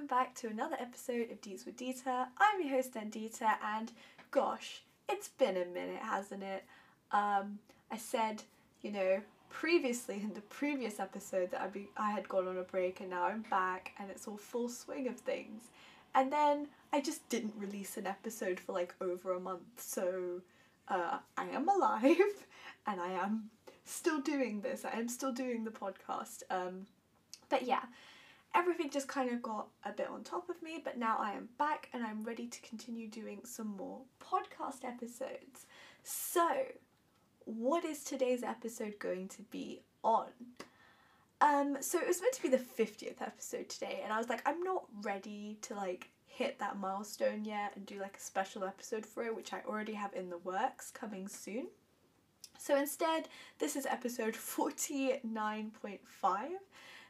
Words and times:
welcome 0.00 0.16
back 0.16 0.34
to 0.34 0.46
another 0.46 0.76
episode 0.80 1.30
of 1.30 1.42
Deets 1.42 1.66
with 1.66 1.76
Dita. 1.76 2.26
I'm 2.38 2.62
your 2.62 2.70
host 2.70 2.94
Nandita 2.94 3.56
and 3.62 3.92
gosh, 4.30 4.80
it's 5.10 5.28
been 5.28 5.58
a 5.58 5.66
minute, 5.66 6.00
hasn't 6.00 6.42
it? 6.42 6.64
Um, 7.12 7.58
I 7.90 7.98
said, 7.98 8.42
you 8.80 8.92
know, 8.92 9.20
previously 9.50 10.14
in 10.22 10.32
the 10.32 10.40
previous 10.42 11.00
episode 11.00 11.50
that 11.50 11.60
I'd 11.60 11.74
be, 11.74 11.88
I 11.98 12.12
had 12.12 12.26
gone 12.30 12.48
on 12.48 12.56
a 12.56 12.62
break 12.62 13.00
and 13.00 13.10
now 13.10 13.24
I'm 13.24 13.44
back 13.50 13.92
and 13.98 14.10
it's 14.10 14.26
all 14.26 14.38
full 14.38 14.70
swing 14.70 15.06
of 15.06 15.16
things. 15.16 15.64
And 16.14 16.32
then 16.32 16.68
I 16.94 17.02
just 17.02 17.28
didn't 17.28 17.52
release 17.58 17.98
an 17.98 18.06
episode 18.06 18.58
for 18.58 18.72
like 18.72 18.94
over 19.02 19.34
a 19.34 19.40
month, 19.40 19.82
so 19.82 20.40
uh, 20.88 21.18
I 21.36 21.44
am 21.48 21.68
alive 21.68 22.16
and 22.86 23.02
I 23.02 23.10
am 23.12 23.50
still 23.84 24.22
doing 24.22 24.62
this. 24.62 24.86
I 24.86 24.98
am 24.98 25.10
still 25.10 25.32
doing 25.32 25.64
the 25.64 25.70
podcast. 25.70 26.44
Um, 26.48 26.86
but 27.50 27.66
yeah, 27.66 27.82
everything 28.54 28.90
just 28.90 29.08
kind 29.08 29.30
of 29.30 29.42
got 29.42 29.68
a 29.84 29.92
bit 29.92 30.08
on 30.08 30.24
top 30.24 30.48
of 30.48 30.62
me, 30.62 30.80
but 30.82 30.98
now 30.98 31.16
I 31.18 31.32
am 31.32 31.48
back 31.58 31.88
and 31.92 32.04
I'm 32.04 32.22
ready 32.22 32.46
to 32.46 32.60
continue 32.62 33.08
doing 33.08 33.40
some 33.44 33.76
more 33.76 34.00
podcast 34.20 34.84
episodes. 34.84 35.66
So, 36.02 36.48
what 37.44 37.84
is 37.84 38.04
today's 38.04 38.42
episode 38.42 38.98
going 38.98 39.28
to 39.28 39.42
be 39.42 39.82
on? 40.02 40.28
Um, 41.40 41.78
so 41.80 41.98
it 41.98 42.06
was 42.06 42.20
meant 42.20 42.34
to 42.34 42.42
be 42.42 42.48
the 42.48 42.58
50th 42.58 43.22
episode 43.22 43.68
today, 43.68 44.00
and 44.04 44.12
I 44.12 44.18
was 44.18 44.28
like, 44.28 44.42
I'm 44.46 44.62
not 44.62 44.84
ready 45.02 45.56
to 45.62 45.74
like 45.74 46.10
hit 46.26 46.58
that 46.58 46.78
milestone 46.78 47.44
yet 47.44 47.72
and 47.76 47.86
do 47.86 47.98
like 48.00 48.16
a 48.16 48.20
special 48.20 48.64
episode 48.64 49.06
for 49.06 49.24
it, 49.24 49.34
which 49.34 49.52
I 49.52 49.62
already 49.66 49.94
have 49.94 50.14
in 50.14 50.30
the 50.30 50.38
works 50.38 50.90
coming 50.90 51.28
soon. 51.28 51.68
So 52.58 52.76
instead, 52.76 53.28
this 53.58 53.74
is 53.74 53.86
episode 53.86 54.34
49.5. 54.34 55.98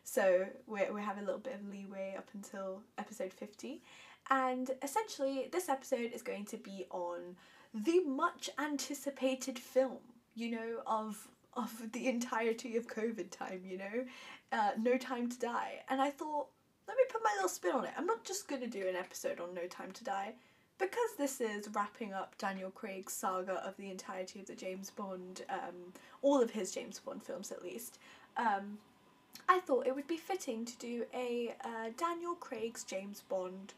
So 0.04 0.46
we're, 0.66 0.92
we 0.92 1.02
have 1.02 1.18
a 1.18 1.22
little 1.22 1.38
bit 1.38 1.54
of 1.54 1.68
leeway 1.68 2.14
up 2.16 2.28
until 2.34 2.82
episode 2.98 3.32
50. 3.32 3.82
And 4.30 4.70
essentially, 4.82 5.48
this 5.50 5.68
episode 5.68 6.12
is 6.12 6.22
going 6.22 6.44
to 6.46 6.56
be 6.56 6.86
on 6.90 7.36
the 7.74 8.00
much 8.04 8.50
anticipated 8.58 9.58
film, 9.58 9.98
you 10.34 10.50
know, 10.52 10.82
of 10.86 11.28
of 11.54 11.92
the 11.92 12.06
entirety 12.06 12.76
of 12.76 12.86
COVID 12.86 13.30
time, 13.30 13.62
you 13.64 13.78
know, 13.78 14.04
uh, 14.52 14.70
No 14.78 14.96
Time 14.96 15.28
to 15.28 15.38
Die. 15.38 15.82
And 15.88 16.00
I 16.00 16.10
thought, 16.10 16.46
let 16.86 16.96
me 16.96 17.02
put 17.10 17.22
my 17.24 17.30
little 17.34 17.48
spin 17.48 17.72
on 17.72 17.84
it. 17.84 17.92
I'm 17.96 18.06
not 18.06 18.24
just 18.24 18.48
going 18.48 18.62
to 18.62 18.68
do 18.68 18.86
an 18.86 18.96
episode 18.96 19.40
on 19.40 19.54
No 19.54 19.66
Time 19.66 19.92
to 19.92 20.04
Die. 20.04 20.34
Because 20.78 21.10
this 21.18 21.42
is 21.42 21.68
wrapping 21.74 22.14
up 22.14 22.38
Daniel 22.38 22.70
Craig's 22.70 23.12
saga 23.12 23.62
of 23.66 23.76
the 23.76 23.90
entirety 23.90 24.40
of 24.40 24.46
the 24.46 24.54
James 24.54 24.90
Bond, 24.90 25.42
um, 25.50 25.92
all 26.22 26.40
of 26.40 26.50
his 26.50 26.72
James 26.72 26.98
Bond 26.98 27.22
films 27.22 27.52
at 27.52 27.62
least, 27.62 27.98
um, 28.38 28.78
I 29.48 29.60
thought 29.60 29.86
it 29.86 29.94
would 29.94 30.06
be 30.06 30.16
fitting 30.16 30.64
to 30.64 30.78
do 30.78 31.04
a 31.14 31.54
uh, 31.64 31.90
Daniel 31.96 32.34
Craig's 32.34 32.84
James 32.84 33.22
Bond 33.28 33.74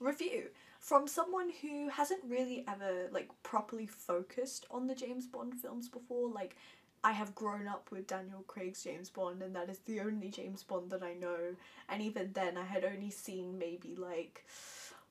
review 0.00 0.48
from 0.80 1.08
someone 1.08 1.50
who 1.62 1.88
hasn't 1.88 2.20
really 2.28 2.64
ever 2.68 3.08
like 3.10 3.30
properly 3.42 3.86
focused 3.86 4.66
on 4.70 4.86
the 4.86 4.94
James 4.94 5.26
Bond 5.26 5.54
films 5.54 5.88
before. 5.88 6.28
Like 6.28 6.56
I 7.02 7.12
have 7.12 7.34
grown 7.34 7.66
up 7.66 7.90
with 7.90 8.06
Daniel 8.06 8.44
Craig's 8.46 8.84
James 8.84 9.10
Bond 9.10 9.42
and 9.42 9.56
that 9.56 9.70
is 9.70 9.78
the 9.80 10.00
only 10.00 10.28
James 10.28 10.62
Bond 10.62 10.90
that 10.90 11.02
I 11.02 11.14
know. 11.14 11.56
And 11.88 12.02
even 12.02 12.32
then 12.32 12.56
I 12.56 12.64
had 12.64 12.84
only 12.84 13.10
seen 13.10 13.58
maybe 13.58 13.96
like 13.96 14.44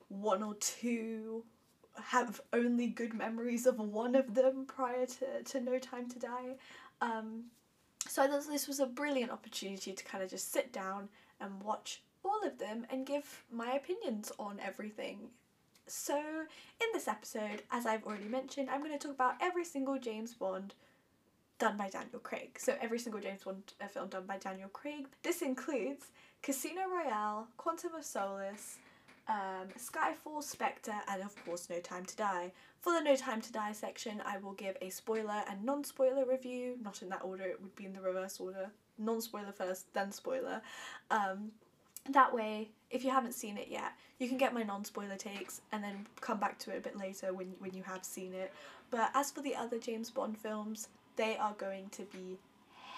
one 0.09 0.43
or 0.43 0.55
two 0.55 1.43
have 2.01 2.41
only 2.51 2.87
good 2.87 3.13
memories 3.13 3.65
of 3.65 3.79
one 3.79 4.15
of 4.15 4.33
them 4.33 4.65
prior 4.67 5.05
to, 5.05 5.43
to 5.43 5.59
No 5.59 5.79
Time 5.79 6.09
to 6.09 6.19
Die. 6.19 6.55
Um, 7.01 7.45
so 8.07 8.27
this, 8.27 8.47
this 8.47 8.67
was 8.67 8.79
a 8.79 8.85
brilliant 8.85 9.31
opportunity 9.31 9.93
to 9.93 10.03
kind 10.03 10.23
of 10.23 10.29
just 10.29 10.51
sit 10.51 10.71
down 10.71 11.09
and 11.39 11.61
watch 11.61 12.01
all 12.23 12.45
of 12.45 12.57
them 12.57 12.85
and 12.89 13.05
give 13.05 13.43
my 13.51 13.73
opinions 13.73 14.31
on 14.39 14.59
everything. 14.65 15.29
So, 15.85 16.17
in 16.17 16.87
this 16.93 17.07
episode, 17.07 17.63
as 17.69 17.85
I've 17.85 18.05
already 18.05 18.29
mentioned, 18.29 18.69
I'm 18.69 18.79
going 18.79 18.97
to 18.97 18.97
talk 18.97 19.15
about 19.15 19.35
every 19.41 19.65
single 19.65 19.99
James 19.99 20.33
Bond 20.33 20.73
done 21.59 21.75
by 21.75 21.89
Daniel 21.89 22.19
Craig. 22.19 22.57
So, 22.57 22.75
every 22.81 22.99
single 22.99 23.19
James 23.19 23.43
Bond 23.43 23.73
uh, 23.81 23.87
film 23.87 24.07
done 24.07 24.25
by 24.25 24.37
Daniel 24.37 24.69
Craig. 24.69 25.07
This 25.23 25.41
includes 25.41 26.05
Casino 26.41 26.83
Royale, 26.89 27.47
Quantum 27.57 27.95
of 27.95 28.05
Solace, 28.05 28.77
um, 29.27 29.67
Skyfall, 29.77 30.43
Spectre, 30.43 30.95
and 31.07 31.21
of 31.21 31.33
course 31.45 31.69
No 31.69 31.79
Time 31.79 32.05
to 32.05 32.15
Die. 32.15 32.51
For 32.81 32.93
the 32.93 33.01
No 33.01 33.15
Time 33.15 33.41
to 33.41 33.51
Die 33.51 33.71
section, 33.71 34.21
I 34.25 34.37
will 34.37 34.53
give 34.53 34.77
a 34.81 34.89
spoiler 34.89 35.43
and 35.49 35.63
non 35.63 35.83
spoiler 35.83 36.25
review, 36.25 36.77
not 36.83 37.01
in 37.01 37.09
that 37.09 37.23
order, 37.23 37.43
it 37.43 37.61
would 37.61 37.75
be 37.75 37.85
in 37.85 37.93
the 37.93 38.01
reverse 38.01 38.39
order. 38.39 38.69
Non 38.97 39.21
spoiler 39.21 39.51
first, 39.51 39.93
then 39.93 40.11
spoiler. 40.11 40.61
Um, 41.09 41.51
that 42.09 42.33
way, 42.33 42.69
if 42.91 43.05
you 43.05 43.11
haven't 43.11 43.33
seen 43.33 43.57
it 43.57 43.69
yet, 43.69 43.93
you 44.19 44.27
can 44.27 44.37
get 44.37 44.53
my 44.53 44.63
non 44.63 44.83
spoiler 44.83 45.15
takes 45.15 45.61
and 45.71 45.83
then 45.83 46.05
come 46.19 46.39
back 46.39 46.59
to 46.59 46.71
it 46.71 46.77
a 46.77 46.81
bit 46.81 46.97
later 46.97 47.33
when, 47.33 47.53
when 47.59 47.73
you 47.73 47.83
have 47.83 48.03
seen 48.03 48.33
it. 48.33 48.51
But 48.91 49.09
as 49.15 49.31
for 49.31 49.41
the 49.41 49.55
other 49.55 49.79
James 49.79 50.09
Bond 50.09 50.37
films, 50.37 50.89
they 51.15 51.37
are 51.37 51.53
going 51.57 51.89
to 51.91 52.03
be 52.03 52.37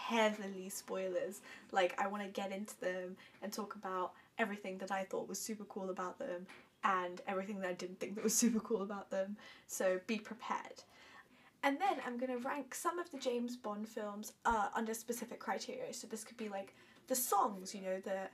heavily 0.08 0.70
spoilers. 0.70 1.42
Like, 1.72 2.00
I 2.02 2.08
want 2.08 2.24
to 2.24 2.30
get 2.30 2.52
into 2.52 2.80
them 2.80 3.16
and 3.42 3.52
talk 3.54 3.76
about 3.76 4.12
everything 4.38 4.78
that 4.80 4.92
I 4.92 5.04
thought 5.04 5.28
was 5.28 5.40
super 5.40 5.66
cool 5.66 5.90
about 5.90 6.20
them 6.20 6.48
and 6.84 7.22
everything 7.28 7.60
that 7.62 7.70
I 7.70 7.74
didn't 7.74 8.00
think 8.00 8.16
that 8.16 8.24
was 8.24 8.34
super 8.46 8.60
cool 8.60 8.82
about 8.82 9.10
them. 9.10 9.38
So 9.68 10.00
be 10.08 10.18
prepared. 10.18 10.84
And 11.64 11.80
then 11.80 11.98
I'm 12.06 12.18
going 12.18 12.32
to 12.32 12.48
rank 12.48 12.76
some 12.76 13.00
of 13.00 13.10
the 13.10 13.18
James 13.18 13.58
Bond 13.58 13.88
films 13.88 14.34
uh, 14.46 14.68
under 14.76 14.94
specific 14.94 15.40
criteria. 15.40 15.94
So 15.94 16.06
this 16.06 16.24
could 16.24 16.38
be 16.38 16.48
like 16.48 16.76
the 17.08 17.16
songs, 17.16 17.74
you 17.74 17.82
know, 17.82 18.00
the 18.04 18.30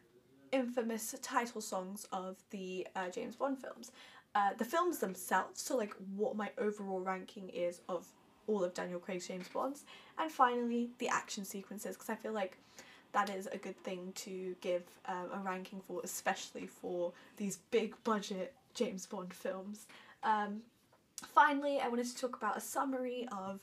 infamous 0.51 1.16
title 1.22 1.62
songs 1.62 2.06
of 2.12 2.35
the 2.50 2.85
uh, 2.95 3.09
James 3.09 3.38
Bond 3.38 3.57
films. 3.57 3.91
Uh, 4.35 4.50
the 4.57 4.66
films 4.66 5.00
themselves, 5.00 5.62
so 5.62 5.78
like 5.78 5.94
what 6.16 6.35
my 6.35 6.50
overall 6.57 7.00
ranking 7.00 7.50
is 7.50 7.81
of 7.89 8.07
all 8.47 8.63
of 8.63 8.73
Daniel 8.73 9.00
Craig's 9.00 9.28
James 9.28 9.47
Bonds. 9.47 9.85
And 10.18 10.31
finally, 10.31 10.89
the 11.00 11.07
action 11.07 11.45
sequences, 11.45 11.95
because 11.95 12.09
I 12.09 12.16
feel 12.16 12.33
like 12.33 12.57
that 13.13 13.29
is 13.29 13.47
a 13.47 13.57
good 13.57 13.77
thing 13.83 14.13
to 14.16 14.55
give 14.61 14.83
um, 15.05 15.29
a 15.33 15.39
ranking 15.39 15.81
for, 15.88 16.01
especially 16.03 16.67
for 16.67 17.11
these 17.38 17.57
big 17.69 17.95
budget 18.03 18.53
James 18.73 19.05
Bond 19.05 19.33
films. 19.33 19.88
Um, 20.23 20.61
finally, 21.33 21.79
I 21.79 21.88
wanted 21.88 22.07
to 22.07 22.16
talk 22.16 22.35
about 22.35 22.57
a 22.57 22.61
summary 22.61 23.27
of 23.31 23.59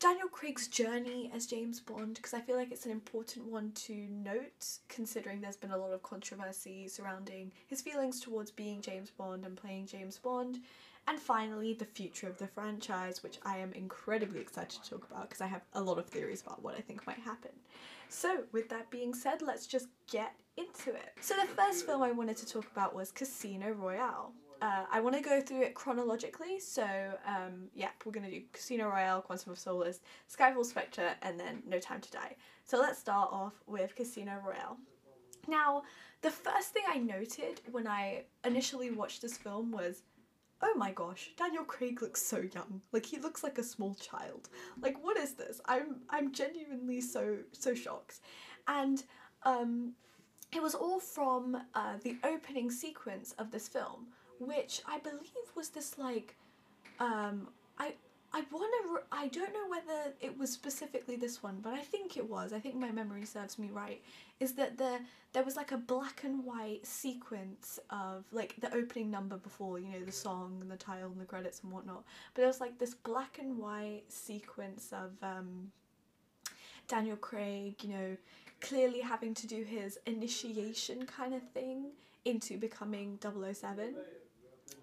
Daniel 0.00 0.28
Craig's 0.28 0.66
journey 0.66 1.30
as 1.34 1.44
James 1.44 1.78
Bond 1.78 2.14
because 2.14 2.32
I 2.32 2.40
feel 2.40 2.56
like 2.56 2.72
it's 2.72 2.86
an 2.86 2.90
important 2.90 3.46
one 3.46 3.72
to 3.86 3.92
note 4.10 4.78
considering 4.88 5.42
there's 5.42 5.56
been 5.56 5.72
a 5.72 5.76
lot 5.76 5.92
of 5.92 6.02
controversy 6.02 6.88
surrounding 6.88 7.52
his 7.66 7.82
feelings 7.82 8.18
towards 8.18 8.50
being 8.50 8.80
James 8.80 9.10
Bond 9.10 9.44
and 9.44 9.58
playing 9.58 9.86
James 9.86 10.16
Bond. 10.16 10.60
And 11.08 11.18
finally, 11.18 11.74
the 11.74 11.84
future 11.84 12.28
of 12.28 12.38
the 12.38 12.46
franchise, 12.46 13.22
which 13.22 13.38
I 13.44 13.58
am 13.58 13.72
incredibly 13.72 14.40
excited 14.40 14.82
to 14.82 14.90
talk 14.90 15.06
about 15.10 15.28
because 15.28 15.40
I 15.40 15.46
have 15.46 15.62
a 15.72 15.80
lot 15.80 15.98
of 15.98 16.06
theories 16.06 16.42
about 16.42 16.62
what 16.62 16.76
I 16.76 16.80
think 16.80 17.06
might 17.06 17.18
happen. 17.18 17.50
So, 18.08 18.44
with 18.52 18.68
that 18.68 18.90
being 18.90 19.14
said, 19.14 19.42
let's 19.42 19.66
just 19.66 19.88
get 20.10 20.34
into 20.56 20.90
it. 20.90 21.12
So, 21.20 21.34
the 21.34 21.46
first 21.46 21.86
film 21.86 22.02
I 22.02 22.12
wanted 22.12 22.36
to 22.38 22.46
talk 22.46 22.66
about 22.70 22.94
was 22.94 23.10
Casino 23.10 23.72
Royale. 23.72 24.32
Uh, 24.62 24.84
I 24.92 25.00
want 25.00 25.16
to 25.16 25.22
go 25.22 25.40
through 25.40 25.62
it 25.62 25.74
chronologically, 25.74 26.60
so 26.60 26.84
um, 27.26 27.68
yeah, 27.74 27.88
we're 28.04 28.12
going 28.12 28.26
to 28.26 28.30
do 28.30 28.42
Casino 28.52 28.88
Royale, 28.88 29.22
Quantum 29.22 29.52
of 29.52 29.58
Solace, 29.58 30.00
Skyfall 30.30 30.66
Spectre, 30.66 31.12
and 31.22 31.40
then 31.40 31.62
No 31.66 31.78
Time 31.78 32.00
to 32.02 32.10
Die. 32.10 32.36
So 32.64 32.78
let's 32.78 32.98
start 32.98 33.30
off 33.32 33.54
with 33.66 33.94
Casino 33.96 34.38
Royale. 34.44 34.76
Now, 35.48 35.82
the 36.20 36.30
first 36.30 36.68
thing 36.74 36.82
I 36.86 36.98
noted 36.98 37.62
when 37.70 37.86
I 37.86 38.24
initially 38.44 38.90
watched 38.90 39.22
this 39.22 39.38
film 39.38 39.70
was 39.72 40.02
oh 40.62 40.74
my 40.76 40.92
gosh, 40.92 41.30
Daniel 41.36 41.64
Craig 41.64 42.02
looks 42.02 42.22
so 42.22 42.38
young. 42.54 42.82
Like 42.92 43.06
he 43.06 43.18
looks 43.18 43.42
like 43.42 43.58
a 43.58 43.62
small 43.62 43.94
child. 43.94 44.48
Like 44.80 45.02
what 45.02 45.16
is 45.16 45.34
this? 45.34 45.60
I'm 45.66 46.02
I'm 46.10 46.32
genuinely 46.32 47.00
so 47.00 47.38
so 47.52 47.74
shocked. 47.74 48.20
And 48.68 49.02
um 49.44 49.92
it 50.52 50.62
was 50.62 50.74
all 50.74 50.98
from 50.98 51.56
uh, 51.76 51.94
the 52.02 52.16
opening 52.24 52.72
sequence 52.72 53.36
of 53.38 53.52
this 53.52 53.68
film, 53.68 54.08
which 54.40 54.82
I 54.84 54.98
believe 54.98 55.54
was 55.54 55.68
this 55.68 55.96
like 55.98 56.36
um 56.98 57.48
I 57.78 57.94
I 58.32 58.44
want 58.52 58.72
to. 58.84 59.00
I 59.10 59.26
don't 59.28 59.52
know 59.52 59.68
whether 59.68 60.14
it 60.20 60.38
was 60.38 60.50
specifically 60.52 61.16
this 61.16 61.42
one, 61.42 61.58
but 61.60 61.72
I 61.72 61.80
think 61.80 62.16
it 62.16 62.28
was. 62.28 62.52
I 62.52 62.60
think 62.60 62.76
my 62.76 62.92
memory 62.92 63.24
serves 63.24 63.58
me 63.58 63.70
right. 63.72 64.00
Is 64.38 64.52
that 64.52 64.78
there 64.78 65.00
there 65.32 65.42
was 65.42 65.56
like 65.56 65.72
a 65.72 65.76
black 65.76 66.22
and 66.22 66.44
white 66.44 66.86
sequence 66.86 67.80
of 67.90 68.24
like 68.30 68.54
the 68.60 68.72
opening 68.72 69.10
number 69.10 69.36
before 69.36 69.80
you 69.80 69.88
know 69.88 70.04
the 70.04 70.12
song 70.12 70.58
and 70.60 70.70
the 70.70 70.76
title 70.76 71.10
and 71.10 71.20
the 71.20 71.24
credits 71.24 71.62
and 71.64 71.72
whatnot. 71.72 72.04
But 72.34 72.42
there 72.42 72.46
was 72.46 72.60
like 72.60 72.78
this 72.78 72.94
black 72.94 73.38
and 73.40 73.58
white 73.58 74.04
sequence 74.08 74.92
of 74.92 75.10
um, 75.22 75.72
Daniel 76.86 77.16
Craig, 77.16 77.82
you 77.82 77.88
know, 77.88 78.16
clearly 78.60 79.00
having 79.00 79.34
to 79.34 79.46
do 79.48 79.64
his 79.64 79.98
initiation 80.06 81.04
kind 81.04 81.34
of 81.34 81.42
thing 81.50 81.86
into 82.24 82.58
becoming 82.58 83.18
007 83.20 83.94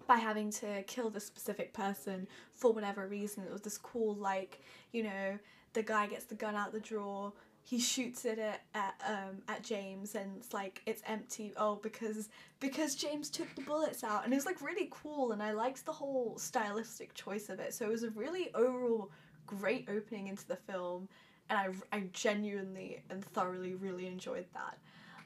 by 0.08 0.16
having 0.16 0.50
to 0.50 0.82
kill 0.84 1.10
this 1.10 1.24
specific 1.24 1.72
person 1.72 2.26
for 2.52 2.72
whatever 2.72 3.06
reason. 3.06 3.44
It 3.44 3.52
was 3.52 3.60
this 3.60 3.78
cool, 3.78 4.16
like, 4.16 4.60
you 4.90 5.04
know, 5.04 5.38
the 5.74 5.82
guy 5.84 6.08
gets 6.08 6.24
the 6.24 6.34
gun 6.34 6.56
out 6.56 6.72
the 6.72 6.80
drawer, 6.80 7.32
he 7.68 7.78
shoots 7.78 8.24
it 8.24 8.38
at, 8.38 8.62
at 8.74 8.94
um 9.06 9.42
at 9.46 9.62
James 9.62 10.14
and 10.14 10.38
it's 10.38 10.54
like 10.54 10.80
it's 10.86 11.02
empty. 11.06 11.52
Oh 11.58 11.76
because 11.76 12.30
because 12.60 12.94
James 12.94 13.28
took 13.28 13.54
the 13.54 13.60
bullets 13.60 14.02
out 14.02 14.24
and 14.24 14.32
it 14.32 14.36
was 14.36 14.46
like 14.46 14.62
really 14.62 14.88
cool 14.90 15.32
and 15.32 15.42
I 15.42 15.52
liked 15.52 15.84
the 15.84 15.92
whole 15.92 16.38
stylistic 16.38 17.12
choice 17.12 17.50
of 17.50 17.60
it. 17.60 17.74
So 17.74 17.84
it 17.84 17.90
was 17.90 18.04
a 18.04 18.10
really 18.10 18.50
overall 18.54 19.10
great 19.46 19.86
opening 19.90 20.28
into 20.28 20.48
the 20.48 20.56
film 20.56 21.10
and 21.50 21.58
I, 21.92 21.96
I 21.96 22.04
genuinely 22.14 23.02
and 23.10 23.22
thoroughly 23.22 23.74
really 23.74 24.06
enjoyed 24.06 24.46
that. 24.54 24.78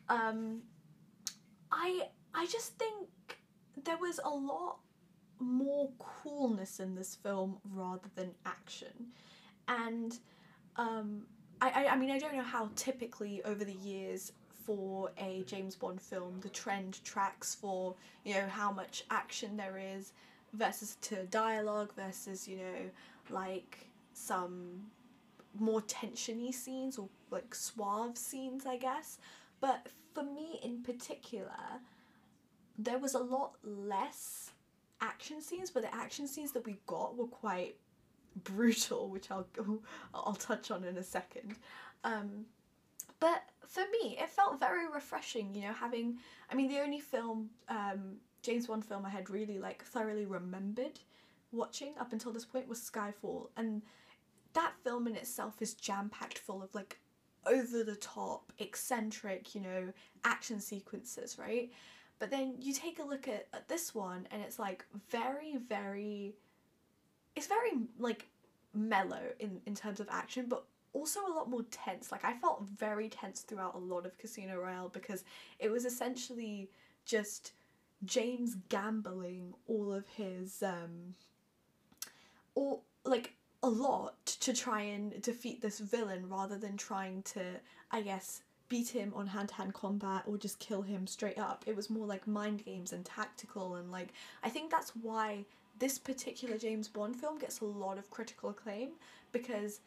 Um 0.08 0.62
I 1.70 2.08
I 2.34 2.46
just 2.46 2.76
think 2.76 3.06
there 3.84 3.96
was 3.96 4.20
a 4.24 4.30
lot 4.30 4.78
more 5.38 5.90
coolness 5.98 6.78
in 6.80 6.94
this 6.94 7.14
film 7.16 7.58
rather 7.74 8.08
than 8.14 8.30
action 8.46 9.08
and 9.68 10.18
um 10.76 11.22
I, 11.62 11.84
I, 11.84 11.88
I 11.92 11.96
mean, 11.96 12.10
I 12.10 12.18
don't 12.18 12.34
know 12.34 12.42
how 12.42 12.70
typically 12.74 13.40
over 13.44 13.64
the 13.64 13.72
years 13.72 14.32
for 14.66 15.12
a 15.16 15.44
James 15.46 15.76
Bond 15.76 16.00
film 16.00 16.40
the 16.40 16.48
trend 16.48 17.02
tracks 17.04 17.54
for, 17.54 17.94
you 18.24 18.34
know, 18.34 18.48
how 18.48 18.72
much 18.72 19.04
action 19.10 19.56
there 19.56 19.78
is 19.78 20.12
versus 20.52 20.96
to 21.02 21.24
dialogue 21.26 21.92
versus, 21.94 22.48
you 22.48 22.56
know, 22.56 22.90
like 23.30 23.86
some 24.12 24.82
more 25.58 25.82
tensiony 25.82 26.52
scenes 26.52 26.98
or 26.98 27.08
like 27.30 27.54
suave 27.54 28.18
scenes, 28.18 28.66
I 28.66 28.76
guess. 28.76 29.18
But 29.60 29.86
for 30.14 30.24
me 30.24 30.58
in 30.64 30.82
particular, 30.82 31.80
there 32.78 32.98
was 32.98 33.14
a 33.14 33.18
lot 33.18 33.54
less 33.62 34.50
action 35.00 35.40
scenes, 35.40 35.70
but 35.70 35.82
the 35.82 35.94
action 35.94 36.26
scenes 36.26 36.52
that 36.52 36.64
we 36.64 36.78
got 36.86 37.16
were 37.16 37.26
quite 37.26 37.76
brutal, 38.44 39.08
which 39.08 39.30
I'll 39.30 39.46
I'll 40.14 40.34
touch 40.34 40.70
on 40.70 40.84
in 40.84 40.96
a 40.96 41.02
second. 41.02 41.56
Um, 42.04 42.46
but 43.20 43.42
for 43.66 43.82
me, 44.02 44.16
it 44.20 44.30
felt 44.30 44.58
very 44.58 44.88
refreshing. 44.88 45.54
You 45.54 45.68
know, 45.68 45.72
having 45.72 46.18
I 46.50 46.54
mean, 46.54 46.68
the 46.68 46.80
only 46.80 47.00
film 47.00 47.50
um, 47.68 48.16
James 48.42 48.66
Bond 48.66 48.84
film 48.84 49.06
I 49.06 49.10
had 49.10 49.30
really 49.30 49.58
like 49.58 49.84
thoroughly 49.84 50.26
remembered 50.26 50.98
watching 51.52 51.92
up 52.00 52.12
until 52.12 52.32
this 52.32 52.44
point 52.44 52.68
was 52.68 52.78
Skyfall, 52.78 53.48
and 53.56 53.82
that 54.54 54.72
film 54.82 55.06
in 55.06 55.16
itself 55.16 55.60
is 55.60 55.74
jam 55.74 56.08
packed 56.08 56.38
full 56.38 56.62
of 56.62 56.74
like 56.74 56.98
over 57.46 57.82
the 57.82 57.96
top, 57.96 58.52
eccentric, 58.58 59.54
you 59.54 59.60
know, 59.60 59.92
action 60.24 60.60
sequences, 60.60 61.38
right? 61.38 61.70
But 62.22 62.30
then 62.30 62.54
you 62.60 62.72
take 62.72 63.00
a 63.00 63.02
look 63.02 63.26
at, 63.26 63.48
at 63.52 63.66
this 63.66 63.96
one 63.96 64.28
and 64.30 64.40
it's 64.42 64.56
like 64.56 64.84
very, 65.10 65.56
very 65.56 66.36
it's 67.34 67.48
very 67.48 67.72
like 67.98 68.28
mellow 68.72 69.22
in 69.40 69.60
in 69.66 69.74
terms 69.74 69.98
of 69.98 70.06
action 70.08 70.46
but 70.48 70.62
also 70.92 71.18
a 71.26 71.34
lot 71.34 71.50
more 71.50 71.64
tense. 71.72 72.12
Like 72.12 72.24
i 72.24 72.32
felt 72.34 72.62
very 72.78 73.08
tense 73.08 73.40
throughout 73.40 73.74
a 73.74 73.78
lot 73.78 74.06
of 74.06 74.16
casino 74.18 74.56
royale 74.56 74.88
because 74.88 75.24
it 75.58 75.68
was 75.68 75.84
essentially 75.84 76.70
just 77.04 77.54
james 78.04 78.54
gambling 78.68 79.52
all 79.66 79.92
of 79.92 80.06
his 80.06 80.62
um 80.62 81.16
all 82.54 82.84
like 83.04 83.34
a 83.64 83.68
lot 83.68 84.24
to 84.26 84.52
try 84.52 84.82
and 84.82 85.20
defeat 85.22 85.60
this 85.60 85.80
villain 85.80 86.28
rather 86.28 86.56
than 86.56 86.76
trying 86.76 87.22
to 87.22 87.42
i 87.90 88.00
guess 88.00 88.42
beat 88.72 88.88
him 88.88 89.12
on 89.14 89.26
hand-to-hand 89.26 89.74
combat 89.74 90.22
or 90.26 90.38
just 90.38 90.58
kill 90.58 90.80
him 90.80 91.06
straight 91.06 91.38
up 91.38 91.62
it 91.66 91.76
was 91.76 91.90
more 91.90 92.06
like 92.06 92.26
mind 92.26 92.64
games 92.64 92.92
and 92.94 93.04
tactical 93.04 93.74
and 93.74 93.92
like 93.92 94.08
i 94.42 94.48
think 94.48 94.70
that's 94.70 94.92
why 95.02 95.44
this 95.78 95.98
particular 95.98 96.56
James 96.56 96.88
Bond 96.88 97.16
film 97.16 97.38
gets 97.38 97.60
a 97.60 97.64
lot 97.64 97.98
of 97.98 98.10
critical 98.10 98.50
acclaim 98.50 98.90
because 99.32 99.80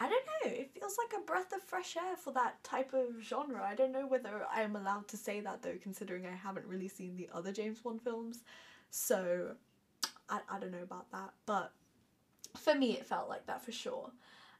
I 0.00 0.08
don't 0.08 0.26
know, 0.26 0.50
it 0.50 0.72
feels 0.78 0.98
like 0.98 1.18
a 1.18 1.24
breath 1.24 1.52
of 1.52 1.62
fresh 1.62 1.96
air 1.96 2.16
for 2.16 2.32
that 2.32 2.62
type 2.64 2.92
of 2.92 3.22
genre. 3.22 3.62
I 3.62 3.74
don't 3.74 3.92
know 3.92 4.06
whether 4.06 4.44
I'm 4.52 4.76
allowed 4.76 5.08
to 5.08 5.16
say 5.16 5.40
that 5.40 5.62
though, 5.62 5.76
considering 5.82 6.26
I 6.26 6.34
haven't 6.34 6.66
really 6.66 6.88
seen 6.88 7.16
the 7.16 7.28
other 7.32 7.52
James 7.52 7.78
Bond 7.78 8.02
films. 8.02 8.42
So 8.90 9.52
I, 10.28 10.40
I 10.50 10.58
don't 10.58 10.72
know 10.72 10.82
about 10.82 11.10
that, 11.12 11.30
but 11.46 11.72
for 12.56 12.74
me 12.74 12.92
it 12.92 13.06
felt 13.06 13.28
like 13.28 13.46
that 13.46 13.64
for 13.64 13.72
sure. 13.72 14.10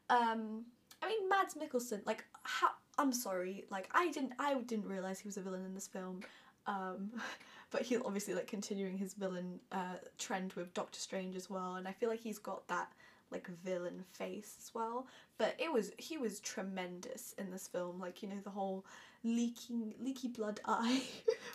Um, 0.09 0.65
I 1.03 1.09
mean, 1.09 1.29
Mads 1.29 1.55
Mikkelsen, 1.55 2.07
like, 2.07 2.25
how, 2.45 2.69
I'm 2.99 3.13
sorry, 3.13 3.65
like, 3.71 3.89
I 3.93 4.11
didn't, 4.11 4.35
I 4.39 4.55
didn't 4.55 4.87
realize 4.87 5.19
he 5.19 5.29
was 5.29 5.37
a 5.37 5.43
villain 5.43 5.65
in 5.65 5.75
this 5.75 5.89
film. 5.89 6.21
Um, 6.67 7.11
but 7.71 7.83
he's 7.83 8.01
obviously 8.05 8.35
like 8.35 8.47
continuing 8.47 8.97
his 8.97 9.15
villain 9.15 9.59
uh, 9.73 9.97
trend 10.19 10.53
with 10.53 10.73
Doctor 10.75 10.99
Strange 11.01 11.35
as 11.35 11.51
well, 11.51 11.75
and 11.75 11.89
I 11.89 11.93
feel 11.93 12.09
like 12.09 12.21
he's 12.21 12.39
got 12.39 12.67
that 12.69 12.89
like 13.31 13.49
villain 13.65 14.05
face 14.13 14.57
as 14.61 14.73
well. 14.75 15.09
But 15.39 15.57
it 15.59 15.73
was 15.73 15.93
he 15.99 16.17
was 16.17 16.41
tremendous 16.41 17.35
in 17.37 17.51
this 17.51 17.67
film, 17.67 17.99
like 18.01 18.23
you 18.23 18.29
know 18.29 18.41
the 18.43 18.51
whole 18.51 18.85
leaking 19.25 19.95
leaky 20.01 20.29
blood 20.29 20.61
eye, 20.67 21.03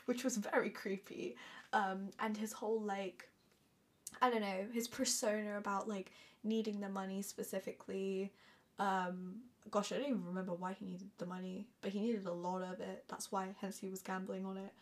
which 0.05 0.23
was 0.23 0.37
very 0.37 0.69
creepy, 0.69 1.35
um, 1.73 2.09
and 2.19 2.35
his 2.35 2.51
whole 2.51 2.81
like 2.81 3.29
I 4.21 4.29
don't 4.29 4.41
know 4.41 4.65
his 4.73 4.87
persona 4.87 5.57
about 5.57 5.87
like 5.87 6.11
needing 6.43 6.81
the 6.81 6.89
money 6.89 7.21
specifically. 7.21 8.31
Um, 8.79 9.41
gosh, 9.69 9.91
I 9.91 9.97
don't 9.97 10.07
even 10.07 10.25
remember 10.25 10.53
why 10.53 10.73
he 10.73 10.85
needed 10.85 11.09
the 11.17 11.25
money, 11.25 11.67
but 11.81 11.91
he 11.91 11.99
needed 11.99 12.25
a 12.25 12.33
lot 12.33 12.61
of 12.61 12.79
it. 12.79 13.03
That's 13.07 13.31
why, 13.31 13.55
hence, 13.61 13.77
he 13.77 13.89
was 13.89 14.01
gambling 14.01 14.45
on 14.45 14.57
it. 14.57 14.73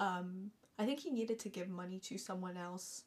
Um, 0.00 0.50
I 0.78 0.84
think 0.84 1.00
he 1.00 1.10
needed 1.10 1.38
to 1.40 1.48
give 1.48 1.68
money 1.68 1.98
to 2.00 2.18
someone 2.18 2.56
else 2.56 3.04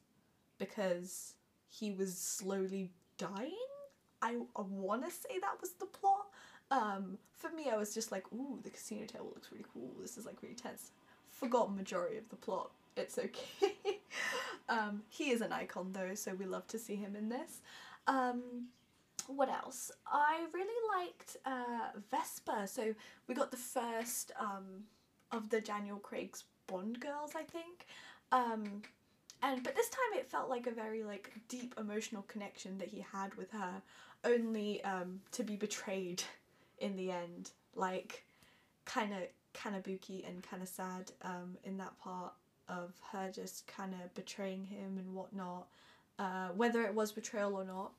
because 0.57 1.33
he 1.69 1.91
was 1.91 2.17
slowly 2.17 2.91
dying. 3.17 3.51
I, 4.21 4.37
I 4.55 4.61
want 4.61 5.05
to 5.05 5.11
say 5.11 5.39
that 5.41 5.61
was 5.61 5.71
the 5.73 5.85
plot. 5.85 6.27
Um, 6.71 7.17
for 7.35 7.49
me, 7.51 7.69
I 7.69 7.77
was 7.77 7.93
just 7.93 8.11
like, 8.11 8.25
ooh, 8.33 8.59
the 8.63 8.69
casino 8.69 9.05
table 9.05 9.31
looks 9.33 9.51
really 9.51 9.65
cool. 9.73 9.91
This 10.01 10.17
is 10.17 10.25
like 10.25 10.41
really 10.41 10.55
tense. 10.55 10.91
Forgot 11.29 11.75
majority 11.75 12.17
of 12.17 12.29
the 12.29 12.35
plot. 12.35 12.71
It's 12.95 13.19
okay. 13.19 13.75
um, 14.69 15.03
he 15.09 15.29
is 15.29 15.41
an 15.41 15.51
icon 15.51 15.91
though, 15.93 16.15
so 16.15 16.33
we 16.33 16.45
love 16.45 16.67
to 16.67 16.79
see 16.79 16.95
him 16.95 17.15
in 17.15 17.29
this. 17.29 17.61
Um, 18.07 18.67
what 19.27 19.49
else? 19.49 19.91
I 20.05 20.45
really 20.53 21.05
liked 21.05 21.37
uh, 21.45 21.99
Vesper. 22.09 22.65
So 22.65 22.93
we 23.27 23.35
got 23.35 23.51
the 23.51 23.57
first 23.57 24.31
um, 24.39 24.83
of 25.31 25.49
the 25.49 25.61
Daniel 25.61 25.97
Craig's 25.97 26.43
Bond 26.67 26.99
girls, 26.99 27.31
I 27.35 27.43
think. 27.43 27.85
Um, 28.31 28.81
and 29.43 29.63
but 29.63 29.75
this 29.75 29.89
time 29.89 30.19
it 30.19 30.29
felt 30.29 30.49
like 30.49 30.67
a 30.67 30.71
very 30.71 31.03
like 31.03 31.31
deep 31.47 31.75
emotional 31.77 32.23
connection 32.23 32.77
that 32.79 32.87
he 32.87 33.05
had 33.13 33.33
with 33.35 33.51
her, 33.51 33.81
only 34.23 34.83
um, 34.83 35.21
to 35.31 35.43
be 35.43 35.55
betrayed 35.55 36.23
in 36.79 36.95
the 36.95 37.11
end. 37.11 37.51
Like, 37.75 38.25
kind 38.85 39.75
of 39.75 39.83
booky 39.83 40.23
and 40.27 40.43
kind 40.43 40.61
of 40.61 40.67
sad 40.69 41.11
um, 41.23 41.57
in 41.63 41.77
that 41.77 41.97
part 41.99 42.33
of 42.69 42.93
her 43.11 43.31
just 43.31 43.65
kind 43.67 43.93
of 43.93 44.13
betraying 44.13 44.65
him 44.65 44.97
and 44.97 45.13
whatnot. 45.13 45.67
Uh, 46.19 46.49
whether 46.55 46.83
it 46.83 46.93
was 46.93 47.11
betrayal 47.11 47.55
or 47.55 47.63
not, 47.63 47.91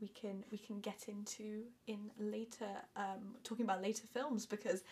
we 0.00 0.08
can 0.08 0.44
we 0.50 0.58
can 0.58 0.80
get 0.80 1.06
into 1.08 1.62
in 1.86 2.10
later 2.18 2.68
um, 2.96 3.36
talking 3.42 3.64
about 3.64 3.82
later 3.82 4.06
films 4.12 4.46
because 4.46 4.82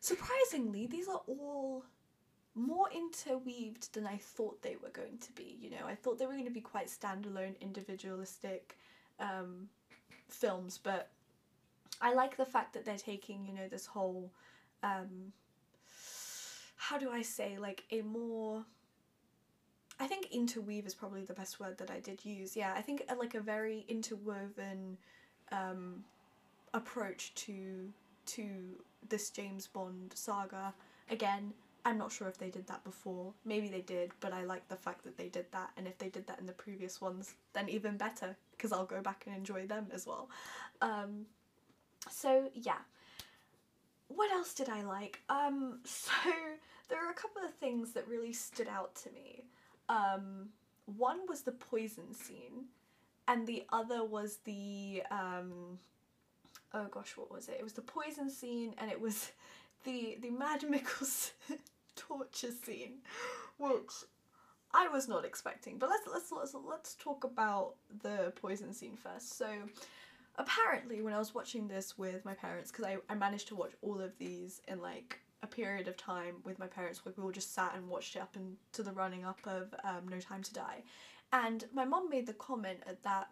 surprisingly 0.00 0.86
these 0.86 1.08
are 1.08 1.22
all 1.26 1.84
more 2.54 2.86
interweaved 2.94 3.92
than 3.94 4.06
I 4.06 4.16
thought 4.16 4.62
they 4.62 4.76
were 4.80 4.90
going 4.90 5.18
to 5.18 5.32
be. 5.32 5.58
You 5.60 5.70
know, 5.70 5.86
I 5.86 5.94
thought 5.94 6.18
they 6.18 6.26
were 6.26 6.32
going 6.32 6.44
to 6.44 6.50
be 6.50 6.60
quite 6.60 6.86
standalone, 6.86 7.58
individualistic 7.60 8.76
um, 9.18 9.68
films, 10.28 10.78
but 10.82 11.10
I 12.00 12.14
like 12.14 12.36
the 12.36 12.44
fact 12.44 12.74
that 12.74 12.84
they're 12.84 12.96
taking, 12.96 13.44
you 13.46 13.54
know, 13.54 13.68
this 13.68 13.86
whole, 13.86 14.30
um, 14.82 15.32
how 16.76 16.98
do 16.98 17.10
I 17.10 17.22
say, 17.22 17.58
like 17.58 17.84
a 17.90 18.02
more. 18.02 18.64
I 20.00 20.06
think 20.06 20.28
interweave 20.32 20.86
is 20.86 20.94
probably 20.94 21.22
the 21.22 21.34
best 21.34 21.60
word 21.60 21.78
that 21.78 21.90
I 21.90 22.00
did 22.00 22.24
use. 22.24 22.56
Yeah, 22.56 22.74
I 22.76 22.82
think 22.82 23.04
uh, 23.08 23.14
like 23.18 23.34
a 23.34 23.40
very 23.40 23.84
interwoven 23.88 24.98
um, 25.52 26.04
approach 26.72 27.34
to 27.34 27.92
to 28.26 28.44
this 29.08 29.30
James 29.30 29.66
Bond 29.66 30.12
saga. 30.14 30.74
Again, 31.10 31.52
I'm 31.84 31.98
not 31.98 32.10
sure 32.10 32.28
if 32.28 32.38
they 32.38 32.48
did 32.48 32.66
that 32.68 32.82
before. 32.82 33.32
Maybe 33.44 33.68
they 33.68 33.82
did, 33.82 34.12
but 34.20 34.32
I 34.32 34.44
like 34.44 34.66
the 34.68 34.76
fact 34.76 35.04
that 35.04 35.18
they 35.18 35.28
did 35.28 35.46
that. 35.52 35.70
And 35.76 35.86
if 35.86 35.98
they 35.98 36.08
did 36.08 36.26
that 36.26 36.38
in 36.40 36.46
the 36.46 36.52
previous 36.52 37.00
ones, 37.00 37.34
then 37.52 37.68
even 37.68 37.96
better, 37.98 38.36
because 38.52 38.72
I'll 38.72 38.86
go 38.86 39.02
back 39.02 39.24
and 39.26 39.36
enjoy 39.36 39.66
them 39.66 39.88
as 39.92 40.06
well. 40.06 40.30
Um, 40.80 41.26
so 42.10 42.50
yeah. 42.54 42.78
What 44.08 44.30
else 44.32 44.54
did 44.54 44.68
I 44.68 44.82
like? 44.82 45.20
Um, 45.28 45.80
so 45.84 46.12
there 46.88 47.06
are 47.06 47.10
a 47.10 47.14
couple 47.14 47.42
of 47.44 47.52
things 47.54 47.92
that 47.92 48.08
really 48.08 48.32
stood 48.32 48.68
out 48.68 48.94
to 48.96 49.10
me. 49.12 49.44
Um, 49.88 50.48
one 50.86 51.20
was 51.28 51.42
the 51.42 51.52
poison 51.52 52.14
scene, 52.14 52.66
and 53.28 53.46
the 53.46 53.64
other 53.72 54.04
was 54.04 54.38
the 54.44 55.02
um, 55.10 55.78
oh 56.72 56.86
gosh, 56.90 57.16
what 57.16 57.32
was 57.32 57.48
it? 57.48 57.56
It 57.58 57.64
was 57.64 57.72
the 57.72 57.82
poison 57.82 58.30
scene, 58.30 58.74
and 58.78 58.90
it 58.90 59.00
was 59.00 59.32
the 59.84 60.18
the 60.20 60.30
Mad 60.30 60.62
Mikkelsen 60.62 61.32
torture 61.96 62.52
scene, 62.52 62.98
which 63.58 63.92
I 64.72 64.88
was 64.88 65.08
not 65.08 65.24
expecting. 65.24 65.78
But 65.78 65.90
let's 65.90 66.06
let's 66.12 66.32
let's 66.32 66.54
let's 66.68 66.94
talk 66.94 67.24
about 67.24 67.74
the 68.02 68.32
poison 68.40 68.72
scene 68.74 68.96
first. 68.96 69.38
So 69.38 69.46
apparently 70.36 71.00
when 71.00 71.14
I 71.14 71.18
was 71.18 71.34
watching 71.34 71.68
this 71.68 71.96
with 71.96 72.24
my 72.24 72.34
parents, 72.34 72.70
because 72.70 72.84
I, 72.84 72.96
I 73.08 73.14
managed 73.14 73.48
to 73.48 73.54
watch 73.54 73.72
all 73.82 74.00
of 74.00 74.16
these 74.18 74.60
in 74.68 74.80
like 74.80 75.20
a 75.44 75.46
period 75.46 75.86
of 75.86 75.96
time 75.96 76.36
with 76.42 76.58
my 76.58 76.66
parents 76.66 77.04
where 77.04 77.14
we 77.16 77.22
all 77.22 77.30
just 77.30 77.54
sat 77.54 77.74
and 77.76 77.88
watched 77.88 78.16
it 78.16 78.20
up 78.20 78.34
into 78.34 78.82
the 78.82 78.92
running 78.92 79.24
up 79.24 79.38
of 79.46 79.74
um, 79.84 80.08
No 80.08 80.18
Time 80.18 80.42
to 80.42 80.52
Die. 80.54 80.82
And 81.32 81.64
my 81.72 81.84
mom 81.84 82.08
made 82.10 82.26
the 82.26 82.32
comment 82.32 82.78
at 82.86 83.02
that 83.04 83.28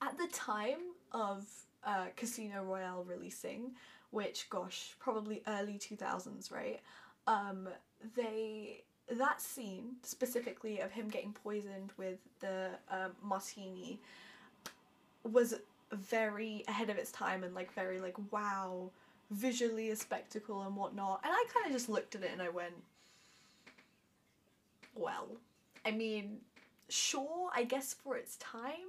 at 0.00 0.16
the 0.16 0.28
time 0.32 0.80
of 1.12 1.46
uh, 1.84 2.06
Casino 2.16 2.62
Royale 2.62 3.04
releasing, 3.08 3.72
which 4.10 4.48
gosh, 4.50 4.94
probably 4.98 5.42
early 5.46 5.78
2000s, 5.78 6.52
right? 6.52 6.80
Um, 7.26 7.68
they 8.16 8.82
that 9.10 9.40
scene 9.40 9.96
specifically 10.02 10.80
of 10.80 10.90
him 10.92 11.08
getting 11.08 11.32
poisoned 11.32 11.92
with 11.96 12.18
the 12.40 12.70
um, 12.90 13.12
martini 13.22 14.00
was 15.22 15.54
very 15.92 16.64
ahead 16.66 16.90
of 16.90 16.98
its 16.98 17.12
time 17.12 17.44
and 17.44 17.54
like 17.54 17.72
very 17.72 18.00
like 18.00 18.16
wow 18.32 18.90
visually 19.30 19.90
a 19.90 19.96
spectacle 19.96 20.62
and 20.62 20.76
whatnot 20.76 21.20
and 21.24 21.32
i 21.32 21.44
kind 21.52 21.66
of 21.66 21.72
just 21.72 21.88
looked 21.88 22.14
at 22.14 22.22
it 22.22 22.30
and 22.32 22.40
i 22.40 22.48
went 22.48 22.74
well 24.94 25.26
i 25.84 25.90
mean 25.90 26.38
sure 26.88 27.50
i 27.54 27.64
guess 27.64 27.94
for 27.94 28.16
its 28.16 28.36
time 28.36 28.88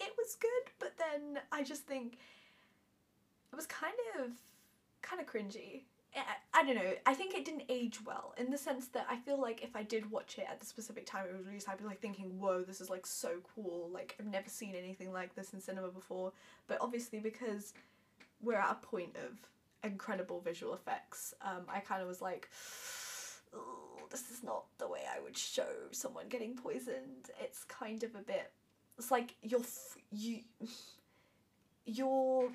it 0.00 0.12
was 0.16 0.36
good 0.40 0.72
but 0.78 0.94
then 0.98 1.40
i 1.52 1.62
just 1.62 1.82
think 1.82 2.16
it 3.52 3.56
was 3.56 3.66
kind 3.66 3.94
of 4.18 4.30
kind 5.02 5.20
of 5.20 5.26
cringy 5.26 5.82
I, 6.16 6.60
I 6.60 6.64
don't 6.64 6.76
know. 6.76 6.92
I 7.06 7.14
think 7.14 7.34
it 7.34 7.44
didn't 7.44 7.64
age 7.68 7.98
well 8.04 8.34
in 8.38 8.50
the 8.50 8.58
sense 8.58 8.86
that 8.88 9.06
I 9.10 9.16
feel 9.16 9.40
like 9.40 9.62
if 9.62 9.74
I 9.74 9.82
did 9.82 10.10
watch 10.10 10.38
it 10.38 10.46
at 10.48 10.60
the 10.60 10.66
specific 10.66 11.06
time 11.06 11.24
it 11.28 11.36
was 11.36 11.46
released, 11.46 11.68
I'd 11.68 11.78
be 11.78 11.84
like 11.84 12.00
thinking, 12.00 12.38
"Whoa, 12.38 12.62
this 12.62 12.80
is 12.80 12.90
like 12.90 13.06
so 13.06 13.38
cool! 13.54 13.90
Like 13.92 14.14
I've 14.18 14.26
never 14.26 14.48
seen 14.48 14.74
anything 14.74 15.12
like 15.12 15.34
this 15.34 15.52
in 15.52 15.60
cinema 15.60 15.88
before." 15.88 16.32
But 16.68 16.78
obviously, 16.80 17.18
because 17.18 17.74
we're 18.44 18.58
at 18.58 18.78
a 18.82 18.86
point 18.86 19.16
of 19.16 19.38
incredible 19.82 20.40
visual 20.40 20.74
effects, 20.74 21.34
um, 21.42 21.62
I 21.68 21.80
kind 21.80 22.02
of 22.02 22.08
was 22.08 22.22
like, 22.22 22.48
"Oh, 23.54 24.06
this 24.10 24.30
is 24.30 24.42
not 24.42 24.66
the 24.78 24.88
way 24.88 25.00
I 25.14 25.20
would 25.20 25.36
show 25.36 25.88
someone 25.92 26.28
getting 26.28 26.56
poisoned." 26.56 27.30
It's 27.40 27.64
kind 27.64 28.02
of 28.04 28.14
a 28.14 28.20
bit. 28.22 28.52
It's 28.98 29.10
like 29.10 29.34
you're 29.42 29.60
f- 29.60 29.98
you. 30.10 30.40
You're 31.86 32.50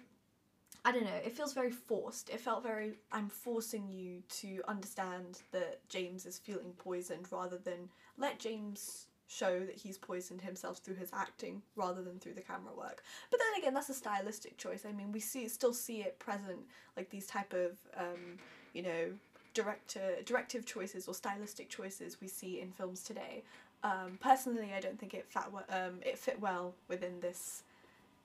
I 0.85 0.91
don't 0.91 1.03
know, 1.03 1.19
it 1.23 1.35
feels 1.35 1.53
very 1.53 1.71
forced. 1.71 2.29
It 2.29 2.39
felt 2.39 2.63
very, 2.63 2.93
I'm 3.11 3.27
forcing 3.27 3.89
you 3.89 4.23
to 4.39 4.61
understand 4.67 5.41
that 5.51 5.87
James 5.89 6.25
is 6.25 6.39
feeling 6.39 6.73
poisoned 6.77 7.27
rather 7.31 7.57
than 7.57 7.89
let 8.17 8.39
James 8.39 9.07
show 9.29 9.59
that 9.59 9.75
he's 9.75 9.97
poisoned 9.97 10.41
himself 10.41 10.79
through 10.79 10.95
his 10.95 11.11
acting 11.13 11.61
rather 11.75 12.01
than 12.01 12.19
through 12.19 12.33
the 12.33 12.41
camera 12.41 12.73
work. 12.75 13.03
But 13.29 13.39
then 13.39 13.61
again, 13.61 13.73
that's 13.75 13.89
a 13.89 13.93
stylistic 13.93 14.57
choice. 14.57 14.85
I 14.87 14.91
mean, 14.91 15.11
we 15.11 15.19
see 15.19 15.47
still 15.47 15.73
see 15.73 16.01
it 16.01 16.17
present, 16.17 16.59
like 16.97 17.11
these 17.11 17.27
type 17.27 17.53
of, 17.53 17.77
um, 17.95 18.39
you 18.73 18.81
know, 18.81 19.11
director 19.53 20.15
directive 20.25 20.65
choices 20.65 21.07
or 21.07 21.13
stylistic 21.13 21.69
choices 21.69 22.17
we 22.19 22.27
see 22.27 22.59
in 22.59 22.71
films 22.71 23.03
today. 23.03 23.43
Um, 23.83 24.17
personally, 24.19 24.73
I 24.75 24.79
don't 24.79 24.99
think 24.99 25.13
it 25.13 25.25
fat 25.29 25.49
um, 25.69 25.99
it 26.01 26.17
fit 26.17 26.41
well 26.41 26.73
within 26.87 27.19
this 27.21 27.61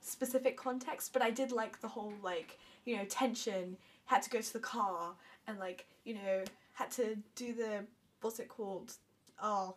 specific 0.01 0.57
context, 0.57 1.13
but 1.13 1.21
I 1.21 1.31
did 1.31 1.53
like 1.53 1.83
the 1.83 1.89
whole 1.89 2.15
like, 2.23 2.59
you 2.87 2.97
know, 2.97 3.05
tension, 3.05 3.77
had 4.07 4.23
to 4.23 4.31
go 4.31 4.41
to 4.41 4.53
the 4.55 4.59
car 4.59 5.13
and 5.47 5.59
like, 5.59 5.85
you 6.05 6.15
know, 6.15 6.45
had 6.73 6.91
to 6.93 7.19
do 7.37 7.53
the 7.53 7.85
what's 8.23 8.41
it 8.41 8.49
called? 8.49 8.95
Oh, 9.43 9.75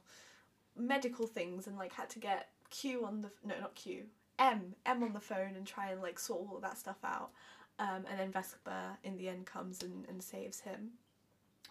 medical 0.77 1.27
things 1.27 1.67
and 1.67 1.77
like 1.77 1.93
had 1.93 2.09
to 2.11 2.19
get 2.19 2.49
Q 2.69 3.05
on 3.05 3.21
the 3.21 3.31
no, 3.45 3.55
not 3.59 3.75
Q. 3.75 4.03
M 4.39 4.75
M 4.85 5.03
on 5.03 5.13
the 5.13 5.19
phone 5.19 5.55
and 5.55 5.65
try 5.65 5.89
and 5.89 6.01
like 6.01 6.19
sort 6.19 6.47
all 6.47 6.57
of 6.57 6.61
that 6.61 6.77
stuff 6.77 6.97
out. 7.03 7.31
Um, 7.79 8.05
and 8.09 8.19
then 8.19 8.31
Vesper 8.31 8.97
in 9.03 9.17
the 9.17 9.29
end 9.29 9.45
comes 9.45 9.83
and, 9.83 10.05
and 10.09 10.21
saves 10.21 10.59
him, 10.61 10.91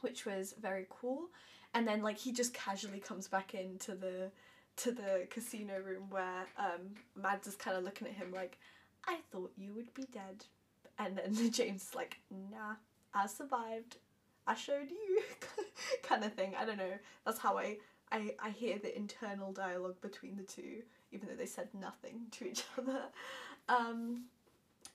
which 0.01 0.25
was 0.25 0.55
very 0.61 0.87
cool. 0.89 1.29
And 1.75 1.87
then 1.87 2.03
like 2.03 2.19
he 2.19 2.33
just 2.33 2.55
casually 2.55 3.01
comes 3.01 3.29
back 3.29 3.55
into 3.55 3.95
the 3.95 4.31
to 4.77 4.93
the 4.93 5.27
casino 5.31 5.81
room 5.81 6.05
where 6.11 6.47
um, 6.59 6.95
Mads 7.15 7.47
is 7.47 7.57
kind 7.57 7.77
of 7.77 7.85
looking 7.85 8.07
at 8.07 8.15
him 8.15 8.33
like, 8.33 8.59
I 9.07 9.19
thought 9.33 9.53
you 9.57 9.73
would 9.75 9.93
be 9.95 10.05
dead. 10.13 10.45
And 10.99 11.17
then 11.19 11.35
James 11.53 11.83
is 11.83 11.95
like, 11.95 12.19
nah, 12.31 12.75
I 13.15 13.27
survived. 13.27 13.97
I 14.47 14.55
showed 14.55 14.91
you, 14.91 15.23
kind 16.03 16.25
of 16.25 16.33
thing. 16.35 16.55
I 16.57 16.65
don't 16.65 16.77
know. 16.77 16.93
That's 17.25 17.39
how 17.39 17.59
I, 17.59 17.79
I, 18.13 18.35
I 18.43 18.51
hear 18.51 18.79
the 18.79 18.97
internal 18.97 19.53
dialogue 19.53 20.01
between 20.01 20.37
the 20.37 20.43
two, 20.43 20.83
even 21.13 21.29
though 21.29 21.35
they 21.35 21.47
said 21.47 21.69
nothing 21.79 22.27
to 22.33 22.49
each 22.49 22.63
other. 22.79 23.03
Um, 23.69 24.25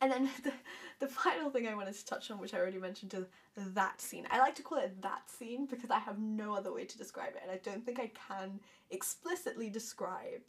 and 0.02 0.12
then 0.12 0.30
the, 0.44 0.54
the 1.00 1.08
final 1.08 1.50
thing 1.50 1.68
I 1.68 1.76
wanted 1.76 1.96
to 1.96 2.06
touch 2.06 2.32
on, 2.32 2.40
which 2.40 2.54
I 2.54 2.58
already 2.58 2.80
mentioned, 2.80 3.14
is 3.14 3.26
that 3.74 4.02
scene. 4.02 4.28
I 4.32 4.40
like 4.40 4.56
to 4.56 4.64
call 4.64 4.80
it 4.80 5.02
that 5.02 5.30
scene 5.30 5.66
because 5.66 5.92
I 5.92 6.00
have 6.00 6.20
no 6.20 6.56
other 6.56 6.74
way 6.74 6.86
to 6.86 6.98
describe 6.98 7.36
it, 7.36 7.42
and 7.44 7.52
I 7.52 7.58
don't 7.64 7.86
think 7.86 8.00
I 8.00 8.12
can 8.28 8.60
explicitly 8.90 9.70
describe 9.70 10.42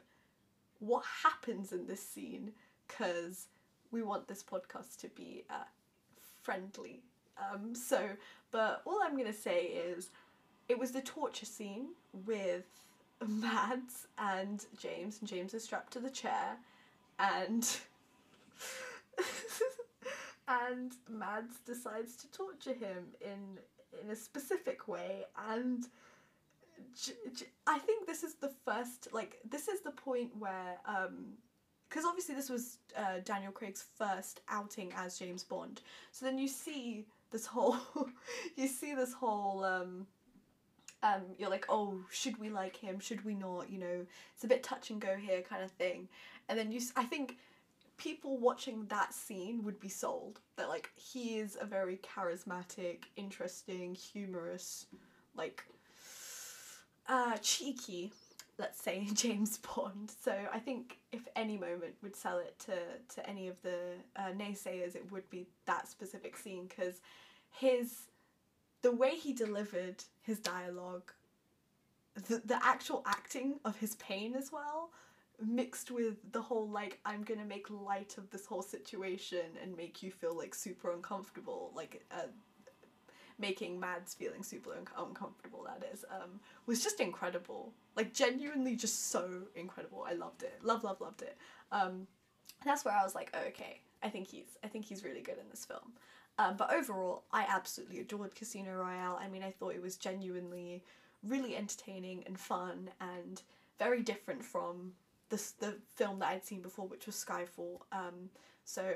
what 0.79 1.05
happens 1.23 1.73
in 1.73 1.87
this 1.87 2.03
scene 2.03 2.53
because 2.89 3.47
we 3.91 4.03
want 4.03 4.27
this 4.27 4.43
podcast 4.43 4.97
to 5.01 5.09
be 5.09 5.45
uh, 5.51 5.65
friendly. 6.43 7.03
Um, 7.39 7.75
so, 7.75 8.09
but 8.51 8.83
all 8.85 9.01
I'm 9.03 9.17
gonna 9.17 9.33
say 9.33 9.65
is 9.65 10.11
it 10.69 10.79
was 10.79 10.93
the 10.93 11.03
torture 11.03 11.47
scene 11.47 11.89
with 12.27 12.65
Mads 13.27 14.07
and 14.19 14.65
James, 14.79 15.19
and 15.21 15.29
James 15.29 15.55
is 15.55 15.65
strapped 15.65 15.93
to 15.95 16.01
the 16.01 16.11
chair, 16.11 16.57
and. 17.19 17.69
and 20.49 20.93
Mads 21.09 21.61
decides 21.65 22.17
to 22.17 22.31
torture 22.33 22.73
him 22.73 23.07
in 23.21 23.59
in 24.03 24.11
a 24.11 24.17
specific 24.17 24.89
way 24.89 25.25
and 25.51 25.87
j- 27.01 27.13
j- 27.35 27.47
I 27.67 27.79
think 27.79 28.07
this 28.07 28.23
is 28.23 28.35
the 28.35 28.51
first 28.65 29.09
like 29.13 29.39
this 29.49 29.69
is 29.69 29.81
the 29.81 29.91
point 29.91 30.31
where 30.39 30.79
um 30.87 31.35
because 31.89 32.05
obviously 32.07 32.35
this 32.35 32.49
was 32.49 32.79
uh, 32.97 33.21
Daniel 33.23 33.53
Craig's 33.53 33.85
first 33.99 34.41
outing 34.49 34.93
as 34.97 35.19
James 35.19 35.45
Bond 35.45 35.83
so 36.11 36.25
then 36.25 36.39
you 36.39 36.49
see 36.49 37.05
this 37.31 37.47
whole 37.47 37.77
you 38.57 38.67
see 38.67 38.95
this 38.95 39.13
whole 39.13 39.65
um 39.65 40.07
um 41.03 41.23
you're 41.39 41.51
like 41.51 41.67
oh 41.69 42.01
should 42.11 42.39
we 42.39 42.51
like 42.51 42.77
him? 42.77 43.01
Should 43.01 43.25
we 43.25 43.35
not? 43.35 43.71
You 43.71 43.79
know 43.79 44.07
it's 44.35 44.45
a 44.45 44.49
bit 44.49 44.63
touch 44.63 44.91
and 44.91 45.01
go 45.01 45.17
here 45.17 45.43
kind 45.43 45.63
of 45.63 45.71
thing. 45.73 46.09
And 46.49 46.59
then 46.59 46.73
you 46.73 46.81
I 46.97 47.05
think 47.05 47.37
people 47.97 48.37
watching 48.39 48.87
that 48.89 49.15
scene 49.15 49.63
would 49.63 49.79
be 49.79 49.89
sold 49.89 50.41
that 50.57 50.69
like 50.69 50.91
he 50.97 51.39
is 51.39 51.57
a 51.61 51.67
very 51.67 51.99
charismatic, 51.99 53.05
interesting, 53.17 53.95
humorous, 53.95 54.87
like 55.37 55.65
uh 57.09 57.37
cheeky, 57.39 58.13
let's 58.59 58.81
say 58.81 59.07
James 59.13 59.59
Bond. 59.59 60.13
So 60.21 60.35
I 60.53 60.59
think 60.59 60.99
if 61.11 61.27
any 61.37 61.57
moment 61.59 61.95
would 62.03 62.17
sell 62.17 62.39
it 62.39 62.59
to 62.61 62.75
to 63.15 63.29
any 63.29 63.49
of 63.49 63.61
the 63.63 63.95
uh, 64.17 64.31
naysayers, 64.37 64.95
it 64.95 65.11
would 65.11 65.29
be 65.31 65.47
that 65.67 65.89
specific 65.89 66.37
scene 66.37 66.67
because 66.69 67.01
his 67.51 68.09
the 68.83 68.93
way 68.93 69.17
he 69.17 69.33
delivered 69.33 70.05
his 70.23 70.39
dialogue, 70.39 71.13
the 72.15 72.43
the 72.45 72.59
actual 72.63 73.03
acting 73.07 73.61
of 73.65 73.77
his 73.77 73.95
pain 73.97 74.35
as 74.35 74.53
well 74.53 74.91
mixed 75.45 75.91
with 75.91 76.17
the 76.33 76.41
whole 76.41 76.69
like 76.69 76.99
I'm 77.05 77.23
gonna 77.25 77.45
make 77.45 77.69
light 77.71 78.17
of 78.19 78.31
this 78.31 78.47
whole 78.47 78.63
situation 78.63 79.45
and 79.63 79.77
make 79.77 80.03
you 80.03 80.11
feel 80.11 80.37
like 80.37 80.55
super 80.55 80.93
uncomfortable 80.93 81.73
like 81.75 82.05
uh, 82.11 82.27
making 83.39 83.81
Mads 83.81 84.15
feeling 84.15 84.43
super 84.43 84.73
un- 84.73 84.87
uncomfortable 85.07 85.67
that 85.67 85.87
is 85.93 86.05
um 86.11 86.41
was 86.67 86.83
just 86.83 87.01
incredible. 87.01 87.73
Like 87.97 88.15
genuinely 88.15 88.77
just 88.77 89.11
so 89.11 89.43
incredible. 89.57 90.07
I 90.09 90.15
loved 90.15 90.43
it. 90.43 90.59
Love 90.63 90.85
love 90.85 91.01
loved 91.01 91.23
it. 91.23 91.37
Um 91.73 92.07
that's 92.65 92.85
where 92.85 92.95
I 92.95 93.03
was 93.03 93.15
like 93.15 93.31
oh, 93.35 93.47
okay 93.49 93.81
I 94.03 94.09
think 94.09 94.29
he's 94.29 94.59
I 94.63 94.69
think 94.69 94.85
he's 94.85 95.03
really 95.05 95.23
good 95.23 95.39
in 95.39 95.49
this 95.51 95.65
film 95.65 95.93
um, 96.39 96.57
but 96.57 96.73
overall 96.73 97.25
I 97.33 97.47
absolutely 97.49 98.01
adored 98.01 98.35
Casino 98.35 98.75
Royale 98.75 99.19
I 99.21 99.29
mean 99.29 99.43
I 99.43 99.51
thought 99.51 99.75
it 99.75 99.83
was 99.83 99.97
genuinely 99.97 100.83
really 101.27 101.57
entertaining 101.57 102.25
and 102.27 102.39
fun 102.39 102.91
and 103.01 103.43
very 103.79 104.03
different 104.03 104.45
from 104.45 104.93
the, 105.29 105.43
the 105.61 105.77
film 105.95 106.19
that 106.21 106.29
I'd 106.29 106.45
seen 106.45 106.61
before, 106.61 106.87
which 106.87 107.07
was 107.07 107.15
Skyfall. 107.17 107.81
Um, 107.91 108.31
so 108.65 108.95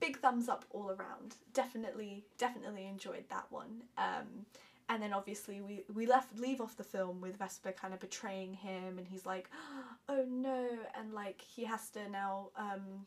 big 0.00 0.18
thumbs 0.18 0.48
up 0.48 0.64
all 0.70 0.90
around. 0.90 1.36
Definitely, 1.54 2.24
definitely 2.36 2.86
enjoyed 2.86 3.24
that 3.30 3.46
one. 3.50 3.82
Um, 3.96 4.46
and 4.88 5.02
then 5.02 5.12
obviously 5.12 5.60
we, 5.60 5.84
we 5.94 6.06
left 6.06 6.38
leave 6.38 6.60
off 6.60 6.76
the 6.76 6.84
film 6.84 7.20
with 7.20 7.36
Vesper 7.36 7.72
kind 7.72 7.94
of 7.94 8.00
betraying 8.00 8.54
him, 8.54 8.98
and 8.98 9.06
he's 9.06 9.26
like, 9.26 9.50
oh 10.08 10.24
no, 10.28 10.66
and 10.98 11.12
like 11.12 11.40
he 11.40 11.64
has 11.64 11.90
to 11.90 12.08
now, 12.10 12.48
um, 12.56 13.06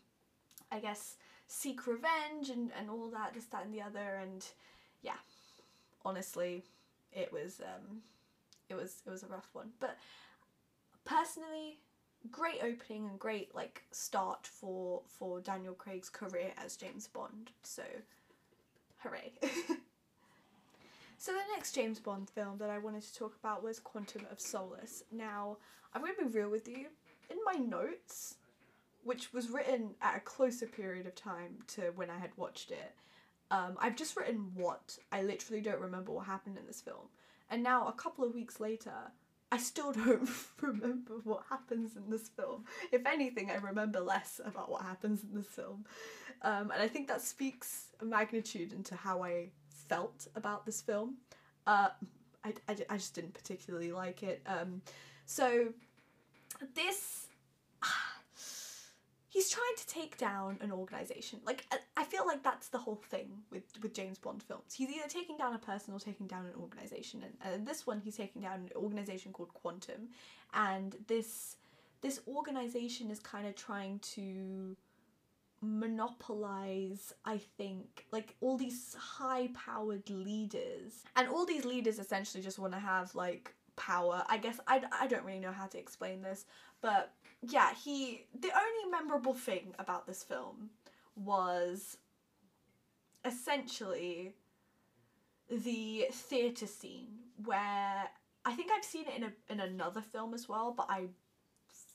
I 0.71 0.79
guess, 0.79 1.17
seek 1.51 1.85
revenge 1.85 2.49
and, 2.49 2.71
and 2.79 2.89
all 2.89 3.09
that, 3.09 3.33
this, 3.33 3.43
that, 3.45 3.65
and 3.65 3.73
the 3.73 3.81
other, 3.81 4.19
and 4.21 4.45
yeah, 5.01 5.19
honestly, 6.05 6.63
it 7.11 7.31
was 7.31 7.61
um, 7.61 8.01
it 8.69 8.75
was 8.75 9.01
it 9.05 9.09
was 9.09 9.23
a 9.23 9.27
rough 9.27 9.49
one. 9.51 9.71
But 9.79 9.97
personally, 11.03 11.79
great 12.31 12.63
opening 12.63 13.05
and 13.05 13.19
great 13.19 13.53
like 13.53 13.83
start 13.91 14.47
for 14.47 15.01
for 15.05 15.41
Daniel 15.41 15.73
Craig's 15.73 16.09
career 16.09 16.51
as 16.63 16.77
James 16.77 17.07
Bond. 17.07 17.51
So, 17.63 17.83
hooray! 18.99 19.33
so 21.17 21.33
the 21.33 21.53
next 21.53 21.73
James 21.73 21.99
Bond 21.99 22.29
film 22.29 22.59
that 22.59 22.69
I 22.69 22.77
wanted 22.77 23.03
to 23.03 23.13
talk 23.13 23.35
about 23.43 23.61
was 23.61 23.77
Quantum 23.79 24.25
of 24.31 24.39
Solace. 24.39 25.03
Now, 25.11 25.57
I'm 25.93 26.01
to 26.01 26.13
be 26.17 26.29
real 26.29 26.49
with 26.49 26.69
you. 26.69 26.87
In 27.29 27.37
my 27.45 27.53
notes, 27.53 28.35
which 29.03 29.33
was 29.33 29.49
written 29.49 29.95
at 30.01 30.17
a 30.17 30.19
closer 30.19 30.65
period 30.65 31.07
of 31.07 31.15
time 31.15 31.59
to 31.67 31.91
when 31.95 32.09
I 32.09 32.19
had 32.19 32.31
watched 32.37 32.71
it, 32.71 32.95
um, 33.49 33.75
I've 33.79 33.95
just 33.95 34.15
written 34.15 34.51
what. 34.55 34.97
I 35.11 35.23
literally 35.23 35.61
don't 35.61 35.81
remember 35.81 36.11
what 36.11 36.25
happened 36.25 36.57
in 36.57 36.65
this 36.65 36.81
film. 36.81 37.09
And 37.49 37.63
now, 37.63 37.87
a 37.87 37.91
couple 37.91 38.23
of 38.23 38.33
weeks 38.33 38.59
later, 38.59 38.93
I 39.51 39.57
still 39.57 39.91
don't 39.91 40.29
remember 40.61 41.15
what 41.23 41.43
happens 41.49 41.97
in 41.97 42.09
this 42.09 42.29
film. 42.29 42.65
If 42.91 43.05
anything, 43.05 43.51
I 43.51 43.55
remember 43.55 43.99
less 43.99 44.39
about 44.43 44.71
what 44.71 44.83
happens 44.83 45.23
in 45.23 45.35
this 45.35 45.47
film. 45.47 45.85
Um, 46.43 46.71
and 46.71 46.81
I 46.81 46.87
think 46.87 47.07
that 47.09 47.21
speaks 47.21 47.87
a 47.99 48.05
magnitude 48.05 48.73
into 48.73 48.95
how 48.95 49.23
I 49.23 49.49
felt 49.67 50.27
about 50.35 50.65
this 50.65 50.81
film. 50.81 51.17
Uh, 51.67 51.89
I, 52.43 52.53
I, 52.69 52.75
I 52.89 52.97
just 52.97 53.13
didn't 53.13 53.33
particularly 53.33 53.91
like 53.91 54.23
it. 54.23 54.41
Um, 54.45 54.81
so, 55.25 55.67
this 56.73 57.27
he's 59.31 59.49
trying 59.49 59.75
to 59.77 59.87
take 59.87 60.17
down 60.17 60.57
an 60.61 60.71
organization. 60.71 61.39
Like 61.45 61.65
I 61.97 62.03
feel 62.03 62.27
like 62.27 62.43
that's 62.43 62.67
the 62.67 62.77
whole 62.77 63.01
thing 63.09 63.29
with 63.49 63.63
with 63.81 63.93
James 63.93 64.19
Bond 64.19 64.43
films. 64.43 64.73
He's 64.75 64.89
either 64.89 65.07
taking 65.07 65.37
down 65.37 65.55
a 65.55 65.57
person 65.57 65.93
or 65.93 65.99
taking 65.99 66.27
down 66.27 66.45
an 66.45 66.53
organization. 66.61 67.23
And, 67.23 67.53
and 67.53 67.65
this 67.65 67.87
one, 67.87 68.01
he's 68.03 68.17
taking 68.17 68.41
down 68.41 68.55
an 68.55 68.69
organization 68.75 69.31
called 69.31 69.53
Quantum, 69.53 70.09
and 70.53 70.95
this 71.07 71.55
this 72.01 72.19
organization 72.27 73.09
is 73.09 73.19
kind 73.19 73.47
of 73.47 73.55
trying 73.55 73.99
to 73.99 74.75
monopolize 75.63 77.13
i 77.23 77.37
think 77.37 78.07
like 78.11 78.35
all 78.41 78.57
these 78.57 78.95
high 78.99 79.47
powered 79.53 80.09
leaders 80.09 81.03
and 81.15 81.27
all 81.27 81.45
these 81.45 81.65
leaders 81.65 81.99
essentially 81.99 82.41
just 82.41 82.57
want 82.57 82.73
to 82.73 82.79
have 82.79 83.13
like 83.13 83.53
power 83.75 84.23
i 84.27 84.39
guess 84.39 84.59
I, 84.65 84.81
I 84.91 85.05
don't 85.05 85.23
really 85.23 85.39
know 85.39 85.51
how 85.51 85.67
to 85.67 85.77
explain 85.77 86.23
this 86.23 86.45
but 86.81 87.13
yeah, 87.41 87.73
he 87.73 88.25
the 88.39 88.51
only 88.51 88.91
memorable 88.91 89.33
thing 89.33 89.73
about 89.79 90.07
this 90.07 90.23
film 90.23 90.69
was 91.15 91.97
essentially 93.25 94.33
the 95.49 96.07
theatre 96.11 96.67
scene 96.67 97.07
where 97.43 98.09
I 98.45 98.53
think 98.53 98.71
I've 98.71 98.85
seen 98.85 99.05
it 99.07 99.17
in 99.17 99.23
a 99.23 99.31
in 99.49 99.59
another 99.59 100.01
film 100.01 100.33
as 100.33 100.47
well, 100.47 100.73
but 100.75 100.85
I'm 100.89 101.09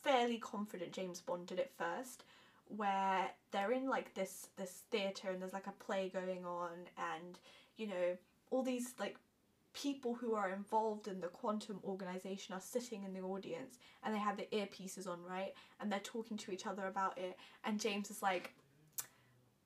fairly 0.03 0.39
confident 0.39 0.93
James 0.93 1.21
Bond 1.21 1.47
did 1.47 1.59
it 1.59 1.73
first, 1.77 2.25
where 2.69 3.31
they're 3.53 3.73
in 3.73 3.89
like 3.89 4.15
this 4.15 4.49
this 4.57 4.83
theatre 4.91 5.31
and 5.31 5.41
there's 5.41 5.53
like 5.53 5.67
a 5.67 5.85
play 5.85 6.11
going 6.13 6.45
on 6.45 6.71
and 6.99 7.39
you 7.77 7.87
know 7.87 8.17
all 8.51 8.63
these 8.63 8.95
like 8.99 9.17
people 9.77 10.15
who 10.15 10.35
are 10.35 10.51
involved 10.51 11.07
in 11.07 11.21
the 11.21 11.29
quantum 11.29 11.79
organization 11.85 12.55
are 12.55 12.61
sitting 12.61 13.05
in 13.05 13.13
the 13.13 13.21
audience 13.21 13.79
and 14.03 14.15
they 14.15 14.19
have 14.19 14.37
their 14.37 14.47
earpieces 14.47 15.07
on, 15.07 15.19
right? 15.29 15.53
And 15.81 15.93
they're 15.93 16.01
talking 16.01 16.39
to 16.39 16.51
each 16.51 16.67
other 16.67 16.87
about 16.87 17.19
it. 17.19 17.37
And 17.63 17.79
James 17.79 18.11
is 18.11 18.23
like, 18.23 18.55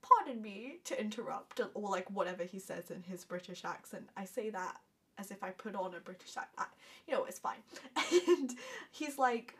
pardon 0.02 0.42
me 0.42 0.78
to 0.84 1.00
interrupt, 1.00 1.60
or 1.74 1.88
like 1.88 2.10
whatever 2.10 2.42
he 2.42 2.58
says 2.58 2.90
in 2.90 3.02
his 3.02 3.24
British 3.24 3.64
accent. 3.64 4.08
I 4.16 4.24
say 4.24 4.50
that 4.50 4.78
as 5.16 5.30
if 5.30 5.44
I 5.44 5.50
put 5.50 5.76
on 5.76 5.94
a 5.94 6.00
British 6.00 6.36
accent. 6.36 6.68
You 7.06 7.14
know, 7.14 7.24
it's 7.24 7.38
fine. 7.38 7.62
and 8.28 8.50
he's 8.90 9.16
like, 9.16 9.54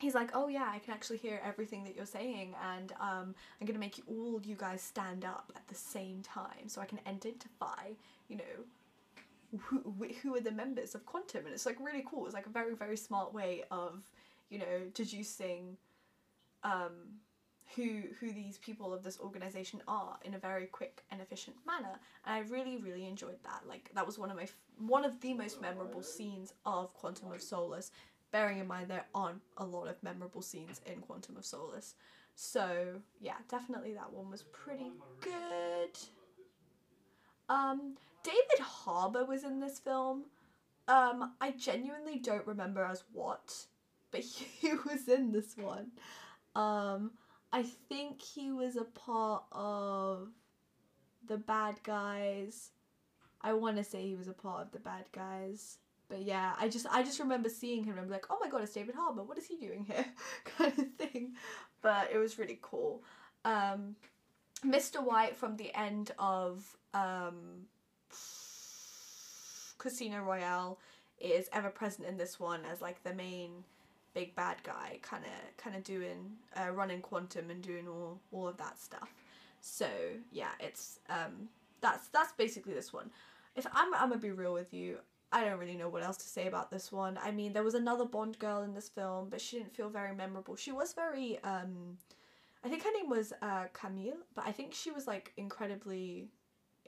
he's 0.00 0.14
like, 0.14 0.30
oh 0.34 0.48
yeah, 0.48 0.70
I 0.72 0.80
can 0.80 0.92
actually 0.92 1.18
hear 1.18 1.40
everything 1.44 1.84
that 1.84 1.94
you're 1.94 2.06
saying, 2.06 2.54
and 2.74 2.92
um, 3.00 3.34
I'm 3.60 3.66
gonna 3.66 3.78
make 3.78 3.98
you 3.98 4.04
all 4.08 4.40
you 4.42 4.56
guys 4.56 4.82
stand 4.82 5.24
up 5.24 5.52
at 5.54 5.68
the 5.68 5.74
same 5.74 6.22
time, 6.22 6.68
so 6.68 6.80
I 6.80 6.86
can 6.86 6.98
identify, 7.06 7.90
you 8.28 8.36
know, 8.36 8.64
who, 9.56 9.94
who 10.22 10.34
are 10.36 10.40
the 10.40 10.52
members 10.52 10.94
of 10.94 11.06
Quantum, 11.06 11.46
and 11.46 11.54
it's 11.54 11.66
like 11.66 11.78
really 11.80 12.04
cool. 12.08 12.26
It's 12.26 12.34
like 12.34 12.46
a 12.46 12.50
very 12.50 12.74
very 12.74 12.96
smart 12.96 13.32
way 13.32 13.64
of 13.70 14.02
you 14.50 14.58
know 14.58 14.82
deducing 14.94 15.76
um, 16.64 17.20
who 17.76 18.02
who 18.20 18.32
these 18.32 18.58
people 18.58 18.92
of 18.92 19.02
this 19.02 19.18
organization 19.20 19.80
are 19.88 20.18
in 20.24 20.34
a 20.34 20.38
very 20.38 20.66
quick 20.66 21.02
and 21.10 21.20
efficient 21.20 21.56
manner. 21.66 21.98
And 22.26 22.34
I 22.34 22.40
really 22.50 22.76
really 22.76 23.06
enjoyed 23.06 23.42
that. 23.44 23.62
Like 23.66 23.90
that 23.94 24.06
was 24.06 24.18
one 24.18 24.30
of 24.30 24.36
my 24.36 24.46
one 24.78 25.04
of 25.04 25.20
the 25.20 25.34
most 25.34 25.60
memorable 25.60 26.02
scenes 26.02 26.52
of 26.66 26.92
Quantum 26.94 27.32
of 27.32 27.42
Solace. 27.42 27.90
Bearing 28.30 28.58
in 28.58 28.66
mind 28.66 28.88
there 28.88 29.06
aren't 29.14 29.40
a 29.56 29.64
lot 29.64 29.88
of 29.88 30.02
memorable 30.02 30.42
scenes 30.42 30.80
in 30.86 31.00
Quantum 31.00 31.36
of 31.36 31.44
Solace. 31.44 31.94
So 32.34 33.00
yeah, 33.20 33.36
definitely 33.48 33.94
that 33.94 34.12
one 34.12 34.30
was 34.30 34.42
pretty 34.42 34.92
good. 35.20 35.98
Um, 37.48 37.96
David 38.28 38.60
Harbour 38.60 39.24
was 39.24 39.42
in 39.42 39.58
this 39.58 39.78
film. 39.78 40.24
Um, 40.86 41.32
I 41.40 41.52
genuinely 41.52 42.18
don't 42.18 42.46
remember 42.46 42.84
as 42.84 43.04
what, 43.12 43.54
but 44.10 44.20
he 44.60 44.72
was 44.72 45.08
in 45.08 45.32
this 45.32 45.56
one. 45.56 45.92
Um, 46.54 47.12
I 47.52 47.62
think 47.88 48.20
he 48.20 48.52
was 48.52 48.76
a 48.76 48.84
part 48.84 49.44
of 49.52 50.28
the 51.26 51.38
bad 51.38 51.76
guys. 51.82 52.70
I 53.40 53.54
want 53.54 53.78
to 53.78 53.84
say 53.84 54.02
he 54.02 54.14
was 54.14 54.28
a 54.28 54.32
part 54.32 54.66
of 54.66 54.72
the 54.72 54.78
bad 54.78 55.04
guys. 55.12 55.78
But 56.10 56.22
yeah, 56.22 56.54
I 56.58 56.68
just 56.68 56.86
I 56.90 57.02
just 57.02 57.20
remember 57.20 57.48
seeing 57.48 57.84
him 57.84 57.96
and 57.96 58.10
like, 58.10 58.26
oh 58.28 58.38
my 58.42 58.50
god, 58.50 58.62
it's 58.62 58.72
David 58.72 58.94
Harbour. 58.94 59.22
What 59.22 59.38
is 59.38 59.46
he 59.46 59.56
doing 59.56 59.84
here? 59.84 60.06
kind 60.58 60.78
of 60.78 60.92
thing. 60.98 61.34
But 61.80 62.10
it 62.12 62.18
was 62.18 62.38
really 62.38 62.58
cool. 62.60 63.02
Um, 63.44 63.96
Mr. 64.64 65.02
White 65.02 65.36
from 65.36 65.56
the 65.56 65.74
end 65.74 66.10
of 66.18 66.76
um, 66.92 67.66
Casino 69.78 70.22
Royale 70.22 70.78
is 71.20 71.48
ever 71.52 71.70
present 71.70 72.06
in 72.06 72.16
this 72.16 72.38
one 72.38 72.60
as 72.70 72.80
like 72.80 73.02
the 73.02 73.14
main 73.14 73.64
big 74.14 74.34
bad 74.34 74.56
guy, 74.64 74.98
kind 75.02 75.24
of 75.24 75.56
kind 75.56 75.76
of 75.76 75.84
doing 75.84 76.32
uh, 76.56 76.70
running 76.70 77.00
quantum 77.00 77.50
and 77.50 77.62
doing 77.62 77.88
all 77.88 78.20
all 78.32 78.48
of 78.48 78.56
that 78.56 78.78
stuff. 78.78 79.14
So 79.60 79.88
yeah, 80.32 80.52
it's 80.60 81.00
um 81.08 81.48
that's 81.80 82.08
that's 82.08 82.32
basically 82.32 82.74
this 82.74 82.92
one. 82.92 83.10
If 83.56 83.66
I'm 83.72 83.94
I'm 83.94 84.08
gonna 84.08 84.20
be 84.20 84.30
real 84.30 84.52
with 84.52 84.72
you, 84.72 84.98
I 85.32 85.44
don't 85.44 85.58
really 85.58 85.76
know 85.76 85.88
what 85.88 86.02
else 86.02 86.16
to 86.18 86.28
say 86.28 86.46
about 86.46 86.70
this 86.70 86.90
one. 86.90 87.18
I 87.22 87.30
mean, 87.30 87.52
there 87.52 87.62
was 87.62 87.74
another 87.74 88.04
Bond 88.04 88.38
girl 88.38 88.62
in 88.62 88.74
this 88.74 88.88
film, 88.88 89.28
but 89.30 89.40
she 89.40 89.58
didn't 89.58 89.74
feel 89.74 89.88
very 89.90 90.14
memorable. 90.14 90.56
She 90.56 90.72
was 90.72 90.92
very 90.92 91.38
um 91.44 91.98
I 92.64 92.68
think 92.68 92.82
her 92.82 92.92
name 92.92 93.08
was 93.08 93.32
uh 93.42 93.64
Camille, 93.72 94.18
but 94.34 94.46
I 94.46 94.52
think 94.52 94.74
she 94.74 94.90
was 94.90 95.06
like 95.06 95.32
incredibly 95.36 96.28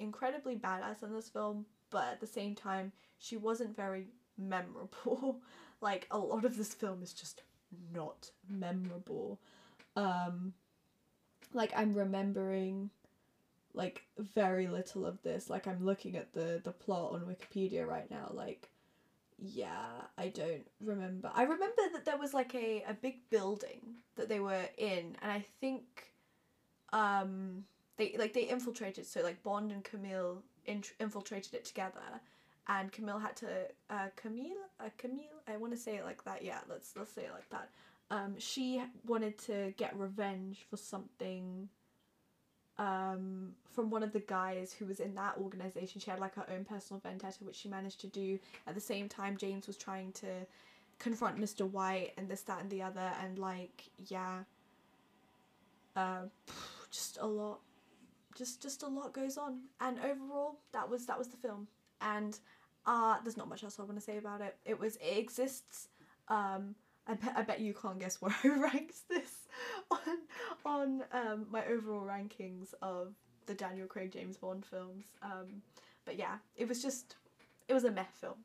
incredibly 0.00 0.56
badass 0.56 1.02
in 1.02 1.12
this 1.12 1.28
film, 1.28 1.66
but 1.90 2.04
at 2.04 2.20
the 2.20 2.26
same 2.26 2.54
time, 2.54 2.92
she 3.18 3.36
wasn't 3.36 3.76
very 3.76 4.06
memorable. 4.38 5.40
like 5.80 6.06
a 6.10 6.18
lot 6.18 6.44
of 6.44 6.56
this 6.56 6.74
film 6.74 7.02
is 7.02 7.12
just 7.12 7.42
not 7.94 8.30
memorable. 8.48 9.38
Um 9.96 10.54
like 11.52 11.72
I'm 11.76 11.94
remembering 11.94 12.90
like 13.74 14.02
very 14.18 14.66
little 14.66 15.06
of 15.06 15.22
this. 15.22 15.48
Like 15.50 15.66
I'm 15.66 15.84
looking 15.84 16.16
at 16.16 16.32
the 16.32 16.60
the 16.62 16.72
plot 16.72 17.12
on 17.12 17.20
Wikipedia 17.20 17.86
right 17.86 18.10
now 18.10 18.30
like 18.32 18.70
yeah, 19.42 19.86
I 20.18 20.28
don't 20.28 20.66
remember. 20.82 21.30
I 21.34 21.44
remember 21.44 21.82
that 21.94 22.04
there 22.04 22.18
was 22.18 22.34
like 22.34 22.54
a, 22.54 22.84
a 22.86 22.92
big 22.92 23.30
building 23.30 23.80
that 24.16 24.28
they 24.28 24.38
were 24.38 24.68
in 24.76 25.16
and 25.22 25.32
I 25.32 25.44
think 25.60 26.12
um 26.92 27.64
they 28.00 28.16
like 28.18 28.32
they 28.32 28.48
infiltrated 28.48 29.06
so 29.06 29.22
like 29.22 29.42
Bond 29.42 29.70
and 29.70 29.84
Camille 29.84 30.42
int- 30.66 30.94
infiltrated 30.98 31.54
it 31.54 31.64
together 31.64 32.00
and 32.68 32.90
Camille 32.92 33.18
had 33.18 33.36
to 33.36 33.46
uh, 33.90 34.08
Camille? 34.16 34.56
Uh, 34.78 34.90
Camille? 34.96 35.40
I 35.48 35.56
want 35.56 35.72
to 35.72 35.78
say 35.78 35.96
it 35.96 36.04
like 36.04 36.24
that 36.24 36.42
yeah 36.42 36.60
let's 36.68 36.94
let's 36.96 37.12
say 37.12 37.22
it 37.22 37.32
like 37.32 37.48
that. 37.50 37.68
Um 38.10 38.34
she 38.38 38.82
wanted 39.06 39.38
to 39.40 39.74
get 39.76 39.96
revenge 39.96 40.66
for 40.68 40.76
something 40.76 41.68
um 42.78 43.52
from 43.70 43.90
one 43.90 44.02
of 44.02 44.12
the 44.12 44.20
guys 44.20 44.72
who 44.72 44.86
was 44.86 45.00
in 45.00 45.14
that 45.14 45.36
organization. 45.38 46.00
She 46.00 46.10
had 46.10 46.20
like 46.20 46.34
her 46.36 46.46
own 46.52 46.64
personal 46.64 47.00
vendetta 47.00 47.44
which 47.44 47.56
she 47.56 47.68
managed 47.68 48.00
to 48.00 48.06
do. 48.06 48.38
At 48.66 48.74
the 48.74 48.80
same 48.80 49.08
time 49.08 49.36
James 49.36 49.66
was 49.66 49.76
trying 49.76 50.12
to 50.12 50.46
confront 50.98 51.38
Mr. 51.38 51.68
White 51.68 52.12
and 52.16 52.28
this 52.28 52.42
that 52.42 52.60
and 52.60 52.70
the 52.70 52.82
other 52.82 53.12
and 53.22 53.38
like 53.38 53.90
yeah 54.08 54.40
uh, 55.96 56.22
just 56.90 57.18
a 57.20 57.26
lot 57.26 57.60
just 58.36 58.62
just 58.62 58.82
a 58.82 58.88
lot 58.88 59.12
goes 59.12 59.36
on. 59.36 59.60
And 59.80 59.98
overall 59.98 60.60
that 60.72 60.88
was 60.88 61.06
that 61.06 61.18
was 61.18 61.28
the 61.28 61.36
film. 61.36 61.68
And 62.00 62.38
uh 62.86 63.16
there's 63.22 63.36
not 63.36 63.48
much 63.48 63.64
else 63.64 63.78
I 63.78 63.82
want 63.82 63.96
to 63.96 64.00
say 64.00 64.18
about 64.18 64.40
it. 64.40 64.56
It 64.64 64.78
was 64.78 64.96
it 64.96 65.18
exists 65.18 65.88
um 66.28 66.74
I 67.06 67.14
bet, 67.14 67.32
I 67.36 67.42
bet 67.42 67.60
you 67.60 67.74
can't 67.74 67.98
guess 67.98 68.20
where 68.20 68.34
I 68.44 68.48
ranked 68.48 69.08
this 69.08 69.48
on 69.90 69.98
on 70.64 71.02
um 71.12 71.46
my 71.50 71.64
overall 71.66 72.02
rankings 72.02 72.74
of 72.82 73.14
the 73.46 73.54
Daniel 73.54 73.86
Craig 73.86 74.12
James 74.12 74.36
Bond 74.36 74.64
films. 74.64 75.06
Um 75.22 75.62
but 76.04 76.18
yeah 76.18 76.36
it 76.56 76.68
was 76.68 76.82
just 76.82 77.16
it 77.68 77.74
was 77.74 77.84
a 77.84 77.90
meh 77.90 78.04
film. 78.20 78.36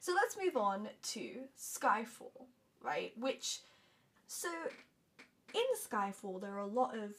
So 0.00 0.12
let's 0.14 0.36
move 0.36 0.56
on 0.56 0.88
to 1.14 1.30
Skyfall 1.58 2.46
right? 2.84 3.12
Which 3.18 3.60
So, 4.26 4.48
in 5.52 5.62
Skyfall, 5.88 6.40
there 6.40 6.54
are 6.54 6.60
a 6.60 6.66
lot 6.66 6.96
of 6.96 7.12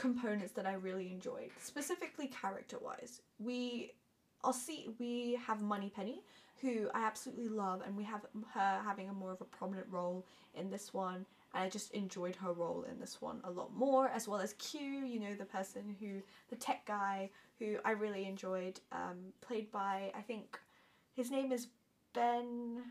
components 0.00 0.52
that 0.52 0.66
I 0.66 0.72
really 0.72 1.12
enjoyed, 1.12 1.50
specifically 1.60 2.28
character 2.28 2.78
wise. 2.80 3.20
We, 3.38 3.92
I'll 4.42 4.52
see, 4.54 4.88
we 4.98 5.38
have 5.46 5.60
Moneypenny, 5.60 6.22
who 6.62 6.88
I 6.94 7.04
absolutely 7.04 7.48
love, 7.48 7.82
and 7.86 7.94
we 7.94 8.04
have 8.04 8.24
her 8.54 8.80
having 8.82 9.10
a 9.10 9.12
more 9.12 9.32
of 9.32 9.42
a 9.42 9.44
prominent 9.44 9.86
role 9.90 10.26
in 10.54 10.70
this 10.70 10.94
one. 10.94 11.26
And 11.52 11.64
I 11.64 11.68
just 11.68 11.90
enjoyed 11.92 12.36
her 12.36 12.52
role 12.52 12.86
in 12.90 12.98
this 12.98 13.20
one 13.20 13.40
a 13.44 13.50
lot 13.50 13.74
more, 13.74 14.08
as 14.08 14.26
well 14.26 14.40
as 14.40 14.54
Q, 14.54 14.80
you 14.80 15.20
know, 15.20 15.34
the 15.34 15.44
person 15.44 15.94
who, 16.00 16.22
the 16.48 16.56
tech 16.56 16.86
guy, 16.86 17.28
who 17.58 17.76
I 17.84 17.90
really 17.90 18.24
enjoyed, 18.24 18.80
um, 18.92 19.18
played 19.42 19.70
by, 19.70 20.12
I 20.16 20.22
think, 20.22 20.58
his 21.14 21.30
name 21.30 21.52
is 21.52 21.66
Ben. 22.14 22.84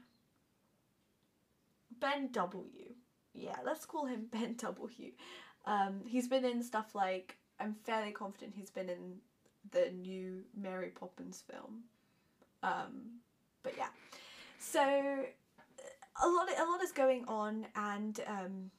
Ben 1.99 2.29
W. 2.31 2.93
Yeah, 3.33 3.55
let's 3.65 3.85
call 3.85 4.05
him 4.05 4.27
Ben 4.31 4.55
W. 4.57 5.11
Um, 5.69 6.01
he's 6.03 6.27
been 6.27 6.43
in 6.45 6.63
stuff 6.63 6.95
like 6.95 7.38
I'm 7.60 7.75
fairly 7.84 8.12
confident 8.12 8.53
he's 8.55 8.71
been 8.71 8.89
in 8.89 9.17
the 9.69 9.91
new 9.91 10.43
Mary 10.60 10.89
Poppins 10.89 11.43
film. 11.49 11.84
Um, 12.63 13.19
but 13.62 13.73
yeah, 13.77 13.89
so 14.58 14.82
a 14.82 16.27
lot 16.27 16.49
a 16.58 16.63
lot 16.63 16.82
is 16.84 16.91
going 16.91 17.23
on, 17.27 17.67
and 17.75 18.19
um, 18.27 18.71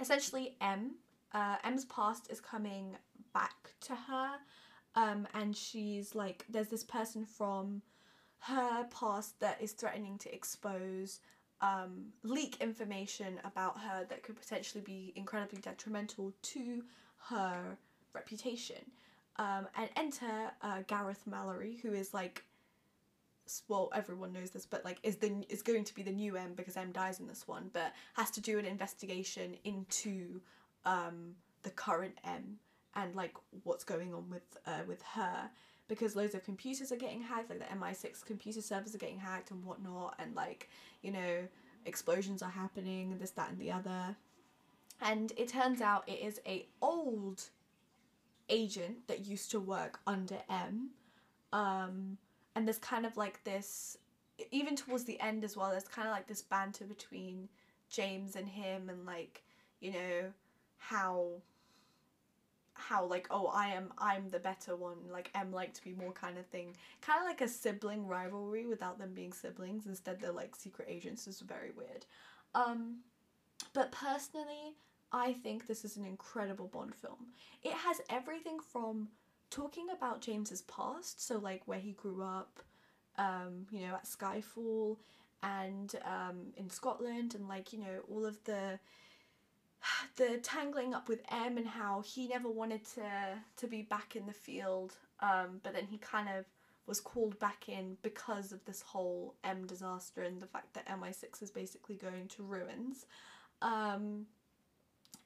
essentially 0.00 0.56
M 0.62 0.92
uh, 1.32 1.56
M's 1.62 1.84
past 1.84 2.30
is 2.30 2.40
coming 2.40 2.96
back 3.34 3.74
to 3.82 3.94
her, 3.94 4.30
um, 4.94 5.28
and 5.34 5.54
she's 5.54 6.14
like 6.14 6.46
there's 6.48 6.68
this 6.68 6.84
person 6.84 7.26
from 7.26 7.82
her 8.38 8.84
past 8.84 9.38
that 9.40 9.58
is 9.60 9.72
threatening 9.72 10.16
to 10.18 10.34
expose 10.34 11.20
um, 11.64 12.12
leak 12.22 12.58
information 12.60 13.40
about 13.42 13.78
her 13.80 14.04
that 14.10 14.22
could 14.22 14.36
potentially 14.36 14.82
be 14.82 15.12
incredibly 15.16 15.60
detrimental 15.60 16.32
to 16.42 16.82
her 17.28 17.78
reputation. 18.12 18.84
Um, 19.36 19.66
and 19.76 19.88
enter 19.96 20.52
uh, 20.60 20.82
Gareth 20.86 21.22
Mallory, 21.26 21.78
who 21.82 21.92
is 21.92 22.12
like, 22.12 22.44
well, 23.66 23.90
everyone 23.94 24.32
knows 24.32 24.50
this, 24.50 24.66
but 24.66 24.84
like 24.84 24.98
is 25.02 25.16
the 25.16 25.44
is 25.48 25.62
going 25.62 25.84
to 25.84 25.94
be 25.94 26.02
the 26.02 26.12
new 26.12 26.36
M 26.36 26.52
because 26.54 26.76
M 26.76 26.92
dies 26.92 27.18
in 27.18 27.26
this 27.26 27.48
one, 27.48 27.70
but 27.72 27.92
has 28.14 28.30
to 28.32 28.40
do 28.40 28.58
an 28.58 28.66
investigation 28.66 29.56
into 29.64 30.40
um, 30.84 31.34
the 31.62 31.70
current 31.70 32.16
M 32.24 32.58
and 32.94 33.14
like 33.14 33.34
what's 33.64 33.84
going 33.84 34.14
on 34.14 34.28
with 34.30 34.56
uh, 34.66 34.82
with 34.86 35.02
her 35.14 35.50
because 35.88 36.16
loads 36.16 36.34
of 36.34 36.44
computers 36.44 36.90
are 36.92 36.96
getting 36.96 37.22
hacked, 37.22 37.50
like 37.50 37.58
the 37.58 37.76
MI6 37.76 38.24
computer 38.24 38.60
servers 38.60 38.94
are 38.94 38.98
getting 38.98 39.18
hacked 39.18 39.50
and 39.50 39.64
whatnot, 39.64 40.14
and 40.18 40.34
like, 40.34 40.68
you 41.02 41.12
know, 41.12 41.46
explosions 41.86 42.42
are 42.42 42.50
happening, 42.50 43.12
and 43.12 43.20
this, 43.20 43.30
that, 43.32 43.50
and 43.50 43.58
the 43.58 43.70
other. 43.70 44.16
And 45.00 45.32
it 45.36 45.48
turns 45.48 45.80
out 45.80 46.08
it 46.08 46.20
is 46.20 46.40
a 46.46 46.66
old 46.80 47.42
agent 48.48 49.06
that 49.08 49.26
used 49.26 49.50
to 49.50 49.60
work 49.60 50.00
under 50.06 50.38
M. 50.48 50.90
Um, 51.52 52.18
and 52.54 52.66
there's 52.66 52.78
kind 52.78 53.04
of 53.04 53.16
like 53.16 53.42
this, 53.44 53.98
even 54.50 54.76
towards 54.76 55.04
the 55.04 55.20
end 55.20 55.44
as 55.44 55.56
well, 55.56 55.70
there's 55.70 55.88
kind 55.88 56.08
of 56.08 56.12
like 56.12 56.26
this 56.26 56.42
banter 56.42 56.84
between 56.84 57.48
James 57.90 58.36
and 58.36 58.48
him, 58.48 58.88
and 58.88 59.04
like, 59.04 59.42
you 59.80 59.92
know, 59.92 60.32
how 60.78 61.26
how 62.74 63.04
like 63.06 63.26
oh 63.30 63.46
I 63.46 63.68
am 63.68 63.92
I'm 63.98 64.28
the 64.28 64.40
better 64.40 64.76
one 64.76 64.96
like 65.10 65.30
M 65.34 65.52
like 65.52 65.72
to 65.74 65.84
be 65.84 65.92
more 65.92 66.12
kind 66.12 66.36
of 66.38 66.46
thing. 66.46 66.76
Kind 67.00 67.20
of 67.20 67.26
like 67.26 67.40
a 67.40 67.48
sibling 67.48 68.06
rivalry 68.06 68.66
without 68.66 68.98
them 68.98 69.14
being 69.14 69.32
siblings. 69.32 69.86
Instead 69.86 70.20
they're 70.20 70.32
like 70.32 70.56
secret 70.56 70.88
agents 70.90 71.26
is 71.26 71.40
very 71.40 71.70
weird. 71.76 72.04
Um 72.54 72.98
but 73.72 73.92
personally 73.92 74.76
I 75.12 75.32
think 75.32 75.66
this 75.66 75.84
is 75.84 75.96
an 75.96 76.04
incredible 76.04 76.66
Bond 76.66 76.94
film. 76.94 77.28
It 77.62 77.72
has 77.72 78.00
everything 78.10 78.58
from 78.58 79.08
talking 79.50 79.86
about 79.96 80.20
James's 80.20 80.62
past 80.62 81.24
so 81.24 81.38
like 81.38 81.62
where 81.66 81.78
he 81.78 81.92
grew 81.92 82.22
up 82.22 82.60
um 83.16 83.66
you 83.70 83.86
know 83.86 83.94
at 83.94 84.04
Skyfall 84.04 84.96
and 85.44 85.94
um 86.04 86.52
in 86.56 86.68
Scotland 86.68 87.36
and 87.36 87.46
like 87.46 87.72
you 87.72 87.78
know 87.78 88.00
all 88.10 88.26
of 88.26 88.42
the 88.44 88.80
the 90.16 90.38
tangling 90.42 90.94
up 90.94 91.08
with 91.08 91.20
M 91.30 91.56
and 91.56 91.66
how 91.66 92.02
he 92.04 92.28
never 92.28 92.48
wanted 92.48 92.84
to 92.94 93.02
to 93.56 93.66
be 93.66 93.82
back 93.82 94.16
in 94.16 94.26
the 94.26 94.32
field, 94.32 94.96
um, 95.20 95.60
but 95.62 95.74
then 95.74 95.86
he 95.86 95.98
kind 95.98 96.28
of 96.28 96.44
was 96.86 97.00
called 97.00 97.38
back 97.38 97.68
in 97.68 97.96
because 98.02 98.52
of 98.52 98.64
this 98.66 98.82
whole 98.82 99.34
M 99.42 99.66
disaster 99.66 100.22
and 100.22 100.40
the 100.40 100.46
fact 100.46 100.74
that 100.74 100.86
MI6 100.86 101.42
is 101.42 101.50
basically 101.50 101.96
going 101.96 102.28
to 102.28 102.42
ruins. 102.42 103.06
Um, 103.62 104.26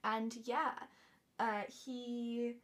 and 0.05 0.37
yeah, 0.45 0.73
uh, 1.41 1.63
he 1.69 2.55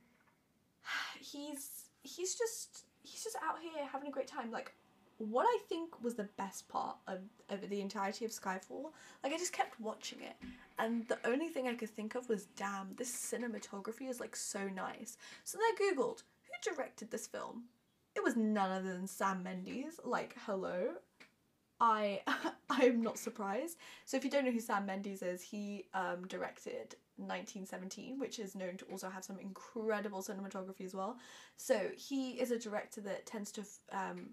he's 1.21 1.85
he's 2.03 2.35
just 2.35 2.85
he's 3.03 3.25
just 3.25 3.37
out 3.45 3.57
here 3.61 3.87
having 3.91 4.09
a 4.09 4.13
great 4.13 4.29
time. 4.29 4.51
Like 4.51 4.73
what 5.19 5.45
I 5.45 5.59
think 5.69 6.03
was 6.03 6.15
the 6.15 6.29
best 6.37 6.69
part 6.69 6.97
of, 7.07 7.19
of 7.49 7.69
the 7.69 7.81
entirety 7.81 8.25
of 8.25 8.31
Skyfall, 8.31 8.93
like 9.23 9.33
I 9.33 9.39
just 9.39 9.53
kept 9.53 9.81
watching 9.81 10.21
it, 10.21 10.37
and 10.79 11.07
the 11.09 11.19
only 11.25 11.49
thing 11.49 11.69
I 11.69 11.75
could 11.75 11.91
think 11.91 12.15
of 12.15 12.29
was, 12.29 12.47
damn, 12.57 12.95
this 12.97 13.11
cinematography 13.11 14.09
is 14.09 14.21
like 14.21 14.37
so 14.37 14.69
nice. 14.69 15.17
So 15.45 15.59
then 15.59 15.65
I 15.65 15.95
googled 15.95 16.23
who 16.43 16.75
directed 16.75 17.11
this 17.11 17.27
film. 17.27 17.65
It 18.17 18.23
was 18.23 18.37
none 18.37 18.71
other 18.71 18.93
than 18.93 19.07
Sam 19.07 19.43
Mendes. 19.43 20.01
Like, 20.05 20.37
hello. 20.47 20.95
I 21.81 22.21
I'm 22.71 23.03
not 23.03 23.19
surprised. 23.19 23.79
So 24.05 24.17
if 24.17 24.25
you 24.25 24.31
don't 24.31 24.45
know 24.45 24.53
who 24.53 24.61
Sam 24.61 24.87
Mendes 24.87 25.23
is, 25.23 25.43
he 25.43 25.87
um, 25.95 26.27
directed 26.29 26.97
1917, 27.17 28.19
which 28.19 28.39
is 28.39 28.55
known 28.55 28.77
to 28.79 28.85
also 28.87 29.09
have 29.09 29.25
some 29.25 29.39
incredible 29.39 30.23
cinematography 30.23 30.85
as 30.85 30.95
well. 30.95 31.17
So 31.57 31.89
he 31.97 32.33
is 32.33 32.51
a 32.51 32.59
director 32.59 33.01
that 33.03 33.27
tends 33.27 33.53
to 33.53 33.65
um, 33.93 34.31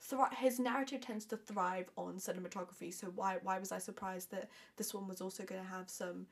thri- 0.00 0.36
his 0.36 0.58
narrative 0.58 1.00
tends 1.00 1.24
to 1.26 1.36
thrive 1.36 1.90
on 1.96 2.14
cinematography. 2.14 2.92
So 2.92 3.08
why 3.14 3.38
why 3.42 3.58
was 3.58 3.72
I 3.72 3.78
surprised 3.78 4.30
that 4.30 4.50
this 4.76 4.94
one 4.94 5.06
was 5.06 5.20
also 5.20 5.44
going 5.44 5.60
to 5.60 5.68
have 5.68 5.88
some 5.88 6.26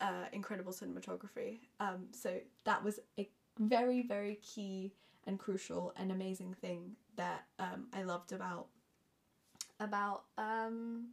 uh, 0.00 0.26
incredible 0.32 0.72
cinematography? 0.72 1.60
Um, 1.80 2.06
so 2.12 2.38
that 2.64 2.82
was 2.82 3.00
a 3.18 3.28
very 3.58 4.02
very 4.02 4.36
key 4.36 4.92
and 5.26 5.38
crucial 5.38 5.92
and 5.96 6.10
amazing 6.10 6.54
thing 6.54 6.92
that 7.16 7.44
um, 7.58 7.88
I 7.92 8.02
loved 8.02 8.32
about 8.32 8.68
about 9.80 10.24
um, 10.36 11.08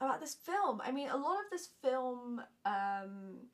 about 0.00 0.20
this 0.20 0.34
film. 0.34 0.80
I 0.84 0.90
mean, 0.90 1.08
a 1.08 1.16
lot 1.16 1.38
of 1.38 1.50
this 1.50 1.68
film 1.82 2.42
um, 2.64 3.48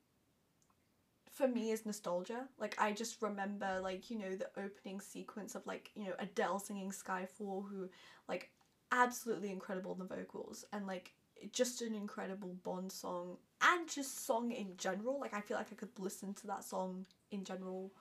for 1.39 1.47
me 1.47 1.71
is 1.71 1.87
nostalgia. 1.87 2.49
Like 2.59 2.75
I 2.79 2.93
just 2.93 3.23
remember 3.23 3.81
like, 3.81 4.11
you 4.11 4.19
know, 4.19 4.35
the 4.35 4.51
opening 4.61 5.01
sequence 5.01 5.55
of 5.55 5.65
like, 5.67 5.91
you 5.95 6.07
know, 6.07 6.15
Adele 6.19 6.59
singing 6.59 6.91
Skyfall 6.91 7.69
who 7.71 7.89
like 8.29 8.51
absolutely 8.91 9.53
incredible 9.53 9.93
in 9.93 10.01
the 10.01 10.17
vocals 10.17 10.65
and 10.73 10.87
like 10.87 11.13
just 11.53 11.81
an 11.81 11.95
incredible 11.95 12.57
Bond 12.65 12.91
song 12.91 13.37
and 13.63 13.89
just 13.89 14.27
song 14.27 14.51
in 14.51 14.77
general. 14.77 15.21
Like 15.21 15.33
I 15.33 15.41
feel 15.41 15.57
like 15.57 15.69
I 15.71 15.77
could 15.77 15.97
listen 15.97 16.35
to 16.35 16.49
that 16.49 16.65
song 16.65 17.07
in 17.31 17.45
general 17.45 17.93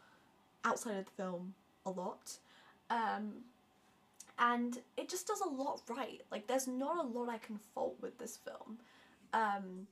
outside 0.66 0.98
of 0.98 1.06
the 1.06 1.12
film 1.12 1.54
a 1.86 1.92
lot. 1.92 2.40
Um 2.90 3.44
and 4.40 4.80
it 4.98 5.10
just 5.10 5.28
does 5.28 5.42
a 5.42 5.50
lot 5.50 5.84
right. 5.90 6.22
Like 6.32 6.48
there's 6.48 6.68
not 6.68 7.06
a 7.06 7.08
lot 7.08 7.30
I 7.30 7.38
can 7.38 7.60
fault 7.76 7.98
with 8.02 8.18
this 8.18 8.38
film. 8.38 8.80
Um 9.32 9.86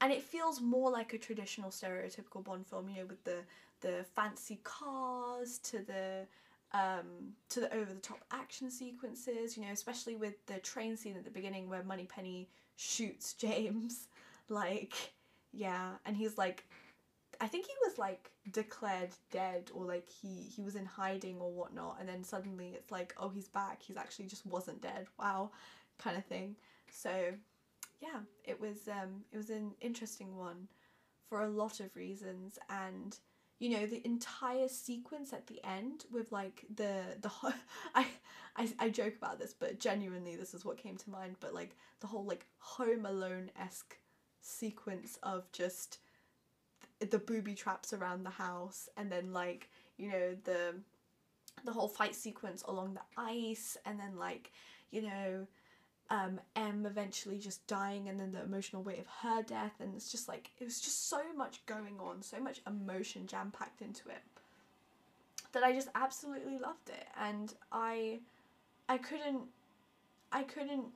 and 0.00 0.12
it 0.12 0.22
feels 0.22 0.60
more 0.60 0.90
like 0.90 1.12
a 1.12 1.18
traditional 1.18 1.70
stereotypical 1.70 2.44
Bond 2.44 2.66
film, 2.66 2.88
you 2.88 2.96
know, 2.96 3.06
with 3.06 3.22
the 3.24 3.38
the 3.80 4.04
fancy 4.14 4.60
cars 4.64 5.58
to 5.58 5.78
the 5.78 6.26
um, 6.72 7.34
to 7.50 7.60
the 7.60 7.74
over 7.74 7.92
the 7.92 8.00
top 8.00 8.24
action 8.30 8.70
sequences, 8.70 9.56
you 9.56 9.64
know, 9.64 9.72
especially 9.72 10.16
with 10.16 10.34
the 10.46 10.58
train 10.58 10.96
scene 10.96 11.16
at 11.16 11.24
the 11.24 11.30
beginning 11.30 11.68
where 11.68 11.82
Moneypenny 11.82 12.48
shoots 12.76 13.32
James, 13.38 14.08
like 14.48 14.94
yeah, 15.52 15.92
and 16.04 16.16
he's 16.16 16.36
like 16.36 16.64
I 17.40 17.46
think 17.48 17.66
he 17.66 17.72
was 17.86 17.98
like 17.98 18.30
declared 18.52 19.10
dead 19.30 19.70
or 19.74 19.84
like 19.84 20.08
he 20.08 20.42
he 20.54 20.62
was 20.62 20.76
in 20.76 20.86
hiding 20.86 21.38
or 21.40 21.50
whatnot 21.50 21.98
and 22.00 22.08
then 22.08 22.24
suddenly 22.24 22.72
it's 22.74 22.90
like 22.90 23.14
oh 23.18 23.28
he's 23.28 23.48
back 23.48 23.82
he's 23.82 23.98
actually 23.98 24.24
just 24.24 24.46
wasn't 24.46 24.80
dead 24.80 25.06
wow 25.18 25.50
kind 25.98 26.16
of 26.16 26.24
thing. 26.24 26.56
So 26.90 27.32
yeah, 28.00 28.20
it 28.44 28.60
was 28.60 28.88
um, 28.88 29.24
it 29.32 29.36
was 29.36 29.50
an 29.50 29.72
interesting 29.80 30.36
one 30.36 30.68
for 31.28 31.42
a 31.42 31.48
lot 31.48 31.80
of 31.80 31.96
reasons, 31.96 32.58
and 32.70 33.18
you 33.58 33.70
know 33.70 33.86
the 33.86 34.04
entire 34.06 34.68
sequence 34.68 35.32
at 35.32 35.46
the 35.46 35.60
end 35.64 36.04
with 36.12 36.32
like 36.32 36.64
the 36.74 37.02
the 37.20 37.28
ho- 37.28 37.52
I, 37.94 38.06
I 38.56 38.68
I 38.78 38.88
joke 38.90 39.14
about 39.16 39.38
this, 39.38 39.54
but 39.58 39.80
genuinely 39.80 40.36
this 40.36 40.54
is 40.54 40.64
what 40.64 40.78
came 40.78 40.96
to 40.98 41.10
mind. 41.10 41.36
But 41.40 41.54
like 41.54 41.76
the 42.00 42.06
whole 42.06 42.24
like 42.24 42.46
Home 42.58 43.06
Alone 43.06 43.50
esque 43.60 43.96
sequence 44.42 45.18
of 45.22 45.50
just 45.52 45.98
the 47.10 47.18
booby 47.18 47.54
traps 47.54 47.92
around 47.92 48.24
the 48.24 48.30
house, 48.30 48.88
and 48.96 49.10
then 49.10 49.32
like 49.32 49.68
you 49.96 50.10
know 50.10 50.36
the 50.44 50.74
the 51.64 51.72
whole 51.72 51.88
fight 51.88 52.14
sequence 52.14 52.62
along 52.68 52.94
the 52.94 53.02
ice, 53.16 53.76
and 53.86 54.00
then 54.00 54.16
like 54.18 54.52
you 54.90 55.02
know 55.02 55.46
um, 56.10 56.40
M 56.54 56.86
eventually 56.86 57.38
just 57.38 57.66
dying 57.66 58.08
and 58.08 58.18
then 58.18 58.32
the 58.32 58.42
emotional 58.42 58.82
weight 58.82 59.00
of 59.00 59.06
her 59.22 59.42
death 59.42 59.74
and 59.80 59.94
it's 59.94 60.10
just 60.10 60.28
like 60.28 60.50
it 60.60 60.64
was 60.64 60.80
just 60.80 61.08
so 61.08 61.20
much 61.36 61.64
going 61.66 61.98
on, 62.00 62.22
so 62.22 62.38
much 62.40 62.60
emotion 62.66 63.26
jam 63.26 63.50
packed 63.50 63.82
into 63.82 64.08
it 64.08 64.22
that 65.52 65.64
I 65.64 65.72
just 65.72 65.88
absolutely 65.94 66.58
loved 66.58 66.90
it 66.90 67.06
and 67.18 67.54
I 67.72 68.18
I 68.88 68.98
couldn't 68.98 69.44
I 70.30 70.42
couldn't 70.42 70.86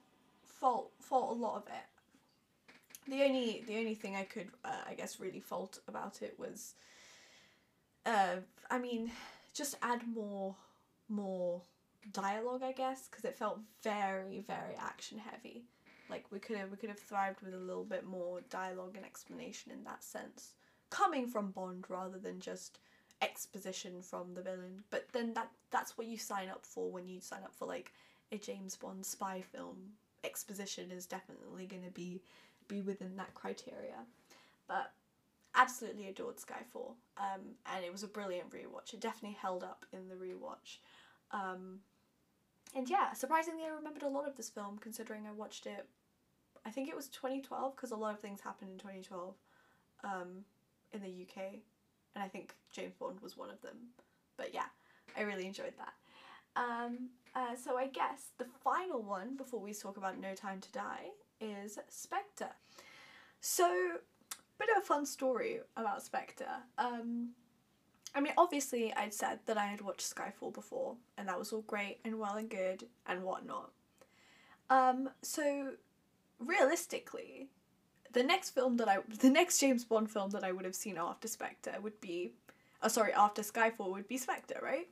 fault 0.44 0.92
fault 1.00 1.36
a 1.36 1.40
lot 1.40 1.56
of 1.56 1.66
it. 1.68 3.10
The 3.10 3.22
only 3.22 3.64
the 3.66 3.78
only 3.78 3.94
thing 3.94 4.16
I 4.16 4.24
could 4.24 4.48
uh, 4.64 4.82
I 4.86 4.94
guess 4.94 5.18
really 5.18 5.40
fault 5.40 5.80
about 5.88 6.22
it 6.22 6.38
was 6.38 6.74
uh 8.04 8.36
I 8.70 8.78
mean 8.78 9.10
just 9.54 9.76
add 9.82 10.02
more 10.14 10.54
more 11.08 11.62
dialogue, 12.12 12.62
I 12.62 12.72
guess, 12.72 13.08
because 13.08 13.24
it 13.24 13.36
felt 13.36 13.60
very, 13.82 14.44
very 14.46 14.74
action 14.78 15.18
heavy. 15.18 15.64
Like 16.08 16.24
we 16.30 16.38
could 16.40 16.56
have 16.56 16.70
we 16.70 16.76
could 16.76 16.90
have 16.90 16.98
thrived 16.98 17.40
with 17.40 17.54
a 17.54 17.58
little 17.58 17.84
bit 17.84 18.04
more 18.04 18.40
dialogue 18.50 18.96
and 18.96 19.06
explanation 19.06 19.70
in 19.70 19.84
that 19.84 20.02
sense, 20.02 20.54
coming 20.90 21.28
from 21.28 21.52
Bond 21.52 21.84
rather 21.88 22.18
than 22.18 22.40
just 22.40 22.80
exposition 23.22 24.02
from 24.02 24.34
the 24.34 24.42
villain. 24.42 24.82
But 24.90 25.06
then 25.12 25.34
that 25.34 25.50
that's 25.70 25.96
what 25.96 26.08
you 26.08 26.18
sign 26.18 26.48
up 26.48 26.66
for 26.66 26.90
when 26.90 27.08
you 27.08 27.20
sign 27.20 27.42
up 27.44 27.54
for 27.54 27.66
like 27.66 27.92
a 28.32 28.38
James 28.38 28.76
Bond 28.76 29.06
spy 29.06 29.40
film. 29.40 29.76
Exposition 30.24 30.90
is 30.90 31.06
definitely 31.06 31.66
going 31.66 31.84
to 31.84 31.90
be 31.90 32.20
be 32.66 32.80
within 32.82 33.16
that 33.16 33.34
criteria. 33.34 34.04
But 34.66 34.92
absolutely 35.54 36.08
adored 36.08 36.36
Skyfall, 36.36 36.94
um, 37.18 37.40
and 37.66 37.84
it 37.84 37.92
was 37.92 38.02
a 38.02 38.08
brilliant 38.08 38.50
rewatch. 38.50 38.94
It 38.94 39.00
definitely 39.00 39.36
held 39.40 39.62
up 39.62 39.86
in 39.92 40.08
the 40.08 40.14
rewatch. 40.14 40.78
Um, 41.32 41.80
and 42.74 42.88
yeah, 42.88 43.12
surprisingly, 43.12 43.64
I 43.64 43.74
remembered 43.74 44.02
a 44.02 44.08
lot 44.08 44.28
of 44.28 44.36
this 44.36 44.48
film 44.48 44.78
considering 44.78 45.26
I 45.26 45.32
watched 45.32 45.66
it. 45.66 45.86
I 46.64 46.70
think 46.70 46.88
it 46.88 46.96
was 46.96 47.08
2012 47.08 47.74
because 47.74 47.90
a 47.90 47.96
lot 47.96 48.14
of 48.14 48.20
things 48.20 48.40
happened 48.40 48.70
in 48.72 48.78
2012 48.78 49.34
um, 50.04 50.44
in 50.92 51.00
the 51.00 51.08
UK, 51.08 51.54
and 52.14 52.22
I 52.22 52.28
think 52.28 52.54
James 52.72 52.94
Bond 52.98 53.20
was 53.20 53.36
one 53.36 53.50
of 53.50 53.60
them. 53.62 53.76
But 54.36 54.54
yeah, 54.54 54.66
I 55.16 55.22
really 55.22 55.46
enjoyed 55.46 55.74
that. 55.78 55.94
Um, 56.56 57.10
uh, 57.34 57.54
so 57.56 57.76
I 57.76 57.86
guess 57.86 58.30
the 58.38 58.46
final 58.62 59.02
one 59.02 59.36
before 59.36 59.60
we 59.60 59.72
talk 59.72 59.96
about 59.96 60.18
No 60.18 60.34
Time 60.34 60.60
to 60.60 60.72
Die 60.72 61.06
is 61.40 61.78
Spectre. 61.88 62.50
So, 63.40 63.98
bit 64.58 64.68
of 64.76 64.82
a 64.82 64.86
fun 64.86 65.06
story 65.06 65.60
about 65.76 66.02
Spectre. 66.02 66.62
Um, 66.76 67.30
I 68.14 68.20
mean, 68.20 68.32
obviously, 68.36 68.92
I'd 68.94 69.14
said 69.14 69.40
that 69.46 69.56
I 69.56 69.66
had 69.66 69.80
watched 69.80 70.14
Skyfall 70.14 70.52
before, 70.52 70.96
and 71.16 71.28
that 71.28 71.38
was 71.38 71.52
all 71.52 71.62
great 71.62 71.98
and 72.04 72.18
well 72.18 72.36
and 72.36 72.48
good 72.48 72.86
and 73.06 73.22
whatnot. 73.22 73.70
Um, 74.68 75.10
so 75.22 75.72
realistically, 76.38 77.48
the 78.12 78.22
next 78.22 78.50
film 78.50 78.76
that 78.78 78.88
I, 78.88 78.98
the 79.20 79.30
next 79.30 79.58
James 79.60 79.84
Bond 79.84 80.10
film 80.10 80.30
that 80.30 80.44
I 80.44 80.52
would 80.52 80.64
have 80.64 80.74
seen 80.74 80.98
after 80.98 81.28
Spectre 81.28 81.74
would 81.80 82.00
be, 82.00 82.32
oh 82.82 82.88
sorry, 82.88 83.12
after 83.12 83.42
Skyfall 83.42 83.92
would 83.92 84.08
be 84.08 84.18
Spectre, 84.18 84.60
right? 84.62 84.88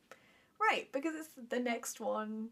Right, 0.60 0.88
because 0.92 1.14
it's 1.14 1.30
the 1.48 1.60
next 1.60 2.00
one 2.00 2.48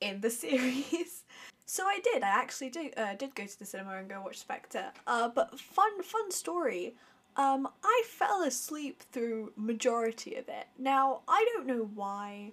in 0.00 0.20
the 0.20 0.30
series. 0.42 1.24
so 1.66 1.84
I 1.84 2.00
did. 2.02 2.22
I 2.22 2.28
actually 2.28 2.70
did. 2.70 2.98
Uh, 2.98 3.14
did 3.14 3.34
go 3.34 3.46
to 3.46 3.58
the 3.58 3.64
cinema 3.64 3.96
and 3.96 4.08
go 4.08 4.20
watch 4.22 4.38
Spectre. 4.38 4.92
Uh, 5.06 5.28
but 5.28 5.58
fun, 5.58 6.02
fun 6.02 6.30
story. 6.30 6.94
Um, 7.40 7.68
I 7.82 8.02
fell 8.06 8.42
asleep 8.42 9.02
through 9.12 9.54
majority 9.56 10.34
of 10.34 10.46
it. 10.50 10.66
Now 10.78 11.22
I 11.26 11.46
don't 11.54 11.66
know 11.66 11.88
why, 11.94 12.52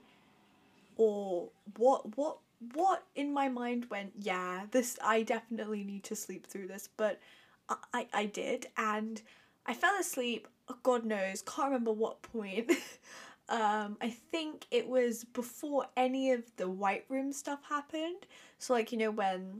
or 0.96 1.50
what 1.76 2.18
what 2.18 2.38
what 2.74 3.04
in 3.14 3.34
my 3.34 3.50
mind 3.50 3.88
went. 3.90 4.14
Yeah, 4.18 4.62
this 4.72 4.98
I 5.04 5.24
definitely 5.24 5.84
need 5.84 6.06
to 6.06 6.16
sleep 6.16 6.48
through 6.48 6.68
this, 6.68 6.88
but 6.96 7.20
I 7.68 7.76
I, 7.94 8.08
I 8.14 8.26
did, 8.28 8.68
and 8.78 9.22
I 9.66 9.74
fell 9.74 10.00
asleep. 10.00 10.48
God 10.84 11.04
knows, 11.04 11.42
can't 11.42 11.68
remember 11.68 11.92
what 11.92 12.22
point. 12.22 12.72
um, 13.50 13.98
I 14.02 14.10
think 14.32 14.68
it 14.72 14.88
was 14.88 15.26
before 15.26 15.88
any 15.98 16.32
of 16.32 16.44
the 16.56 16.70
White 16.70 17.04
Room 17.10 17.34
stuff 17.34 17.60
happened. 17.68 18.26
So 18.58 18.74
like 18.74 18.94
you 18.94 18.98
know 18.98 19.12
when 19.12 19.60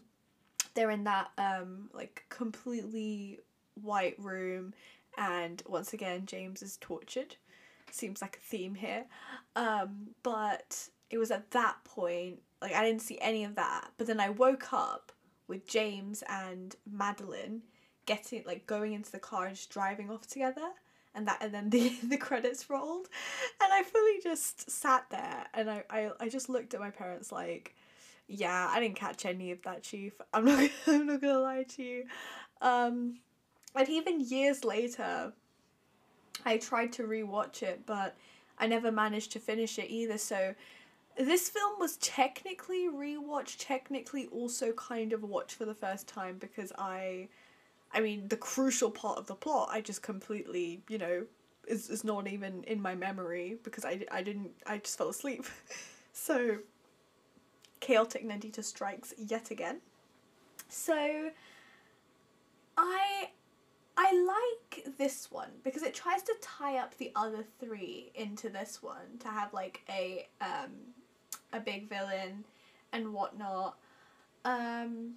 they're 0.74 0.92
in 0.92 1.04
that 1.04 1.32
um 1.38 1.90
like 1.94 2.24
completely 2.30 3.40
white 3.82 4.16
room 4.20 4.74
and 5.18 5.62
once 5.66 5.94
again 5.94 6.26
James 6.26 6.62
is 6.62 6.78
tortured. 6.78 7.36
Seems 7.92 8.22
like 8.22 8.38
a 8.38 8.46
theme 8.46 8.76
here. 8.76 9.06
Um, 9.56 10.10
but 10.24 10.90
it 11.10 11.18
was 11.18 11.32
at 11.32 11.52
that 11.52 11.78
point, 11.84 12.42
like 12.62 12.74
I 12.74 12.84
didn't 12.84 13.02
see 13.02 13.18
any 13.20 13.44
of 13.44 13.56
that. 13.56 13.92
But 13.98 14.08
then 14.08 14.20
I 14.20 14.30
woke 14.30 14.74
up 14.74 15.12
with 15.48 15.68
James 15.68 16.24
and 16.30 16.76
Madeleine 16.90 17.62
getting 18.06 18.44
like 18.46 18.66
going 18.68 18.94
into 18.94 19.12
the 19.12 19.20
car 19.20 19.46
and 19.46 19.56
just 19.56 19.70
driving 19.70 20.10
off 20.10 20.28
together 20.28 20.70
and 21.14 21.28
that 21.28 21.38
and 21.42 21.54
then 21.54 21.70
the 21.70 21.90
the 22.04 22.18
credits 22.18 22.70
rolled 22.70 23.08
and 23.62 23.74
I 23.74 23.84
fully 23.84 24.20
just 24.24 24.70
sat 24.70 25.06
there 25.10 25.46
and 25.54 25.70
I, 25.70 25.84
I, 25.90 26.12
I 26.20 26.30
just 26.30 26.50
looked 26.50 26.74
at 26.74 26.80
my 26.80 26.90
parents 26.90 27.32
like 27.32 27.76
yeah 28.28 28.70
I 28.72 28.80
didn't 28.80 28.96
catch 28.96 29.26
any 29.26 29.52
of 29.52 29.62
that 29.64 29.84
chief 29.84 30.14
I'm 30.34 30.46
not 30.46 30.70
I'm 30.88 31.08
not 31.08 31.22
gonna 31.22 31.40
lie 31.40 31.64
to 31.64 31.84
you 31.84 32.04
um 32.62 33.20
and 33.78 33.90
even 33.90 34.22
years 34.22 34.64
later, 34.64 35.32
I 36.46 36.58
tried 36.58 36.94
to 36.94 37.04
rewatch 37.04 37.62
it, 37.62 37.86
but 37.86 38.16
I 38.58 38.68
never 38.68 38.92
managed 38.92 39.32
to 39.34 39.40
finish 39.40 39.78
it 39.78 39.90
either. 39.90 40.18
So 40.18 40.56
this 41.18 41.50
film 41.50 41.80
was 41.80 41.98
technically 41.98 42.88
rewatched, 42.88 43.58
technically 43.60 44.28
also 44.28 44.72
kind 44.74 45.14
of 45.14 45.24
watched 45.24 45.56
for 45.56 45.66
the 45.66 45.74
first 45.74 46.08
time 46.08 46.38
because 46.40 46.72
I, 46.78 47.28
I 47.94 48.00
mean, 48.00 48.28
the 48.28 48.38
crucial 48.38 48.92
part 48.92 49.18
of 49.18 49.28
the 49.28 49.36
plot 49.36 49.70
I 49.72 49.82
just 49.82 50.02
completely, 50.02 50.82
you 50.88 50.98
know, 50.98 51.26
is, 51.68 51.90
is 51.90 52.04
not 52.04 52.28
even 52.28 52.64
in 52.64 52.82
my 52.82 52.96
memory 52.96 53.58
because 53.64 53.86
I, 53.86 54.06
I 54.12 54.22
didn't, 54.22 54.52
I 54.66 54.78
just 54.78 54.98
fell 54.98 55.10
asleep. 55.10 55.46
so, 56.14 56.58
chaotic 57.80 58.26
Nandita 58.28 58.64
strikes 58.64 59.14
yet 59.18 59.52
again. 59.52 59.82
So, 60.70 61.30
I 62.78 63.30
I 64.00 64.14
like 64.14 64.96
this 64.98 65.32
one 65.32 65.50
because 65.64 65.82
it 65.82 65.96
tries 65.96 66.22
to 66.24 66.36
tie 66.40 66.78
up 66.78 66.96
the 66.98 67.12
other 67.16 67.44
three 67.60 68.12
into 68.14 68.48
this 68.48 68.84
one 68.84 69.18
to 69.20 69.28
have 69.28 69.54
like 69.54 69.82
a 69.90 70.28
um 70.40 70.94
a 71.52 71.60
big 71.60 71.90
villain 71.90 72.46
and 72.94 73.12
whatnot. 73.12 73.76
Um 74.46 75.16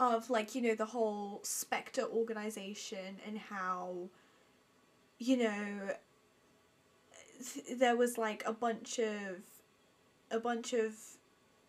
of 0.00 0.30
like, 0.30 0.54
you 0.54 0.62
know, 0.62 0.74
the 0.74 0.86
whole 0.86 1.40
Spectre 1.44 2.02
organization 2.02 3.18
and 3.26 3.38
how 3.38 4.08
you 5.18 5.36
know 5.36 5.90
th- 7.54 7.78
there 7.78 7.96
was 7.96 8.18
like 8.18 8.42
a 8.44 8.52
bunch 8.52 8.98
of 8.98 9.36
a 10.32 10.40
bunch 10.40 10.72
of 10.72 10.94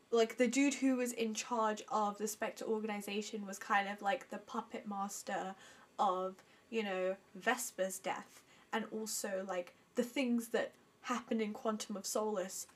like 0.10 0.38
the 0.38 0.48
dude 0.48 0.76
who 0.76 0.96
was 0.96 1.12
in 1.12 1.34
charge 1.36 1.84
of 1.92 2.18
the 2.18 2.28
Spectre 2.28 2.66
organization 2.66 3.46
was 3.46 3.60
kind 3.60 3.88
of 3.88 4.02
like 4.02 4.30
the 4.30 4.38
puppet 4.40 4.88
master 4.88 5.54
of, 6.00 6.36
you 6.70 6.84
know, 6.84 7.16
Vesper's 7.36 8.00
death 8.00 8.42
and 8.72 8.86
also 8.92 9.46
like 9.48 9.74
the 9.96 10.04
things 10.04 10.50
that 10.50 10.72
happened 11.02 11.42
in 11.42 11.54
Quantum 11.54 11.98
of 11.98 12.06
Solace, 12.06 12.68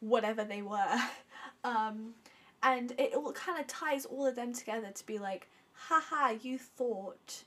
whatever 0.00 0.44
they 0.44 0.62
were. 0.62 0.98
um, 1.64 2.14
and 2.62 2.92
it 2.98 3.14
all 3.14 3.32
kind 3.32 3.60
of 3.60 3.66
ties 3.66 4.04
all 4.04 4.26
of 4.26 4.36
them 4.36 4.52
together 4.52 4.90
to 4.90 5.06
be 5.06 5.18
like, 5.18 5.48
haha, 5.72 6.34
you 6.42 6.58
thought 6.58 7.44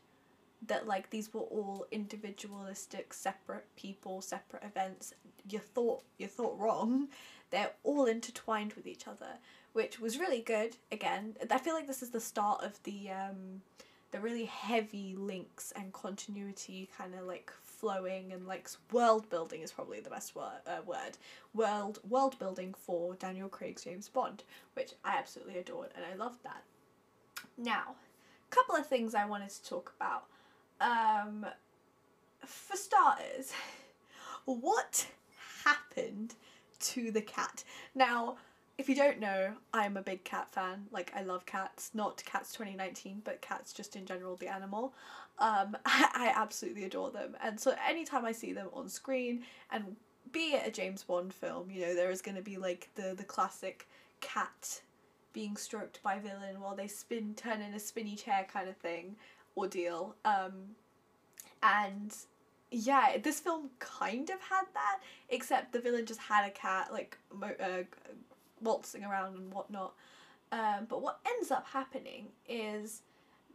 that 0.67 0.87
like 0.87 1.09
these 1.09 1.33
were 1.33 1.41
all 1.41 1.87
individualistic 1.91 3.13
separate 3.13 3.65
people 3.75 4.21
separate 4.21 4.63
events. 4.63 5.13
You 5.49 5.59
thought 5.59 6.03
you 6.17 6.27
thought 6.27 6.57
wrong. 6.59 7.07
They're 7.49 7.71
all 7.83 8.05
intertwined 8.05 8.73
with 8.73 8.87
each 8.87 9.07
other 9.07 9.37
which 9.73 9.99
was 9.99 10.19
really 10.19 10.41
good. 10.41 10.75
Again 10.91 11.35
i 11.49 11.57
feel 11.57 11.73
like 11.73 11.87
this 11.87 12.03
is 12.03 12.09
the 12.09 12.19
start 12.19 12.63
of 12.63 12.81
the 12.83 13.09
um 13.09 13.61
the 14.11 14.19
really 14.19 14.45
heavy 14.45 15.15
links 15.17 15.71
and 15.75 15.91
continuity 15.93 16.89
kind 16.97 17.15
of 17.15 17.25
like 17.25 17.51
flowing 17.63 18.33
and 18.33 18.45
like 18.45 18.69
world 18.91 19.29
building 19.29 19.61
is 19.61 19.71
probably 19.71 19.99
the 19.99 20.09
best 20.09 20.35
word, 20.35 20.61
uh, 20.67 20.81
word. 20.85 21.17
World 21.53 21.99
world 22.07 22.37
building 22.37 22.73
for 22.77 23.15
Daniel 23.15 23.49
Craig's 23.49 23.83
James 23.83 24.09
Bond, 24.09 24.43
which 24.73 24.93
I 25.03 25.17
absolutely 25.17 25.57
adored 25.57 25.89
and 25.95 26.05
I 26.05 26.15
loved 26.15 26.43
that. 26.43 26.63
Now, 27.57 27.95
a 28.49 28.55
couple 28.55 28.75
of 28.75 28.85
things 28.85 29.15
I 29.15 29.25
wanted 29.25 29.49
to 29.49 29.63
talk 29.63 29.93
about. 29.99 30.25
Um, 30.79 31.45
for 32.45 32.75
starters, 32.75 33.53
what 34.45 35.07
happened 35.63 36.35
to 36.79 37.11
the 37.11 37.21
cat? 37.21 37.63
Now, 37.95 38.35
if 38.81 38.89
you 38.89 38.95
don't 38.95 39.19
know, 39.19 39.53
I'm 39.75 39.95
a 39.95 40.01
big 40.01 40.23
cat 40.23 40.51
fan. 40.51 40.87
Like, 40.89 41.11
I 41.15 41.21
love 41.21 41.45
cats. 41.45 41.91
Not 41.93 42.23
Cats 42.25 42.51
2019, 42.53 43.21
but 43.23 43.39
cats 43.39 43.73
just 43.73 43.95
in 43.95 44.07
general, 44.07 44.35
the 44.35 44.47
animal. 44.47 44.95
Um, 45.37 45.77
I, 45.85 46.09
I 46.15 46.33
absolutely 46.35 46.85
adore 46.85 47.11
them. 47.11 47.37
And 47.43 47.59
so 47.59 47.75
anytime 47.87 48.25
I 48.25 48.31
see 48.31 48.53
them 48.53 48.69
on 48.73 48.89
screen, 48.89 49.43
and 49.71 49.95
be 50.31 50.53
it 50.55 50.67
a 50.67 50.71
James 50.71 51.03
Bond 51.03 51.31
film, 51.31 51.69
you 51.69 51.81
know, 51.81 51.93
there 51.93 52.09
is 52.09 52.23
going 52.23 52.37
to 52.37 52.41
be 52.41 52.57
like 52.57 52.89
the, 52.95 53.13
the 53.15 53.23
classic 53.23 53.87
cat 54.19 54.81
being 55.31 55.55
stroked 55.57 56.01
by 56.01 56.17
villain 56.17 56.59
while 56.59 56.75
they 56.75 56.87
spin 56.87 57.35
turn 57.35 57.61
in 57.61 57.75
a 57.75 57.79
spinny 57.79 58.15
chair 58.15 58.47
kind 58.51 58.67
of 58.67 58.75
thing 58.77 59.15
ordeal. 59.55 60.15
Um, 60.25 60.75
and 61.61 62.15
yeah, 62.71 63.17
this 63.21 63.39
film 63.39 63.69
kind 63.77 64.27
of 64.31 64.41
had 64.41 64.63
that, 64.73 65.01
except 65.29 65.71
the 65.71 65.79
villain 65.79 66.07
just 66.07 66.19
had 66.19 66.47
a 66.47 66.51
cat 66.51 66.91
like 66.91 67.15
uh, 67.43 67.83
waltzing 68.61 69.03
around 69.03 69.35
and 69.35 69.53
whatnot. 69.53 69.93
Um, 70.51 70.85
but 70.89 71.01
what 71.01 71.19
ends 71.25 71.51
up 71.51 71.65
happening 71.67 72.27
is 72.47 73.01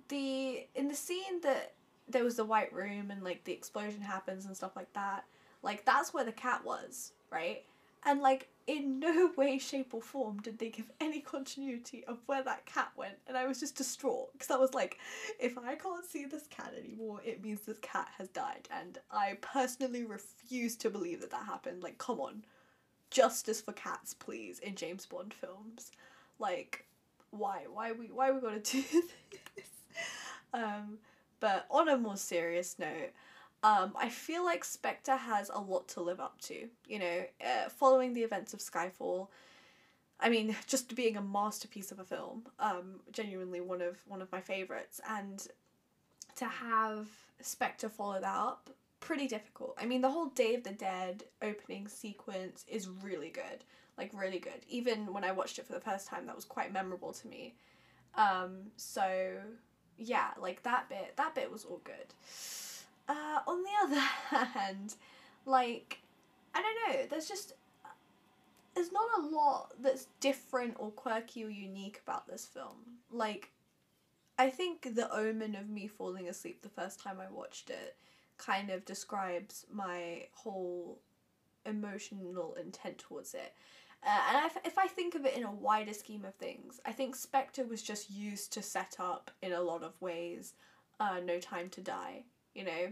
the 0.09 0.67
in 0.75 0.89
the 0.89 0.95
scene 0.95 1.41
that 1.43 1.75
there 2.09 2.25
was 2.25 2.37
the 2.37 2.45
white 2.45 2.73
room 2.73 3.11
and 3.11 3.23
like 3.23 3.45
the 3.45 3.53
explosion 3.53 4.01
happens 4.01 4.47
and 4.47 4.57
stuff 4.57 4.77
like 4.77 4.93
that. 4.95 5.25
Like 5.63 5.85
that's 5.85 6.15
where 6.15 6.25
the 6.25 6.33
cat 6.33 6.65
was, 6.65 7.13
right? 7.31 7.65
And 8.05 8.21
like 8.21 8.49
in 8.67 8.99
no 9.01 9.31
way, 9.37 9.59
shape, 9.59 9.93
or 9.95 10.03
form 10.03 10.41
did 10.41 10.59
they 10.59 10.71
give 10.71 10.91
any 11.01 11.21
continuity 11.21 12.05
of 12.07 12.19
where 12.27 12.43
that 12.43 12.67
cat 12.67 12.91
went. 12.97 13.17
And 13.27 13.37
I 13.37 13.47
was 13.47 13.61
just 13.61 13.77
distraught 13.77 14.33
because 14.33 14.51
I 14.51 14.57
was 14.57 14.75
like, 14.75 14.99
if 15.39 15.59
I 15.59 15.75
can't 15.75 16.05
see 16.05 16.25
this 16.25 16.47
cat 16.49 16.73
anymore, 16.79 17.21
it 17.25 17.43
means 17.43 17.61
this 17.61 17.79
cat 17.81 18.09
has 18.19 18.29
died. 18.29 18.69
And 18.71 18.99
I 19.11 19.39
personally 19.41 20.05
refuse 20.05 20.77
to 20.77 20.91
believe 20.91 21.21
that 21.21 21.31
that 21.31 21.47
happened. 21.47 21.83
Like, 21.83 21.99
come 21.99 22.21
on. 22.21 22.45
Justice 23.11 23.61
for 23.61 23.73
cats, 23.73 24.15
please, 24.15 24.59
in 24.59 24.75
James 24.75 25.07
Bond 25.07 25.33
films. 25.33 25.93
Like, 26.39 26.87
why? 27.31 27.65
Why 27.73 27.93
we 27.93 28.07
why 28.07 28.31
we 28.31 28.41
gotta 28.41 28.59
do 28.61 28.83
this? 28.83 29.69
um, 30.53 30.99
but 31.41 31.67
on 31.71 31.89
a 31.89 31.97
more 31.97 32.17
serious 32.17 32.79
note, 32.79 33.13
um, 33.63 33.93
I 33.97 34.09
feel 34.09 34.45
like 34.45 34.65
Spectre 34.65 35.17
has 35.17 35.51
a 35.53 35.61
lot 35.61 35.89
to 35.89 36.01
live 36.01 36.21
up 36.21 36.41
to. 36.43 36.69
You 36.87 36.99
know, 36.99 37.25
uh, 37.45 37.69
following 37.69 38.15
the 38.15 38.23
events 38.23 38.55
of 38.55 38.61
Skyfall, 38.61 39.29
I 40.21 40.29
mean, 40.29 40.57
just 40.67 40.95
being 40.95 41.17
a 41.17 41.23
masterpiece 41.23 41.93
of 41.93 41.99
a 41.99 42.05
film, 42.05 42.45
um, 42.59 43.01
genuinely 43.13 43.61
one 43.61 43.83
of 43.83 43.99
one 44.07 44.23
of 44.23 44.31
my 44.33 44.41
favorites, 44.41 45.01
and 45.09 45.47
to 46.37 46.45
have 46.47 47.09
Spectre 47.41 47.89
follow 47.89 48.21
that 48.21 48.37
up, 48.37 48.71
pretty 49.07 49.29
difficult. 49.29 49.79
I 49.81 49.87
mean, 49.87 50.01
the 50.01 50.11
whole 50.11 50.27
Day 50.27 50.57
of 50.57 50.65
the 50.65 50.73
Dead 50.73 51.23
opening 51.41 51.87
sequence 51.87 52.65
is 52.67 52.89
really 52.89 53.31
good, 53.31 53.63
like 53.97 54.11
really 54.13 54.41
good. 54.41 54.67
Even 54.69 55.13
when 55.13 55.23
I 55.23 55.31
watched 55.31 55.61
it 55.61 55.67
for 55.67 55.75
the 55.75 55.81
first 55.81 56.09
time, 56.09 56.27
that 56.27 56.35
was 56.35 56.45
quite 56.45 56.73
memorable 56.73 57.13
to 57.13 57.29
me. 57.29 57.55
Um, 58.17 58.73
so 58.77 59.31
yeah, 59.97 60.31
like 60.41 60.65
that 60.65 60.89
bit, 60.89 61.15
that 61.17 61.37
bit 61.37 61.53
was 61.53 61.65
all 61.65 61.81
good. 61.85 62.15
Uh, 63.09 63.39
on 63.47 63.63
the 63.63 63.71
other 63.85 64.01
hand, 64.01 64.97
like, 65.45 66.01
I 66.53 66.63
don't 66.63 66.97
know, 66.97 67.07
there's 67.09 67.29
just, 67.29 67.53
there's 68.75 68.91
not 68.91 69.07
a 69.21 69.27
lot 69.29 69.73
that's 69.81 70.09
different 70.19 70.75
or 70.81 70.91
quirky 70.91 71.45
or 71.45 71.49
unique 71.49 72.01
about 72.05 72.27
this 72.27 72.45
film. 72.45 72.99
Like, 73.13 73.53
I 74.37 74.51
think 74.51 74.97
the 74.97 75.15
omen 75.15 75.55
of 75.55 75.69
me 75.69 75.87
falling 75.87 76.29
asleep 76.29 76.63
the 76.63 76.69
first 76.69 77.01
time 77.01 77.19
I 77.21 77.33
watched 77.33 77.71
it 77.71 77.95
kind 78.39 78.71
of 78.71 78.85
describes 78.85 79.67
my 79.73 80.25
whole 80.33 81.01
emotional 81.65 82.55
intent 82.61 82.99
towards 82.99 83.35
it. 83.35 83.55
Uh, 84.07 84.21
and 84.35 84.47
if, 84.47 84.57
if 84.65 84.79
I 84.79 84.87
think 84.87 85.15
of 85.15 85.25
it 85.25 85.37
in 85.37 85.43
a 85.43 85.51
wider 85.51 85.93
scheme 85.93 86.25
of 86.25 86.35
things, 86.35 86.81
I 86.87 86.93
think 86.93 87.17
Spectre 87.17 87.65
was 87.65 87.83
just 87.83 88.11
used 88.11 88.53
to 88.53 88.63
set 88.63 88.97
up 89.01 89.31
in 89.43 89.53
a 89.53 89.61
lot 89.61 89.83
of 89.83 90.01
ways 90.01 90.55
uh, 91.01 91.21
No 91.25 91.41
Time 91.41 91.69
to 91.71 91.81
Die 91.81 92.25
you 92.57 92.65
know 92.65 92.89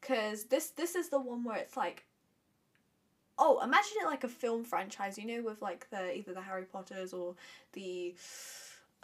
because 0.00 0.44
this 0.44 0.70
this 0.70 0.94
is 0.94 1.08
the 1.08 1.20
one 1.20 1.44
where 1.44 1.56
it's 1.56 1.76
like 1.76 2.04
oh 3.38 3.60
imagine 3.62 3.92
it 4.02 4.06
like 4.06 4.24
a 4.24 4.28
film 4.28 4.64
franchise 4.64 5.16
you 5.16 5.24
know 5.24 5.42
with 5.42 5.62
like 5.62 5.88
the 5.90 6.14
either 6.14 6.34
the 6.34 6.42
harry 6.42 6.64
potters 6.64 7.12
or 7.12 7.34
the 7.72 8.14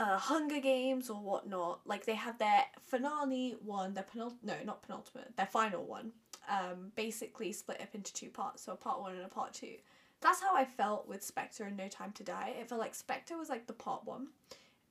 uh, 0.00 0.16
hunger 0.18 0.60
games 0.60 1.08
or 1.08 1.20
whatnot 1.20 1.80
like 1.84 2.06
they 2.06 2.14
have 2.14 2.38
their 2.38 2.64
finale 2.82 3.56
one 3.64 3.94
their 3.94 4.04
penult 4.04 4.32
no 4.42 4.54
not 4.64 4.82
penultimate 4.82 5.36
their 5.36 5.46
final 5.46 5.84
one 5.84 6.10
um 6.48 6.90
basically 6.96 7.52
split 7.52 7.80
up 7.80 7.94
into 7.94 8.12
two 8.12 8.30
parts 8.30 8.64
so 8.64 8.72
a 8.72 8.76
part 8.76 9.00
one 9.00 9.14
and 9.14 9.24
a 9.24 9.28
part 9.28 9.52
two. 9.52 9.74
That's 10.22 10.40
how 10.42 10.56
i 10.56 10.64
felt 10.64 11.08
with 11.08 11.22
spectre 11.22 11.64
and 11.64 11.76
no 11.76 11.88
time 11.88 12.12
to 12.12 12.24
die. 12.24 12.54
It 12.58 12.68
felt 12.68 12.80
like 12.80 12.94
spectre 12.94 13.38
was 13.38 13.48
like 13.48 13.66
the 13.66 13.72
part 13.72 14.04
one 14.04 14.28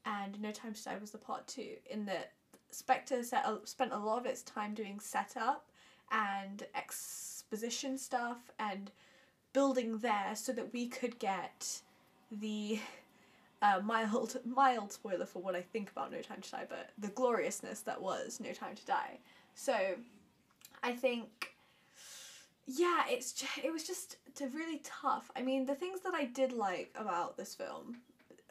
and 0.06 0.40
no 0.42 0.52
time 0.52 0.74
to 0.74 0.84
die 0.84 0.98
was 1.00 1.12
the 1.12 1.18
part 1.18 1.48
two 1.48 1.74
in 1.90 2.06
that 2.06 2.32
Spectre 2.72 3.24
set, 3.24 3.46
spent 3.64 3.94
a 3.94 3.98
lot 3.98 4.20
of 4.20 4.26
its 4.26 4.44
time 4.44 4.74
doing 4.74 5.00
setup 5.00 5.66
and 6.12 6.66
exposition 6.76 7.98
stuff 7.98 8.52
and 8.60 8.92
building 9.54 9.98
there 10.00 10.34
so 10.36 10.52
that 10.52 10.72
we 10.72 10.88
could 10.88 11.18
get 11.20 11.82
the 12.32 12.80
uh, 13.62 13.80
mild 13.84 14.38
mild 14.46 14.92
spoiler 14.92 15.26
for 15.26 15.42
what 15.42 15.56
I 15.56 15.62
think 15.62 15.92
about 15.92 16.12
No 16.12 16.22
Time 16.22 16.42
to 16.42 16.52
Die, 16.52 16.66
but 16.70 16.92
the 16.98 17.10
gloriousness 17.10 17.82
that 17.82 18.02
was 18.02 18.40
No 18.40 18.54
Time 18.54 18.76
to 18.76 18.86
Die. 18.86 19.20
So, 19.56 19.76
I 20.84 20.94
think, 20.94 21.54
yeah, 22.66 23.04
it's 23.10 23.44
it 23.64 23.72
was 23.72 23.84
just 23.84 24.18
really 24.54 24.82
tough. 24.84 25.30
I 25.36 25.42
mean, 25.42 25.66
the 25.66 25.76
things 25.76 26.02
that 26.02 26.14
I 26.14 26.26
did 26.26 26.54
like 26.54 26.94
about 26.96 27.38
this 27.38 27.56
film, 27.56 27.98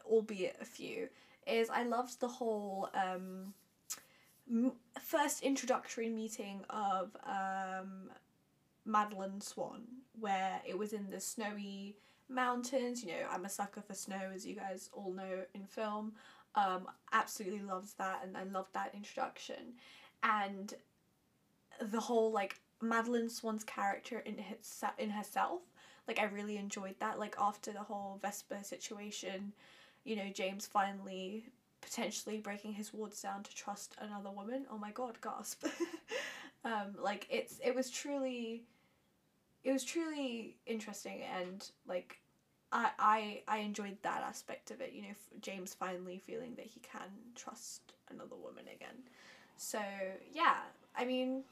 albeit 0.05 0.57
a 0.61 0.65
few, 0.65 1.09
is 1.47 1.69
I 1.69 1.83
loved 1.83 2.19
the 2.19 2.27
whole 2.27 2.89
um, 2.93 3.53
first 4.99 5.41
introductory 5.41 6.09
meeting 6.09 6.63
of 6.69 7.15
um, 7.25 8.11
Madeleine 8.85 9.41
Swann, 9.41 9.83
where 10.19 10.61
it 10.67 10.77
was 10.77 10.93
in 10.93 11.09
the 11.09 11.19
snowy 11.19 11.95
mountains. 12.29 13.03
You 13.03 13.11
know, 13.11 13.27
I'm 13.31 13.45
a 13.45 13.49
sucker 13.49 13.81
for 13.81 13.93
snow, 13.93 14.31
as 14.33 14.45
you 14.45 14.55
guys 14.55 14.89
all 14.93 15.11
know 15.13 15.43
in 15.53 15.65
film. 15.65 16.13
Um, 16.55 16.87
absolutely 17.11 17.61
loves 17.61 17.93
that, 17.93 18.21
and 18.23 18.35
I 18.37 18.43
loved 18.43 18.73
that 18.73 18.93
introduction, 18.93 19.73
and 20.23 20.73
the 21.81 21.99
whole 21.99 22.31
like 22.31 22.59
Madeleine 22.81 23.29
Swann's 23.29 23.63
character 23.63 24.19
in 24.19 24.37
his 24.37 24.83
in 24.97 25.09
herself. 25.09 25.61
Like 26.07 26.19
I 26.19 26.25
really 26.25 26.57
enjoyed 26.57 26.95
that. 26.99 27.19
Like 27.19 27.35
after 27.39 27.71
the 27.71 27.83
whole 27.83 28.19
Vesper 28.21 28.59
situation, 28.63 29.53
you 30.03 30.15
know, 30.15 30.29
James 30.33 30.65
finally 30.65 31.45
potentially 31.81 32.39
breaking 32.39 32.73
his 32.73 32.93
wards 32.93 33.21
down 33.21 33.43
to 33.43 33.55
trust 33.55 33.95
another 33.99 34.31
woman. 34.31 34.65
Oh 34.71 34.77
my 34.77 34.91
god, 34.91 35.19
gasp. 35.21 35.65
um, 36.65 36.95
like 37.01 37.27
it's 37.29 37.59
it 37.63 37.75
was 37.75 37.89
truly 37.89 38.63
it 39.63 39.71
was 39.71 39.83
truly 39.83 40.55
interesting 40.65 41.21
and 41.37 41.69
like 41.87 42.19
I, 42.71 42.89
I 42.99 43.41
I 43.47 43.57
enjoyed 43.59 43.97
that 44.03 44.23
aspect 44.23 44.71
of 44.71 44.81
it, 44.81 44.93
you 44.93 45.01
know, 45.01 45.15
James 45.41 45.73
finally 45.73 46.19
feeling 46.19 46.53
that 46.55 46.65
he 46.65 46.79
can 46.81 47.09
trust 47.35 47.93
another 48.11 48.35
woman 48.35 48.65
again. 48.73 49.03
So, 49.57 49.79
yeah, 50.31 50.57
I 50.95 51.05
mean, 51.05 51.43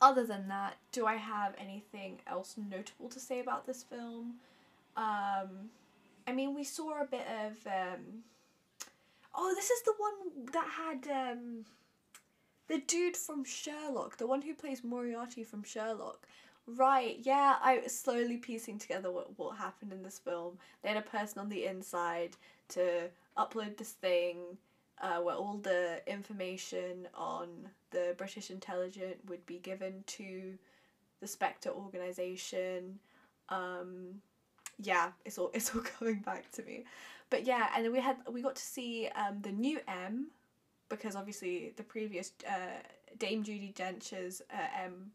other 0.00 0.24
than 0.24 0.48
that, 0.48 0.76
do 0.92 1.06
I 1.06 1.16
have 1.16 1.54
anything 1.58 2.20
else 2.26 2.54
notable 2.56 3.08
to 3.08 3.18
say 3.18 3.40
about 3.40 3.66
this 3.66 3.82
film? 3.82 4.34
Um, 4.96 5.70
I 6.26 6.32
mean, 6.34 6.54
we 6.54 6.64
saw 6.64 7.02
a 7.02 7.06
bit 7.06 7.26
of 7.44 7.66
um, 7.66 8.22
Oh, 9.36 9.52
this 9.54 9.70
is 9.70 9.82
the 9.82 9.94
one 9.98 10.46
that 10.52 10.66
had 10.66 11.32
um, 11.32 11.66
the 12.68 12.78
dude 12.78 13.16
from 13.16 13.44
Sherlock, 13.44 14.16
the 14.16 14.26
one 14.26 14.42
who 14.42 14.54
plays 14.54 14.82
Moriarty 14.82 15.44
from 15.44 15.62
Sherlock. 15.62 16.26
Right, 16.68 17.18
yeah, 17.22 17.56
I 17.62 17.78
was 17.78 17.96
slowly 17.96 18.38
piecing 18.38 18.78
together 18.78 19.12
what, 19.12 19.38
what 19.38 19.56
happened 19.56 19.92
in 19.92 20.02
this 20.02 20.18
film. 20.18 20.58
They 20.82 20.88
had 20.88 20.98
a 20.98 21.02
person 21.02 21.38
on 21.38 21.48
the 21.48 21.64
inside 21.64 22.36
to 22.70 23.08
upload 23.38 23.76
this 23.76 23.92
thing 23.92 24.38
uh, 25.00 25.18
where 25.18 25.36
all 25.36 25.58
the 25.58 26.00
information 26.08 27.06
on 27.14 27.48
the 27.90 28.14
British 28.18 28.50
intelligence 28.50 29.16
would 29.28 29.44
be 29.46 29.58
given 29.58 30.02
to 30.06 30.58
the 31.20 31.26
Spectre 31.28 31.70
organization. 31.70 32.98
Um, 33.48 34.20
yeah, 34.82 35.10
it's 35.24 35.38
all 35.38 35.50
it's 35.54 35.74
all 35.74 35.82
coming 35.82 36.20
back 36.20 36.50
to 36.52 36.62
me. 36.64 36.84
But 37.30 37.44
yeah, 37.44 37.68
and 37.76 37.84
then 37.84 37.92
we 37.92 38.00
had 38.00 38.16
we 38.30 38.42
got 38.42 38.56
to 38.56 38.62
see 38.62 39.08
um, 39.14 39.40
the 39.42 39.52
new 39.52 39.78
M, 39.86 40.28
because 40.88 41.14
obviously 41.14 41.74
the 41.76 41.84
previous 41.84 42.32
uh, 42.48 42.82
Dame 43.18 43.44
Judi 43.44 43.72
Dench's 43.72 44.42
uh, 44.52 44.82
M 44.82 45.12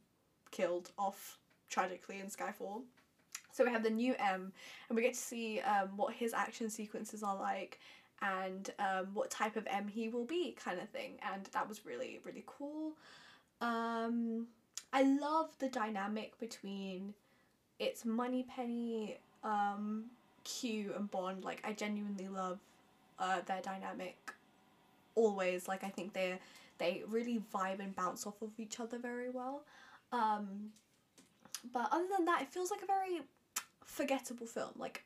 killed 0.51 0.91
off 0.97 1.39
tragically 1.71 2.19
in 2.19 2.27
Skyfall. 2.27 2.83
So 3.51 3.65
we 3.65 3.71
have 3.71 3.83
the 3.83 3.89
new 3.89 4.13
M, 4.19 4.53
and 4.87 4.95
we 4.95 5.01
get 5.01 5.15
to 5.15 5.19
see 5.19 5.59
um, 5.61 5.89
what 5.97 6.13
his 6.13 6.33
action 6.33 6.69
sequences 6.69 7.23
are 7.23 7.35
like, 7.35 7.79
and 8.21 8.69
um, 8.77 9.07
what 9.13 9.31
type 9.31 9.55
of 9.55 9.65
M 9.67 9.87
he 9.87 10.09
will 10.09 10.25
be, 10.25 10.55
kind 10.63 10.79
of 10.79 10.87
thing. 10.89 11.13
And 11.33 11.45
that 11.53 11.67
was 11.67 11.85
really 11.85 12.19
really 12.23 12.43
cool. 12.45 12.93
Um, 13.59 14.47
I 14.93 15.03
love 15.03 15.49
the 15.59 15.69
dynamic 15.69 16.39
between 16.39 17.13
it's 17.79 18.05
Moneypenny, 18.05 19.17
um, 19.43 20.05
Q 20.43 20.93
and 20.95 21.09
Bond, 21.09 21.43
like 21.43 21.61
I 21.63 21.73
genuinely 21.73 22.27
love 22.27 22.59
uh, 23.19 23.41
their 23.45 23.61
dynamic 23.61 24.33
always. 25.15 25.67
Like 25.67 25.83
I 25.83 25.89
think 25.89 26.13
they 26.13 26.39
they 26.77 27.03
really 27.07 27.41
vibe 27.53 27.79
and 27.79 27.95
bounce 27.95 28.25
off 28.25 28.41
of 28.41 28.49
each 28.57 28.79
other 28.79 28.97
very 28.97 29.29
well. 29.29 29.61
Um, 30.11 30.71
but 31.71 31.89
other 31.91 32.07
than 32.15 32.25
that, 32.25 32.41
it 32.41 32.49
feels 32.49 32.71
like 32.71 32.81
a 32.81 32.87
very 32.87 33.21
forgettable 33.85 34.47
film. 34.47 34.71
Like 34.77 35.03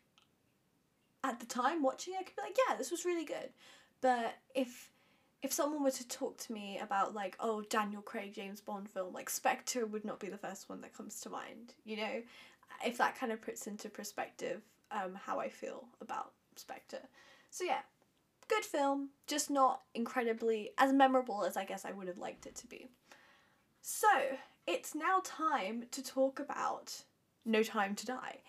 at 1.23 1.39
the 1.39 1.45
time 1.45 1.81
watching 1.81 2.13
it, 2.13 2.19
I 2.19 2.23
could 2.23 2.35
be 2.35 2.41
like, 2.41 2.57
yeah, 2.67 2.75
this 2.75 2.91
was 2.91 3.05
really 3.05 3.25
good. 3.25 3.49
But 4.01 4.35
if 4.53 4.91
if 5.41 5.53
someone 5.53 5.83
were 5.83 5.91
to 5.91 6.07
talk 6.07 6.37
to 6.39 6.53
me 6.53 6.79
about 6.81 7.13
like, 7.13 7.35
oh, 7.39 7.61
Daniel 7.69 8.01
Craig 8.01 8.33
James 8.33 8.61
Bond 8.61 8.89
film, 8.89 9.13
like 9.13 9.29
Spectre 9.29 9.85
would 9.85 10.05
not 10.05 10.19
be 10.19 10.27
the 10.27 10.37
first 10.37 10.69
one 10.69 10.81
that 10.81 10.95
comes 10.95 11.19
to 11.21 11.29
mind. 11.29 11.73
You 11.83 11.97
know, 11.97 12.21
if 12.85 12.97
that 12.97 13.17
kind 13.17 13.31
of 13.31 13.41
puts 13.41 13.67
into 13.67 13.89
perspective 13.89 14.61
um, 14.91 15.15
how 15.25 15.39
I 15.39 15.49
feel 15.49 15.85
about 16.01 16.31
Spectre. 16.55 17.01
So 17.49 17.63
yeah, 17.63 17.81
good 18.47 18.63
film, 18.65 19.09
just 19.27 19.49
not 19.49 19.81
incredibly 19.93 20.71
as 20.77 20.93
memorable 20.93 21.45
as 21.45 21.57
I 21.57 21.65
guess 21.65 21.85
I 21.85 21.91
would 21.91 22.07
have 22.07 22.17
liked 22.17 22.45
it 22.45 22.55
to 22.55 22.67
be. 22.67 22.89
So 23.81 24.07
it's 24.67 24.95
now 24.95 25.21
time 25.23 25.85
to 25.91 26.03
talk 26.03 26.39
about 26.39 27.03
No 27.45 27.63
Time 27.63 27.95
to 27.95 28.05
Die. 28.05 28.39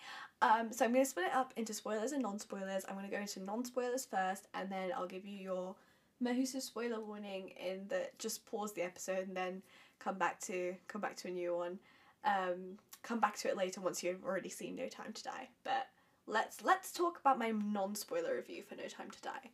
Um, 0.41 0.71
so 0.71 0.85
I'm 0.85 0.93
going 0.93 1.03
to 1.03 1.09
split 1.09 1.27
it 1.27 1.35
up 1.35 1.53
into 1.55 1.73
spoilers 1.73 2.11
and 2.11 2.21
non-spoilers. 2.21 2.85
I'm 2.87 2.95
going 2.95 3.07
to 3.07 3.11
go 3.11 3.21
into 3.21 3.41
non-spoilers 3.41 4.05
first, 4.05 4.47
and 4.53 4.71
then 4.71 4.91
I'll 4.95 5.07
give 5.07 5.25
you 5.25 5.37
your 5.37 5.75
massive 6.19 6.63
spoiler 6.63 6.99
warning 6.99 7.49
in 7.49 7.87
that 7.89 8.17
just 8.19 8.45
pause 8.45 8.73
the 8.73 8.81
episode 8.81 9.27
and 9.27 9.37
then 9.37 9.61
come 9.99 10.17
back 10.17 10.39
to 10.41 10.75
come 10.87 11.01
back 11.01 11.15
to 11.17 11.27
a 11.27 11.31
new 11.31 11.55
one. 11.55 11.79
Um, 12.25 12.77
come 13.03 13.19
back 13.19 13.37
to 13.37 13.47
it 13.47 13.57
later 13.57 13.81
once 13.81 14.03
you've 14.03 14.25
already 14.25 14.49
seen 14.49 14.75
No 14.75 14.87
Time 14.87 15.13
to 15.13 15.23
Die. 15.23 15.49
But 15.63 15.87
let's 16.25 16.63
let's 16.63 16.91
talk 16.91 17.19
about 17.19 17.39
my 17.39 17.51
non-spoiler 17.51 18.35
review 18.35 18.63
for 18.63 18.75
No 18.75 18.87
Time 18.87 19.11
to 19.11 19.21
Die. 19.21 19.49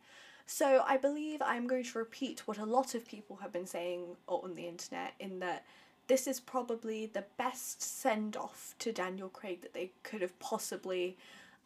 So 0.46 0.82
I 0.86 0.98
believe 0.98 1.40
I'm 1.42 1.66
going 1.66 1.84
to 1.84 1.98
repeat 1.98 2.46
what 2.46 2.58
a 2.58 2.66
lot 2.66 2.94
of 2.94 3.06
people 3.06 3.36
have 3.36 3.52
been 3.52 3.66
saying 3.66 4.16
on 4.26 4.54
the 4.54 4.68
internet 4.68 5.14
in 5.18 5.38
that 5.38 5.64
this 6.06 6.26
is 6.26 6.40
probably 6.40 7.06
the 7.06 7.24
best 7.38 7.82
send 7.82 8.36
off 8.36 8.74
to 8.78 8.92
Daniel 8.92 9.28
Craig 9.28 9.62
that 9.62 9.74
they 9.74 9.92
could 10.02 10.22
have 10.22 10.38
possibly 10.38 11.16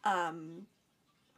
um, 0.03 0.65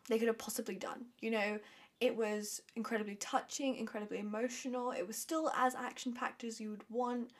they 0.07 0.19
could 0.19 0.27
have 0.27 0.37
possibly 0.37 0.75
done. 0.75 1.05
You 1.19 1.31
know, 1.31 1.59
it 1.99 2.15
was 2.15 2.61
incredibly 2.75 3.15
touching, 3.15 3.75
incredibly 3.75 4.19
emotional. 4.19 4.91
It 4.91 5.07
was 5.07 5.15
still 5.15 5.51
as 5.55 5.75
action 5.75 6.13
packed 6.13 6.43
as 6.43 6.59
you 6.59 6.69
would 6.71 6.83
want 6.89 7.31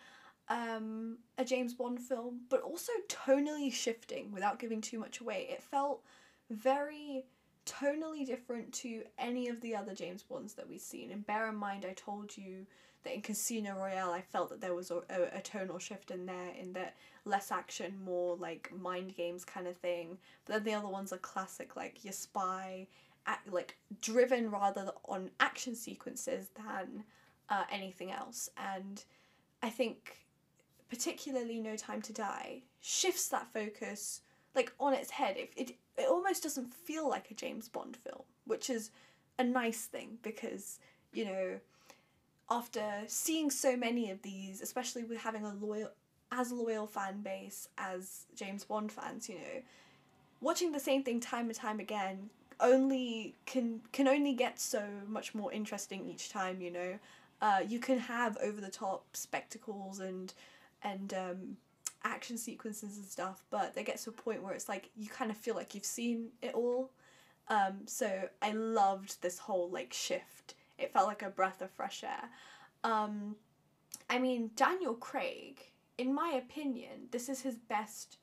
um, 0.49 1.18
a 1.38 1.45
James 1.45 1.74
Bond 1.74 1.99
film, 1.99 2.41
but 2.49 2.62
also 2.62 2.91
tonally 3.07 3.72
shifting 3.72 4.32
without 4.32 4.59
giving 4.59 4.82
too 4.82 4.99
much 4.99 5.20
away. 5.20 5.47
It 5.49 5.64
felt 5.64 6.01
very 6.49 7.26
tonally 7.66 8.26
different 8.26 8.74
to 8.74 9.03
any 9.18 9.47
of 9.47 9.62
the 9.62 9.76
other 9.76 9.93
James 9.93 10.24
Bonds 10.24 10.53
that 10.53 10.70
we've 10.70 10.82
seen. 10.82 11.12
And 11.12 11.26
bear 11.26 11.47
in 11.49 11.55
mind, 11.55 11.86
I 11.86 11.93
told 11.93 12.38
you 12.38 12.66
that 13.03 13.13
in 13.13 13.21
Casino 13.21 13.75
Royale, 13.75 14.11
I 14.11 14.21
felt 14.21 14.49
that 14.49 14.61
there 14.61 14.75
was 14.75 14.91
a, 14.91 14.97
a, 15.09 15.37
a, 15.37 15.41
tonal 15.41 15.79
shift 15.79 16.11
in 16.11 16.25
there, 16.25 16.51
in 16.59 16.73
that 16.73 16.95
less 17.25 17.51
action, 17.51 17.99
more 18.03 18.35
like 18.35 18.71
mind 18.79 19.15
games 19.15 19.43
kind 19.43 19.67
of 19.67 19.77
thing. 19.77 20.17
But 20.45 20.53
then 20.53 20.63
the 20.63 20.73
other 20.73 20.87
ones 20.87 21.11
are 21.11 21.17
classic, 21.17 21.75
like 21.75 22.03
your 22.03 22.13
spy, 22.13 22.87
like 23.49 23.77
driven 24.01 24.51
rather 24.51 24.91
on 25.05 25.29
action 25.39 25.75
sequences 25.75 26.49
than 26.55 27.03
uh, 27.49 27.63
anything 27.71 28.11
else. 28.11 28.49
And 28.57 29.03
I 29.61 29.69
think, 29.69 30.17
particularly 30.89 31.59
No 31.59 31.75
Time 31.75 32.01
to 32.03 32.13
Die, 32.13 32.61
shifts 32.81 33.27
that 33.29 33.51
focus 33.53 34.21
like 34.55 34.73
on 34.79 34.93
its 34.93 35.11
head. 35.11 35.37
It, 35.37 35.51
it, 35.55 35.71
it 35.97 36.07
almost 36.09 36.43
doesn't 36.43 36.73
feel 36.73 37.09
like 37.09 37.31
a 37.31 37.33
James 37.33 37.69
Bond 37.69 37.97
film, 37.97 38.23
which 38.45 38.69
is 38.69 38.91
a 39.39 39.43
nice 39.43 39.85
thing 39.85 40.17
because, 40.21 40.79
you 41.13 41.25
know, 41.25 41.59
after 42.51 42.83
seeing 43.07 43.49
so 43.49 43.77
many 43.77 44.11
of 44.11 44.21
these, 44.21 44.61
especially 44.61 45.05
with 45.05 45.19
having 45.19 45.45
a 45.45 45.53
loyal 45.53 45.89
as 46.33 46.51
loyal 46.51 46.85
fan 46.85 47.21
base 47.21 47.67
as 47.77 48.25
James 48.35 48.63
Bond 48.63 48.91
fans, 48.91 49.27
you 49.27 49.35
know, 49.35 49.61
watching 50.41 50.71
the 50.71 50.79
same 50.79 51.03
thing 51.03 51.19
time 51.19 51.47
and 51.47 51.55
time 51.55 51.79
again 51.79 52.29
only 52.59 53.35
can 53.45 53.81
can 53.93 54.07
only 54.07 54.33
get 54.33 54.59
so 54.59 54.83
much 55.07 55.33
more 55.33 55.51
interesting 55.51 56.05
each 56.05 56.29
time, 56.29 56.61
you 56.61 56.71
know. 56.71 56.99
Uh, 57.41 57.61
you 57.67 57.79
can 57.79 57.97
have 57.97 58.37
over 58.37 58.61
the 58.61 58.69
top 58.69 59.05
spectacles 59.15 59.99
and 59.99 60.33
and 60.83 61.13
um, 61.13 61.57
action 62.03 62.37
sequences 62.37 62.97
and 62.97 63.05
stuff, 63.05 63.43
but 63.49 63.73
they 63.73 63.83
get 63.83 63.97
to 63.99 64.09
a 64.09 64.13
point 64.13 64.43
where 64.43 64.53
it's 64.53 64.67
like 64.67 64.89
you 64.97 65.07
kind 65.07 65.31
of 65.31 65.37
feel 65.37 65.55
like 65.55 65.73
you've 65.73 65.85
seen 65.85 66.29
it 66.41 66.53
all. 66.53 66.91
Um, 67.47 67.79
so 67.85 68.29
I 68.41 68.51
loved 68.51 69.21
this 69.21 69.39
whole 69.39 69.69
like 69.69 69.93
shift 69.93 70.55
it 70.82 70.93
felt 70.93 71.07
like 71.07 71.21
a 71.21 71.29
breath 71.29 71.61
of 71.61 71.71
fresh 71.71 72.03
air. 72.03 72.29
Um, 72.84 73.36
I 74.09 74.19
mean, 74.19 74.51
Daniel 74.55 74.95
Craig, 74.95 75.61
in 75.97 76.13
my 76.13 76.32
opinion, 76.32 77.07
this 77.11 77.29
is 77.29 77.41
his 77.41 77.55
best 77.55 78.17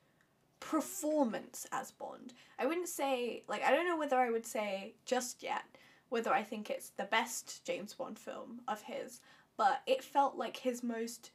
performance 0.61 1.67
as 1.73 1.93
Bond. 1.93 2.35
I 2.59 2.67
wouldn't 2.67 2.89
say, 2.89 3.45
like, 3.49 3.63
I 3.65 3.71
don't 3.71 3.87
know 3.87 3.97
whether 3.97 4.17
I 4.17 4.31
would 4.31 4.47
say 4.47 4.95
just 5.05 5.43
yet 5.43 5.65
whether 6.09 6.33
I 6.33 6.43
think 6.43 6.71
it's 6.71 6.91
the 6.91 7.05
best 7.05 7.65
James 7.65 7.95
Bond 7.95 8.19
film 8.19 8.61
of 8.67 8.83
his, 8.83 9.21
but 9.57 9.83
it 9.87 10.03
felt 10.03 10.37
like 10.37 10.57
his 10.57 10.83
most 10.83 11.31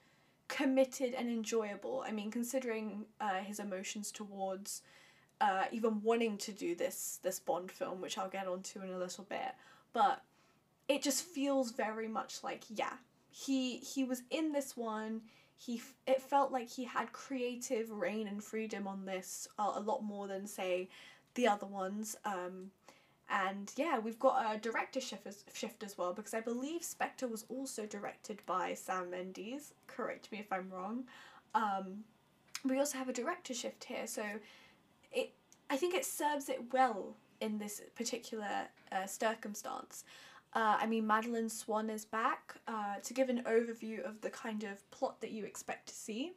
committed 0.48 1.14
and 1.14 1.30
enjoyable. 1.30 2.04
I 2.06 2.12
mean, 2.12 2.32
considering 2.32 3.06
uh, 3.22 3.40
his 3.40 3.60
emotions 3.60 4.12
towards 4.12 4.82
uh, 5.42 5.66
even 5.72 6.02
wanting 6.02 6.38
to 6.38 6.52
do 6.52 6.76
this 6.76 7.20
this 7.22 7.40
Bond 7.40 7.72
film, 7.72 8.02
which 8.02 8.18
I'll 8.18 8.30
get 8.30 8.48
onto 8.48 8.82
in 8.82 8.90
a 8.90 8.98
little 8.98 9.26
bit, 9.26 9.54
but 9.94 10.24
it 10.88 11.02
just 11.02 11.24
feels 11.24 11.72
very 11.72 12.08
much 12.08 12.44
like 12.44 12.64
yeah 12.70 12.94
he 13.34 13.78
he 13.78 14.04
was 14.04 14.22
in 14.30 14.52
this 14.52 14.78
one. 14.78 15.22
He 15.58 15.82
it 16.06 16.22
felt 16.22 16.52
like 16.52 16.70
he 16.70 16.84
had 16.84 17.12
creative 17.14 17.90
rein 17.90 18.28
and 18.28 18.44
freedom 18.44 18.88
on 18.88 19.06
this 19.06 19.48
a, 19.58 19.64
a 19.76 19.80
lot 19.80 20.04
more 20.04 20.28
than 20.28 20.46
say 20.46 20.90
the 21.34 21.48
other 21.48 21.66
ones. 21.66 22.16
Um 22.26 22.72
and 23.30 23.72
yeah 23.78 23.98
we've 24.00 24.20
got 24.20 24.54
a 24.54 24.60
director 24.60 25.00
shift 25.02 25.26
as, 25.26 25.46
shift 25.54 25.82
as 25.82 25.98
well 25.98 26.14
because 26.14 26.34
i 26.34 26.42
believe 26.42 26.84
spectre 26.84 27.26
was 27.26 27.46
also 27.50 27.86
directed 27.86 28.42
by 28.46 28.74
sam 28.74 29.10
mendes. 29.10 29.74
Correct 29.88 30.32
me 30.32 30.40
if 30.40 30.52
i'm 30.52 30.70
wrong. 30.70 31.06
Um 31.56 32.04
we 32.66 32.78
also 32.78 32.98
have 32.98 33.10
a 33.10 33.14
director 33.14 33.54
shift 33.54 33.86
here. 33.86 34.06
So 34.06 34.24
it 35.12 35.34
i 35.70 35.78
think 35.78 35.96
it 35.96 36.06
serves 36.06 36.50
it 36.50 36.72
well 36.72 37.16
in 37.42 37.58
this 37.58 37.82
particular 37.96 38.68
uh, 38.92 39.06
circumstance 39.06 40.04
uh, 40.56 40.78
I 40.80 40.86
mean, 40.86 41.08
Madeleine 41.08 41.50
Swann 41.50 41.90
is 41.90 42.06
back 42.06 42.56
uh, 42.68 42.96
to 43.04 43.14
give 43.14 43.30
an 43.30 43.44
overview 43.44 44.08
of 44.08 44.22
the 44.22 44.30
kind 44.30 44.64
of 44.64 44.90
plot 44.92 45.20
that 45.22 45.32
you 45.32 45.46
expect 45.46 45.88
to 45.90 45.96
see 45.96 46.34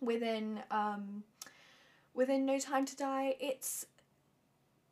within 0.00 0.60
um, 0.70 1.24
within 2.14 2.46
No 2.46 2.58
Time 2.58 2.86
to 2.86 2.96
Die. 2.96 3.34
It's 3.40 3.86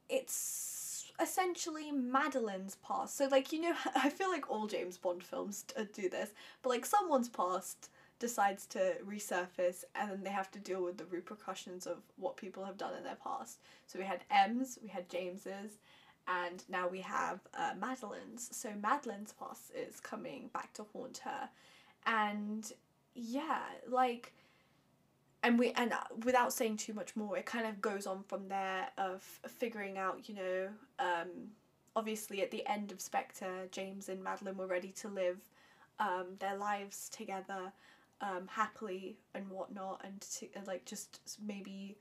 it's 0.08 1.12
essentially 1.20 1.92
Madeleine's 1.92 2.76
past. 2.76 3.16
So 3.16 3.28
like 3.30 3.52
you 3.52 3.60
know, 3.60 3.74
I 3.96 4.10
feel 4.10 4.30
like 4.30 4.50
all 4.50 4.66
James 4.66 4.98
Bond 4.98 5.22
films 5.22 5.64
do 5.92 6.08
this, 6.08 6.30
but 6.62 6.70
like 6.70 6.84
someone's 6.84 7.28
past 7.28 7.90
decides 8.18 8.64
to 8.66 8.94
resurface 9.06 9.84
and 9.94 10.10
then 10.10 10.22
they 10.22 10.30
have 10.30 10.50
to 10.50 10.58
deal 10.58 10.82
with 10.82 10.96
the 10.96 11.04
repercussions 11.06 11.86
of 11.86 11.98
what 12.16 12.36
people 12.36 12.64
have 12.64 12.78
done 12.78 12.94
in 12.96 13.04
their 13.04 13.16
past. 13.22 13.58
So 13.86 13.98
we 13.98 14.04
had 14.04 14.24
M's, 14.30 14.78
we 14.82 14.88
had 14.88 15.08
James's, 15.08 15.78
and 16.26 16.62
now 16.68 16.88
we 16.88 17.00
have 17.00 17.40
uh, 17.58 17.72
Madeleine's. 17.78 18.48
So 18.52 18.70
Madeleine's 18.70 19.32
past 19.32 19.72
is 19.74 20.00
coming 20.00 20.50
back 20.52 20.72
to 20.74 20.84
haunt 20.92 21.18
her, 21.18 21.48
and 22.06 22.70
yeah, 23.14 23.60
like, 23.88 24.32
and 25.42 25.58
we 25.58 25.72
and 25.72 25.92
uh, 25.92 25.98
without 26.24 26.52
saying 26.52 26.78
too 26.78 26.94
much 26.94 27.14
more, 27.16 27.36
it 27.38 27.46
kind 27.46 27.66
of 27.66 27.80
goes 27.80 28.06
on 28.06 28.22
from 28.24 28.48
there 28.48 28.88
of 28.98 29.22
figuring 29.46 29.98
out, 29.98 30.28
you 30.28 30.34
know, 30.34 30.68
um, 30.98 31.28
obviously 31.96 32.42
at 32.42 32.50
the 32.50 32.66
end 32.66 32.90
of 32.92 33.00
Spectre, 33.00 33.68
James 33.70 34.08
and 34.08 34.22
Madeleine 34.22 34.56
were 34.56 34.66
ready 34.66 34.92
to 34.92 35.08
live 35.08 35.38
um, 36.00 36.26
their 36.40 36.56
lives 36.56 37.08
together 37.08 37.72
um, 38.20 38.48
happily 38.48 39.16
and 39.34 39.48
whatnot, 39.48 40.00
and 40.04 40.20
to, 40.20 40.46
like 40.66 40.84
just 40.84 41.20
maybe 41.46 41.96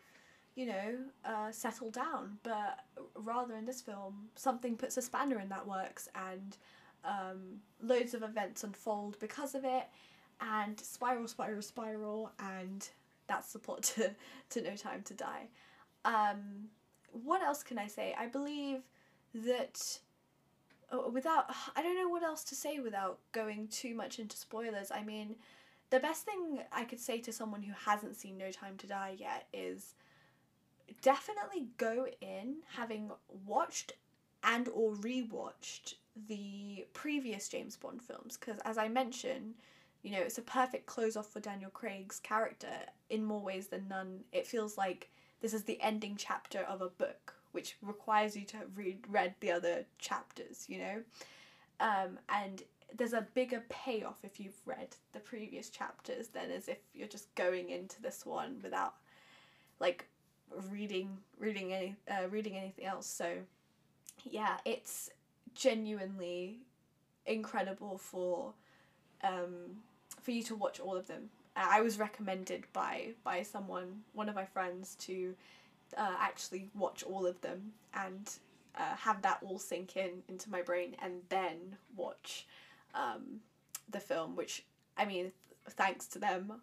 you 0.56 0.68
know, 0.68 0.96
uh, 1.26 1.52
settle 1.52 1.90
down. 1.90 2.38
But 2.44 2.80
rather 3.16 3.56
in 3.56 3.66
this 3.66 3.82
film, 3.82 4.30
something 4.36 4.76
puts 4.76 4.98
a 4.98 5.02
spanner 5.02 5.40
in 5.40 5.50
that 5.50 5.68
works, 5.68 6.08
and 6.16 6.58
um, 7.04 7.60
loads 7.82 8.14
of 8.14 8.24
events 8.24 8.64
unfold 8.64 9.18
because 9.20 9.56
of 9.56 9.66
it, 9.66 9.86
and 10.42 10.80
spiral, 10.80 11.28
spiral, 11.28 11.62
spiral, 11.62 12.32
and 12.40 12.88
that's 13.28 13.54
the 13.54 13.60
plot 13.60 13.84
to, 13.96 14.12
to 14.52 14.62
No 14.62 14.76
Time 14.76 15.02
to 15.04 15.14
Die. 15.14 15.48
Um, 16.06 16.70
what 17.12 17.42
else 17.42 17.64
can 17.64 17.78
I 17.78 17.88
say? 17.88 18.16
I 18.18 18.28
believe 18.28 18.82
that 19.34 19.80
uh, 20.92 21.10
without 21.10 21.46
I 21.76 21.82
don't 21.82 21.96
know 21.96 22.10
what 22.10 22.24
else 22.24 22.44
to 22.46 22.56
say 22.56 22.80
without 22.80 23.20
going 23.32 23.68
too 23.68 23.96
much 23.96 24.20
into 24.20 24.38
spoilers. 24.38 24.92
I 24.92 25.04
mean, 25.04 25.36
the 25.90 26.00
best 26.00 26.26
thing 26.26 26.60
I 26.72 26.84
could 26.84 27.00
say 27.00 27.20
to 27.20 27.32
someone 27.32 27.62
who 27.62 27.74
hasn't 27.86 28.16
seen 28.16 28.38
No 28.38 28.52
Time 28.52 28.78
to 28.78 28.88
Die 28.88 29.16
yet 29.20 29.48
is 29.54 29.94
definitely 31.02 31.68
go 31.78 32.08
in 32.22 32.58
having 32.76 33.12
watched 33.46 33.94
and 34.44 34.68
or 34.70 34.94
rewatched 34.96 35.96
the 36.28 36.86
previous 36.94 37.48
James 37.50 37.76
Bond 37.76 38.02
films 38.02 38.38
because 38.38 38.60
as 38.66 38.78
I 38.78 38.88
mentioned, 38.88 39.56
you 40.02 40.12
know, 40.12 40.20
it's 40.20 40.38
a 40.38 40.44
perfect 40.44 40.86
close 40.86 41.16
off 41.16 41.28
for 41.32 41.40
Daniel 41.40 41.72
Craig's 41.72 42.20
character 42.20 42.74
in 43.10 43.24
more 43.24 43.42
ways 43.42 43.68
than 43.68 43.88
none. 43.88 44.20
It 44.32 44.46
feels 44.46 44.78
like 44.78 45.10
this 45.42 45.54
is 45.54 45.64
the 45.64 45.82
ending 45.82 46.16
chapter 46.18 46.60
of 46.60 46.82
a 46.82 46.90
book 46.90 47.34
which 47.54 47.78
requires 47.82 48.36
you 48.36 48.46
to 48.46 48.58
read 48.76 49.00
read 49.08 49.36
the 49.40 49.52
other 49.52 49.86
chapters, 50.00 50.66
you 50.68 50.80
know, 50.80 51.02
um, 51.80 52.20
and 52.30 52.64
there's 52.96 53.14
a 53.14 53.28
bigger 53.34 53.64
payoff 53.70 54.20
if 54.24 54.40
you've 54.40 54.62
read 54.66 54.96
the 55.14 55.20
previous 55.20 55.70
chapters 55.70 56.28
than 56.28 56.52
as 56.52 56.68
if 56.68 56.78
you're 56.94 57.08
just 57.08 57.34
going 57.36 57.70
into 57.70 58.02
this 58.02 58.26
one 58.26 58.60
without 58.62 58.96
like 59.80 60.08
reading 60.70 61.18
reading 61.40 61.74
any 61.74 61.96
uh, 62.10 62.28
reading 62.30 62.58
anything 62.58 62.86
else. 62.86 63.08
So 63.08 63.38
yeah, 64.24 64.58
it's 64.66 65.10
genuinely 65.56 66.60
incredible 67.26 67.98
for 67.98 68.54
um, 69.24 69.78
for 70.22 70.32
you 70.32 70.44
to 70.44 70.56
watch 70.56 70.80
all 70.80 70.96
of 70.96 71.08
them. 71.08 71.30
I 71.56 71.82
was 71.82 72.00
recommended 72.00 72.66
by 72.74 73.10
by 73.24 73.44
someone, 73.44 74.02
one 74.14 74.30
of 74.30 74.36
my 74.36 74.46
friends, 74.46 74.96
to 75.02 75.36
uh, 75.98 76.16
actually 76.20 76.70
watch 76.74 77.04
all 77.04 77.26
of 77.28 77.40
them 77.42 77.74
and 77.94 78.30
uh, 78.76 78.96
have 78.96 79.22
that 79.22 79.40
all 79.44 79.60
sink 79.60 79.96
in 79.96 80.24
into 80.28 80.50
my 80.50 80.62
brain, 80.62 80.96
and 81.02 81.22
then 81.30 81.78
watch 81.96 82.48
um, 82.96 83.42
the 83.90 84.00
film. 84.00 84.36
Which 84.36 84.64
I 84.98 85.06
mean, 85.06 85.24
th- 85.24 85.34
thanks 85.70 86.08
to 86.08 86.20
them, 86.20 86.54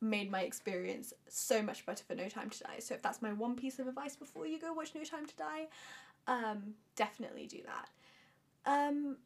made 0.00 0.30
my 0.30 0.42
experience 0.42 1.12
so 1.28 1.62
much 1.62 1.86
better 1.86 2.04
for 2.04 2.14
No 2.14 2.28
Time 2.28 2.50
to 2.50 2.60
Die. 2.60 2.78
So 2.80 2.94
if 2.94 3.02
that's 3.02 3.22
my 3.22 3.32
one 3.32 3.56
piece 3.56 3.78
of 3.78 3.88
advice 3.88 4.16
before 4.16 4.46
you 4.46 4.60
go 4.60 4.72
watch 4.72 4.92
No 4.94 5.04
Time 5.04 5.26
to 5.26 5.34
Die, 5.36 5.66
um, 6.26 6.74
definitely 6.96 7.46
do 7.46 7.58
that. 7.64 7.88
Um, 8.70 9.16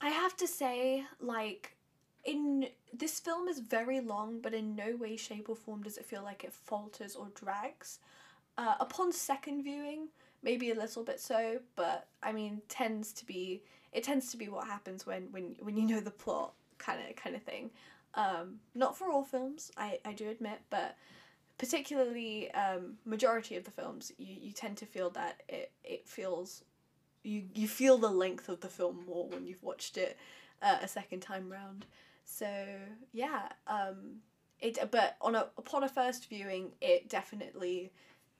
I 0.00 0.08
have 0.08 0.36
to 0.38 0.46
say, 0.46 1.04
like, 1.20 1.76
in 2.24 2.66
this 2.92 3.18
film 3.18 3.48
is 3.48 3.58
very 3.58 4.00
long, 4.00 4.40
but 4.40 4.54
in 4.54 4.76
no 4.76 4.96
way, 4.96 5.16
shape, 5.16 5.48
or 5.48 5.56
form 5.56 5.82
does 5.82 5.96
it 5.96 6.04
feel 6.04 6.22
like 6.22 6.44
it 6.44 6.52
falters 6.52 7.16
or 7.16 7.28
drags. 7.34 7.98
Uh, 8.58 8.74
upon 8.80 9.12
second 9.12 9.62
viewing, 9.62 10.08
maybe 10.42 10.70
a 10.70 10.74
little 10.74 11.02
bit 11.02 11.20
so, 11.20 11.58
but 11.74 12.06
I 12.22 12.32
mean, 12.32 12.60
tends 12.68 13.12
to 13.14 13.26
be 13.26 13.62
it 13.92 14.04
tends 14.04 14.30
to 14.30 14.36
be 14.36 14.48
what 14.48 14.66
happens 14.66 15.06
when 15.06 15.28
when 15.30 15.56
when 15.60 15.76
you 15.76 15.86
know 15.86 16.00
the 16.00 16.10
plot, 16.10 16.52
kind 16.78 17.00
of 17.08 17.16
kind 17.16 17.36
of 17.36 17.42
thing. 17.42 17.70
Um, 18.14 18.60
not 18.74 18.96
for 18.96 19.10
all 19.10 19.24
films, 19.24 19.70
I 19.76 19.98
I 20.04 20.12
do 20.12 20.28
admit, 20.28 20.60
but 20.70 20.96
particularly 21.58 22.50
um, 22.52 22.98
majority 23.04 23.56
of 23.56 23.64
the 23.64 23.70
films, 23.70 24.12
you, 24.18 24.34
you 24.40 24.52
tend 24.52 24.76
to 24.78 24.86
feel 24.86 25.10
that 25.10 25.42
it 25.48 25.70
it 25.84 26.08
feels 26.08 26.64
you 27.22 27.44
you 27.54 27.68
feel 27.68 27.98
the 27.98 28.10
length 28.10 28.48
of 28.48 28.60
the 28.60 28.68
film 28.68 29.04
more 29.06 29.28
when 29.28 29.46
you've 29.46 29.62
watched 29.62 29.96
it 29.96 30.16
uh, 30.60 30.78
a 30.82 30.88
second 30.88 31.20
time 31.20 31.50
round. 31.50 31.86
So 32.24 32.48
yeah, 33.12 33.48
um, 33.66 34.20
it 34.60 34.78
but 34.90 35.16
on 35.20 35.34
a 35.34 35.46
upon 35.56 35.84
a 35.84 35.88
first 35.88 36.28
viewing, 36.28 36.72
it 36.80 37.08
definitely 37.08 37.92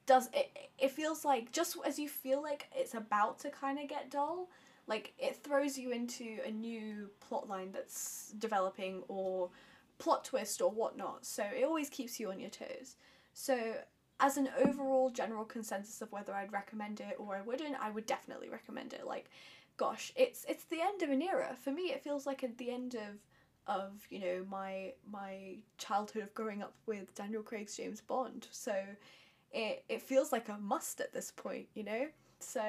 does. 0.05 0.29
It 0.33 0.51
it 0.77 0.91
feels 0.91 1.23
like 1.25 1.51
just 1.51 1.77
as 1.85 1.99
you 1.99 2.09
feel 2.09 2.41
like 2.41 2.67
it's 2.75 2.93
about 2.93 3.39
to 3.39 3.49
kind 3.49 3.79
of 3.79 3.87
get 3.87 4.11
dull, 4.11 4.49
like 4.87 5.13
it 5.17 5.37
throws 5.37 5.77
you 5.77 5.91
into 5.91 6.39
a 6.45 6.51
new 6.51 7.09
plot 7.19 7.47
line 7.47 7.71
that's 7.71 8.33
developing 8.37 9.03
or 9.07 9.49
plot 9.97 10.25
twist 10.25 10.61
or 10.61 10.69
whatnot. 10.71 11.25
So 11.25 11.43
it 11.43 11.63
always 11.63 11.89
keeps 11.89 12.19
you 12.19 12.29
on 12.29 12.39
your 12.39 12.49
toes. 12.49 12.95
So 13.33 13.75
as 14.19 14.37
an 14.37 14.49
overall 14.63 15.09
general 15.09 15.45
consensus 15.45 16.01
of 16.01 16.11
whether 16.11 16.33
I'd 16.33 16.53
recommend 16.53 16.99
it 16.99 17.15
or 17.17 17.35
I 17.35 17.41
wouldn't, 17.41 17.75
I 17.79 17.89
would 17.89 18.05
definitely 18.05 18.49
recommend 18.49 18.93
it. 18.93 19.05
Like, 19.05 19.29
gosh, 19.77 20.11
it's 20.15 20.45
it's 20.47 20.65
the 20.65 20.81
end 20.81 21.01
of 21.01 21.09
an 21.09 21.21
era. 21.21 21.55
For 21.61 21.71
me, 21.71 21.83
it 21.83 22.03
feels 22.03 22.25
like 22.25 22.43
at 22.43 22.57
the 22.57 22.71
end 22.71 22.95
of 22.95 23.19
of 23.65 23.91
you 24.09 24.19
know 24.19 24.45
my 24.49 24.91
my 25.09 25.55
childhood 25.77 26.23
of 26.23 26.33
growing 26.33 26.61
up 26.61 26.73
with 26.85 27.15
Daniel 27.15 27.43
Craig's 27.43 27.77
James 27.77 28.01
Bond. 28.01 28.47
So 28.51 28.75
it 29.51 29.83
it 29.89 30.01
feels 30.01 30.31
like 30.31 30.49
a 30.49 30.57
must 30.57 30.99
at 30.99 31.13
this 31.13 31.31
point, 31.31 31.67
you 31.73 31.83
know. 31.83 32.07
So 32.39 32.61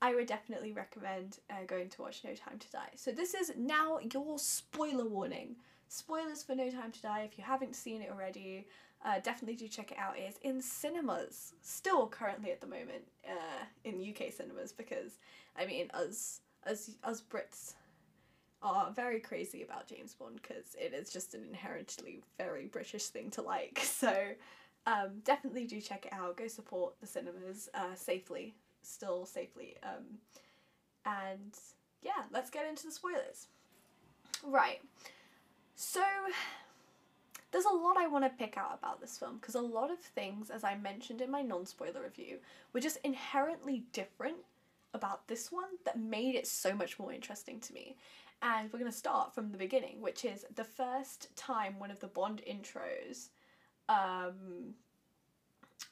I 0.00 0.14
would 0.14 0.26
definitely 0.26 0.72
recommend 0.72 1.38
uh, 1.50 1.64
going 1.66 1.88
to 1.88 2.02
watch 2.02 2.22
No 2.24 2.34
Time 2.34 2.58
to 2.58 2.70
Die. 2.70 2.90
So 2.94 3.10
this 3.10 3.34
is 3.34 3.52
now 3.56 3.98
your 4.12 4.38
spoiler 4.38 5.06
warning. 5.06 5.56
Spoilers 5.88 6.42
for 6.42 6.54
No 6.54 6.70
Time 6.70 6.92
to 6.92 7.02
Die 7.02 7.28
if 7.30 7.38
you 7.38 7.44
haven't 7.44 7.74
seen 7.74 8.02
it 8.02 8.10
already 8.10 8.66
uh, 9.04 9.20
definitely 9.20 9.56
do 9.56 9.68
check 9.68 9.92
it 9.92 9.98
out. 9.98 10.18
It 10.18 10.22
is 10.22 10.38
in 10.42 10.60
cinemas, 10.60 11.54
still 11.62 12.08
currently 12.08 12.50
at 12.50 12.60
the 12.60 12.66
moment, 12.66 13.04
uh, 13.26 13.64
in 13.84 14.00
UK 14.00 14.32
cinemas 14.32 14.72
because 14.72 15.18
I 15.56 15.66
mean, 15.66 15.90
us 15.94 16.40
as 16.64 16.96
us 17.04 17.22
Brits 17.22 17.74
are 18.60 18.90
very 18.90 19.20
crazy 19.20 19.62
about 19.62 19.86
James 19.86 20.14
Bond 20.14 20.40
because 20.42 20.74
it 20.74 20.92
is 20.92 21.10
just 21.10 21.34
an 21.34 21.44
inherently 21.48 22.22
very 22.38 22.66
British 22.66 23.06
thing 23.06 23.30
to 23.30 23.42
like. 23.42 23.78
So 23.98 24.14
um, 24.86 25.20
definitely 25.24 25.66
do 25.66 25.80
check 25.80 26.06
it 26.06 26.12
out. 26.12 26.36
Go 26.36 26.48
support 26.48 26.94
the 27.00 27.06
cinemas 27.06 27.68
uh, 27.74 27.94
safely, 27.94 28.54
still 28.82 29.26
safely. 29.26 29.76
Um, 29.82 30.18
and 31.04 31.54
yeah, 32.02 32.24
let's 32.32 32.50
get 32.50 32.66
into 32.66 32.86
the 32.86 32.92
spoilers. 32.92 33.46
Right. 34.44 34.80
So 35.74 36.02
there's 37.50 37.64
a 37.64 37.74
lot 37.74 37.96
I 37.96 38.06
want 38.06 38.24
to 38.24 38.44
pick 38.44 38.56
out 38.56 38.78
about 38.78 39.00
this 39.00 39.18
film 39.18 39.38
because 39.38 39.54
a 39.54 39.60
lot 39.60 39.90
of 39.90 39.98
things, 39.98 40.50
as 40.50 40.64
I 40.64 40.76
mentioned 40.76 41.20
in 41.20 41.30
my 41.30 41.42
non 41.42 41.66
spoiler 41.66 42.02
review, 42.02 42.38
were 42.72 42.80
just 42.80 42.98
inherently 43.04 43.84
different 43.92 44.36
about 44.94 45.28
this 45.28 45.52
one 45.52 45.68
that 45.84 45.98
made 45.98 46.34
it 46.34 46.46
so 46.46 46.74
much 46.74 46.98
more 46.98 47.12
interesting 47.12 47.60
to 47.60 47.72
me. 47.72 47.96
And 48.40 48.72
we're 48.72 48.78
going 48.78 48.90
to 48.90 48.96
start 48.96 49.34
from 49.34 49.50
the 49.50 49.58
beginning, 49.58 50.00
which 50.00 50.24
is 50.24 50.46
the 50.54 50.64
first 50.64 51.34
time 51.36 51.78
one 51.78 51.90
of 51.90 52.00
the 52.00 52.06
Bond 52.06 52.40
intros 52.48 53.28
um, 53.88 54.74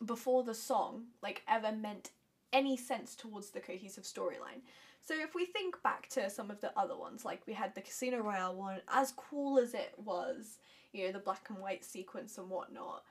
before 0.05 0.45
the 0.45 0.55
song 0.55 1.07
like 1.22 1.43
ever 1.49 1.72
meant 1.72 2.11
any 2.53 2.76
sense 2.76 3.14
towards 3.14 3.51
the 3.51 3.61
cohesive 3.61 4.05
storyline. 4.05 4.62
So 5.01 5.14
if 5.14 5.34
we 5.34 5.47
think 5.47 5.82
back 5.82 6.09
to 6.11 6.28
some 6.30 6.51
of 6.51 6.61
the 6.61 6.76
other 6.76 6.97
ones, 6.97 7.24
like 7.24 7.47
we 7.47 7.53
had 7.53 7.74
the 7.74 7.80
Casino 7.80 8.18
Royale 8.18 8.57
one, 8.57 8.80
as 8.92 9.12
cool 9.12 9.59
as 9.59 9.72
it 9.72 9.94
was, 10.05 10.59
you 10.92 11.07
know, 11.07 11.12
the 11.12 11.18
black 11.18 11.49
and 11.49 11.59
white 11.59 11.84
sequence 11.84 12.38
and 12.38 12.51
whatnot, 12.51 13.05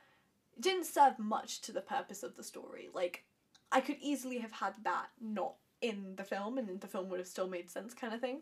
it 0.57 0.61
didn't 0.61 0.85
serve 0.85 1.17
much 1.19 1.61
to 1.61 1.71
the 1.71 1.81
purpose 1.81 2.23
of 2.23 2.35
the 2.35 2.43
story. 2.43 2.89
Like, 2.93 3.23
I 3.71 3.81
could 3.81 3.97
easily 4.01 4.39
have 4.39 4.51
had 4.51 4.73
that 4.83 5.07
not 5.21 5.53
in 5.81 6.15
the 6.15 6.23
film, 6.23 6.57
and 6.57 6.81
the 6.81 6.87
film 6.87 7.09
would 7.09 7.19
have 7.19 7.27
still 7.27 7.47
made 7.47 7.69
sense, 7.69 7.93
kind 7.93 8.13
of 8.13 8.21
thing. 8.21 8.41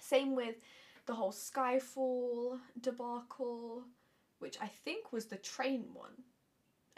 Same 0.00 0.34
with 0.34 0.56
the 1.06 1.14
whole 1.14 1.32
Skyfall 1.32 2.58
debacle, 2.80 3.84
which 4.38 4.56
I 4.60 4.66
think 4.66 5.12
was 5.12 5.26
the 5.26 5.36
train 5.36 5.86
one. 5.92 6.12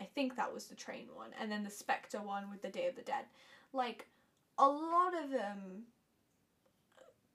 I 0.00 0.04
think 0.04 0.36
that 0.36 0.52
was 0.52 0.66
the 0.66 0.74
train 0.74 1.06
one, 1.14 1.30
and 1.40 1.50
then 1.50 1.64
the 1.64 1.70
Spectre 1.70 2.20
one 2.20 2.50
with 2.50 2.62
the 2.62 2.68
Day 2.68 2.88
of 2.88 2.96
the 2.96 3.02
Dead. 3.02 3.24
Like, 3.72 4.06
a 4.58 4.68
lot 4.68 5.12
of 5.22 5.30
them 5.30 5.84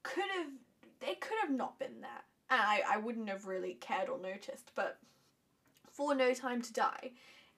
could 0.03 0.29
have, 0.37 0.51
they 0.99 1.15
could 1.15 1.37
have 1.41 1.51
not 1.51 1.79
been 1.79 2.01
there 2.01 2.23
and 2.49 2.61
I, 2.61 2.81
I 2.93 2.97
wouldn't 2.97 3.29
have 3.29 3.45
really 3.45 3.75
cared 3.79 4.09
or 4.09 4.19
noticed, 4.19 4.71
but 4.75 4.97
for 5.91 6.15
No 6.15 6.33
Time 6.33 6.61
to 6.61 6.73
Die, 6.73 7.11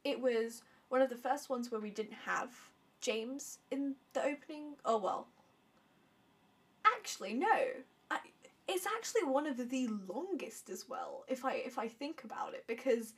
it 0.03 0.19
was 0.19 0.63
one 0.89 1.01
of 1.01 1.09
the 1.09 1.15
first 1.15 1.49
ones 1.49 1.71
where 1.71 1.81
we 1.81 1.89
didn't 1.89 2.17
have 2.25 2.49
James 2.99 3.59
in 3.71 3.95
the 4.13 4.23
opening. 4.23 4.75
Oh 4.83 4.97
well. 4.97 5.27
Actually, 6.85 7.33
no. 7.33 7.59
I, 8.09 8.19
it's 8.67 8.85
actually 8.97 9.23
one 9.23 9.47
of 9.47 9.69
the 9.69 9.87
longest 10.07 10.69
as 10.69 10.89
well, 10.89 11.23
if 11.27 11.45
I 11.45 11.53
if 11.53 11.79
I 11.79 11.87
think 11.87 12.23
about 12.23 12.53
it, 12.53 12.65
because 12.67 13.13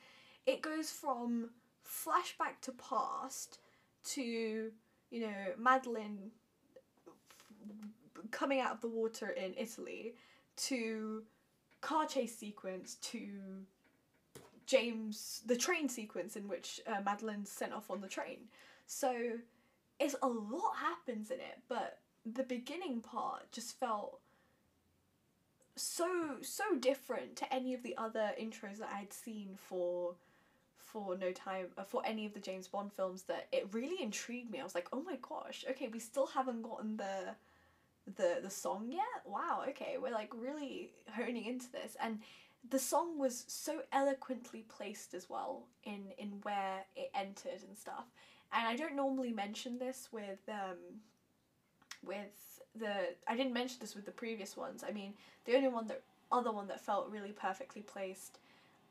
it 0.45 0.61
goes 0.61 0.91
from 0.91 1.49
flashback 1.88 2.61
to 2.61 2.71
past 2.71 3.59
to 4.03 4.71
you 5.11 5.21
know 5.21 5.53
Madeleine 5.57 6.31
coming 8.31 8.59
out 8.59 8.71
of 8.71 8.81
the 8.81 8.88
water 8.88 9.29
in 9.29 9.53
Italy 9.57 10.15
to 10.55 11.23
car 11.81 12.05
chase 12.05 12.36
sequence 12.36 12.95
to 13.01 13.27
James, 14.65 15.41
the 15.45 15.55
train 15.55 15.89
sequence 15.89 16.36
in 16.36 16.47
which 16.47 16.79
uh, 16.88 17.01
Madeleine's 17.01 17.49
sent 17.49 17.73
off 17.73 17.91
on 17.91 18.01
the 18.01 18.07
train. 18.07 18.38
So 18.88 19.13
it's 19.99 20.15
a 20.21 20.27
lot 20.27 20.75
happens 20.77 21.31
in 21.31 21.39
it, 21.39 21.59
but 21.67 21.99
the 22.25 22.43
beginning 22.43 23.01
part 23.01 23.51
just 23.51 23.79
felt 23.79 24.19
so 25.75 26.36
so 26.41 26.63
different 26.79 27.36
to 27.36 27.51
any 27.51 27.73
of 27.73 27.81
the 27.81 27.97
other 27.97 28.31
intros 28.39 28.77
that 28.77 28.89
I'd 28.93 29.11
seen 29.11 29.57
for 29.57 30.13
for 30.94 31.18
no 31.18 31.32
time 31.34 31.68
uh, 31.78 31.84
for 31.84 32.02
any 32.06 32.26
of 32.26 32.34
the 32.34 32.39
James 32.39 32.68
Bond 32.68 32.94
films 32.94 33.24
that 33.24 33.48
it 33.52 33.68
really 33.74 34.02
intrigued 34.02 34.52
me. 34.52 34.62
I 34.62 34.64
was 34.64 34.76
like, 34.76 34.88
"Oh 34.94 35.02
my 35.02 35.18
gosh, 35.22 35.66
okay, 35.72 35.89
we 35.89 36.00
still 36.00 36.28
haven't 36.28 36.62
gotten 36.62 36.98
the 36.98 37.36
the 38.18 38.39
the 38.41 38.50
song 38.50 38.88
yet? 38.91 39.24
Wow 39.26 39.64
okay 39.70 39.98
we're 40.02 40.12
like 40.12 40.32
really 40.36 40.91
honing 41.16 41.46
into 41.46 41.72
this. 41.72 41.96
And 42.02 42.20
the 42.70 42.80
song 42.80 43.20
was 43.20 43.44
so 43.48 43.82
eloquently 43.91 44.66
placed 44.70 45.14
as 45.14 45.30
well 45.30 45.64
in 45.84 46.08
in 46.18 46.39
where 46.44 46.84
it 46.96 47.12
entered 47.16 47.62
and 47.68 47.78
stuff. 47.78 48.06
And 48.52 48.68
i 48.68 48.76
don't 48.76 48.96
normally 48.96 49.32
mention 49.32 49.78
this 49.80 50.10
with 50.12 50.39
um 50.50 50.78
with 52.06 52.62
the 52.76 52.94
i 53.28 53.36
didn't 53.36 53.54
mention 53.54 53.78
this 53.80 53.96
with 53.96 54.06
the 54.06 54.12
previous 54.12 54.58
ones. 54.58 54.84
I 54.88 54.91
mean 54.91 55.14
the 55.46 55.56
only 55.56 55.70
one 55.70 55.88
that 55.88 56.02
other 56.32 56.52
one 56.52 56.68
that 56.68 56.82
felt 56.82 57.10
really 57.10 57.32
perfectly 57.32 57.82
placed 57.82 58.39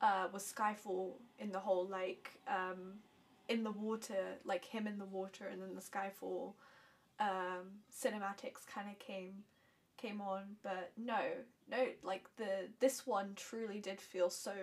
uh, 0.03 0.27
was 0.31 0.43
skyfall 0.43 1.13
in 1.39 1.51
the 1.51 1.59
whole 1.59 1.87
like 1.87 2.29
um 2.47 2.99
in 3.49 3.63
the 3.63 3.71
water, 3.71 4.37
like 4.45 4.65
him 4.65 4.87
in 4.87 4.97
the 4.97 5.05
water, 5.05 5.45
and 5.51 5.61
then 5.61 5.75
the 5.75 5.81
Skyfall 5.81 6.53
um, 7.19 7.81
cinematics 7.93 8.65
kind 8.73 8.89
of 8.89 8.99
came 8.99 9.43
came 9.97 10.21
on. 10.21 10.43
But 10.63 10.91
no, 10.97 11.19
no, 11.69 11.87
like 12.03 12.25
the 12.37 12.69
this 12.79 13.05
one 13.05 13.33
truly 13.35 13.79
did 13.79 13.99
feel 13.99 14.29
so 14.29 14.53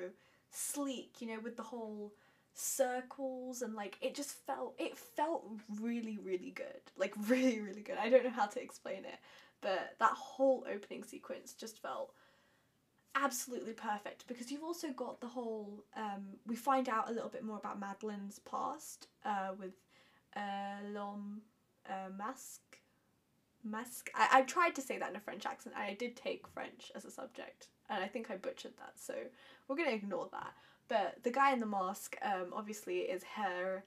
sleek, 0.50 1.20
you 1.20 1.28
know, 1.28 1.40
with 1.42 1.56
the 1.56 1.62
whole 1.62 2.12
circles 2.52 3.62
and 3.62 3.74
like 3.74 3.96
it 4.02 4.14
just 4.14 4.32
felt 4.44 4.74
it 4.76 4.98
felt 4.98 5.46
really 5.80 6.18
really 6.18 6.50
good 6.50 6.82
like 6.98 7.14
really 7.28 7.60
really 7.60 7.80
good 7.80 7.96
i 7.96 8.10
don't 8.10 8.24
know 8.24 8.28
how 8.28 8.44
to 8.44 8.60
explain 8.60 9.04
it 9.04 9.18
but 9.62 9.94
that 10.00 10.10
whole 10.10 10.66
opening 10.70 11.04
sequence 11.04 11.54
just 11.54 11.80
felt 11.80 12.12
absolutely 13.14 13.72
perfect 13.72 14.26
because 14.28 14.50
you've 14.50 14.62
also 14.62 14.92
got 14.92 15.20
the 15.20 15.26
whole 15.26 15.84
um, 15.96 16.22
we 16.46 16.54
find 16.54 16.88
out 16.88 17.10
a 17.10 17.12
little 17.12 17.28
bit 17.28 17.44
more 17.44 17.56
about 17.56 17.80
madeleine's 17.80 18.38
past 18.40 19.08
uh, 19.24 19.50
with 19.58 19.74
uh, 20.36 20.86
l'homme 20.92 21.40
uh, 21.88 22.10
Mask 22.16 22.60
masque? 23.64 24.10
I, 24.14 24.28
I 24.32 24.42
tried 24.42 24.74
to 24.76 24.80
say 24.80 24.98
that 24.98 25.10
in 25.10 25.16
a 25.16 25.20
french 25.20 25.44
accent 25.44 25.74
i 25.76 25.94
did 25.98 26.16
take 26.16 26.46
french 26.46 26.92
as 26.94 27.04
a 27.04 27.10
subject 27.10 27.68
and 27.88 28.02
i 28.02 28.06
think 28.06 28.30
i 28.30 28.36
butchered 28.36 28.76
that 28.78 28.92
so 28.94 29.14
we're 29.70 29.84
to 29.84 29.94
ignore 29.94 30.28
that. 30.32 30.52
But 30.88 31.22
the 31.22 31.30
guy 31.30 31.52
in 31.52 31.60
the 31.60 31.66
mask 31.66 32.16
um, 32.22 32.52
obviously 32.52 32.98
is 32.98 33.22
her 33.36 33.84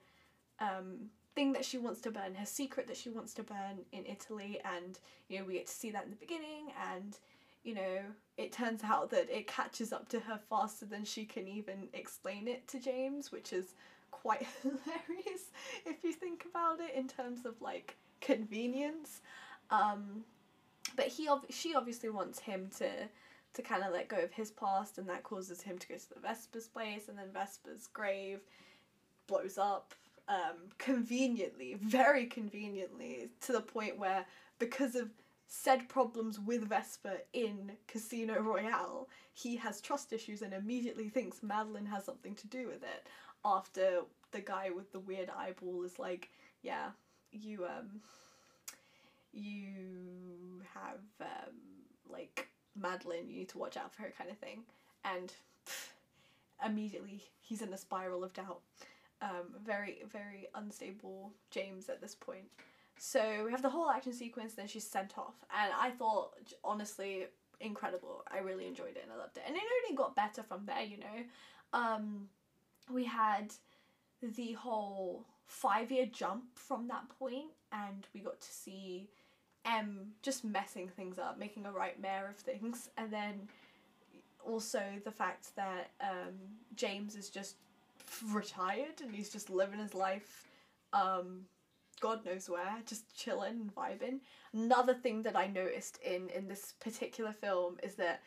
um, 0.58 1.10
thing 1.34 1.52
that 1.52 1.64
she 1.64 1.76
wants 1.76 2.00
to 2.02 2.10
burn, 2.10 2.34
her 2.34 2.46
secret 2.46 2.86
that 2.86 2.96
she 2.96 3.10
wants 3.10 3.34
to 3.34 3.42
burn 3.42 3.84
in 3.92 4.06
Italy, 4.06 4.58
and 4.64 4.98
you 5.28 5.38
know 5.38 5.44
we 5.44 5.54
get 5.54 5.66
to 5.66 5.72
see 5.72 5.90
that 5.90 6.04
in 6.04 6.10
the 6.10 6.16
beginning, 6.16 6.72
and 6.94 7.18
you 7.64 7.74
know 7.74 7.98
it 8.36 8.52
turns 8.52 8.82
out 8.84 9.10
that 9.10 9.28
it 9.30 9.46
catches 9.46 9.92
up 9.92 10.08
to 10.08 10.20
her 10.20 10.38
faster 10.50 10.86
than 10.86 11.04
she 11.04 11.24
can 11.24 11.46
even 11.46 11.88
explain 11.92 12.48
it 12.48 12.66
to 12.68 12.80
James, 12.80 13.30
which 13.30 13.52
is 13.52 13.74
quite 14.10 14.46
hilarious 14.62 15.50
if 15.86 16.02
you 16.02 16.12
think 16.12 16.44
about 16.50 16.80
it 16.80 16.94
in 16.94 17.06
terms 17.06 17.44
of 17.44 17.60
like 17.60 17.96
convenience. 18.20 19.20
Um, 19.70 20.24
but 20.96 21.06
he 21.06 21.28
ob- 21.28 21.50
she 21.50 21.74
obviously 21.74 22.08
wants 22.10 22.38
him 22.40 22.70
to 22.78 22.88
to 23.54 23.62
kind 23.62 23.84
of 23.84 23.92
let 23.92 24.08
go 24.08 24.16
of 24.18 24.32
his 24.32 24.50
past, 24.50 24.98
and 24.98 25.08
that 25.08 25.22
causes 25.22 25.62
him 25.62 25.78
to 25.78 25.88
go 25.88 25.94
to 25.94 26.14
the 26.14 26.20
Vesper's 26.20 26.66
place, 26.66 27.08
and 27.08 27.16
then 27.16 27.28
Vesper's 27.32 27.86
grave 27.86 28.40
blows 29.28 29.58
up 29.58 29.94
um, 30.28 30.56
conveniently, 30.78 31.74
very 31.80 32.26
conveniently, 32.26 33.28
to 33.42 33.52
the 33.52 33.60
point 33.60 33.96
where 33.96 34.26
because 34.58 34.96
of 34.96 35.08
said 35.46 35.88
problems 35.88 36.40
with 36.40 36.68
Vesper 36.68 37.18
in 37.32 37.72
Casino 37.86 38.40
Royale, 38.40 39.08
he 39.32 39.56
has 39.56 39.80
trust 39.80 40.12
issues 40.12 40.42
and 40.42 40.54
immediately 40.54 41.08
thinks 41.08 41.42
Madeleine 41.42 41.86
has 41.86 42.04
something 42.04 42.34
to 42.36 42.46
do 42.46 42.66
with 42.66 42.82
it. 42.82 43.06
After 43.44 44.00
the 44.32 44.40
guy 44.40 44.70
with 44.74 44.92
the 44.92 45.00
weird 45.00 45.30
eyeball 45.30 45.84
is 45.84 45.98
like, 45.98 46.30
yeah, 46.62 46.90
you 47.30 47.64
um, 47.64 48.00
you 49.32 50.62
have 50.74 51.00
um, 51.20 51.54
like 52.10 52.48
Madeleine, 52.74 53.28
you 53.28 53.36
need 53.36 53.48
to 53.50 53.58
watch 53.58 53.76
out 53.76 53.92
for 53.92 54.02
her 54.02 54.12
kind 54.16 54.30
of 54.30 54.38
thing. 54.38 54.62
And 55.04 55.32
pff, 55.66 55.88
immediately 56.66 57.22
he's 57.40 57.62
in 57.62 57.72
a 57.72 57.78
spiral 57.78 58.24
of 58.24 58.32
doubt. 58.32 58.60
Um, 59.22 59.54
very, 59.64 60.02
very 60.12 60.48
unstable 60.54 61.32
James 61.50 61.88
at 61.88 62.00
this 62.00 62.14
point. 62.14 62.46
So 62.98 63.42
we 63.44 63.50
have 63.50 63.62
the 63.62 63.70
whole 63.70 63.90
action 63.90 64.12
sequence, 64.12 64.54
then 64.54 64.66
she's 64.66 64.86
sent 64.86 65.18
off. 65.18 65.34
And 65.56 65.72
I 65.78 65.90
thought, 65.90 66.32
honestly, 66.62 67.26
incredible. 67.60 68.24
I 68.30 68.38
really 68.38 68.66
enjoyed 68.66 68.96
it 68.96 69.02
and 69.02 69.12
I 69.12 69.16
loved 69.16 69.36
it. 69.36 69.42
And 69.46 69.56
it 69.56 69.62
only 69.84 69.96
got 69.96 70.16
better 70.16 70.42
from 70.42 70.66
there, 70.66 70.82
you 70.82 70.98
know. 70.98 71.24
Um, 71.72 72.28
we 72.92 73.04
had 73.04 73.52
the 74.22 74.52
whole 74.52 75.26
five 75.46 75.90
year 75.90 76.06
jump 76.06 76.44
from 76.54 76.88
that 76.88 77.08
point, 77.18 77.52
and 77.72 78.06
we 78.14 78.20
got 78.20 78.40
to 78.40 78.52
see 78.52 79.08
M 79.64 80.12
just 80.22 80.44
messing 80.44 80.88
things 80.88 81.18
up, 81.18 81.38
making 81.38 81.66
a 81.66 81.72
right 81.72 82.00
mare 82.00 82.28
of 82.28 82.36
things, 82.36 82.90
and 82.96 83.12
then 83.12 83.48
also 84.44 84.82
the 85.04 85.10
fact 85.10 85.56
that 85.56 85.90
um, 86.00 86.34
James 86.76 87.16
is 87.16 87.30
just 87.30 87.56
retired 88.30 89.00
and 89.02 89.14
he's 89.14 89.30
just 89.30 89.48
living 89.48 89.78
his 89.78 89.94
life, 89.94 90.44
um, 90.92 91.46
God 92.04 92.26
knows 92.26 92.50
where, 92.50 92.76
just 92.84 93.16
chilling 93.16 93.70
vibing. 93.74 94.20
Another 94.52 94.92
thing 94.92 95.22
that 95.22 95.34
I 95.34 95.46
noticed 95.46 95.98
in 96.04 96.28
in 96.28 96.48
this 96.48 96.74
particular 96.78 97.32
film 97.32 97.78
is 97.82 97.94
that 97.94 98.20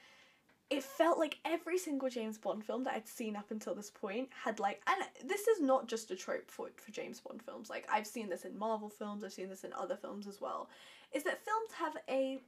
it 0.71 0.81
felt 0.81 1.19
like 1.19 1.37
every 1.45 1.77
single 1.77 2.09
James 2.09 2.39
Bond 2.39 2.65
film 2.65 2.83
that 2.85 2.95
I'd 2.95 3.07
seen 3.07 3.35
up 3.35 3.51
until 3.51 3.75
this 3.75 3.91
point 3.91 4.29
had 4.43 4.59
like 4.59 4.81
and 4.87 5.29
this 5.29 5.47
is 5.47 5.61
not 5.61 5.87
just 5.87 6.09
a 6.09 6.15
trope 6.15 6.49
for 6.49 6.69
for 6.77 6.91
James 6.91 7.19
Bond 7.19 7.43
films. 7.43 7.69
Like 7.69 7.87
I've 7.87 8.07
seen 8.07 8.29
this 8.29 8.45
in 8.45 8.57
Marvel 8.57 8.89
films, 8.89 9.23
I've 9.23 9.31
seen 9.31 9.47
this 9.47 9.63
in 9.63 9.73
other 9.73 9.95
films 9.95 10.25
as 10.25 10.41
well 10.41 10.69
is 11.13 11.23
that 11.25 11.45
films 11.45 11.71
have 11.77 11.97
a 12.09 12.39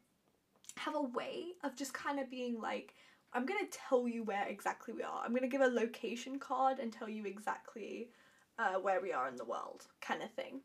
have 0.78 0.96
a 0.96 1.02
way 1.02 1.50
of 1.64 1.76
just 1.76 1.94
kind 1.94 2.20
of 2.20 2.32
being 2.32 2.60
like 2.60 2.96
I'm 3.34 3.46
going 3.46 3.64
to 3.64 3.78
tell 3.88 4.08
you 4.08 4.24
where 4.24 4.48
exactly 4.48 4.96
we 4.96 5.04
are. 5.04 5.22
I'm 5.24 5.30
going 5.30 5.44
to 5.44 5.48
give 5.48 5.62
a 5.62 5.68
location 5.68 6.40
card 6.40 6.80
and 6.80 6.92
tell 6.92 7.08
you 7.08 7.26
exactly 7.26 8.10
uh, 8.58 8.80
where 8.80 9.00
we 9.00 9.14
are 9.14 9.28
in 9.28 9.36
the 9.36 9.46
world, 9.46 9.86
kind 10.02 10.24
of 10.24 10.32
thing. 10.32 10.62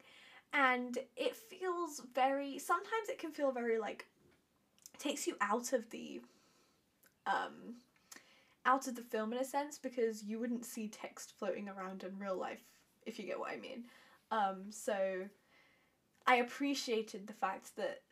And 0.55 0.96
it 1.16 1.34
feels 1.34 2.00
very, 2.14 2.59
sometimes 2.59 3.09
it 3.09 3.18
can 3.18 3.32
feel 3.32 3.50
very 3.50 3.78
like, 3.78 4.07
takes 4.98 5.26
you 5.26 5.36
out 5.40 5.72
of 5.72 5.90
the, 5.90 6.22
um, 7.26 7.74
out 8.64 8.86
of 8.86 8.94
the 8.94 9.02
film 9.02 9.32
in 9.32 9.40
a 9.40 9.44
sense 9.44 9.78
because 9.78 10.22
you 10.22 10.38
wouldn't 10.38 10.64
see 10.64 10.86
text 10.88 11.34
floating 11.36 11.68
around 11.68 12.05
in 12.05 12.18
real 12.18 12.38
life, 12.38 12.62
if 13.05 13.18
you 13.18 13.26
get 13.26 13.38
what 13.38 13.50
I 13.50 13.57
mean. 13.57 13.84
Um, 14.30 14.66
so 14.70 15.24
I 16.26 16.36
appreciated 16.36 17.26
the 17.26 17.32
fact 17.32 17.76
that 17.76 18.02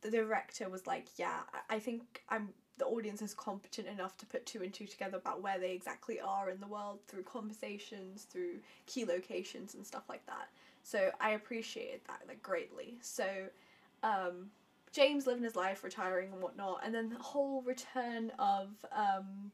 the 0.00 0.10
director 0.10 0.68
was 0.68 0.86
like, 0.86 1.06
yeah, 1.18 1.40
I 1.68 1.78
think 1.78 2.22
I'm 2.28 2.48
the 2.78 2.84
audience 2.84 3.22
is 3.22 3.32
competent 3.32 3.88
enough 3.88 4.16
to 4.18 4.26
put 4.26 4.44
two 4.44 4.62
and 4.62 4.72
two 4.72 4.86
together 4.86 5.16
about 5.16 5.42
where 5.42 5.58
they 5.58 5.72
exactly 5.72 6.20
are 6.20 6.50
in 6.50 6.60
the 6.60 6.66
world 6.66 6.98
through 7.06 7.22
conversations, 7.22 8.24
through 8.24 8.58
key 8.86 9.04
locations 9.04 9.74
and 9.74 9.86
stuff 9.86 10.02
like 10.08 10.24
that. 10.26 10.48
So 10.86 11.10
I 11.20 11.30
appreciated 11.30 12.02
that 12.06 12.22
like 12.28 12.40
greatly. 12.44 12.98
So 13.00 13.26
um, 14.04 14.50
James 14.92 15.26
living 15.26 15.42
his 15.42 15.56
life, 15.56 15.82
retiring 15.82 16.30
and 16.32 16.40
whatnot, 16.40 16.82
and 16.84 16.94
then 16.94 17.08
the 17.08 17.18
whole 17.18 17.62
return 17.62 18.30
of 18.38 18.68
um, 18.92 19.50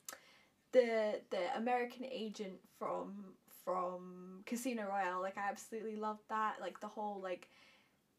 the 0.72 1.20
the 1.30 1.56
American 1.56 2.04
agent 2.04 2.60
from 2.78 3.32
from 3.64 4.42
Casino 4.44 4.86
Royale. 4.86 5.22
Like 5.22 5.38
I 5.38 5.48
absolutely 5.48 5.96
loved 5.96 6.24
that. 6.28 6.56
Like 6.60 6.80
the 6.80 6.88
whole 6.88 7.18
like 7.22 7.48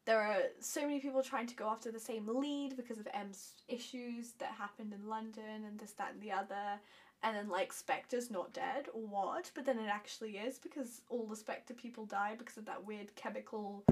there 0.06 0.20
are 0.20 0.42
so 0.58 0.80
many 0.80 0.98
people 0.98 1.22
trying 1.22 1.46
to 1.46 1.54
go 1.54 1.68
after 1.68 1.92
the 1.92 2.00
same 2.00 2.26
lead 2.26 2.76
because 2.76 2.98
of 2.98 3.06
M's 3.14 3.62
issues 3.68 4.32
that 4.40 4.50
happened 4.58 4.92
in 4.92 5.08
London 5.08 5.64
and 5.66 5.78
this, 5.78 5.92
that, 5.92 6.14
and 6.14 6.20
the 6.20 6.32
other. 6.32 6.80
And 7.24 7.34
then, 7.34 7.48
like, 7.48 7.72
Spectre's 7.72 8.30
not 8.30 8.52
dead 8.52 8.86
or 8.92 9.00
what? 9.00 9.50
But 9.54 9.64
then 9.64 9.78
it 9.78 9.88
actually 9.88 10.32
is 10.36 10.58
because 10.58 11.00
all 11.08 11.26
the 11.26 11.34
Spectre 11.34 11.72
people 11.72 12.04
die 12.04 12.34
because 12.38 12.58
of 12.58 12.66
that 12.66 12.86
weird 12.86 13.16
chemical. 13.16 13.82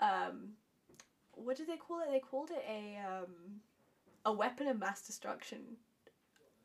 Um, 0.00 0.50
what 1.34 1.56
did 1.56 1.66
they 1.66 1.76
call 1.76 2.00
it? 2.00 2.10
They 2.10 2.20
called 2.20 2.50
it 2.50 2.64
a 2.68 2.98
um, 3.04 3.60
a 4.24 4.32
weapon 4.32 4.68
of 4.68 4.78
mass 4.78 5.02
destruction 5.02 5.58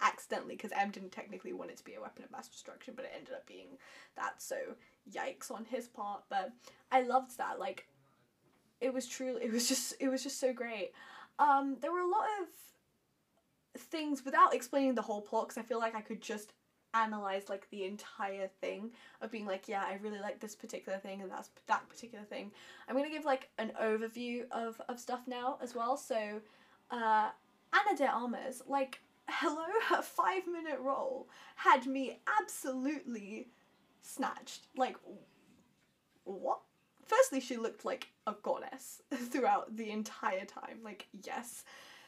accidentally 0.01 0.55
because 0.55 0.71
M 0.73 0.91
didn't 0.91 1.11
technically 1.11 1.53
want 1.53 1.71
it 1.71 1.77
to 1.77 1.83
be 1.83 1.95
a 1.95 2.01
weapon 2.01 2.23
of 2.23 2.31
mass 2.31 2.47
destruction, 2.47 2.93
but 2.95 3.05
it 3.05 3.11
ended 3.15 3.33
up 3.33 3.47
being 3.47 3.77
that. 4.15 4.41
So 4.41 4.55
yikes 5.11 5.51
on 5.51 5.65
his 5.65 5.87
part. 5.87 6.23
But 6.29 6.51
I 6.91 7.01
loved 7.01 7.37
that. 7.37 7.59
Like 7.59 7.87
it 8.81 8.93
was 8.93 9.07
truly 9.07 9.43
it 9.43 9.51
was 9.51 9.67
just 9.67 9.95
it 9.99 10.09
was 10.09 10.23
just 10.23 10.39
so 10.39 10.53
great. 10.53 10.91
Um, 11.39 11.77
there 11.81 11.91
were 11.91 11.99
a 11.99 12.07
lot 12.07 12.27
of 12.41 12.47
things 13.77 14.23
without 14.23 14.53
explaining 14.53 14.95
the 14.95 15.01
whole 15.01 15.21
plot 15.21 15.47
because 15.47 15.57
I 15.57 15.65
feel 15.65 15.79
like 15.79 15.95
I 15.95 16.01
could 16.01 16.21
just 16.21 16.53
analyze 16.93 17.49
like 17.49 17.69
the 17.71 17.83
entire 17.83 18.47
thing 18.61 18.89
of 19.21 19.29
being 19.29 19.45
like 19.45 19.67
yeah 19.67 19.83
I 19.85 19.99
really 20.01 20.19
like 20.19 20.39
this 20.39 20.55
particular 20.55 20.97
thing 20.97 21.21
and 21.21 21.29
that's 21.29 21.49
that 21.67 21.87
particular 21.89 22.23
thing. 22.25 22.51
I'm 22.87 22.95
gonna 22.95 23.09
give 23.09 23.25
like 23.25 23.49
an 23.57 23.71
overview 23.81 24.49
of 24.51 24.81
of 24.87 24.99
stuff 24.99 25.21
now 25.27 25.57
as 25.61 25.75
well. 25.75 25.97
So 25.97 26.41
uh, 26.91 27.29
Ana 27.73 27.97
de 27.97 28.07
Armas 28.07 28.61
like 28.67 29.01
hello 29.27 29.65
her 29.89 30.01
five 30.01 30.43
minute 30.47 30.79
role 30.79 31.27
had 31.55 31.85
me 31.85 32.19
absolutely 32.39 33.47
snatched 34.01 34.67
like 34.77 34.95
what 36.25 36.59
firstly, 37.05 37.39
she 37.39 37.57
looked 37.57 37.85
like 37.85 38.07
a 38.27 38.35
goddess 38.41 39.01
throughout 39.13 39.75
the 39.77 39.91
entire 39.91 40.45
time. 40.45 40.79
Like, 40.83 41.07
yes. 41.23 41.63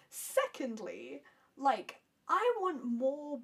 Secondly, 0.10 1.24
like, 1.58 2.02
I 2.28 2.54
want 2.60 2.84
more 2.84 3.40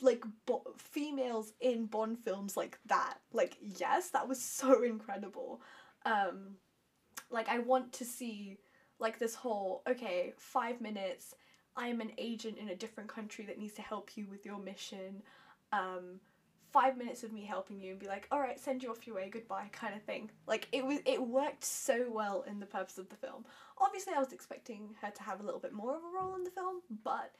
like 0.00 0.24
bo- 0.46 0.74
females 0.78 1.52
in 1.60 1.86
Bond 1.86 2.18
films 2.24 2.56
like 2.56 2.78
that. 2.86 3.18
Like, 3.32 3.56
yes, 3.60 4.10
that 4.10 4.28
was 4.28 4.40
so 4.40 4.82
incredible. 4.84 5.60
Um, 6.04 6.56
like, 7.30 7.48
I 7.48 7.58
want 7.58 7.92
to 7.94 8.04
see 8.04 8.58
like 8.98 9.18
this 9.18 9.34
whole 9.34 9.82
okay, 9.88 10.32
five 10.36 10.80
minutes. 10.80 11.34
I'm 11.76 12.00
an 12.00 12.12
agent 12.18 12.58
in 12.58 12.68
a 12.68 12.76
different 12.76 13.08
country 13.08 13.46
that 13.46 13.58
needs 13.58 13.74
to 13.74 13.82
help 13.82 14.10
you 14.16 14.26
with 14.28 14.44
your 14.44 14.58
mission. 14.58 15.22
Um, 15.72 16.20
five 16.72 16.96
minutes 16.96 17.22
of 17.22 17.32
me 17.32 17.44
helping 17.44 17.80
you 17.80 17.90
and 17.92 18.00
be 18.00 18.06
like, 18.06 18.26
all 18.30 18.40
right, 18.40 18.58
send 18.58 18.82
you 18.82 18.90
off 18.90 19.06
your 19.06 19.16
way, 19.16 19.28
goodbye, 19.30 19.68
kind 19.72 19.94
of 19.94 20.02
thing. 20.02 20.30
Like 20.46 20.68
it 20.72 20.84
was, 20.84 21.00
it 21.04 21.20
worked 21.20 21.64
so 21.64 22.06
well 22.10 22.44
in 22.48 22.60
the 22.60 22.66
purpose 22.66 22.98
of 22.98 23.08
the 23.08 23.16
film. 23.16 23.44
Obviously, 23.78 24.14
I 24.14 24.18
was 24.18 24.32
expecting 24.32 24.94
her 25.02 25.10
to 25.10 25.22
have 25.22 25.40
a 25.40 25.42
little 25.42 25.60
bit 25.60 25.72
more 25.72 25.94
of 25.94 26.02
a 26.02 26.18
role 26.18 26.34
in 26.34 26.44
the 26.44 26.50
film, 26.50 26.80
but 27.04 27.32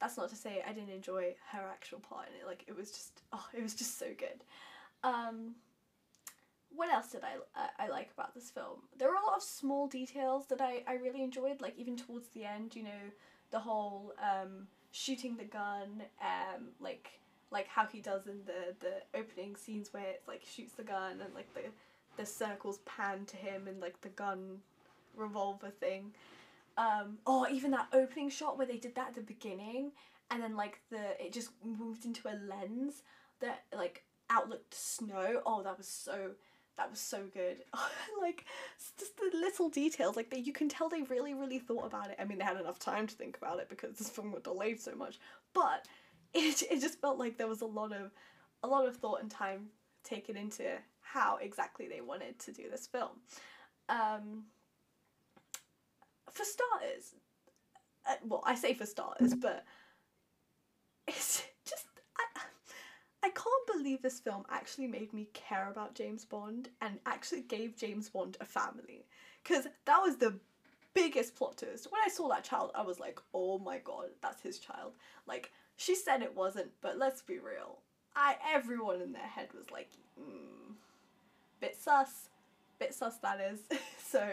that's 0.00 0.16
not 0.16 0.30
to 0.30 0.36
say 0.36 0.62
I 0.66 0.72
didn't 0.72 0.90
enjoy 0.90 1.34
her 1.52 1.66
actual 1.70 1.98
part 1.98 2.28
in 2.28 2.40
it. 2.40 2.46
Like 2.46 2.64
it 2.66 2.76
was 2.76 2.90
just, 2.90 3.22
oh, 3.32 3.46
it 3.52 3.62
was 3.62 3.74
just 3.74 3.98
so 3.98 4.06
good. 4.16 4.44
Um, 5.04 5.54
what 6.70 6.90
else 6.92 7.08
did 7.12 7.22
I, 7.24 7.60
uh, 7.60 7.68
I 7.78 7.88
like 7.88 8.10
about 8.14 8.34
this 8.34 8.50
film? 8.50 8.80
There 8.98 9.08
were 9.08 9.14
a 9.14 9.26
lot 9.26 9.36
of 9.36 9.42
small 9.42 9.86
details 9.86 10.46
that 10.46 10.60
I, 10.60 10.82
I 10.86 10.94
really 10.94 11.22
enjoyed, 11.22 11.60
like 11.60 11.74
even 11.76 11.96
towards 11.96 12.28
the 12.28 12.44
end, 12.44 12.76
you 12.76 12.84
know, 12.84 13.10
the 13.50 13.58
whole 13.58 14.12
um, 14.22 14.68
shooting 14.92 15.36
the 15.36 15.44
gun, 15.44 16.02
um, 16.20 16.68
like 16.80 17.20
like 17.50 17.66
how 17.68 17.86
he 17.86 18.00
does 18.00 18.26
in 18.26 18.40
the 18.46 18.74
the 18.80 19.18
opening 19.18 19.56
scenes 19.56 19.92
where 19.92 20.06
it's 20.06 20.28
like 20.28 20.42
shoots 20.44 20.72
the 20.72 20.82
gun 20.82 21.20
and 21.24 21.34
like 21.34 21.52
the 21.54 21.62
the 22.16 22.26
circles 22.26 22.78
pan 22.84 23.24
to 23.26 23.36
him 23.36 23.68
and 23.68 23.80
like 23.80 24.00
the 24.02 24.08
gun 24.10 24.58
revolver 25.16 25.70
thing. 25.70 26.12
Um, 26.76 27.18
oh, 27.26 27.46
even 27.50 27.70
that 27.72 27.88
opening 27.92 28.30
shot 28.30 28.56
where 28.56 28.66
they 28.66 28.76
did 28.76 28.94
that 28.94 29.08
at 29.08 29.14
the 29.14 29.22
beginning, 29.22 29.92
and 30.30 30.42
then 30.42 30.56
like 30.56 30.80
the 30.90 31.24
it 31.24 31.32
just 31.32 31.50
moved 31.64 32.04
into 32.04 32.28
a 32.28 32.36
lens 32.48 33.02
that 33.40 33.64
like 33.74 34.04
outlooked 34.30 34.74
snow. 34.74 35.42
Oh, 35.44 35.62
that 35.62 35.76
was 35.76 35.88
so 35.88 36.32
that 36.76 36.90
was 36.90 37.00
so 37.00 37.24
good. 37.32 37.58
like 38.20 38.44
just 38.98 39.16
the 39.16 39.30
little 39.36 39.68
details, 39.68 40.16
like 40.16 40.30
that 40.30 40.46
you 40.46 40.52
can 40.52 40.68
tell 40.68 40.88
they 40.88 41.02
really 41.02 41.34
really 41.34 41.58
thought 41.58 41.86
about 41.86 42.10
it. 42.10 42.16
I 42.18 42.24
mean, 42.24 42.38
they 42.38 42.44
had 42.44 42.60
enough 42.60 42.78
time 42.78 43.06
to 43.06 43.14
think 43.14 43.36
about 43.36 43.58
it 43.58 43.68
because 43.68 43.96
this 43.96 44.08
film 44.08 44.32
got 44.32 44.44
delayed 44.44 44.80
so 44.80 44.94
much, 44.94 45.18
but 45.54 45.86
it 46.34 46.62
it 46.70 46.80
just 46.80 47.00
felt 47.00 47.18
like 47.18 47.38
there 47.38 47.48
was 47.48 47.60
a 47.60 47.66
lot 47.66 47.92
of 47.92 48.10
a 48.62 48.66
lot 48.66 48.86
of 48.86 48.96
thought 48.96 49.22
and 49.22 49.30
time 49.30 49.66
taken 50.04 50.36
into 50.36 50.64
how 51.00 51.36
exactly 51.36 51.88
they 51.88 52.00
wanted 52.00 52.38
to 52.38 52.52
do 52.52 52.64
this 52.70 52.86
film. 52.86 53.10
Um, 53.88 54.44
for 56.30 56.44
starters, 56.44 57.14
uh, 58.08 58.14
well, 58.26 58.42
I 58.44 58.54
say 58.54 58.74
for 58.74 58.86
starters, 58.86 59.34
but 59.34 59.64
it's 61.06 61.42
just 61.66 61.86
I, 62.18 62.40
I 63.22 63.30
can't 63.30 63.66
believe 63.78 64.02
this 64.02 64.20
film 64.20 64.44
actually 64.50 64.86
made 64.86 65.12
me 65.12 65.28
care 65.32 65.70
about 65.70 65.94
James 65.94 66.24
Bond 66.24 66.68
and 66.82 66.98
actually 67.06 67.42
gave 67.42 67.76
James 67.76 68.08
Bond 68.10 68.36
a 68.40 68.44
family, 68.44 69.06
because 69.42 69.66
that 69.86 70.00
was 70.02 70.16
the 70.16 70.38
biggest 70.94 71.36
plot 71.36 71.56
twist. 71.58 71.88
When 71.90 72.00
I 72.04 72.08
saw 72.08 72.28
that 72.28 72.44
child, 72.44 72.72
I 72.74 72.82
was 72.82 73.00
like, 73.00 73.18
oh 73.32 73.58
my 73.58 73.78
god, 73.78 74.06
that's 74.20 74.42
his 74.42 74.58
child. 74.58 74.92
Like 75.26 75.52
she 75.78 75.94
said 75.94 76.22
it 76.22 76.36
wasn't, 76.36 76.72
but 76.82 76.98
let's 76.98 77.22
be 77.22 77.38
real. 77.38 77.78
I 78.14 78.34
everyone 78.52 79.00
in 79.00 79.12
their 79.12 79.22
head 79.22 79.48
was 79.56 79.70
like, 79.70 79.88
mm, 80.20 80.74
bit 81.60 81.76
sus, 81.80 82.30
bit 82.80 82.92
sus 82.92 83.16
that 83.18 83.40
is. 83.40 83.60
so 84.04 84.28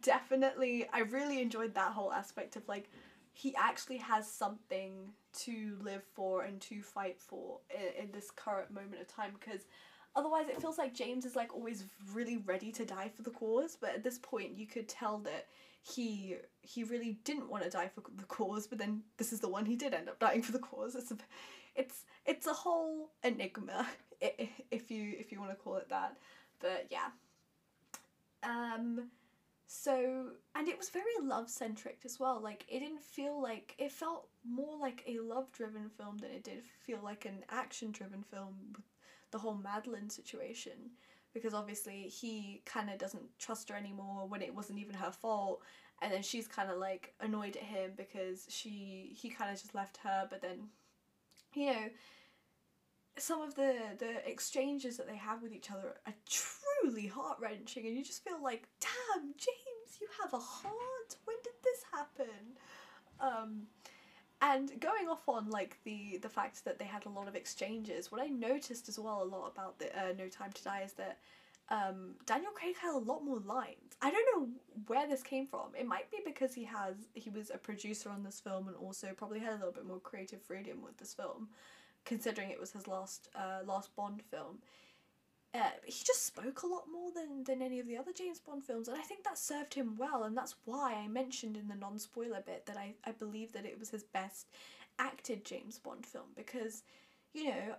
definitely 0.00 0.88
I 0.94 1.00
really 1.00 1.42
enjoyed 1.42 1.74
that 1.74 1.92
whole 1.92 2.10
aspect 2.10 2.56
of 2.56 2.66
like 2.68 2.88
he 3.34 3.54
actually 3.54 3.98
has 3.98 4.28
something 4.28 5.12
to 5.40 5.76
live 5.82 6.02
for 6.14 6.44
and 6.44 6.58
to 6.62 6.80
fight 6.80 7.20
for 7.20 7.58
in, 7.70 8.04
in 8.04 8.12
this 8.12 8.30
current 8.30 8.70
moment 8.72 9.02
of 9.02 9.08
time 9.08 9.32
because 9.38 9.66
otherwise 10.16 10.48
it 10.48 10.58
feels 10.58 10.78
like 10.78 10.94
James 10.94 11.26
is 11.26 11.36
like 11.36 11.54
always 11.54 11.84
really 12.14 12.38
ready 12.38 12.72
to 12.72 12.86
die 12.86 13.10
for 13.14 13.22
the 13.22 13.30
cause 13.30 13.76
but 13.78 13.90
at 13.90 14.02
this 14.02 14.18
point 14.18 14.56
you 14.56 14.66
could 14.66 14.88
tell 14.88 15.18
that 15.18 15.48
he 15.94 16.36
he 16.62 16.82
really 16.82 17.18
didn't 17.24 17.48
want 17.48 17.62
to 17.62 17.70
die 17.70 17.88
for 17.94 18.02
the 18.16 18.24
cause 18.24 18.66
but 18.66 18.78
then 18.78 19.02
this 19.18 19.32
is 19.32 19.40
the 19.40 19.48
one 19.48 19.64
he 19.64 19.76
did 19.76 19.94
end 19.94 20.08
up 20.08 20.18
dying 20.18 20.42
for 20.42 20.52
the 20.52 20.58
cause. 20.58 20.94
It's 20.94 21.10
a, 21.10 21.16
it's 21.74 22.04
it's 22.24 22.46
a 22.46 22.52
whole 22.52 23.10
enigma 23.22 23.86
if 24.20 24.90
you 24.90 25.14
if 25.18 25.30
you 25.30 25.38
want 25.38 25.52
to 25.52 25.56
call 25.56 25.76
it 25.76 25.88
that. 25.90 26.16
But 26.60 26.86
yeah. 26.90 27.08
Um 28.42 29.10
so 29.68 30.30
and 30.54 30.68
it 30.68 30.78
was 30.78 30.90
very 30.90 31.04
love 31.22 31.48
centric 31.48 32.00
as 32.04 32.18
well. 32.18 32.40
Like 32.42 32.64
it 32.68 32.80
didn't 32.80 33.02
feel 33.02 33.40
like 33.40 33.74
it 33.78 33.92
felt 33.92 34.28
more 34.44 34.76
like 34.78 35.04
a 35.06 35.20
love 35.20 35.52
driven 35.52 35.88
film 35.88 36.18
than 36.18 36.30
it 36.30 36.42
did 36.42 36.64
feel 36.84 37.00
like 37.02 37.26
an 37.26 37.44
action 37.50 37.92
driven 37.92 38.22
film 38.22 38.54
with 38.74 38.84
the 39.30 39.38
whole 39.38 39.54
Madeleine 39.54 40.10
situation 40.10 40.90
because 41.36 41.52
obviously 41.52 42.04
he 42.04 42.62
kind 42.64 42.88
of 42.88 42.96
doesn't 42.96 43.38
trust 43.38 43.68
her 43.68 43.76
anymore 43.76 44.26
when 44.26 44.40
it 44.40 44.54
wasn't 44.54 44.78
even 44.78 44.94
her 44.94 45.10
fault. 45.10 45.60
And 46.00 46.10
then 46.10 46.22
she's 46.22 46.48
kind 46.48 46.70
of 46.70 46.78
like 46.78 47.12
annoyed 47.20 47.58
at 47.58 47.62
him 47.62 47.90
because 47.94 48.46
she 48.48 49.14
he 49.14 49.28
kind 49.28 49.50
of 49.50 49.60
just 49.60 49.74
left 49.74 49.98
her 49.98 50.26
but 50.30 50.40
then 50.40 50.68
you 51.54 51.66
know 51.66 51.88
some 53.18 53.42
of 53.42 53.54
the 53.54 53.74
the 53.98 54.26
exchanges 54.26 54.96
that 54.96 55.06
they 55.06 55.16
have 55.16 55.42
with 55.42 55.52
each 55.52 55.70
other 55.70 55.94
are 56.06 56.14
truly 56.26 57.06
heart-wrenching 57.06 57.86
and 57.86 57.96
you 57.96 58.02
just 58.02 58.24
feel 58.24 58.42
like 58.42 58.66
damn 58.80 59.24
james 59.36 59.98
you 60.00 60.08
have 60.22 60.32
a 60.32 60.38
heart. 60.38 61.16
When 61.26 61.36
did 61.44 61.54
this 61.62 61.82
happen? 61.92 62.56
Um 63.20 63.66
and 64.52 64.80
going 64.80 65.08
off 65.08 65.28
on 65.28 65.50
like 65.50 65.78
the 65.84 66.18
the 66.22 66.28
fact 66.28 66.64
that 66.64 66.78
they 66.78 66.84
had 66.84 67.04
a 67.06 67.08
lot 67.08 67.28
of 67.28 67.34
exchanges 67.34 68.12
what 68.12 68.20
i 68.20 68.26
noticed 68.26 68.88
as 68.88 68.98
well 68.98 69.22
a 69.22 69.24
lot 69.24 69.52
about 69.52 69.78
the 69.78 69.86
uh, 69.98 70.12
no 70.18 70.28
time 70.28 70.52
to 70.52 70.62
die 70.62 70.82
is 70.84 70.92
that 70.92 71.18
um, 71.68 72.14
Daniel 72.26 72.52
Craig 72.52 72.76
had 72.80 72.94
a 72.94 72.98
lot 72.98 73.24
more 73.24 73.40
lines. 73.40 73.96
I 74.00 74.12
don't 74.12 74.24
know 74.32 74.48
where 74.86 75.08
this 75.08 75.24
came 75.24 75.48
from. 75.48 75.74
It 75.76 75.84
might 75.84 76.08
be 76.12 76.18
because 76.24 76.54
he 76.54 76.62
has 76.64 76.94
he 77.14 77.28
was 77.28 77.50
a 77.52 77.58
producer 77.58 78.08
on 78.08 78.22
this 78.22 78.38
film 78.38 78.68
and 78.68 78.76
also 78.76 79.08
probably 79.16 79.40
had 79.40 79.54
a 79.54 79.56
little 79.56 79.72
bit 79.72 79.84
more 79.84 79.98
creative 79.98 80.40
freedom 80.42 80.80
with 80.80 80.96
this 80.98 81.12
film 81.12 81.48
considering 82.04 82.50
it 82.50 82.60
was 82.60 82.70
his 82.70 82.86
last 82.86 83.28
uh, 83.34 83.64
last 83.66 83.94
Bond 83.96 84.22
film. 84.30 84.58
Uh, 85.56 85.70
he 85.84 86.04
just 86.04 86.26
spoke 86.26 86.62
a 86.62 86.66
lot 86.66 86.84
more 86.92 87.10
than, 87.14 87.44
than 87.44 87.62
any 87.62 87.80
of 87.80 87.86
the 87.86 87.96
other 87.96 88.12
James 88.12 88.40
Bond 88.40 88.64
films, 88.64 88.88
and 88.88 88.96
I 88.96 89.02
think 89.02 89.24
that 89.24 89.38
served 89.38 89.74
him 89.74 89.96
well, 89.96 90.24
and 90.24 90.36
that's 90.36 90.54
why 90.64 90.94
I 90.94 91.08
mentioned 91.08 91.56
in 91.56 91.68
the 91.68 91.74
non 91.74 91.98
spoiler 91.98 92.42
bit 92.44 92.66
that 92.66 92.76
I, 92.76 92.94
I 93.04 93.12
believe 93.12 93.52
that 93.52 93.64
it 93.64 93.78
was 93.78 93.90
his 93.90 94.04
best 94.04 94.46
acted 94.98 95.44
James 95.44 95.78
Bond 95.78 96.04
film 96.04 96.26
because, 96.36 96.82
you 97.32 97.48
know, 97.48 97.74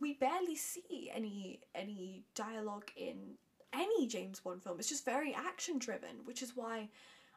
we 0.00 0.14
barely 0.14 0.56
see 0.56 1.10
any 1.14 1.60
any 1.74 2.22
dialogue 2.34 2.90
in 2.96 3.34
any 3.72 4.06
James 4.06 4.40
Bond 4.40 4.62
film. 4.62 4.78
It's 4.78 4.88
just 4.88 5.04
very 5.04 5.34
action 5.34 5.78
driven, 5.78 6.24
which 6.24 6.42
is 6.42 6.56
why 6.56 6.88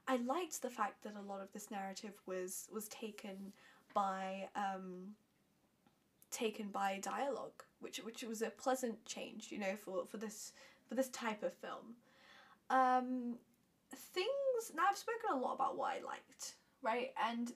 I 0.08 0.18
liked 0.18 0.62
the 0.62 0.70
fact 0.70 1.04
that 1.04 1.16
a 1.16 1.30
lot 1.30 1.42
of 1.42 1.52
this 1.54 1.72
narrative 1.72 2.14
was 2.26 2.68
was 2.72 2.88
taken 2.88 3.54
by 3.94 4.50
um, 4.56 5.16
taken 6.32 6.70
by 6.70 7.00
dialogue, 7.02 7.64
which 7.84 7.98
which 8.04 8.24
was 8.24 8.42
a 8.42 8.50
pleasant 8.50 9.06
change, 9.06 9.52
you 9.52 9.60
know, 9.60 9.76
for, 9.84 10.06
for 10.10 10.18
this 10.18 10.54
for 10.88 10.96
this 10.96 11.10
type 11.10 11.44
of 11.44 11.54
film. 11.54 11.96
Um, 12.70 13.36
things 13.96 14.72
now 14.76 14.84
I've 14.90 14.98
spoken 14.98 15.32
a 15.34 15.40
lot 15.40 15.54
about 15.54 15.78
what 15.78 15.92
I 15.92 16.06
liked, 16.06 16.56
right? 16.82 17.12
And 17.24 17.52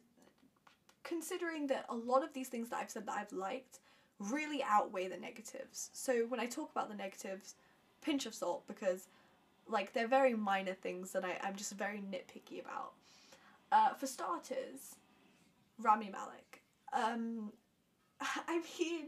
considering 1.03 1.67
that 1.67 1.85
a 1.89 1.95
lot 1.95 2.23
of 2.23 2.33
these 2.33 2.49
things 2.49 2.69
that 2.69 2.77
I've 2.77 2.91
said 2.91 3.05
that 3.07 3.17
I've 3.17 3.31
liked 3.31 3.79
really 4.19 4.61
outweigh 4.63 5.07
the 5.07 5.17
negatives. 5.17 5.89
So 5.93 6.25
when 6.27 6.39
I 6.39 6.47
talk 6.47 6.71
about 6.71 6.89
the 6.89 6.95
negatives, 6.95 7.55
pinch 8.01 8.25
of 8.25 8.33
salt 8.33 8.67
because 8.67 9.07
like 9.69 9.93
they're 9.93 10.07
very 10.07 10.33
minor 10.33 10.73
things 10.73 11.11
that 11.11 11.25
I, 11.25 11.39
I'm 11.43 11.55
just 11.55 11.73
very 11.73 11.99
nitpicky 11.99 12.61
about. 12.61 12.93
Uh, 13.71 13.93
for 13.93 14.07
starters, 14.07 14.95
Rami 15.79 16.09
Malek. 16.09 16.61
Um, 16.93 17.51
I 18.21 18.61
mean, 18.79 19.07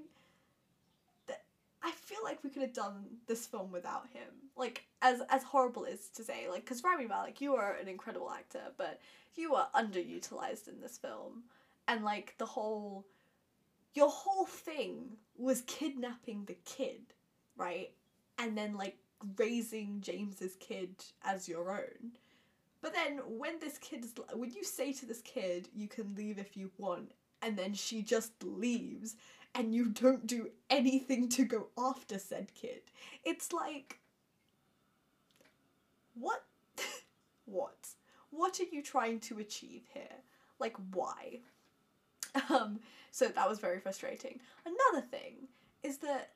I 1.82 1.92
feel 1.92 2.20
like 2.24 2.44
we 2.44 2.50
could 2.50 2.62
have 2.62 2.74
done 2.74 3.06
this 3.28 3.48
film 3.48 3.72
without 3.72 4.08
him. 4.14 4.30
Like, 4.58 4.84
as 5.02 5.22
as 5.30 5.44
horrible 5.44 5.86
as 5.86 6.10
to 6.16 6.24
say, 6.24 6.50
like, 6.50 6.66
because 6.66 6.84
Rami 6.84 7.08
Malek, 7.08 7.40
you 7.40 7.56
are 7.56 7.78
an 7.82 7.88
incredible 7.88 8.32
actor, 8.32 8.74
but 8.78 9.00
you 9.36 9.56
are 9.56 9.70
underutilized 9.74 10.68
in 10.68 10.82
this 10.82 10.98
film, 10.98 11.44
and 11.88 12.04
like 12.04 12.36
the 12.38 12.46
whole, 12.46 13.06
your 13.94 14.10
whole 14.10 14.46
thing 14.46 15.18
was 15.38 15.62
kidnapping 15.62 16.46
the 16.46 16.58
kid, 16.66 17.14
right, 17.56 17.92
and 18.38 18.58
then 18.58 18.76
like 18.76 18.98
raising 19.38 20.02
James's 20.02 20.56
kid 20.60 20.96
as 21.24 21.48
your 21.48 21.72
own. 21.72 22.12
But 22.82 22.94
then 22.94 23.20
when 23.28 23.60
this 23.60 23.78
kid 23.78 24.04
is, 24.04 24.14
when 24.34 24.52
you 24.52 24.64
say 24.64 24.94
to 24.94 25.06
this 25.06 25.22
kid, 25.22 25.70
you 25.74 25.88
can 25.88 26.16
leave 26.16 26.38
if 26.38 26.58
you 26.58 26.72
want, 26.78 27.12
and 27.42 27.58
then 27.58 27.74
she 27.74 28.02
just 28.02 28.32
leaves 28.44 29.16
and 29.56 29.74
you 29.74 29.86
don't 29.90 30.28
do 30.28 30.50
anything 30.70 31.30
to 31.30 31.44
go 31.44 31.68
after 31.78 32.20
said 32.20 32.52
kid. 32.54 32.82
It's 33.24 33.52
like 33.52 34.00
what 36.14 36.44
what 37.46 37.90
what 38.30 38.60
are 38.60 38.76
you 38.76 38.82
trying 38.82 39.20
to 39.22 39.40
achieve 39.40 39.84
here? 39.94 40.18
Like 40.60 40.76
why? 40.94 41.40
Um 42.50 42.80
so 43.12 43.28
that 43.28 43.50
was 43.50 43.60
very 43.60 43.80
frustrating. 43.80 44.40
Another 44.66 45.06
thing 45.06 45.48
is 45.84 45.98
that 45.98 46.32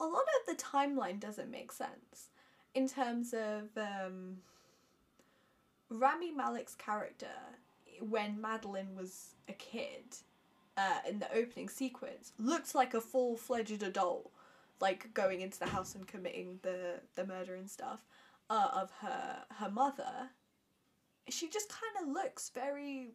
a 0.00 0.04
lot 0.04 0.24
of 0.40 0.56
the 0.56 0.62
timeline 0.62 1.20
doesn't 1.20 1.50
make 1.50 1.70
sense 1.70 2.30
in 2.74 2.88
terms 2.88 3.34
of 3.34 3.68
um 3.76 4.38
Rami 5.90 6.32
Malek's 6.32 6.74
character 6.74 7.26
when 8.00 8.40
Madeleine 8.40 8.96
was 8.96 9.34
a 9.48 9.52
kid 9.52 10.16
uh, 10.76 10.98
in 11.08 11.18
the 11.18 11.32
opening 11.34 11.68
sequence 11.68 12.32
looks 12.38 12.74
like 12.74 12.94
a 12.94 13.00
full 13.00 13.36
fledged 13.36 13.82
adult, 13.82 14.30
like 14.80 15.12
going 15.14 15.40
into 15.40 15.58
the 15.58 15.66
house 15.66 15.94
and 15.94 16.06
committing 16.06 16.58
the 16.62 17.00
the 17.14 17.26
murder 17.26 17.54
and 17.54 17.70
stuff, 17.70 18.00
uh, 18.50 18.68
of 18.74 18.90
her 19.00 19.44
her 19.58 19.70
mother. 19.70 20.30
She 21.28 21.48
just 21.48 21.68
kind 21.68 22.08
of 22.08 22.14
looks 22.14 22.50
very. 22.54 23.12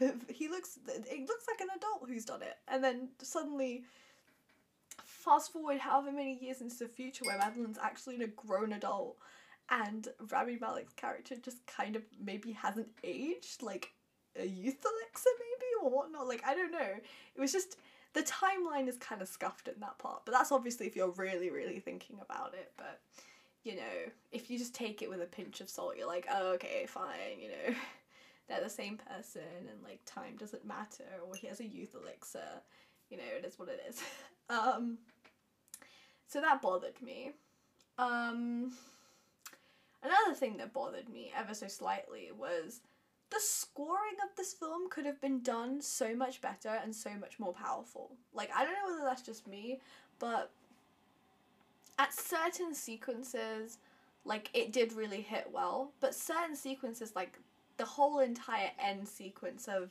He 0.28 0.48
looks. 0.48 0.78
It 0.88 1.28
looks 1.28 1.46
like 1.48 1.60
an 1.60 1.68
adult 1.76 2.08
who's 2.08 2.24
done 2.24 2.42
it, 2.42 2.56
and 2.68 2.82
then 2.82 3.08
suddenly. 3.22 3.84
Fast 5.06 5.52
forward 5.52 5.78
however 5.78 6.12
many 6.12 6.38
years 6.40 6.60
into 6.60 6.76
the 6.78 6.88
future 6.88 7.24
where 7.24 7.38
Madeleine's 7.38 7.78
actually 7.82 8.22
a 8.22 8.26
grown 8.26 8.74
adult 8.74 9.16
and 9.70 10.08
Rami 10.30 10.58
Malek's 10.58 10.92
character 10.94 11.36
just 11.36 11.66
kind 11.66 11.96
of 11.96 12.02
maybe 12.22 12.52
hasn't 12.52 12.88
aged 13.02 13.62
like 13.62 13.92
a 14.36 14.44
youth 14.44 14.84
elixir 14.84 15.30
maybe 15.38 15.53
or 15.82 15.90
whatnot. 15.90 16.28
Like 16.28 16.42
I 16.46 16.54
don't 16.54 16.72
know. 16.72 16.94
It 17.34 17.40
was 17.40 17.52
just 17.52 17.76
the 18.12 18.22
timeline 18.22 18.88
is 18.88 18.96
kind 18.96 19.20
of 19.20 19.28
scuffed 19.28 19.68
in 19.68 19.80
that 19.80 19.98
part, 19.98 20.22
but 20.24 20.32
that's 20.32 20.52
obviously 20.52 20.86
if 20.86 20.96
you're 20.96 21.10
really 21.10 21.50
really 21.50 21.80
thinking 21.80 22.18
about 22.20 22.54
it. 22.54 22.72
But 22.76 23.00
you 23.64 23.76
know, 23.76 24.10
if 24.30 24.50
you 24.50 24.58
just 24.58 24.74
take 24.74 25.02
it 25.02 25.10
with 25.10 25.22
a 25.22 25.26
pinch 25.26 25.60
of 25.60 25.68
salt, 25.68 25.96
you're 25.96 26.06
like, 26.06 26.26
oh 26.32 26.52
okay, 26.54 26.86
fine. 26.86 27.40
You 27.40 27.48
know, 27.48 27.76
they're 28.48 28.62
the 28.62 28.70
same 28.70 28.98
person, 28.98 29.42
and 29.58 29.82
like 29.82 30.00
time 30.04 30.36
doesn't 30.38 30.64
matter, 30.64 31.04
or 31.26 31.34
he 31.34 31.46
has 31.48 31.60
a 31.60 31.66
youth 31.66 31.94
elixir. 31.94 32.60
You 33.10 33.18
know, 33.18 33.24
it 33.38 33.44
is 33.44 33.58
what 33.58 33.68
it 33.68 33.82
is. 33.88 34.02
um. 34.50 34.98
So 36.26 36.40
that 36.40 36.62
bothered 36.62 37.00
me. 37.02 37.32
Um. 37.98 38.72
Another 40.02 40.34
thing 40.34 40.58
that 40.58 40.74
bothered 40.74 41.08
me 41.08 41.32
ever 41.34 41.54
so 41.54 41.66
slightly 41.66 42.28
was 42.38 42.80
the 43.34 43.40
scoring 43.40 44.14
of 44.22 44.34
this 44.36 44.54
film 44.54 44.88
could 44.88 45.04
have 45.04 45.20
been 45.20 45.40
done 45.40 45.80
so 45.82 46.14
much 46.14 46.40
better 46.40 46.78
and 46.82 46.94
so 46.94 47.10
much 47.20 47.40
more 47.40 47.52
powerful. 47.52 48.12
Like, 48.32 48.50
I 48.54 48.64
don't 48.64 48.74
know 48.74 48.94
whether 48.94 49.04
that's 49.04 49.22
just 49.22 49.48
me, 49.48 49.80
but 50.20 50.52
at 51.98 52.14
certain 52.14 52.74
sequences, 52.74 53.78
like, 54.24 54.50
it 54.54 54.72
did 54.72 54.92
really 54.92 55.20
hit 55.20 55.48
well, 55.52 55.90
but 56.00 56.14
certain 56.14 56.54
sequences, 56.54 57.16
like, 57.16 57.38
the 57.76 57.84
whole 57.84 58.20
entire 58.20 58.70
end 58.80 59.08
sequence 59.08 59.66
of, 59.66 59.90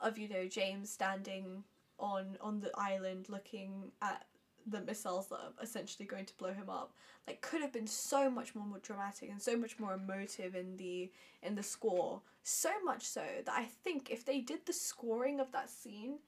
of 0.00 0.16
you 0.16 0.28
know, 0.28 0.46
James 0.46 0.88
standing 0.88 1.64
on 1.98 2.36
on 2.40 2.60
the 2.60 2.70
island 2.74 3.28
looking 3.28 3.92
at 4.02 4.26
the 4.66 4.80
missiles 4.80 5.28
that 5.28 5.36
are 5.36 5.62
essentially 5.62 6.06
going 6.06 6.24
to 6.24 6.34
blow 6.36 6.52
him 6.52 6.70
up 6.70 6.92
like 7.26 7.40
could 7.40 7.60
have 7.60 7.72
been 7.72 7.86
so 7.86 8.30
much 8.30 8.54
more, 8.54 8.66
more 8.66 8.78
dramatic 8.78 9.30
and 9.30 9.40
so 9.40 9.56
much 9.56 9.78
more 9.78 9.94
emotive 9.94 10.54
in 10.54 10.76
the 10.76 11.10
in 11.42 11.54
the 11.54 11.62
score. 11.62 12.20
So 12.42 12.70
much 12.84 13.04
so 13.04 13.22
that 13.44 13.54
i 13.54 13.64
think 13.64 14.10
if 14.10 14.24
they 14.24 14.40
did 14.40 14.66
the 14.66 14.72
scoring 14.72 15.40
of 15.40 15.50
that 15.52 15.70
scene 15.70 16.18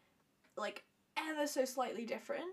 like 0.57 0.85
ever 1.17 1.47
so 1.47 1.65
slightly 1.65 2.05
different 2.05 2.51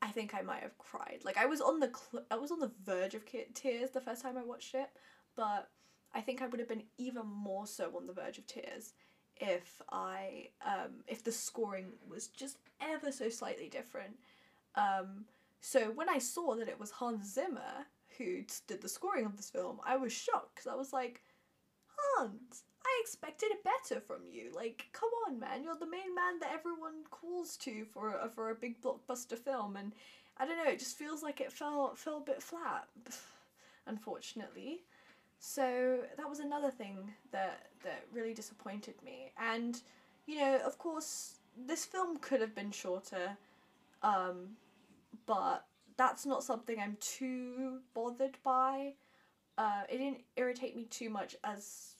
i 0.00 0.08
think 0.08 0.34
i 0.34 0.42
might 0.42 0.62
have 0.62 0.76
cried. 0.78 1.20
Like 1.24 1.36
i 1.36 1.46
was 1.46 1.60
on 1.60 1.80
the 1.80 1.90
cl- 1.94 2.24
i 2.30 2.36
was 2.36 2.50
on 2.50 2.60
the 2.60 2.72
verge 2.84 3.14
of 3.14 3.24
tears 3.54 3.90
the 3.90 4.00
first 4.00 4.22
time 4.22 4.36
i 4.36 4.42
watched 4.42 4.74
it 4.74 4.90
but 5.36 5.68
i 6.14 6.20
think 6.20 6.42
i 6.42 6.46
would 6.46 6.60
have 6.60 6.68
been 6.68 6.84
even 6.98 7.26
more 7.26 7.66
so 7.66 7.92
on 7.96 8.06
the 8.06 8.12
verge 8.12 8.38
of 8.38 8.46
tears 8.46 8.94
if 9.36 9.80
i 9.90 10.48
um 10.64 11.02
if 11.06 11.24
the 11.24 11.32
scoring 11.32 11.92
was 12.08 12.28
just 12.28 12.58
ever 12.80 13.10
so 13.10 13.28
slightly 13.28 13.68
different 13.68 14.16
um, 14.74 15.24
so 15.60 15.90
when 15.90 16.08
I 16.08 16.18
saw 16.18 16.54
that 16.56 16.68
it 16.68 16.80
was 16.80 16.90
Hans 16.90 17.34
Zimmer 17.34 17.86
who 18.18 18.42
did 18.66 18.82
the 18.82 18.88
scoring 18.88 19.26
of 19.26 19.36
this 19.36 19.50
film, 19.50 19.80
I 19.86 19.96
was 19.96 20.12
shocked 20.12 20.56
because 20.56 20.70
I 20.70 20.74
was 20.74 20.92
like, 20.92 21.22
Hans, 21.86 22.64
I 22.84 23.00
expected 23.00 23.50
it 23.52 23.64
better 23.64 24.00
from 24.00 24.22
you. 24.30 24.52
Like, 24.54 24.86
come 24.92 25.10
on, 25.26 25.38
man, 25.38 25.62
you're 25.62 25.76
the 25.76 25.86
main 25.86 26.14
man 26.14 26.38
that 26.40 26.52
everyone 26.52 27.04
calls 27.10 27.56
to 27.58 27.84
for 27.92 28.16
a, 28.16 28.28
for 28.28 28.50
a 28.50 28.54
big 28.54 28.80
blockbuster 28.80 29.38
film, 29.38 29.76
and 29.76 29.92
I 30.36 30.46
don't 30.46 30.58
know, 30.58 30.70
it 30.70 30.78
just 30.78 30.98
feels 30.98 31.22
like 31.22 31.40
it 31.40 31.52
fell 31.52 31.94
fell 31.94 32.18
a 32.18 32.20
bit 32.20 32.42
flat, 32.42 32.88
unfortunately. 33.86 34.82
So 35.38 36.00
that 36.16 36.28
was 36.28 36.40
another 36.40 36.70
thing 36.70 37.12
that 37.32 37.66
that 37.84 38.04
really 38.12 38.34
disappointed 38.34 38.94
me, 39.04 39.32
and 39.38 39.80
you 40.26 40.38
know, 40.38 40.60
of 40.64 40.78
course, 40.78 41.38
this 41.56 41.84
film 41.84 42.18
could 42.18 42.40
have 42.40 42.54
been 42.54 42.70
shorter. 42.70 43.36
Um, 44.02 44.56
but 45.26 45.66
that's 45.96 46.26
not 46.26 46.42
something 46.42 46.78
I'm 46.80 46.96
too 47.00 47.80
bothered 47.94 48.38
by. 48.42 48.94
Uh, 49.58 49.82
it 49.88 49.98
didn't 49.98 50.22
irritate 50.36 50.76
me 50.76 50.84
too 50.84 51.10
much 51.10 51.36
as 51.44 51.96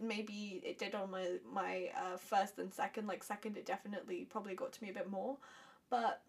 maybe 0.00 0.60
it 0.64 0.78
did 0.78 0.94
on 0.94 1.10
my 1.10 1.26
my 1.52 1.90
uh, 1.96 2.16
first 2.16 2.58
and 2.58 2.72
second. 2.72 3.06
Like 3.06 3.22
second, 3.24 3.56
it 3.56 3.66
definitely 3.66 4.26
probably 4.30 4.54
got 4.54 4.72
to 4.72 4.82
me 4.82 4.90
a 4.90 4.94
bit 4.94 5.10
more, 5.10 5.36
but 5.90 6.22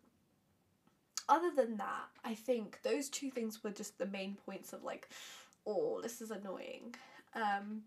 other 1.29 1.51
than 1.55 1.77
that, 1.77 2.07
I 2.23 2.33
think 2.33 2.79
those 2.83 3.09
two 3.09 3.29
things 3.29 3.63
were 3.63 3.71
just 3.71 3.97
the 3.97 4.05
main 4.05 4.37
points 4.45 4.71
of 4.73 4.83
like, 4.83 5.09
oh, 5.65 5.99
this 6.01 6.21
is 6.21 6.31
annoying. 6.31 6.95
Um, 7.35 7.83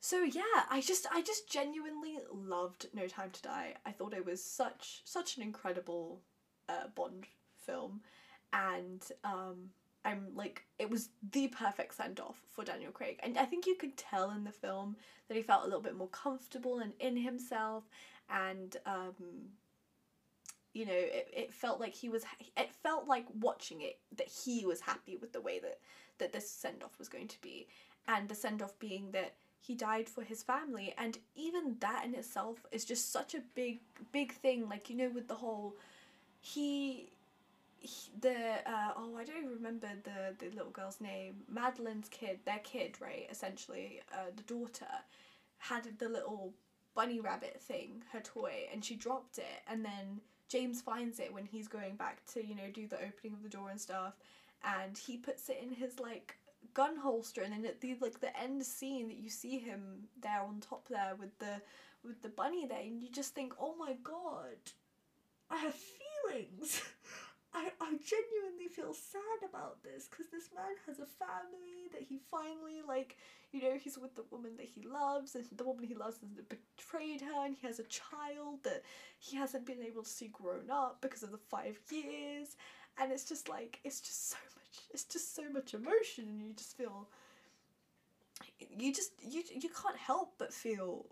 so 0.00 0.22
yeah, 0.22 0.64
I 0.70 0.80
just 0.80 1.06
I 1.10 1.22
just 1.22 1.50
genuinely 1.50 2.18
loved 2.32 2.86
No 2.94 3.08
Time 3.08 3.30
to 3.30 3.42
Die. 3.42 3.74
I 3.84 3.90
thought 3.90 4.14
it 4.14 4.24
was 4.24 4.42
such 4.42 5.02
such 5.04 5.36
an 5.36 5.42
incredible 5.42 6.20
uh, 6.68 6.88
Bond 6.94 7.26
film, 7.64 8.00
and 8.52 9.02
um, 9.24 9.70
I'm 10.04 10.28
like 10.34 10.64
it 10.78 10.88
was 10.88 11.08
the 11.32 11.48
perfect 11.48 11.94
send 11.94 12.20
off 12.20 12.40
for 12.48 12.64
Daniel 12.64 12.92
Craig, 12.92 13.18
and 13.22 13.36
I 13.36 13.44
think 13.44 13.66
you 13.66 13.74
could 13.74 13.96
tell 13.96 14.30
in 14.30 14.44
the 14.44 14.52
film 14.52 14.96
that 15.28 15.36
he 15.36 15.42
felt 15.42 15.62
a 15.62 15.66
little 15.66 15.80
bit 15.82 15.96
more 15.96 16.08
comfortable 16.08 16.78
and 16.78 16.92
in 17.00 17.16
himself, 17.16 17.84
and 18.30 18.76
um, 18.86 19.14
you 20.72 20.86
know 20.86 20.92
it, 20.92 21.28
it 21.32 21.54
felt 21.54 21.80
like 21.80 21.94
he 21.94 22.08
was 22.08 22.24
it 22.56 22.72
felt 22.82 23.08
like 23.08 23.26
watching 23.40 23.80
it 23.80 23.98
that 24.16 24.28
he 24.28 24.64
was 24.64 24.80
happy 24.80 25.16
with 25.16 25.32
the 25.32 25.40
way 25.40 25.58
that 25.58 25.78
that 26.18 26.32
this 26.32 26.50
send 26.50 26.82
off 26.82 26.98
was 26.98 27.08
going 27.08 27.28
to 27.28 27.40
be, 27.40 27.66
and 28.06 28.28
the 28.28 28.34
send 28.34 28.62
off 28.62 28.78
being 28.78 29.10
that 29.12 29.34
he 29.60 29.74
died 29.74 30.08
for 30.08 30.22
his 30.22 30.44
family 30.44 30.94
and 30.96 31.18
even 31.34 31.76
that 31.80 32.04
in 32.04 32.14
itself 32.14 32.64
is 32.70 32.84
just 32.84 33.10
such 33.10 33.34
a 33.34 33.42
big 33.54 33.80
big 34.12 34.32
thing. 34.32 34.68
Like 34.68 34.88
you 34.88 34.96
know 34.96 35.10
with 35.12 35.26
the 35.26 35.34
whole 35.34 35.74
he, 36.46 37.08
he 37.78 38.10
the 38.20 38.36
uh, 38.66 38.92
oh 38.96 39.16
I 39.18 39.24
don't 39.24 39.48
remember 39.48 39.88
the 40.04 40.34
the 40.38 40.54
little 40.54 40.70
girl's 40.70 41.00
name. 41.00 41.34
Madeleine's 41.52 42.08
kid, 42.08 42.38
their 42.44 42.60
kid, 42.62 42.96
right? 43.00 43.26
Essentially, 43.30 44.00
uh, 44.12 44.30
the 44.36 44.42
daughter 44.42 44.86
had 45.58 45.86
the 45.98 46.08
little 46.08 46.52
bunny 46.94 47.20
rabbit 47.20 47.60
thing, 47.60 48.02
her 48.12 48.20
toy, 48.20 48.68
and 48.72 48.84
she 48.84 48.94
dropped 48.94 49.38
it, 49.38 49.62
and 49.68 49.84
then 49.84 50.20
James 50.48 50.80
finds 50.80 51.18
it 51.18 51.32
when 51.32 51.46
he's 51.46 51.68
going 51.68 51.96
back 51.96 52.24
to 52.34 52.46
you 52.46 52.54
know 52.54 52.70
do 52.72 52.86
the 52.86 52.96
opening 52.96 53.32
of 53.32 53.42
the 53.42 53.48
door 53.48 53.70
and 53.70 53.80
stuff, 53.80 54.14
and 54.62 54.96
he 54.96 55.16
puts 55.16 55.48
it 55.48 55.58
in 55.60 55.70
his 55.72 55.98
like 55.98 56.36
gun 56.74 56.96
holster, 56.96 57.42
and 57.42 57.52
then 57.52 57.66
at 57.66 57.80
the 57.80 57.96
like 58.00 58.20
the 58.20 58.38
end 58.40 58.64
scene 58.64 59.08
that 59.08 59.18
you 59.18 59.30
see 59.30 59.58
him 59.58 60.08
there 60.22 60.42
on 60.42 60.60
top 60.60 60.88
there 60.88 61.14
with 61.18 61.36
the 61.40 61.60
with 62.04 62.22
the 62.22 62.28
bunny 62.28 62.66
there, 62.66 62.80
and 62.80 63.02
you 63.02 63.08
just 63.10 63.34
think, 63.34 63.52
oh 63.60 63.74
my 63.76 63.94
god, 64.04 64.60
I 65.50 65.56
have 65.58 65.74
I, 67.54 67.70
I 67.80 67.92
genuinely 68.04 68.68
feel 68.68 68.92
sad 68.92 69.48
about 69.48 69.82
this 69.82 70.08
because 70.10 70.26
this 70.30 70.50
man 70.54 70.76
has 70.86 70.98
a 70.98 71.06
family 71.06 71.88
that 71.92 72.02
he 72.02 72.18
finally 72.30 72.82
like 72.86 73.16
you 73.50 73.62
know 73.62 73.78
he's 73.82 73.96
with 73.96 74.14
the 74.14 74.24
woman 74.30 74.52
that 74.58 74.66
he 74.66 74.82
loves 74.86 75.34
and 75.34 75.44
the 75.56 75.64
woman 75.64 75.84
he 75.84 75.94
loves 75.94 76.18
has 76.20 76.44
betrayed 76.44 77.22
her 77.22 77.46
and 77.46 77.56
he 77.58 77.66
has 77.66 77.78
a 77.78 77.84
child 77.84 78.62
that 78.62 78.82
he 79.18 79.36
hasn't 79.36 79.64
been 79.64 79.82
able 79.82 80.02
to 80.02 80.08
see 80.08 80.28
grown 80.28 80.70
up 80.70 80.98
because 81.00 81.22
of 81.22 81.30
the 81.30 81.38
five 81.38 81.78
years. 81.90 82.56
And 82.98 83.10
it's 83.10 83.24
just 83.24 83.48
like 83.48 83.80
it's 83.84 84.00
just 84.00 84.30
so 84.30 84.36
much 84.54 84.84
it's 84.92 85.04
just 85.04 85.34
so 85.34 85.48
much 85.50 85.72
emotion 85.72 86.24
and 86.28 86.42
you 86.42 86.52
just 86.52 86.76
feel 86.76 87.08
you 88.58 88.92
just 88.92 89.12
you 89.22 89.42
you 89.50 89.70
can't 89.70 89.96
help 89.96 90.34
but 90.38 90.52
feel 90.52 91.06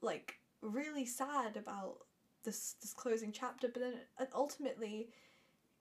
like 0.00 0.38
really 0.62 1.04
sad 1.04 1.56
about 1.56 2.05
this 2.46 2.76
this 2.80 2.94
closing 2.94 3.32
chapter 3.32 3.68
but 3.68 3.82
then 3.82 3.94
ultimately 4.34 5.08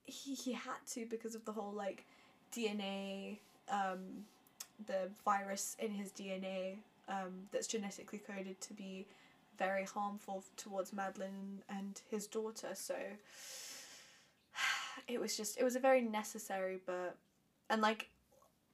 he, 0.05 0.35
he 0.35 0.51
had 0.51 0.77
to 0.85 1.05
because 1.05 1.33
of 1.33 1.45
the 1.45 1.51
whole 1.51 1.71
like 1.71 2.05
DNA 2.53 3.37
um, 3.69 4.25
the 4.85 5.09
virus 5.23 5.75
in 5.79 5.91
his 5.91 6.11
DNA 6.11 6.77
um, 7.07 7.47
that's 7.51 7.67
genetically 7.67 8.19
coded 8.19 8.59
to 8.61 8.73
be 8.73 9.05
very 9.57 9.85
harmful 9.85 10.43
towards 10.57 10.93
Madeleine 10.93 11.61
and 11.69 12.01
his 12.09 12.27
daughter. 12.27 12.69
So 12.73 12.95
it 15.07 15.19
was 15.19 15.37
just 15.37 15.59
it 15.59 15.63
was 15.63 15.75
a 15.75 15.79
very 15.79 16.01
necessary 16.01 16.79
but 16.85 17.15
and 17.69 17.81
like 17.81 18.09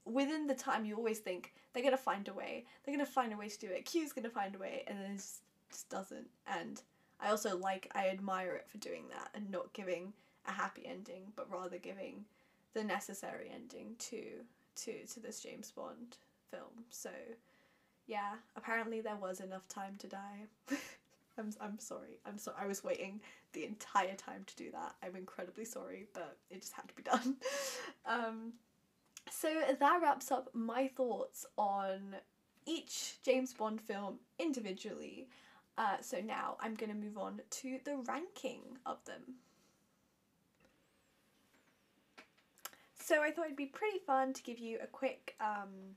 within 0.04 0.46
the 0.46 0.54
time 0.54 0.84
you 0.84 0.96
always 0.96 1.20
think 1.20 1.52
they're 1.72 1.84
gonna 1.84 1.96
find 1.96 2.28
a 2.28 2.32
way. 2.32 2.64
They're 2.84 2.94
gonna 2.94 3.06
find 3.06 3.32
a 3.32 3.36
way 3.36 3.48
to 3.48 3.58
do 3.58 3.68
it. 3.68 3.84
Q's 3.84 4.12
gonna 4.12 4.30
find 4.30 4.54
a 4.54 4.58
way 4.58 4.84
and 4.86 4.98
then 4.98 5.12
it 5.12 5.16
just, 5.16 5.42
just 5.70 5.88
doesn't. 5.88 6.26
And 6.46 6.80
I 7.22 7.30
also 7.30 7.56
like 7.56 7.90
I 7.94 8.08
admire 8.08 8.54
it 8.54 8.66
for 8.68 8.78
doing 8.78 9.04
that 9.10 9.30
and 9.34 9.50
not 9.50 9.72
giving 9.72 10.12
a 10.46 10.52
happy 10.52 10.82
ending, 10.86 11.32
but 11.36 11.50
rather 11.50 11.78
giving 11.78 12.24
the 12.74 12.82
necessary 12.84 13.50
ending 13.52 13.94
to 13.98 14.22
to 14.74 14.92
to 15.06 15.20
this 15.20 15.40
James 15.40 15.70
Bond 15.70 16.16
film. 16.50 16.84
So 16.90 17.10
yeah, 18.06 18.34
apparently 18.56 19.00
there 19.00 19.16
was 19.16 19.40
enough 19.40 19.66
time 19.68 19.96
to 19.98 20.06
die. 20.08 20.46
I'm 21.38 21.50
I'm 21.60 21.78
sorry. 21.78 22.18
I'm 22.26 22.38
sorry. 22.38 22.56
I 22.60 22.66
was 22.66 22.84
waiting 22.84 23.20
the 23.52 23.64
entire 23.64 24.14
time 24.14 24.44
to 24.46 24.56
do 24.56 24.70
that. 24.72 24.94
I'm 25.02 25.16
incredibly 25.16 25.64
sorry, 25.64 26.06
but 26.12 26.36
it 26.50 26.60
just 26.60 26.72
had 26.72 26.88
to 26.88 26.94
be 26.94 27.02
done. 27.04 27.36
um, 28.06 28.52
so 29.30 29.48
that 29.78 30.00
wraps 30.02 30.30
up 30.30 30.50
my 30.52 30.88
thoughts 30.88 31.46
on 31.56 32.16
each 32.66 33.14
James 33.22 33.52
Bond 33.54 33.80
film 33.80 34.18
individually. 34.38 35.28
Uh, 35.78 35.96
so 36.00 36.20
now 36.20 36.56
I'm 36.60 36.74
going 36.74 36.90
to 36.90 36.96
move 36.96 37.16
on 37.16 37.40
to 37.48 37.78
the 37.84 37.96
ranking 38.06 38.60
of 38.84 39.04
them. 39.04 39.36
So 42.98 43.22
I 43.22 43.30
thought 43.30 43.46
it'd 43.46 43.56
be 43.56 43.66
pretty 43.66 43.98
fun 43.98 44.32
to 44.32 44.42
give 44.42 44.58
you 44.58 44.78
a 44.82 44.86
quick 44.86 45.34
um, 45.40 45.96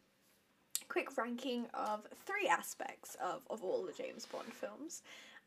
quick 0.88 1.18
ranking 1.18 1.66
of 1.74 2.08
three 2.26 2.48
aspects 2.48 3.16
of, 3.24 3.42
of 3.50 3.64
all 3.64 3.86
the 3.86 3.94
James 3.94 4.26
Bond 4.26 4.54
films. 4.54 5.02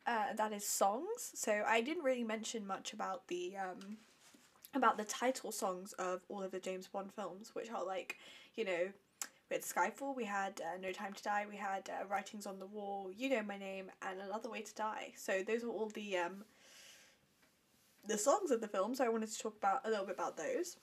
Uh, 0.07 0.35
that 0.37 0.53
is 0.53 0.67
songs. 0.67 1.33
So 1.35 1.65
I 1.67 1.81
didn't 1.81 2.05
really 2.05 2.25
mention 2.25 2.67
much 2.67 2.93
about 2.93 3.27
the 3.29 3.55
um, 3.57 3.99
about 4.75 4.99
the 4.99 5.05
title 5.05 5.53
songs 5.53 5.93
of 5.95 6.23
all 6.29 6.43
of 6.43 6.53
the 6.53 6.61
James 6.61 6.87
Bond 6.87 7.13
films, 7.13 7.51
which 7.55 7.71
are 7.71 7.85
like, 7.85 8.17
you 8.55 8.65
know, 8.65 8.89
with 9.51 9.75
Skyfall, 9.75 10.15
we 10.15 10.25
had 10.25 10.61
uh, 10.61 10.79
No 10.81 10.93
Time 10.93 11.13
to 11.13 11.23
Die, 11.23 11.47
we 11.51 11.57
had 11.57 11.89
uh, 11.89 12.07
Writings 12.07 12.47
on 12.47 12.59
the 12.59 12.67
Wall, 12.67 13.11
You 13.17 13.31
Know 13.31 13.43
My 13.43 13.57
Name, 13.57 13.91
and 14.03 14.21
Another 14.21 14.51
Way 14.51 14.63
to 14.63 14.75
Die. 14.75 15.13
So 15.17 15.43
those 15.47 15.65
are 15.65 15.69
all 15.69 15.89
the 15.89 16.19
um, 16.19 16.45
the 18.07 18.19
songs 18.19 18.51
of 18.51 18.61
the 18.61 18.69
film. 18.69 18.95
So 18.95 19.05
I 19.05 19.09
wanted 19.09 19.31
to 19.31 19.39
talk 19.39 19.57
about 19.57 19.87
a 19.87 19.91
little 19.91 20.07
bit 20.07 20.15
about 20.15 20.37
those. 20.37 20.77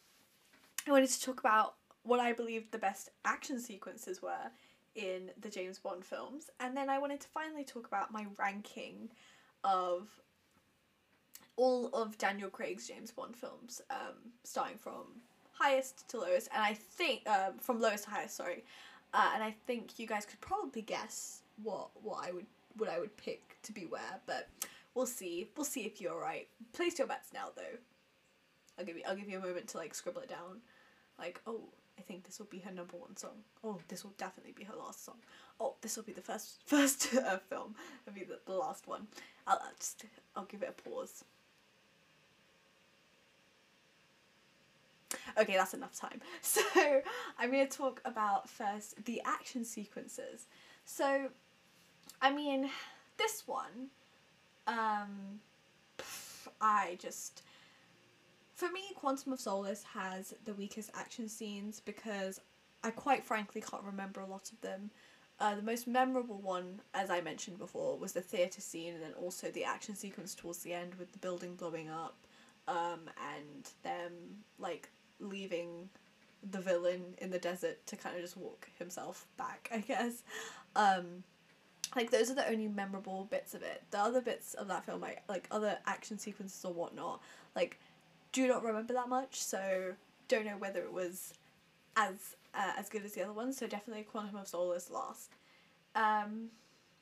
I 0.87 0.91
wanted 0.91 1.09
to 1.09 1.21
talk 1.21 1.39
about 1.39 1.75
what 2.03 2.19
I 2.19 2.33
believed 2.33 2.71
the 2.71 2.77
best 2.77 3.09
action 3.23 3.59
sequences 3.59 4.21
were 4.21 4.51
in 4.95 5.31
the 5.39 5.49
James 5.49 5.79
Bond 5.79 6.05
films, 6.05 6.49
and 6.59 6.75
then 6.75 6.89
I 6.89 6.99
wanted 6.99 7.21
to 7.21 7.27
finally 7.27 7.63
talk 7.63 7.87
about 7.87 8.13
my 8.13 8.25
ranking 8.37 9.09
of 9.63 10.09
all 11.57 11.87
of 11.87 12.17
Daniel 12.17 12.49
Craig's 12.49 12.87
James 12.87 13.11
Bond 13.11 13.35
films, 13.35 13.81
um, 13.89 14.31
starting 14.43 14.77
from 14.77 15.21
highest 15.59 16.07
to 16.09 16.19
lowest, 16.19 16.49
and 16.53 16.61
I 16.63 16.73
think 16.73 17.27
um, 17.27 17.57
from 17.59 17.81
lowest 17.81 18.05
to 18.05 18.09
highest, 18.09 18.35
sorry, 18.35 18.63
uh, 19.13 19.31
and 19.33 19.43
I 19.43 19.55
think 19.65 19.97
you 19.97 20.07
guys 20.07 20.25
could 20.25 20.41
probably 20.41 20.81
guess 20.81 21.41
what 21.63 21.89
what 22.03 22.27
I 22.27 22.31
would 22.31 22.45
what 22.77 22.89
I 22.89 22.99
would 22.99 23.15
pick 23.17 23.57
to 23.63 23.71
be 23.71 23.85
where, 23.85 24.19
but 24.25 24.49
we'll 24.93 25.05
see. 25.05 25.49
We'll 25.55 25.65
see 25.65 25.81
if 25.81 26.01
you're 26.01 26.19
right. 26.19 26.47
Place 26.73 26.99
your 26.99 27.07
bets 27.07 27.29
now, 27.33 27.47
though. 27.55 27.77
I'll 28.77 28.85
give 28.85 28.97
you 28.97 29.03
I'll 29.07 29.15
give 29.15 29.29
you 29.29 29.37
a 29.37 29.41
moment 29.41 29.67
to 29.69 29.77
like 29.77 29.95
scribble 29.95 30.21
it 30.21 30.29
down, 30.29 30.61
like 31.17 31.41
oh 31.47 31.61
I 31.97 32.01
think 32.01 32.25
this 32.25 32.39
will 32.39 32.47
be 32.47 32.59
her 32.59 32.71
number 32.71 32.97
one 32.97 33.15
song. 33.15 33.43
Oh, 33.63 33.79
this 33.87 34.03
will 34.03 34.13
definitely 34.17 34.53
be 34.53 34.63
her 34.65 34.75
last 34.75 35.05
song. 35.05 35.15
Oh, 35.59 35.75
this 35.81 35.95
will 35.95 36.03
be 36.03 36.11
the 36.11 36.21
first 36.21 36.61
first 36.65 37.15
uh, 37.15 37.37
film. 37.49 37.75
It'll 38.05 38.15
be 38.15 38.25
the, 38.25 38.39
the 38.45 38.53
last 38.53 38.87
one. 38.87 39.07
I'll, 39.47 39.59
I'll 39.63 39.75
just 39.79 40.05
I'll 40.35 40.45
give 40.45 40.63
it 40.63 40.75
a 40.77 40.89
pause. 40.89 41.23
Okay, 45.37 45.55
that's 45.55 45.73
enough 45.73 45.95
time. 45.95 46.21
So 46.41 46.61
I'm 47.37 47.51
going 47.51 47.67
to 47.67 47.77
talk 47.77 48.01
about 48.05 48.49
first 48.49 49.03
the 49.05 49.21
action 49.25 49.65
sequences. 49.65 50.47
So, 50.85 51.29
I 52.21 52.31
mean, 52.31 52.69
this 53.17 53.43
one, 53.45 53.89
um, 54.67 55.39
I 56.61 56.97
just 56.99 57.41
for 58.55 58.69
me, 58.71 58.81
Quantum 58.95 59.33
of 59.33 59.39
Solace 59.39 59.83
has 59.93 60.33
the 60.45 60.53
weakest 60.53 60.89
action 60.95 61.27
scenes 61.27 61.81
because 61.81 62.39
I 62.83 62.91
quite 62.91 63.25
frankly 63.25 63.61
can't 63.61 63.83
remember 63.83 64.21
a 64.21 64.25
lot 64.25 64.49
of 64.51 64.61
them. 64.61 64.91
Uh, 65.41 65.55
the 65.55 65.61
most 65.61 65.87
memorable 65.87 66.37
one, 66.37 66.79
as 66.93 67.09
I 67.09 67.19
mentioned 67.19 67.59
before, 67.59 67.97
was 67.97 68.13
the 68.13 68.21
theatre 68.21 68.61
scene 68.61 68.93
and 68.93 69.03
then 69.03 69.13
also 69.21 69.51
the 69.51 69.65
action 69.65 69.93
sequence 69.93 70.33
towards 70.33 70.59
the 70.59 70.71
end 70.71 70.95
with 70.95 71.11
the 71.11 71.17
building 71.17 71.55
blowing 71.55 71.89
up 71.89 72.15
um, 72.69 73.09
and 73.35 73.69
them 73.83 74.13
like 74.57 74.89
leaving 75.19 75.89
the 76.51 76.59
villain 76.59 77.15
in 77.17 77.31
the 77.31 77.39
desert 77.39 77.85
to 77.87 77.95
kind 77.95 78.15
of 78.15 78.21
just 78.21 78.37
walk 78.37 78.69
himself 78.77 79.25
back, 79.37 79.69
I 79.73 79.79
guess. 79.79 80.23
Um, 80.75 81.23
like 81.95 82.11
those 82.11 82.29
are 82.29 82.35
the 82.35 82.47
only 82.49 82.67
memorable 82.67 83.27
bits 83.29 83.53
of 83.53 83.61
it. 83.63 83.83
The 83.91 83.99
other 83.99 84.21
bits 84.21 84.53
of 84.55 84.67
that 84.67 84.85
film, 84.85 85.01
like 85.01 85.23
like 85.29 85.47
other 85.51 85.77
action 85.85 86.19
sequences 86.19 86.63
or 86.65 86.73
whatnot, 86.73 87.21
like 87.55 87.79
do 88.31 88.47
not 88.47 88.63
remember 88.63 88.93
that 88.93 89.09
much, 89.09 89.41
so 89.41 89.93
don't 90.27 90.45
know 90.45 90.57
whether 90.57 90.79
it 90.79 90.91
was 90.91 91.33
as 91.95 92.35
uh, 92.53 92.73
as 92.77 92.89
good 92.89 93.05
as 93.05 93.13
the 93.13 93.23
other 93.23 93.33
ones. 93.33 93.57
So 93.57 93.67
definitely 93.67 94.03
Quantum 94.03 94.35
of 94.35 94.47
Solace 94.47 94.89
last. 94.89 95.31
Um, 95.95 96.49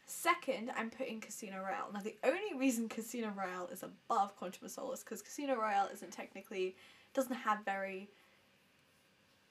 second, 0.05 0.71
I'm 0.77 0.89
putting 0.89 1.19
Casino 1.19 1.57
Royale. 1.57 1.89
Now 1.93 2.01
the 2.01 2.15
only 2.23 2.57
reason 2.57 2.87
Casino 2.87 3.33
Royale 3.35 3.69
is 3.71 3.83
above 3.83 4.35
Quantum 4.37 4.65
of 4.65 4.71
Solace 4.71 5.03
because 5.03 5.21
Casino 5.21 5.55
Royale 5.55 5.89
isn't 5.91 6.11
technically 6.11 6.75
doesn't 7.13 7.35
have 7.35 7.65
very 7.65 8.09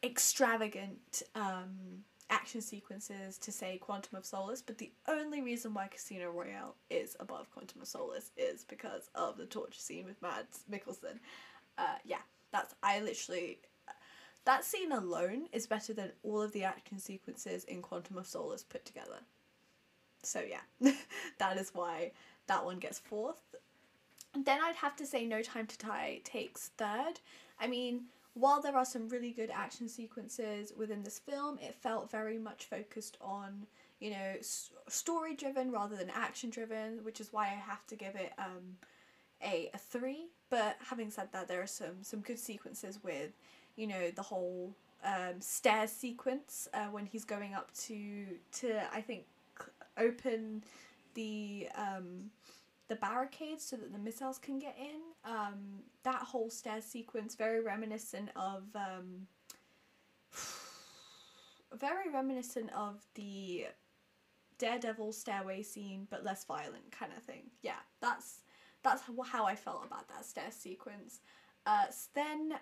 extravagant 0.05 1.23
um, 1.35 2.05
action 2.31 2.61
sequences 2.61 3.39
to 3.39 3.53
say 3.53 3.79
Quantum 3.79 4.19
of 4.19 4.25
Solace, 4.25 4.63
but 4.63 4.79
the 4.79 4.91
only 5.07 5.43
reason 5.43 5.75
why 5.75 5.87
Casino 5.87 6.31
Royale 6.31 6.75
is 6.91 7.17
above 7.21 7.51
Quantum 7.53 7.83
of 7.83 7.89
Solace 7.89 8.31
is 8.37 8.65
because 8.65 9.11
of 9.15 9.37
the 9.37 9.47
torture 9.47 9.81
scene 9.81 10.05
with 10.05 10.21
Mads 10.23 10.65
Mikkelsen 10.71 11.19
uh, 11.79 11.97
yeah, 12.05 12.19
that's 12.51 12.75
I 12.83 13.01
literally 13.01 13.59
that 14.45 14.65
scene 14.65 14.93
alone 14.93 15.47
is 15.53 15.67
better 15.67 15.93
than 15.93 16.13
all 16.23 16.43
of 16.43 16.53
the 16.53 16.65
action 16.65 16.99
sequences 16.99 17.65
in 17.65 17.81
Quantum 17.81 18.19
of 18.19 18.27
Solace 18.27 18.65
put 18.65 18.85
together. 18.85 19.21
So 20.23 20.43
yeah, 20.43 20.93
that 21.39 21.59
is 21.59 21.71
why 21.75 22.13
that 22.49 22.65
one 22.65 22.79
gets 22.79 22.99
fourth. 22.99 23.55
Then 24.35 24.61
I'd 24.63 24.77
have 24.77 24.97
to 24.97 25.07
say 25.07 25.27
No 25.27 25.43
Time 25.43 25.67
to 25.67 25.79
Die 25.79 26.21
takes 26.25 26.71
third. 26.77 27.21
I 27.59 27.67
mean, 27.67 28.03
while 28.35 28.63
there 28.63 28.77
are 28.77 28.85
some 28.85 29.09
really 29.09 29.31
good 29.31 29.51
action 29.51 29.89
sequences 29.89 30.73
within 30.77 31.03
this 31.03 31.19
film, 31.19 31.59
it 31.61 31.75
felt 31.75 32.11
very 32.11 32.39
much 32.39 32.65
focused 32.65 33.19
on, 33.21 33.67
you 34.01 34.11
know, 34.11 34.35
story 34.89 35.35
driven 35.35 35.71
rather 35.71 35.97
than 35.97 36.11
action 36.11 36.51
driven, 36.51 37.05
which 37.05 37.21
is 37.21 37.33
why 37.33 37.45
I 37.47 37.71
have 37.71 37.87
to 37.89 37.97
give 37.97 38.15
it 38.17 38.33
um, 38.39 38.77
a, 39.45 39.71
a 39.75 39.79
three. 39.79 40.27
But 40.49 40.77
having 40.89 41.11
said 41.11 41.29
that, 41.33 41.49
there 41.49 41.61
are 41.63 41.67
some 41.67 42.03
some 42.03 42.21
good 42.21 42.39
sequences 42.39 42.99
with, 43.03 43.33
you 43.77 43.87
know, 43.87 44.11
the 44.11 44.23
whole 44.23 44.75
um, 45.05 45.41
stairs 45.41 45.91
sequence 45.91 46.69
uh, 46.73 46.87
when 46.87 47.07
he's 47.07 47.25
going 47.25 47.55
up 47.55 47.73
to 47.87 48.27
to 48.61 48.81
I 48.95 49.01
think 49.03 49.25
open 49.99 50.65
the 51.15 51.69
um, 51.75 52.31
the 52.93 52.97
barricades 52.97 53.65
so 53.65 53.75
that 53.77 53.91
the 53.91 53.99
missiles 53.99 54.37
can 54.37 54.59
get 54.59 54.77
in. 54.79 55.01
Um, 55.25 55.81
that 56.03 56.21
whole 56.21 56.51
stairs 56.51 56.85
sequence 56.85 57.35
very 57.35 57.63
reminiscent 57.63 58.29
of 58.37 58.65
um, 58.75 59.27
very 61.75 62.11
reminiscent 62.13 62.71
of 62.75 63.01
the 63.15 63.65
Daredevil 64.59 65.15
stairway 65.15 65.63
scene, 65.63 66.07
but 66.11 66.23
less 66.23 66.45
violent 66.45 66.93
kind 66.93 67.13
of 67.17 67.23
thing. 67.23 67.45
Yeah, 67.63 67.81
that's 68.03 68.41
that's 68.83 69.03
how 69.25 69.47
I 69.47 69.55
felt 69.55 69.87
about 69.87 70.09
that 70.09 70.27
stair 70.27 70.51
sequence. 70.51 71.21
Uh, 71.65 71.87
then 72.15 72.53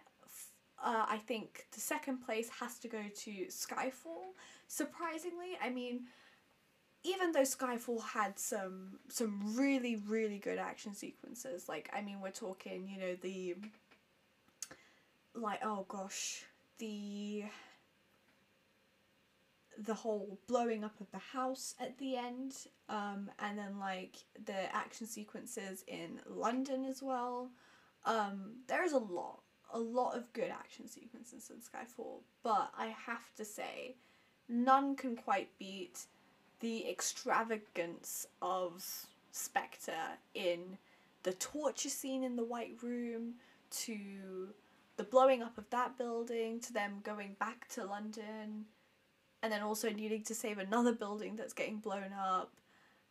uh, 0.80 1.06
I 1.08 1.16
think 1.16 1.66
the 1.72 1.80
second 1.80 2.18
place 2.18 2.48
has 2.60 2.78
to 2.78 2.88
go 2.88 3.02
to 3.12 3.30
Skyfall. 3.48 4.36
Surprisingly, 4.68 5.58
I 5.60 5.70
mean, 5.70 6.02
even 7.02 7.32
though 7.32 7.42
Skyfall 7.42 8.02
had 8.02 8.38
some 8.38 8.98
some 9.08 9.56
really 9.56 9.96
really 9.96 10.38
good 10.38 10.58
action 10.58 10.94
sequences, 10.94 11.68
like 11.68 11.90
I 11.92 12.02
mean, 12.02 12.20
we're 12.20 12.30
talking, 12.30 12.88
you 12.88 13.00
know, 13.00 13.14
the 13.20 13.56
like 15.34 15.60
oh 15.64 15.86
gosh, 15.88 16.44
the 16.78 17.44
the 19.78 19.94
whole 19.94 20.38
blowing 20.46 20.84
up 20.84 21.00
of 21.00 21.10
the 21.10 21.18
house 21.18 21.74
at 21.80 21.96
the 21.98 22.16
end, 22.16 22.54
um, 22.88 23.30
and 23.38 23.58
then 23.58 23.78
like 23.78 24.16
the 24.44 24.74
action 24.74 25.06
sequences 25.06 25.84
in 25.86 26.20
London 26.28 26.84
as 26.84 27.02
well. 27.02 27.50
Um, 28.04 28.56
there 28.66 28.84
is 28.84 28.92
a 28.92 28.98
lot, 28.98 29.40
a 29.72 29.78
lot 29.78 30.16
of 30.16 30.32
good 30.34 30.50
action 30.50 30.86
sequences 30.86 31.50
in 31.50 31.56
Skyfall, 31.56 32.20
but 32.42 32.70
I 32.76 32.94
have 33.06 33.34
to 33.36 33.44
say, 33.44 33.96
none 34.48 34.96
can 34.96 35.16
quite 35.16 35.48
beat 35.58 36.04
the 36.60 36.88
extravagance 36.88 38.26
of 38.40 39.06
Spectre 39.32 40.18
in 40.34 40.78
the 41.22 41.32
torture 41.34 41.88
scene 41.88 42.24
in 42.24 42.36
the 42.36 42.44
White 42.44 42.76
Room 42.82 43.34
to 43.70 44.48
the 44.96 45.04
blowing 45.04 45.42
up 45.42 45.56
of 45.58 45.68
that 45.70 45.96
building 45.96 46.60
to 46.60 46.72
them 46.72 47.00
going 47.02 47.36
back 47.38 47.68
to 47.68 47.84
London 47.84 48.66
and 49.42 49.52
then 49.52 49.62
also 49.62 49.90
needing 49.90 50.22
to 50.24 50.34
save 50.34 50.58
another 50.58 50.92
building 50.92 51.36
that's 51.36 51.54
getting 51.54 51.78
blown 51.78 52.12
up. 52.18 52.52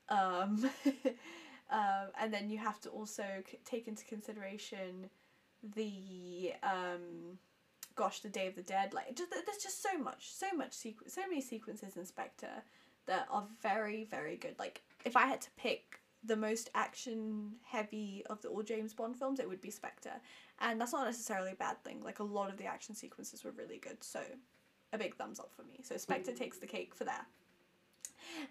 Um, 0.09 0.69
um, 1.71 2.07
and 2.19 2.33
then 2.33 2.49
you 2.49 2.59
have 2.59 2.79
to 2.81 2.89
also 2.89 3.23
take 3.65 3.87
into 3.87 4.05
consideration 4.05 5.09
the 5.75 6.53
um, 6.61 7.39
gosh, 7.95 8.19
the 8.21 8.29
Day 8.29 8.47
of 8.47 8.55
the 8.55 8.61
Dead. 8.61 8.93
Like, 8.93 9.15
just, 9.15 9.31
there's 9.31 9.61
just 9.61 9.83
so 9.83 9.97
much, 9.97 10.31
so 10.31 10.47
much 10.55 10.71
sequ- 10.71 11.09
so 11.09 11.21
many 11.27 11.41
sequences 11.41 11.97
in 11.97 12.05
Spectre 12.05 12.63
that 13.07 13.27
are 13.31 13.45
very, 13.61 14.05
very 14.05 14.37
good. 14.37 14.55
Like, 14.59 14.81
if 15.05 15.15
I 15.15 15.25
had 15.25 15.41
to 15.41 15.49
pick 15.57 15.99
the 16.23 16.35
most 16.35 16.69
action 16.75 17.53
heavy 17.63 18.23
of 18.29 18.41
the 18.41 18.49
all 18.49 18.63
James 18.63 18.93
Bond 18.93 19.15
films, 19.17 19.39
it 19.39 19.47
would 19.47 19.61
be 19.61 19.71
Spectre. 19.71 20.13
And 20.59 20.79
that's 20.79 20.91
not 20.91 21.05
necessarily 21.05 21.51
a 21.51 21.55
bad 21.55 21.81
thing. 21.83 22.01
Like 22.03 22.19
a 22.19 22.23
lot 22.23 22.49
of 22.49 22.57
the 22.57 22.65
action 22.65 22.95
sequences 22.95 23.43
were 23.43 23.51
really 23.51 23.77
good, 23.77 24.03
so 24.03 24.21
a 24.91 24.97
big 24.97 25.15
thumbs 25.15 25.39
up 25.39 25.51
for 25.55 25.63
me. 25.63 25.79
So 25.83 25.97
Spectre 25.97 26.33
takes 26.33 26.57
the 26.57 26.67
cake 26.67 26.93
for 26.93 27.05
that. 27.05 27.25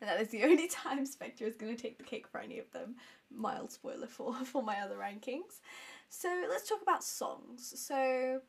And 0.00 0.08
that 0.08 0.20
is 0.20 0.28
the 0.28 0.44
only 0.44 0.68
time 0.68 1.04
Spectre 1.04 1.44
is 1.44 1.56
going 1.56 1.74
to 1.74 1.80
take 1.80 1.98
the 1.98 2.04
cake 2.04 2.26
for 2.26 2.40
any 2.40 2.58
of 2.58 2.70
them. 2.72 2.96
Mild 3.30 3.70
spoiler 3.70 4.06
for, 4.06 4.34
for 4.44 4.62
my 4.62 4.76
other 4.80 4.96
rankings. 4.96 5.60
So 6.08 6.28
let's 6.48 6.68
talk 6.68 6.80
about 6.82 7.04
songs. 7.04 7.74
So 7.76 8.40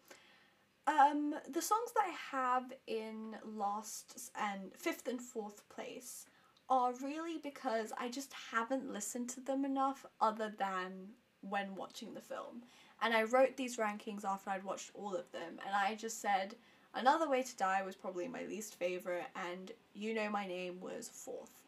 um, 0.88 1.36
the 1.50 1.62
songs 1.62 1.92
that 1.96 2.06
I 2.08 2.38
have 2.38 2.74
in 2.88 3.36
last 3.46 4.32
and 4.36 4.74
fifth 4.76 5.08
and 5.08 5.22
fourth 5.22 5.68
place 5.70 6.26
are 6.70 6.94
really 7.04 7.38
because 7.42 7.92
I 7.98 8.10
just 8.10 8.34
haven't 8.52 8.92
listened 8.92 9.30
to 9.30 9.42
them 9.42 9.66
enough 9.66 10.06
other 10.22 10.54
than 10.58 11.10
when 11.42 11.76
watching 11.76 12.14
the 12.14 12.22
film. 12.22 12.64
And 13.02 13.14
I 13.14 13.24
wrote 13.24 13.56
these 13.56 13.78
rankings 13.78 14.26
after 14.26 14.50
I'd 14.50 14.64
watched 14.64 14.92
all 14.94 15.16
of 15.16 15.32
them, 15.32 15.60
and 15.66 15.76
I 15.76 15.96
just 15.96 16.22
said 16.22 16.56
Another 16.94 17.30
Way 17.30 17.44
to 17.44 17.56
Die 17.56 17.82
was 17.84 17.96
probably 17.96 18.28
my 18.28 18.44
least 18.44 18.76
favorite, 18.76 19.28
and 19.36 19.72
You 19.94 20.14
Know 20.14 20.30
My 20.30 20.48
Name 20.48 20.80
was 20.80 21.08
fourth. 21.08 21.64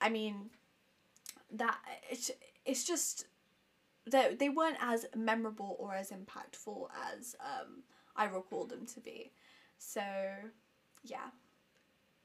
I 0.00 0.08
mean, 0.08 0.50
that 1.52 1.76
it's 2.10 2.30
it's 2.64 2.84
just 2.84 3.26
they 4.10 4.34
they 4.38 4.48
weren't 4.48 4.78
as 4.80 5.06
memorable 5.16 5.76
or 5.78 5.94
as 5.94 6.10
impactful 6.10 6.88
as 7.12 7.34
um, 7.40 7.82
I 8.18 8.24
recall 8.26 8.66
them 8.66 8.84
to 8.94 9.00
be. 9.00 9.32
So, 9.78 10.02
yeah. 11.04 11.30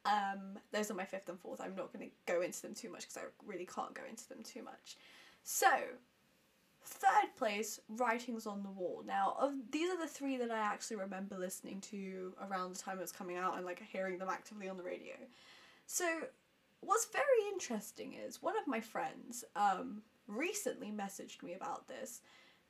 Um, 0.06 0.60
those 0.74 0.92
are 0.92 0.96
my 0.96 1.06
fifth 1.06 1.30
and 1.30 1.40
fourth. 1.40 1.62
I'm 1.62 1.76
not 1.76 1.94
going 1.94 2.10
to 2.10 2.32
go 2.34 2.42
into 2.42 2.62
them 2.62 2.74
too 2.74 2.92
much 2.92 3.02
because 3.02 3.18
I 3.18 3.22
really 3.46 3.66
can't 3.66 3.94
go 3.94 4.02
into 4.10 4.28
them 4.28 4.44
too 4.44 4.64
much. 4.64 4.98
So, 5.44 5.70
third 6.84 7.36
place, 7.38 7.80
Writings 7.88 8.46
on 8.46 8.64
the 8.64 8.70
Wall. 8.70 9.04
Now, 9.06 9.38
of 9.40 9.54
these 9.72 9.90
are 9.90 10.00
the 10.00 10.08
three 10.08 10.36
that 10.38 10.52
I 10.52 10.58
actually 10.58 10.98
remember 10.98 11.38
listening 11.38 11.80
to 11.82 12.34
around 12.42 12.76
the 12.76 12.80
time 12.80 12.98
it 12.98 13.02
was 13.02 13.12
coming 13.12 13.38
out 13.38 13.56
and 13.56 13.66
like 13.66 13.82
hearing 13.82 14.18
them 14.18 14.30
actively 14.30 14.68
on 14.68 14.78
the 14.78 14.84
radio. 14.84 15.14
So, 15.86 16.06
what's 16.82 17.06
very 17.06 17.54
interesting 17.54 18.14
is 18.14 18.42
one 18.42 18.58
of 18.58 18.68
my 18.68 18.82
friends 18.82 19.46
um, 19.56 20.02
recently 20.28 20.92
messaged 20.92 21.44
me 21.44 21.54
about 21.54 21.88
this 21.88 22.22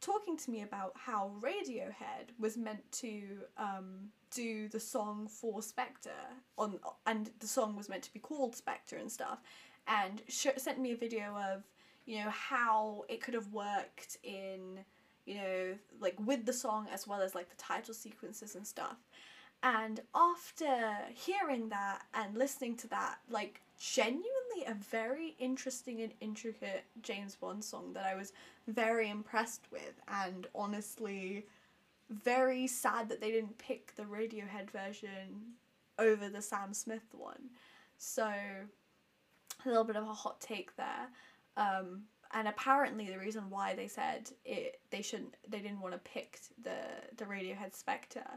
talking 0.04 0.38
to 0.38 0.52
me 0.52 0.62
about 0.62 0.94
how 0.96 1.32
Radiohead 1.40 2.38
was 2.38 2.58
meant 2.58 2.92
to 2.94 3.22
um, 3.58 4.10
do 4.32 4.68
the 4.68 4.80
song 4.80 5.28
for 5.28 5.62
Spectre 5.62 6.12
on, 6.58 6.80
and 7.06 7.32
the 7.40 7.48
song 7.48 7.76
was 7.76 7.90
meant 7.90 8.04
to 8.04 8.14
be 8.14 8.20
called 8.20 8.56
Spectre 8.56 8.98
and 8.98 9.12
stuff, 9.12 9.40
and 9.88 10.22
sh- 10.28 10.48
sent 10.58 10.80
me 10.80 10.92
a 10.92 10.98
video 10.98 11.38
of 11.54 11.64
you 12.06 12.18
know 12.18 12.30
how 12.30 13.06
it 13.08 13.22
could 13.22 13.34
have 13.34 13.48
worked 13.54 14.18
in 14.24 14.80
you 15.26 15.36
know 15.36 15.74
like 16.02 16.16
with 16.20 16.46
the 16.46 16.52
song 16.52 16.86
as 16.92 17.08
well 17.08 17.22
as 17.22 17.34
like 17.34 17.50
the 17.50 17.56
title 17.56 17.94
sequences 17.94 18.56
and 18.56 18.68
stuff. 18.68 18.98
And 19.66 20.02
after 20.14 20.98
hearing 21.14 21.70
that 21.70 22.02
and 22.14 22.38
listening 22.38 22.76
to 22.78 22.88
that, 22.90 23.20
like 23.30 23.62
genuinely 23.80 24.66
a 24.68 24.74
very 24.74 25.36
interesting 25.40 26.02
and 26.02 26.14
intricate 26.20 26.84
James 27.02 27.36
Bond 27.36 27.64
song 27.64 27.94
that 27.94 28.06
I 28.06 28.16
was 28.16 28.34
very 28.68 29.10
impressed 29.10 29.66
with 29.72 30.00
and 30.08 30.48
honestly 30.56 31.46
very 32.10 32.68
sad 32.68 33.10
that 33.10 33.22
they 33.22 33.32
didn't 33.32 33.58
pick 33.58 33.96
the 33.96 34.04
Radiohead 34.04 34.70
version 34.72 35.54
over 36.00 36.30
the 36.30 36.42
Sam 36.42 36.74
Smith 36.74 37.14
one. 37.14 37.50
So 37.98 38.26
a 38.26 39.68
little 39.68 39.84
bit 39.84 39.96
of 39.96 40.04
a 40.04 40.14
hot 40.14 40.42
take 40.42 40.76
there. 40.76 41.08
Um, 41.58 42.04
and 42.34 42.48
apparently 42.48 43.08
the 43.08 43.20
reason 43.20 43.50
why 43.50 43.76
they 43.76 43.88
said 43.88 44.32
it 44.44 44.80
they 44.90 45.02
shouldn't 45.02 45.36
they 45.48 45.60
didn't 45.60 45.82
want 45.82 45.94
to 45.94 46.00
pick 46.00 46.40
the 46.64 46.78
the 47.18 47.26
Radiohead 47.26 47.76
Spectre 47.76 48.28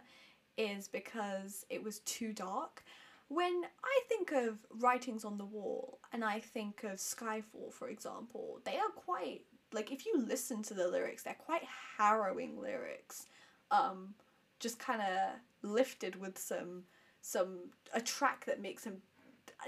is 0.58 0.88
because 0.88 1.64
it 1.70 1.82
was 1.82 2.00
too 2.00 2.32
dark. 2.32 2.84
When 3.28 3.62
I 3.84 4.00
think 4.08 4.32
of 4.32 4.58
writings 4.70 5.24
on 5.24 5.36
the 5.36 5.44
wall 5.44 5.98
and 6.12 6.24
I 6.24 6.38
think 6.38 6.84
of 6.84 6.92
Skyfall, 6.92 7.72
for 7.72 7.88
example, 7.88 8.60
they 8.64 8.76
are 8.76 8.90
quite 8.94 9.42
like 9.72 9.92
if 9.92 10.06
you 10.06 10.14
listen 10.16 10.62
to 10.64 10.74
the 10.74 10.88
lyrics, 10.88 11.22
they're 11.22 11.34
quite 11.34 11.64
harrowing 11.98 12.60
lyrics. 12.60 13.26
Um, 13.70 14.14
just 14.58 14.78
kind 14.78 15.02
of 15.02 15.68
lifted 15.68 16.16
with 16.16 16.38
some 16.38 16.84
some 17.20 17.70
a 17.92 18.00
track 18.00 18.44
that 18.46 18.60
makes 18.60 18.84
them 18.84 18.98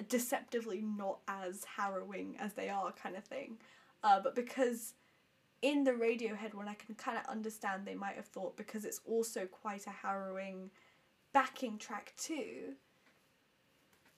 deceptively 0.09 0.81
not 0.83 1.19
as 1.27 1.65
harrowing 1.77 2.37
as 2.39 2.53
they 2.55 2.69
are, 2.69 2.93
kind 2.93 3.17
of 3.17 3.25
thing. 3.25 3.59
Uh, 4.05 4.21
but 4.23 4.35
because 4.35 4.95
in 5.61 5.83
the 5.83 5.91
Radiohead 5.91 6.55
one, 6.55 6.69
I 6.69 6.75
can 6.75 6.95
kind 6.95 7.19
of 7.19 7.27
understand 7.27 7.85
they 7.85 7.97
might 7.97 8.15
have 8.15 8.27
thought 8.27 8.57
because 8.57 8.85
it's 8.85 9.01
also 9.05 9.47
quite 9.47 9.87
a 9.87 9.91
harrowing 9.91 10.71
backing 11.33 11.79
track 11.79 12.15
too 12.17 12.75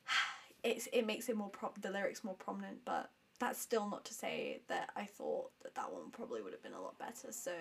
it's 0.65 0.89
it 0.93 1.07
makes 1.07 1.29
it 1.29 1.37
more 1.37 1.49
pro- 1.49 1.73
the 1.81 1.91
lyrics 1.91 2.25
more 2.25 2.35
prominent, 2.35 2.79
but 2.85 3.11
that's 3.41 3.59
still 3.59 3.89
not 3.89 4.05
to 4.05 4.15
say 4.15 4.61
that 4.69 4.91
I 4.95 5.05
thought 5.05 5.51
that 5.63 5.75
that 5.75 5.91
one 5.91 6.11
probably 6.13 6.43
would 6.43 6.53
have 6.53 6.63
been 6.63 6.75
a 6.75 6.81
lot 6.81 6.99
better. 6.99 7.33
So 7.33 7.53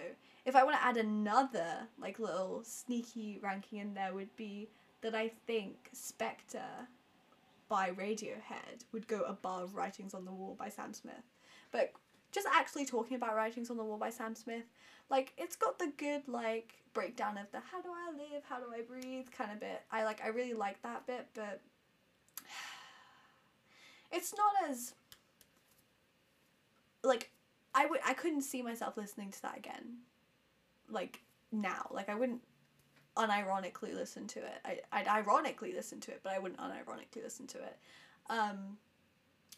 if 0.46 0.56
I 0.56 0.64
want 0.64 0.78
to 0.78 0.86
add 0.86 0.98
another 0.98 1.88
like 2.00 2.20
little 2.20 2.62
sneaky 2.64 3.40
ranking 3.42 3.80
in 3.80 3.94
there, 3.94 4.14
would 4.14 4.36
be 4.36 4.68
that 5.02 5.16
I 5.16 5.30
think 5.48 5.90
Spectre 5.94 6.88
by 7.70 7.92
Radiohead 7.92 8.84
would 8.92 9.08
go 9.08 9.22
above 9.22 9.74
Writings 9.74 10.14
on 10.14 10.26
the 10.26 10.32
Wall 10.32 10.56
by 10.60 10.68
Sam 10.68 10.94
Smith. 10.94 11.16
But 11.72 11.94
just 12.34 12.48
actually 12.54 12.86
talking 12.86 13.16
about 13.16 13.36
Writings 13.36 13.70
on 13.70 13.78
the 13.78 13.84
Wall 13.84 13.98
by 13.98 14.10
Sam 14.10 14.36
Smith, 14.36 14.66
like 15.10 15.32
it's 15.38 15.56
got 15.56 15.80
the 15.80 15.94
good 15.96 16.24
like 16.28 16.74
breakdown 16.94 17.38
of 17.38 17.50
the 17.54 17.60
how 17.72 17.82
do 17.82 17.90
I 17.90 18.12
live, 18.12 18.44
how 18.50 18.60
do 18.60 18.66
I 18.76 18.82
breathe 18.82 19.28
kind 19.32 19.52
of 19.54 19.62
bit. 19.62 19.84
I 19.94 20.04
like 20.04 20.22
I 20.22 20.28
really 20.28 20.54
like 20.54 20.82
that 20.82 21.08
bit, 21.08 21.28
but 21.34 21.62
it's 24.12 24.34
not 24.36 24.70
as 24.70 24.94
like 27.04 27.32
I 27.74 27.86
would 27.86 28.00
I 28.06 28.14
couldn't 28.14 28.42
see 28.42 28.62
myself 28.62 28.98
listening 28.98 29.32
to 29.32 29.42
that 29.44 29.58
again. 29.58 30.00
Like 30.90 31.22
now. 31.52 31.90
Like 31.92 32.10
I 32.10 32.16
wouldn't 32.16 32.42
unironically 33.18 33.94
listen 33.94 34.28
to 34.28 34.40
it. 34.40 34.62
I, 34.66 34.80
I'd 34.92 35.08
ironically 35.08 35.74
listen 35.74 36.00
to 36.02 36.12
it, 36.12 36.22
but 36.24 36.34
I 36.34 36.40
wouldn't 36.40 36.60
unironically 36.60 37.24
listen 37.24 37.48
to 37.48 37.58
it. 37.58 37.78
Um, 38.30 38.78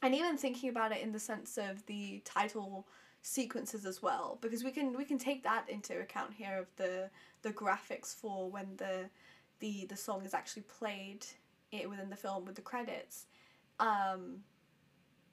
and 0.02 0.16
even 0.16 0.38
thinking 0.38 0.70
about 0.70 0.92
it 0.92 1.02
in 1.02 1.12
the 1.12 1.20
sense 1.20 1.58
of 1.58 1.86
the 1.86 2.22
title 2.26 2.88
sequences 3.22 3.86
as 3.86 4.02
well, 4.02 4.40
because 4.42 4.64
we 4.64 4.72
can 4.72 4.98
we 4.98 5.06
can 5.06 5.18
take 5.18 5.44
that 5.44 5.70
into 5.70 6.00
account 6.00 6.34
here 6.34 6.58
of 6.58 6.68
the 6.78 7.10
the 7.44 7.52
graphics 7.52 8.16
for 8.16 8.50
when 8.50 8.68
the 8.78 9.10
the 9.60 9.86
the 9.86 9.98
song 9.98 10.26
is 10.26 10.34
actually 10.34 10.64
played 10.64 11.26
it 11.72 11.90
within 11.90 12.10
the 12.10 12.16
film 12.16 12.46
with 12.46 12.56
the 12.56 12.62
credits 12.62 13.28
um, 13.82 14.38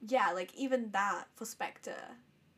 yeah, 0.07 0.33
like 0.33 0.55
even 0.55 0.91
that 0.93 1.25
for 1.35 1.45
Spectre, 1.45 1.97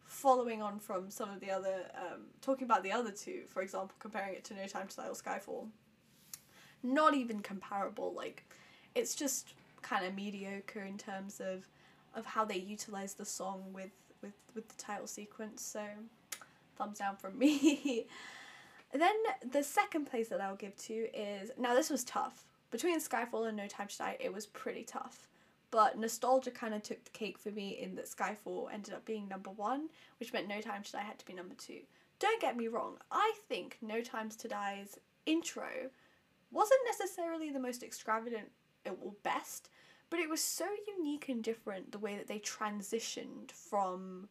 following 0.05 0.61
on 0.61 0.79
from 0.79 1.11
some 1.11 1.31
of 1.31 1.41
the 1.41 1.51
other, 1.51 1.91
um, 1.95 2.23
talking 2.43 2.65
about 2.65 2.83
the 2.83 2.93
other 2.93 3.11
two, 3.11 3.43
for 3.49 3.63
example, 3.63 3.95
comparing 3.99 4.35
it 4.35 4.45
to 4.45 4.55
No 4.55 4.67
Time 4.67 4.89
to 4.89 4.97
Die 4.97 5.07
or 5.07 5.15
Skyfall, 5.15 5.69
not 6.83 7.15
even 7.15 7.41
comparable. 7.41 8.13
Like, 8.15 8.45
it's 8.95 9.15
just 9.15 9.55
kind 9.83 10.05
of 10.05 10.15
mediocre 10.15 10.83
in 10.83 10.99
terms 10.99 11.41
of 11.41 11.67
of 12.15 12.27
how 12.27 12.45
they 12.45 12.59
utilize 12.59 13.15
the 13.15 13.25
song 13.25 13.65
with 13.73 13.93
with 14.21 14.35
with 14.55 14.69
the 14.69 14.77
title 14.77 15.07
sequence. 15.07 15.63
So, 15.63 15.83
thumbs 16.77 16.99
down 16.99 17.17
from 17.17 17.39
me. 17.39 18.07
then 18.93 19.15
the 19.49 19.63
second 19.63 20.07
place 20.07 20.29
that 20.29 20.41
I'll 20.41 20.57
give 20.57 20.77
to 20.77 20.93
is 20.93 21.51
now 21.57 21.75
this 21.75 21.89
was 21.89 22.05
tough 22.05 22.45
between 22.71 23.01
Skyfall 23.01 23.49
and 23.49 23.57
No 23.57 23.67
Time 23.67 23.89
to 23.89 23.97
Die. 23.97 24.17
It 24.21 24.33
was 24.33 24.47
pretty 24.47 24.83
tough 24.83 25.30
but 25.71 25.99
nostalgia 25.99 26.51
kind 26.51 26.75
of 26.75 26.83
took 26.83 27.05
the 27.05 27.11
cake 27.11 27.39
for 27.39 27.51
me 27.51 27.79
in 27.81 27.95
that 27.95 28.07
Skyfall 28.11 28.73
ended 28.73 28.95
up 28.95 29.05
being 29.05 29.29
number 29.29 29.51
one, 29.51 29.89
which 30.19 30.33
meant 30.33 30.49
No 30.49 30.61
Time 30.61 30.83
to 30.83 30.93
Die 30.93 31.01
had 31.01 31.19
to 31.19 31.27
be 31.27 31.33
number 31.33 31.55
two. 31.55 31.81
Don't 32.19 32.41
get 32.41 32.57
me 32.57 32.69
wrong, 32.69 32.99
I 33.11 33.35
think 33.49 33.79
No 33.81 34.01
Time 34.01 34.31
to 34.31 34.49
Die's 34.49 34.99
intro 35.27 35.91
wasn't 36.51 36.81
necessarily 36.87 37.51
the 37.51 37.61
most 37.61 37.83
extravagant 37.83 38.51
or 38.87 39.13
best, 39.23 39.69
but 40.09 40.19
it 40.19 40.29
was 40.29 40.43
so 40.43 40.67
unique 40.99 41.29
and 41.29 41.43
different 41.43 41.93
the 41.93 41.99
way 41.99 42.17
that 42.17 42.27
they 42.27 42.41
transitioned 42.41 43.53
from 43.53 44.29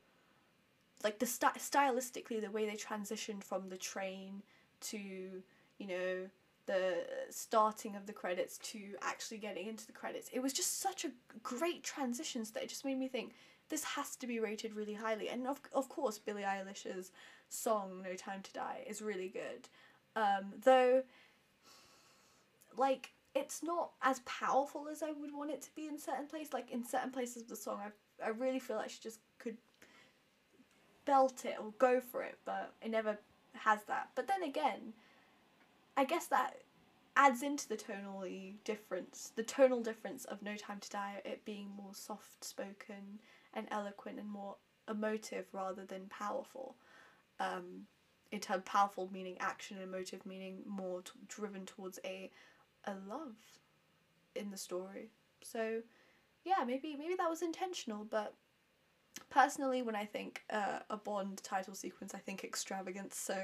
like 1.04 1.20
the 1.20 1.26
st- 1.26 1.56
stylistically 1.56 2.42
the 2.42 2.52
way 2.52 2.66
they 2.66 2.76
transitioned 2.76 3.44
from 3.44 3.70
the 3.70 3.78
train 3.78 4.44
to 4.82 4.98
you 4.98 5.88
know 5.88 6.30
the 6.70 7.04
starting 7.32 7.96
of 7.96 8.06
the 8.06 8.14
credits 8.14 8.60
to 8.60 8.80
actually 9.02 9.40
getting 9.40 9.66
into 9.66 9.88
the 9.88 9.92
credits. 9.92 10.30
It 10.32 10.40
was 10.40 10.54
just 10.54 10.80
such 10.80 11.04
a 11.04 11.10
great 11.42 11.82
transition 11.82 12.44
that 12.54 12.62
it 12.62 12.70
just 12.70 12.86
made 12.86 13.00
me 13.00 13.08
think 13.08 13.34
this 13.70 13.84
has 13.84 14.16
to 14.18 14.28
be 14.28 14.40
rated 14.40 14.76
really 14.76 14.94
highly. 14.94 15.30
And 15.30 15.48
of, 15.48 15.60
of 15.74 15.90
course, 15.90 16.20
Billie 16.20 16.44
Eilish's 16.44 17.12
song 17.50 18.04
No 18.04 18.14
Time 18.14 18.44
to 18.44 18.54
Die 18.54 18.84
is 18.86 19.02
really 19.02 19.30
good. 19.30 19.68
Um, 20.16 20.54
though, 20.64 21.02
like, 22.78 23.14
it's 23.34 23.64
not 23.64 23.90
as 24.04 24.20
powerful 24.26 24.88
as 24.92 25.02
I 25.02 25.10
would 25.10 25.34
want 25.34 25.50
it 25.50 25.64
to 25.64 25.76
be 25.76 25.88
in 25.88 25.98
certain 25.98 26.28
places. 26.28 26.54
Like, 26.54 26.70
in 26.70 26.86
certain 26.86 27.10
places 27.10 27.42
of 27.42 27.50
the 27.50 27.56
song, 27.56 27.80
I, 27.84 28.28
I 28.28 28.30
really 28.30 28.60
feel 28.60 28.78
like 28.78 28.92
she 28.92 29.00
just 29.02 29.22
could 29.40 29.58
belt 31.06 31.46
it 31.46 31.56
or 31.60 31.74
go 31.80 32.00
for 32.00 32.22
it, 32.22 32.38
but 32.46 32.74
it 32.80 32.92
never 32.92 33.18
has 33.56 33.80
that. 33.88 34.10
But 34.14 34.28
then 34.28 34.44
again, 34.44 34.94
I 36.00 36.06
guess 36.06 36.28
that 36.28 36.62
adds 37.18 37.44
into 37.44 37.68
the 37.68 37.76
tonally 37.76 38.54
difference, 38.64 39.34
the 39.36 39.44
tonal 39.44 39.84
difference 39.84 40.24
of 40.24 40.42
No 40.42 40.56
Time 40.56 40.80
to 40.80 40.90
Die, 40.90 41.22
it 41.26 41.44
being 41.44 41.70
more 41.76 41.94
soft 41.94 42.42
spoken 42.42 43.20
and 43.54 43.68
eloquent 43.70 44.18
and 44.18 44.30
more 44.30 44.56
emotive 44.90 45.48
rather 45.52 45.84
than 45.84 46.06
powerful. 46.10 46.78
Um, 47.38 47.88
in 48.32 48.40
terms 48.40 48.64
powerful 48.66 49.10
meaning 49.12 49.36
action, 49.42 49.76
and 49.76 49.94
emotive 49.94 50.26
meaning 50.26 50.62
more 50.66 51.02
t- 51.02 51.12
driven 51.28 51.66
towards 51.66 52.00
a 52.06 52.32
a 52.86 52.94
love 53.06 53.36
in 54.36 54.52
the 54.52 54.58
story. 54.58 55.10
So 55.42 55.82
yeah, 56.46 56.64
maybe 56.66 56.96
maybe 56.98 57.16
that 57.16 57.30
was 57.30 57.42
intentional, 57.42 58.06
but 58.10 58.36
personally 59.30 59.82
when 59.82 59.96
I 59.96 60.06
think 60.06 60.44
uh, 60.50 60.80
a 60.90 60.98
Bond 60.98 61.42
title 61.44 61.76
sequence, 61.76 62.14
I 62.14 62.20
think 62.20 62.44
extravagance. 62.44 63.16
So 63.18 63.38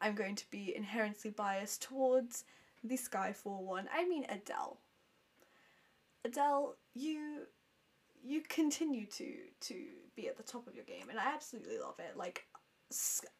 I'm 0.00 0.14
going 0.14 0.34
to 0.36 0.50
be 0.50 0.74
inherently 0.74 1.30
biased 1.30 1.82
towards 1.82 2.44
the 2.82 2.96
Skyfall 2.96 3.62
one. 3.62 3.88
I 3.94 4.06
mean 4.06 4.26
Adele. 4.28 4.78
Adele, 6.24 6.76
you 6.94 7.42
you 8.24 8.42
continue 8.48 9.06
to 9.06 9.34
to 9.60 9.74
be 10.16 10.28
at 10.28 10.36
the 10.36 10.42
top 10.42 10.66
of 10.66 10.74
your 10.74 10.84
game, 10.84 11.08
and 11.08 11.18
I 11.18 11.32
absolutely 11.32 11.78
love 11.78 11.98
it. 11.98 12.16
Like, 12.16 12.46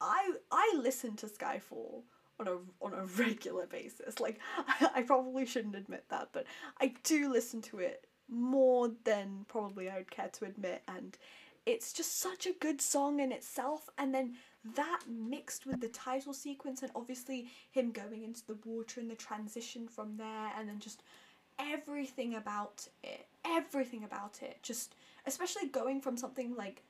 I 0.01 0.33
I 0.51 0.75
listen 0.77 1.17
to 1.17 1.27
Skyfall 1.27 2.03
on 2.39 2.49
a 2.49 2.59
on 2.81 2.95
a 2.95 3.07
regular 3.19 3.67
basis. 3.67 4.21
Like, 4.21 4.39
I, 4.57 4.91
I 4.97 5.03
probably 5.03 5.47
shouldn't 5.47 5.77
admit 5.77 6.05
that, 6.11 6.29
but 6.33 6.47
I 6.81 6.95
do 7.03 7.31
listen 7.31 7.61
to 7.63 7.79
it 7.79 8.07
more 8.29 8.91
than 9.05 9.45
probably 9.49 9.89
I 9.89 9.99
would 9.99 10.11
care 10.11 10.31
to 10.35 10.45
admit, 10.45 10.83
and 10.89 11.17
it's 11.67 11.93
just 11.93 12.21
such 12.21 12.47
a 12.47 12.53
good 12.53 12.81
song 12.81 13.21
in 13.21 13.33
itself. 13.33 13.91
And 13.99 14.15
then 14.15 14.35
that 14.77 15.01
mixed 15.09 15.67
with 15.67 15.81
the 15.81 15.89
title 15.89 16.33
sequence, 16.33 16.83
and 16.83 16.91
obviously 16.95 17.49
him 17.71 17.91
going 17.91 18.23
into 18.23 18.47
the 18.47 18.57
water 18.65 19.01
and 19.01 19.11
the 19.11 19.17
transition 19.17 19.89
from 19.89 20.17
there, 20.17 20.53
and 20.57 20.69
then 20.69 20.79
just 20.79 21.03
everything 21.59 22.35
about 22.35 22.87
it, 23.03 23.27
everything 23.45 24.05
about 24.05 24.41
it, 24.43 24.59
just 24.63 24.95
especially 25.27 25.69
going 25.69 26.01
from 26.01 26.17
something 26.17 26.55
like 26.55 26.83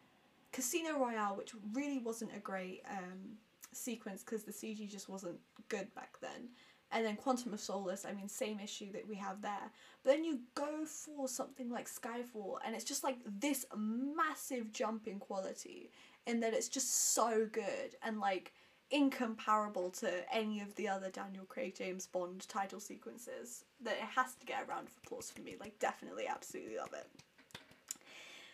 Casino 0.52 0.98
Royale, 0.98 1.36
which 1.36 1.52
really 1.72 1.98
wasn't 1.98 2.36
a 2.36 2.40
great 2.40 2.82
um, 2.90 3.38
sequence 3.72 4.22
because 4.22 4.44
the 4.44 4.52
CG 4.52 4.88
just 4.88 5.08
wasn't 5.08 5.38
good 5.68 5.94
back 5.94 6.18
then. 6.20 6.48
And 6.92 7.04
then 7.04 7.16
Quantum 7.16 7.52
of 7.52 7.60
Solace, 7.60 8.06
I 8.08 8.12
mean, 8.12 8.28
same 8.28 8.60
issue 8.60 8.92
that 8.92 9.08
we 9.08 9.16
have 9.16 9.42
there. 9.42 9.72
But 10.04 10.10
then 10.10 10.24
you 10.24 10.40
go 10.54 10.84
for 10.86 11.26
something 11.26 11.68
like 11.68 11.88
Skyfall, 11.88 12.58
and 12.64 12.74
it's 12.74 12.84
just 12.84 13.02
like 13.02 13.18
this 13.40 13.66
massive 13.76 14.72
jump 14.72 15.08
in 15.08 15.18
quality, 15.18 15.90
in 16.26 16.40
that 16.40 16.54
it's 16.54 16.68
just 16.68 17.12
so 17.14 17.48
good 17.50 17.96
and 18.02 18.20
like 18.20 18.52
incomparable 18.92 19.90
to 19.90 20.32
any 20.32 20.60
of 20.60 20.76
the 20.76 20.88
other 20.88 21.10
Daniel 21.10 21.44
Craig 21.44 21.74
James 21.76 22.06
Bond 22.06 22.48
title 22.48 22.78
sequences. 22.78 23.64
That 23.82 23.94
it 23.94 24.08
has 24.14 24.34
to 24.36 24.46
get 24.46 24.62
a 24.62 24.66
round 24.66 24.86
of 24.86 24.94
applause 25.04 25.30
for 25.30 25.40
me. 25.40 25.56
Like, 25.58 25.78
definitely, 25.80 26.26
absolutely 26.28 26.76
love 26.78 26.94
it. 26.94 27.08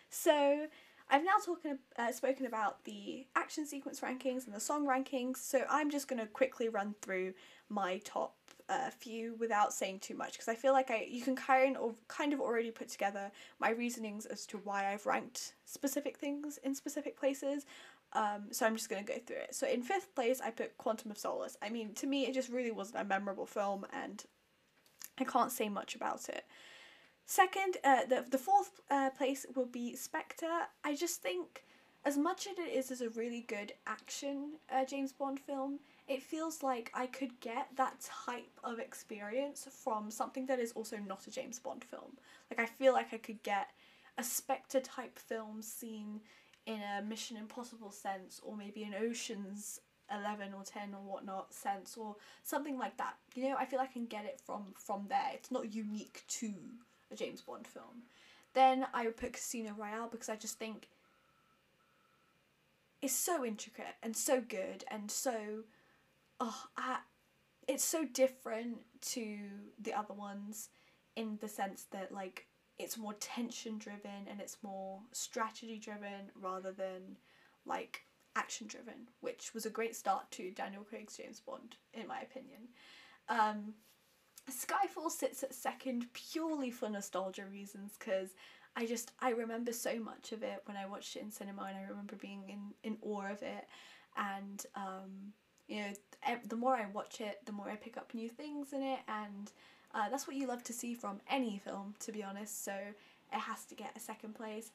So, 0.09 0.67
I've 1.09 1.23
now 1.23 1.33
talking, 1.45 1.77
uh, 1.97 2.11
spoken 2.11 2.45
about 2.45 2.85
the 2.85 3.27
action 3.35 3.65
sequence 3.65 3.99
rankings 3.99 4.45
and 4.45 4.55
the 4.55 4.59
song 4.59 4.87
rankings, 4.87 5.37
so 5.37 5.63
I'm 5.69 5.91
just 5.91 6.07
going 6.07 6.19
to 6.19 6.25
quickly 6.25 6.69
run 6.69 6.95
through 7.01 7.33
my 7.69 7.99
top 8.03 8.35
uh, 8.69 8.89
few 8.89 9.35
without 9.35 9.73
saying 9.73 9.99
too 9.99 10.15
much 10.15 10.33
because 10.33 10.47
I 10.47 10.55
feel 10.55 10.73
like 10.73 10.89
I 10.89 11.05
you 11.09 11.21
can 11.21 11.35
kind 11.35 11.75
of 11.77 11.95
kind 12.07 12.33
of 12.33 12.39
already 12.39 12.71
put 12.71 12.89
together 12.89 13.31
my 13.59 13.71
reasonings 13.71 14.25
as 14.25 14.45
to 14.47 14.57
why 14.57 14.91
I've 14.91 15.05
ranked 15.05 15.53
specific 15.65 16.17
things 16.17 16.59
in 16.63 16.73
specific 16.73 17.17
places. 17.17 17.65
Um, 18.13 18.45
so 18.51 18.65
I'm 18.65 18.75
just 18.75 18.89
gonna 18.89 19.03
go 19.03 19.17
through 19.25 19.37
it. 19.37 19.55
So 19.55 19.67
in 19.67 19.81
fifth 19.81 20.13
place, 20.15 20.39
I 20.39 20.51
put 20.51 20.77
Quantum 20.77 21.11
of 21.11 21.17
Solace. 21.17 21.57
I 21.61 21.69
mean, 21.69 21.93
to 21.95 22.07
me, 22.07 22.25
it 22.25 22.33
just 22.33 22.49
really 22.49 22.71
wasn't 22.71 23.01
a 23.01 23.03
memorable 23.03 23.45
film, 23.45 23.85
and 23.91 24.23
I 25.19 25.23
can't 25.23 25.51
say 25.51 25.67
much 25.67 25.95
about 25.95 26.29
it. 26.29 26.45
Second, 27.25 27.77
uh, 27.83 28.05
the 28.05 28.25
the 28.29 28.37
fourth 28.37 28.81
uh, 28.89 29.09
place 29.11 29.45
will 29.55 29.65
be 29.65 29.95
Spectre. 29.95 30.67
I 30.83 30.95
just 30.95 31.21
think, 31.21 31.63
as 32.05 32.17
much 32.17 32.47
as 32.47 32.57
it 32.59 32.69
is 32.69 32.91
as 32.91 33.01
a 33.01 33.09
really 33.09 33.41
good 33.41 33.73
action 33.87 34.53
uh, 34.71 34.85
James 34.85 35.11
Bond 35.11 35.39
film, 35.39 35.79
it 36.07 36.21
feels 36.21 36.61
like 36.61 36.91
I 36.93 37.07
could 37.07 37.39
get 37.39 37.67
that 37.75 38.09
type 38.25 38.59
of 38.63 38.79
experience 38.79 39.67
from 39.83 40.11
something 40.11 40.45
that 40.47 40.59
is 40.59 40.73
also 40.73 40.97
not 40.97 41.27
a 41.27 41.31
James 41.31 41.59
Bond 41.59 41.83
film. 41.83 42.17
Like 42.51 42.59
I 42.59 42.65
feel 42.65 42.93
like 42.93 43.13
I 43.13 43.17
could 43.17 43.41
get 43.43 43.69
a 44.17 44.23
Spectre 44.23 44.81
type 44.81 45.17
film 45.17 45.61
seen 45.61 46.21
in 46.65 46.79
a 46.81 47.01
Mission 47.01 47.37
Impossible 47.37 47.91
sense, 47.91 48.39
or 48.43 48.55
maybe 48.55 48.83
an 48.83 48.93
Ocean's 48.93 49.79
11 50.13 50.53
or 50.53 50.63
10 50.63 50.93
or 50.93 51.01
whatnot 51.01 51.53
sense, 51.53 51.97
or 51.97 52.15
something 52.43 52.77
like 52.77 52.97
that. 52.97 53.15
You 53.35 53.49
know, 53.49 53.55
I 53.57 53.65
feel 53.65 53.79
I 53.79 53.87
can 53.87 54.05
get 54.05 54.25
it 54.25 54.39
from 54.45 54.73
from 54.75 55.05
there. 55.09 55.31
It's 55.33 55.51
not 55.51 55.73
unique 55.73 56.23
to 56.27 56.53
a 57.11 57.15
James 57.15 57.41
Bond 57.41 57.67
film. 57.67 58.03
Then 58.53 58.85
I 58.93 59.05
would 59.05 59.17
put 59.17 59.33
Casino 59.33 59.73
Royale 59.77 60.09
because 60.11 60.29
I 60.29 60.35
just 60.35 60.59
think 60.59 60.87
it's 63.01 63.13
so 63.13 63.43
intricate 63.43 63.95
and 64.01 64.15
so 64.15 64.41
good 64.41 64.85
and 64.89 65.09
so 65.09 65.63
oh, 66.39 66.63
I, 66.77 66.97
it's 67.67 67.83
so 67.83 68.05
different 68.05 68.79
to 69.01 69.37
the 69.79 69.93
other 69.93 70.13
ones 70.13 70.69
in 71.15 71.37
the 71.41 71.47
sense 71.47 71.85
that 71.91 72.11
like 72.11 72.47
it's 72.79 72.97
more 72.97 73.13
tension 73.13 73.77
driven 73.77 74.27
and 74.27 74.41
it's 74.41 74.57
more 74.63 74.99
strategy 75.11 75.77
driven 75.77 76.31
rather 76.39 76.71
than 76.71 77.17
like 77.65 78.01
action 78.35 78.67
driven, 78.67 79.07
which 79.21 79.53
was 79.53 79.65
a 79.65 79.69
great 79.69 79.95
start 79.95 80.29
to 80.31 80.51
Daniel 80.51 80.83
Craig's 80.83 81.17
James 81.17 81.39
Bond, 81.39 81.75
in 81.93 82.07
my 82.07 82.19
opinion. 82.19 82.61
Um, 83.29 83.73
Skyfall 84.49 85.09
sits 85.09 85.43
at 85.43 85.53
second 85.53 86.07
purely 86.13 86.71
for 86.71 86.89
nostalgia 86.89 87.45
reasons 87.45 87.93
because 87.97 88.31
I 88.75 88.85
just 88.85 89.11
I 89.19 89.29
remember 89.29 89.71
so 89.71 89.99
much 89.99 90.31
of 90.31 90.43
it 90.43 90.61
when 90.65 90.75
I 90.75 90.87
watched 90.87 91.15
it 91.15 91.21
in 91.21 91.31
cinema 91.31 91.63
and 91.63 91.77
I 91.77 91.89
remember 91.89 92.15
being 92.15 92.43
in, 92.49 92.73
in 92.83 92.97
awe 93.01 93.31
of 93.31 93.41
it 93.43 93.67
and 94.17 94.65
um, 94.75 95.32
the 96.47 96.55
more 96.55 96.75
I 96.75 96.85
watch 96.93 97.21
it 97.21 97.41
the 97.45 97.51
more 97.51 97.69
I 97.69 97.75
pick 97.75 97.97
up 97.97 98.13
new 98.13 98.29
things 98.29 98.73
in 98.73 98.81
it 98.81 98.99
and 99.07 99.51
uh, 99.93 100.09
that's 100.09 100.27
what 100.27 100.35
you 100.35 100.47
love 100.47 100.63
to 100.63 100.73
see 100.73 100.93
from 100.93 101.21
any 101.29 101.57
film, 101.63 101.93
to 101.99 102.11
be 102.11 102.23
honest, 102.23 102.65
so 102.65 102.73
it 102.73 103.39
has 103.39 103.65
to 103.65 103.75
get 103.75 103.95
a 103.95 103.99
second 103.99 104.33
place. 104.33 104.71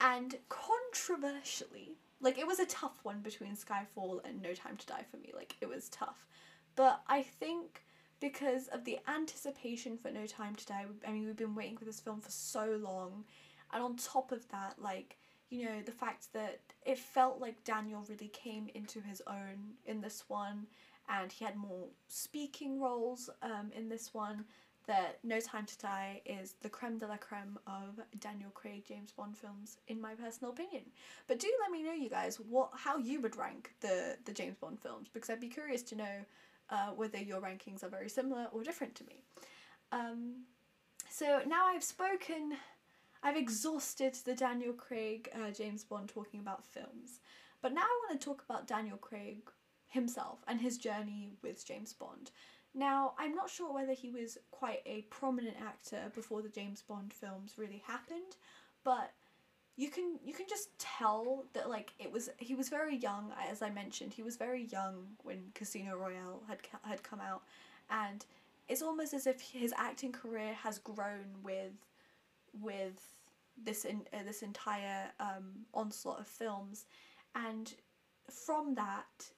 And 0.00 0.36
controversially, 0.48 1.92
like 2.20 2.38
it 2.38 2.46
was 2.46 2.58
a 2.58 2.66
tough 2.66 2.98
one 3.04 3.20
between 3.20 3.56
Skyfall 3.56 4.20
and 4.24 4.42
No 4.42 4.54
Time 4.54 4.76
to 4.76 4.86
Die 4.86 5.04
for 5.10 5.16
me, 5.18 5.32
like 5.34 5.56
it 5.60 5.68
was 5.68 5.88
tough. 5.88 6.26
But 6.74 7.02
I 7.08 7.22
think 7.22 7.84
because 8.20 8.66
of 8.68 8.84
the 8.84 8.98
anticipation 9.06 9.96
for 9.96 10.10
No 10.10 10.26
Time 10.26 10.56
to 10.56 10.66
Die, 10.66 10.84
I 11.06 11.12
mean, 11.12 11.26
we've 11.26 11.36
been 11.36 11.54
waiting 11.54 11.76
for 11.76 11.84
this 11.84 12.00
film 12.00 12.20
for 12.20 12.30
so 12.30 12.78
long, 12.82 13.24
and 13.72 13.82
on 13.82 13.96
top 13.96 14.32
of 14.32 14.48
that, 14.48 14.74
like, 14.80 15.18
you 15.50 15.66
know, 15.66 15.82
the 15.84 15.92
fact 15.92 16.32
that 16.32 16.60
it 16.84 16.98
felt 16.98 17.40
like 17.40 17.62
Daniel 17.64 18.04
really 18.08 18.28
came 18.28 18.68
into 18.74 19.00
his 19.00 19.22
own 19.28 19.74
in 19.86 20.00
this 20.00 20.24
one 20.28 20.66
and 21.08 21.32
he 21.32 21.44
had 21.44 21.56
more 21.56 21.88
speaking 22.08 22.80
roles 22.80 23.30
um, 23.42 23.70
in 23.74 23.88
this 23.88 24.12
one. 24.12 24.44
That 24.86 25.18
No 25.22 25.38
Time 25.38 25.66
to 25.66 25.78
Die 25.78 26.22
is 26.24 26.54
the 26.62 26.70
creme 26.70 26.96
de 26.96 27.06
la 27.06 27.18
creme 27.18 27.58
of 27.66 28.00
Daniel 28.20 28.48
Craig 28.54 28.84
James 28.88 29.12
Bond 29.12 29.36
films, 29.36 29.76
in 29.88 30.00
my 30.00 30.14
personal 30.14 30.50
opinion. 30.50 30.84
But 31.26 31.38
do 31.38 31.48
let 31.60 31.70
me 31.70 31.82
know, 31.82 31.92
you 31.92 32.08
guys, 32.08 32.36
what 32.36 32.70
how 32.74 32.96
you 32.96 33.20
would 33.20 33.36
rank 33.36 33.74
the 33.80 34.16
the 34.24 34.32
James 34.32 34.56
Bond 34.56 34.80
films 34.80 35.08
because 35.12 35.28
I'd 35.28 35.40
be 35.42 35.48
curious 35.48 35.82
to 35.82 35.94
know 35.94 36.24
uh, 36.70 36.90
whether 36.96 37.18
your 37.18 37.40
rankings 37.40 37.82
are 37.82 37.88
very 37.88 38.08
similar 38.08 38.46
or 38.52 38.62
different 38.62 38.94
to 38.94 39.04
me. 39.04 39.22
Um, 39.92 40.44
so 41.10 41.40
now 41.46 41.66
I've 41.66 41.84
spoken, 41.84 42.56
I've 43.22 43.36
exhausted 43.36 44.14
the 44.24 44.34
Daniel 44.34 44.72
Craig 44.72 45.28
uh, 45.34 45.50
James 45.50 45.84
Bond 45.84 46.08
talking 46.08 46.40
about 46.40 46.64
films, 46.64 47.20
but 47.62 47.72
now 47.72 47.82
I 47.82 48.00
want 48.08 48.20
to 48.20 48.24
talk 48.24 48.42
about 48.48 48.66
Daniel 48.66 48.98
Craig 48.98 49.50
himself 49.88 50.38
and 50.46 50.60
his 50.60 50.78
journey 50.78 51.32
with 51.42 51.66
James 51.66 51.92
Bond. 51.92 52.30
Now, 52.74 53.14
I'm 53.18 53.34
not 53.34 53.50
sure 53.50 53.72
whether 53.72 53.94
he 53.94 54.10
was 54.10 54.38
quite 54.50 54.82
a 54.86 55.02
prominent 55.10 55.56
actor 55.60 56.12
before 56.14 56.42
the 56.42 56.48
James 56.48 56.82
Bond 56.82 57.12
films 57.12 57.54
really 57.56 57.82
happened, 57.86 58.36
but 58.84 59.12
you 59.76 59.90
can 59.90 60.18
you 60.24 60.34
can 60.34 60.46
just 60.48 60.76
tell 60.78 61.44
that 61.54 61.70
like 61.70 61.92
it 62.00 62.10
was 62.10 62.28
he 62.38 62.54
was 62.54 62.68
very 62.68 62.96
young 62.96 63.32
as 63.50 63.62
I 63.62 63.70
mentioned. 63.70 64.12
He 64.12 64.22
was 64.22 64.36
very 64.36 64.64
young 64.64 65.06
when 65.22 65.52
Casino 65.54 65.96
Royale 65.96 66.42
had 66.48 66.58
had 66.82 67.02
come 67.02 67.20
out 67.20 67.42
and 67.88 68.26
it's 68.68 68.82
almost 68.82 69.14
as 69.14 69.26
if 69.26 69.40
his 69.40 69.72
acting 69.76 70.12
career 70.12 70.52
has 70.52 70.78
grown 70.78 71.26
with 71.42 71.72
with 72.60 73.00
this 73.64 73.84
in 73.84 74.02
uh, 74.12 74.22
this 74.24 74.42
entire 74.42 75.10
um, 75.20 75.64
onslaught 75.72 76.20
of 76.20 76.26
films 76.26 76.86
and 77.34 77.74
from 78.30 78.74
that 78.74 79.30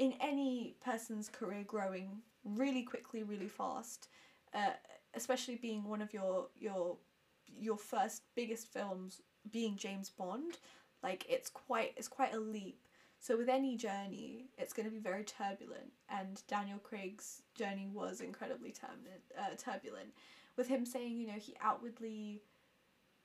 in 0.00 0.14
any 0.20 0.76
person's 0.84 1.28
career 1.30 1.64
growing 1.64 2.22
really 2.44 2.82
quickly, 2.84 3.22
really 3.22 3.48
fast, 3.48 4.08
uh, 4.54 4.72
especially 5.14 5.56
being 5.56 5.84
one 5.84 6.02
of 6.02 6.12
your 6.14 6.48
your 6.58 6.98
your 7.46 7.78
first 7.78 8.24
biggest 8.36 8.72
films 8.72 9.22
being 9.52 9.76
James 9.76 10.10
Bond, 10.10 10.58
like 11.02 11.26
it's 11.28 11.50
quite 11.50 11.92
it's 11.98 12.08
quite 12.08 12.34
a 12.34 12.40
leap 12.40 12.80
So 13.20 13.36
with 13.36 13.50
any 13.50 13.76
journey, 13.76 14.48
it's 14.58 14.72
going 14.72 14.86
to 14.88 14.92
be 14.94 15.00
very 15.00 15.24
turbulent, 15.24 15.92
and 16.08 16.42
Daniel 16.48 16.78
Craig's 16.78 17.42
journey 17.54 17.88
was 17.92 18.20
incredibly 18.22 18.72
turbulent. 18.72 19.22
Uh, 19.38 19.54
turbulent, 19.58 20.14
with 20.56 20.68
him 20.68 20.86
saying, 20.86 21.18
you 21.18 21.26
know, 21.28 21.34
he 21.38 21.54
outwardly. 21.62 22.42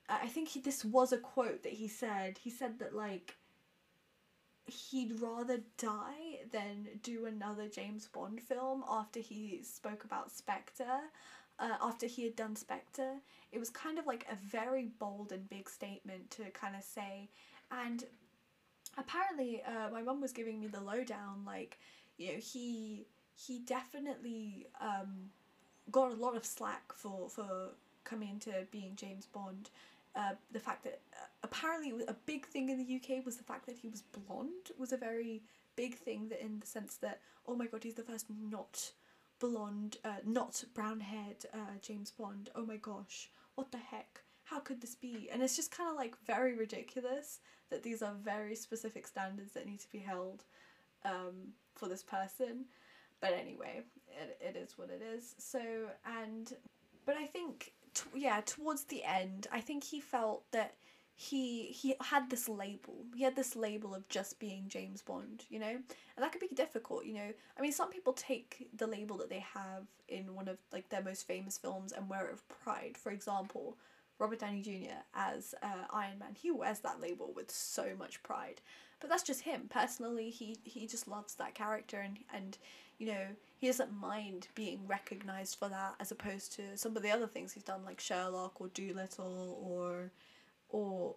I 0.10 0.28
think 0.28 0.50
he, 0.50 0.62
this 0.62 0.86
was 0.86 1.14
a 1.14 1.18
quote 1.18 1.64
that 1.64 1.74
he 1.74 1.88
said. 1.88 2.38
He 2.38 2.50
said 2.50 2.80
that 2.80 2.96
like. 2.96 3.38
He'd 4.66 5.20
rather 5.22 5.60
die 5.78 6.40
than 6.52 6.88
do 7.04 7.26
another 7.26 7.68
James 7.68 8.08
Bond 8.08 8.42
film 8.42 8.84
after 8.90 9.20
he 9.20 9.62
spoke 9.64 10.04
about 10.04 10.32
Spectre. 10.32 11.02
Uh, 11.58 11.78
after 11.82 12.06
he 12.06 12.24
had 12.24 12.36
done 12.36 12.56
Spectre, 12.56 13.14
it 13.52 13.60
was 13.60 13.70
kind 13.70 13.98
of 13.98 14.06
like 14.06 14.26
a 14.30 14.36
very 14.36 14.90
bold 15.00 15.32
and 15.32 15.48
big 15.50 15.70
statement 15.70 16.30
to 16.32 16.44
kind 16.52 16.76
of 16.76 16.84
say, 16.84 17.30
and 17.72 18.04
apparently 18.98 19.62
uh, 19.64 19.90
my 19.92 20.02
mum 20.02 20.20
was 20.22 20.32
giving 20.32 20.60
me 20.60 20.68
the 20.68 20.80
lowdown 20.80 21.44
like 21.46 21.78
you 22.18 22.28
know 22.32 22.40
he 22.40 23.06
he 23.36 23.60
definitely 23.60 24.68
um, 24.80 25.30
got 25.92 26.12
a 26.12 26.16
lot 26.16 26.36
of 26.36 26.46
slack 26.46 26.94
for 26.94 27.30
for 27.30 27.70
coming 28.04 28.30
into 28.30 28.52
being 28.72 28.96
James 28.96 29.26
Bond. 29.26 29.70
Uh, 30.16 30.32
the 30.52 30.60
fact 30.60 30.84
that 30.84 31.02
uh, 31.14 31.26
apparently 31.44 31.92
a 32.08 32.14
big 32.26 32.46
thing 32.46 32.70
in 32.70 32.78
the 32.78 32.96
UK 32.96 33.26
was 33.26 33.36
the 33.36 33.44
fact 33.44 33.66
that 33.66 33.78
he 33.78 33.90
was 33.90 34.02
blonde 34.02 34.72
was 34.78 34.94
a 34.94 34.98
very 34.98 35.42
big 35.76 35.96
thing 35.96 36.30
that 36.30 36.42
in 36.42 36.58
the 36.60 36.66
sense 36.66 36.96
that 36.96 37.20
oh 37.48 37.56
my 37.56 37.66
god 37.66 37.84
he's 37.84 37.96
the 37.96 38.02
first 38.02 38.28
not 38.50 38.92
blonde 39.40 39.98
uh, 40.06 40.22
not 40.26 40.64
brown 40.74 41.02
haired 41.02 41.46
uh, 41.54 41.76
James 41.82 42.12
Bond 42.12 42.50
oh 42.56 42.66
my 42.66 42.78
gosh 42.78 43.30
what 43.56 43.74
the 43.74 43.78
heck 43.78 44.22
how 44.46 44.60
could 44.60 44.80
this 44.80 44.96
be 44.96 45.28
and 45.34 45.44
it's 45.44 45.58
just 45.58 45.76
kind 45.76 45.90
of 45.90 45.98
like 45.98 46.16
very 46.26 46.56
ridiculous 46.56 47.40
that 47.70 47.84
these 47.84 48.02
are 48.02 48.14
very 48.24 48.56
specific 48.56 49.08
standards 49.08 49.52
that 49.54 49.66
need 49.66 49.80
to 49.80 49.92
be 49.92 50.00
held 50.00 50.44
um, 51.04 51.54
for 51.76 51.88
this 51.88 52.04
person. 52.04 52.66
But 53.22 53.34
anyway, 53.34 53.82
it, 54.08 54.38
it 54.42 54.56
is 54.58 54.78
what 54.78 54.90
it 54.90 55.02
is. 55.02 55.36
So, 55.38 55.60
and, 56.22 56.52
but 57.06 57.16
I 57.16 57.26
think, 57.26 57.74
t- 57.96 58.22
yeah, 58.22 58.42
towards 58.46 58.84
the 58.86 59.04
end, 59.04 59.48
I 59.52 59.62
think 59.62 59.84
he 59.84 60.00
felt 60.00 60.44
that 60.52 60.76
he 61.18 61.68
he 61.68 61.96
had 62.02 62.30
this 62.30 62.48
label. 62.50 63.06
He 63.16 63.24
had 63.24 63.36
this 63.36 63.56
label 63.56 63.96
of 63.96 64.08
just 64.10 64.40
being 64.40 64.66
James 64.68 65.02
Bond, 65.02 65.46
you 65.50 65.60
know? 65.60 65.68
And 65.68 66.24
that 66.24 66.32
could 66.32 66.42
be 66.42 66.50
difficult, 66.54 67.06
you 67.06 67.14
know. 67.14 67.32
I 67.58 67.62
mean, 67.62 67.72
some 67.72 67.90
people 67.90 68.14
take 68.14 68.68
the 68.76 68.88
label 68.88 69.18
that 69.18 69.30
they 69.30 69.44
have 69.54 69.88
in 70.10 70.36
one 70.36 70.48
of 70.48 70.58
like 70.72 70.90
their 70.90 71.02
most 71.02 71.26
famous 71.26 71.58
films 71.58 71.94
and 71.94 72.10
wear 72.10 72.26
it 72.26 72.32
with 72.34 72.48
pride. 72.50 72.98
For 72.98 73.12
example, 73.12 73.78
Robert 74.20 74.40
Downey 74.40 74.62
Jr. 74.62 75.02
as 75.14 75.56
uh, 75.62 75.86
Iron 75.92 76.20
Man. 76.20 76.36
He 76.36 76.52
wears 76.52 76.80
that 76.80 77.02
label 77.02 77.34
with 77.36 77.52
so 77.52 77.96
much 77.98 78.24
pride. 78.24 78.62
But 79.00 79.10
that's 79.10 79.24
just 79.24 79.42
him. 79.42 79.68
Personally, 79.70 80.30
he, 80.30 80.58
he 80.64 80.88
just 80.88 81.08
loves 81.08 81.36
that 81.36 81.54
character 81.54 82.00
and, 82.00 82.18
and, 82.34 82.58
you 82.98 83.08
know, 83.08 83.28
he 83.58 83.68
doesn't 83.68 83.94
mind 83.94 84.48
being 84.56 84.82
recognised 84.88 85.58
for 85.58 85.70
that 85.70 85.96
as 86.00 86.12
opposed 86.12 86.54
to 86.54 86.78
some 86.78 86.96
of 86.96 87.04
the 87.04 87.12
other 87.12 87.28
things 87.28 87.54
he's 87.54 87.64
done 87.64 87.84
like 87.86 88.00
Sherlock 88.00 88.60
or 88.62 88.68
Dolittle 88.70 89.60
or 89.62 90.12
or 90.70 91.16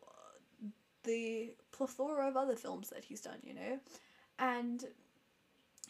the 1.04 1.54
plethora 1.72 2.28
of 2.28 2.36
other 2.36 2.56
films 2.56 2.90
that 2.90 3.04
he's 3.04 3.20
done, 3.20 3.38
you 3.42 3.54
know? 3.54 3.78
And 4.38 4.84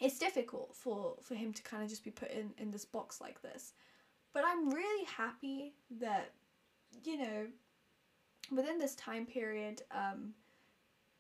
it's 0.01 0.19
difficult 0.19 0.75
for, 0.77 1.17
for 1.23 1.35
him 1.35 1.53
to 1.53 1.63
kind 1.63 1.83
of 1.83 1.89
just 1.89 2.05
be 2.05 2.11
put 2.11 2.31
in, 2.31 2.51
in 2.57 2.71
this 2.71 2.85
box 2.85 3.21
like 3.21 3.43
this. 3.43 3.73
But 4.33 4.45
I'm 4.47 4.71
really 4.71 5.05
happy 5.07 5.73
that 6.01 6.33
you 7.05 7.19
know, 7.19 7.47
within 8.55 8.79
this 8.79 8.95
time 8.95 9.27
period, 9.27 9.83
um, 9.91 10.33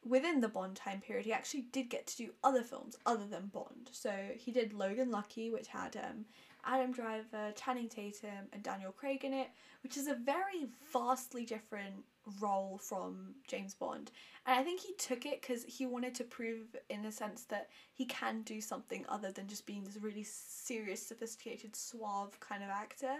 within 0.04 0.40
the 0.40 0.48
Bond 0.48 0.76
time 0.76 1.00
period, 1.00 1.24
he 1.24 1.32
actually 1.32 1.62
did 1.72 1.88
get 1.90 2.06
to 2.08 2.16
do 2.16 2.30
other 2.44 2.62
films 2.62 2.96
other 3.06 3.26
than 3.26 3.46
Bond. 3.46 3.90
So 3.92 4.12
he 4.36 4.50
did 4.50 4.72
Logan 4.72 5.10
Lucky, 5.10 5.50
which 5.50 5.68
had 5.68 5.96
um, 5.96 6.24
Adam 6.64 6.92
Driver, 6.92 7.52
Channing 7.56 7.88
Tatum, 7.88 8.48
and 8.52 8.62
Daniel 8.62 8.92
Craig 8.92 9.24
in 9.24 9.32
it, 9.32 9.48
which 9.82 9.96
is 9.96 10.06
a 10.06 10.14
very 10.14 10.66
vastly 10.92 11.44
different 11.44 12.04
role 12.40 12.78
from 12.78 13.34
James 13.46 13.74
Bond. 13.74 14.10
And 14.46 14.58
I 14.58 14.62
think 14.62 14.80
he 14.80 14.94
took 14.94 15.26
it 15.26 15.40
because 15.40 15.64
he 15.64 15.86
wanted 15.86 16.14
to 16.16 16.24
prove, 16.24 16.76
in 16.90 17.04
a 17.04 17.12
sense, 17.12 17.44
that 17.44 17.68
he 17.92 18.04
can 18.04 18.42
do 18.42 18.60
something 18.60 19.04
other 19.08 19.32
than 19.32 19.46
just 19.46 19.66
being 19.66 19.84
this 19.84 19.98
really 20.00 20.24
serious, 20.24 21.04
sophisticated, 21.04 21.74
suave 21.74 22.38
kind 22.40 22.62
of 22.62 22.70
actor. 22.70 23.16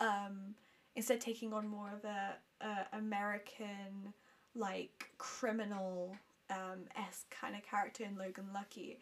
Um, 0.00 0.54
instead 0.96 1.20
taking 1.20 1.52
on 1.52 1.68
more 1.68 1.90
of 1.92 2.04
a, 2.04 2.34
a 2.60 2.96
American 2.96 4.12
like 4.54 5.10
criminal 5.18 6.16
um 6.50 6.80
s 6.96 7.24
kind 7.30 7.54
of 7.54 7.62
character 7.62 8.04
in 8.04 8.16
Logan 8.16 8.46
Lucky, 8.52 8.98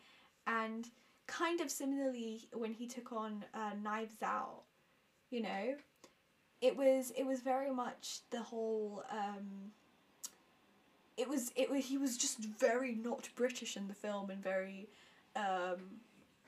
and 0.47 0.89
kind 1.27 1.61
of 1.61 1.70
similarly 1.70 2.49
when 2.53 2.73
he 2.73 2.87
took 2.87 3.12
on 3.12 3.45
uh, 3.55 3.70
Knives 3.81 4.23
Out, 4.23 4.62
you 5.31 5.43
know, 5.43 5.75
it 6.61 6.77
was 6.77 7.12
it 7.16 7.25
was 7.25 7.41
very 7.41 7.70
much 7.70 8.20
the 8.31 8.43
whole. 8.43 9.05
Um, 9.12 9.73
it 11.16 11.29
was 11.29 11.53
it 11.57 11.70
was 11.70 11.85
he 11.85 11.99
was 11.99 12.16
just 12.16 12.39
very 12.39 12.95
not 12.95 13.29
British 13.35 13.77
in 13.77 13.89
the 13.89 13.95
film 13.95 14.31
and 14.31 14.43
very, 14.43 14.89
um, 15.37 16.01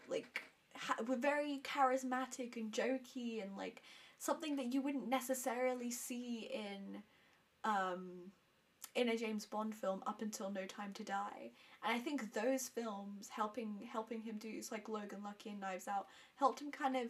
like, 0.09 0.43
ha- 0.77 1.03
very 1.03 1.61
charismatic 1.65 2.57
and 2.57 2.73
jokey 2.73 3.43
and 3.43 3.57
like 3.57 3.83
something 4.19 4.57
that 4.57 4.73
you 4.73 4.81
wouldn't 4.81 5.09
necessarily 5.09 5.91
see 5.91 6.51
in 6.53 7.03
um, 7.65 8.31
in 8.95 9.09
a 9.09 9.17
James 9.17 9.47
Bond 9.47 9.75
film 9.75 10.03
up 10.07 10.23
until 10.23 10.51
No 10.51 10.65
Time 10.67 10.93
to 10.95 11.05
Die. 11.05 11.51
And 11.85 11.95
I 11.95 11.99
think 11.99 12.33
those 12.33 12.69
films 12.69 13.29
helping 13.29 13.89
helping 13.91 14.23
him 14.23 14.37
do 14.39 14.61
like 14.71 14.89
Logan 14.89 15.23
Lucky 15.25 15.51
and 15.51 15.61
Knives 15.61 15.89
Out 15.89 16.07
helped 16.37 16.61
him 16.61 16.71
kind 16.71 16.97
of 16.97 17.09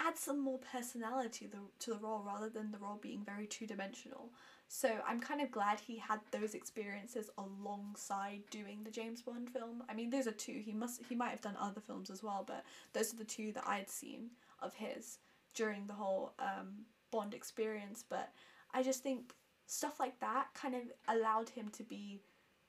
add 0.00 0.18
some 0.18 0.40
more 0.40 0.58
personality 0.58 1.46
to 1.46 1.52
the, 1.52 1.58
to 1.78 1.90
the 1.92 1.98
role 1.98 2.24
rather 2.26 2.48
than 2.48 2.72
the 2.72 2.78
role 2.78 2.98
being 3.00 3.22
very 3.24 3.46
two 3.46 3.66
dimensional. 3.66 4.30
So 4.66 4.90
I'm 5.06 5.20
kind 5.20 5.40
of 5.40 5.50
glad 5.50 5.78
he 5.78 5.98
had 5.98 6.18
those 6.30 6.54
experiences 6.54 7.30
alongside 7.38 8.42
doing 8.50 8.82
the 8.82 8.90
James 8.90 9.22
Bond 9.22 9.50
film. 9.50 9.84
I 9.88 9.94
mean, 9.94 10.10
those 10.10 10.26
are 10.26 10.32
two. 10.32 10.60
He 10.64 10.72
must 10.72 11.02
he 11.08 11.14
might 11.14 11.30
have 11.30 11.42
done 11.42 11.56
other 11.60 11.80
films 11.80 12.10
as 12.10 12.22
well, 12.22 12.44
but 12.46 12.64
those 12.92 13.12
are 13.14 13.16
the 13.16 13.24
two 13.24 13.52
that 13.52 13.68
I'd 13.68 13.88
seen 13.88 14.30
of 14.60 14.74
his 14.74 15.18
during 15.54 15.86
the 15.86 15.92
whole 15.92 16.32
um, 16.38 16.86
Bond 17.10 17.34
experience. 17.34 18.04
But 18.08 18.32
I 18.72 18.82
just 18.82 19.02
think 19.02 19.32
stuff 19.66 19.98
like 19.98 20.20
that 20.20 20.48
kind 20.54 20.74
of 20.74 20.82
allowed 21.08 21.48
him 21.50 21.68
to 21.70 21.82
be 21.82 22.20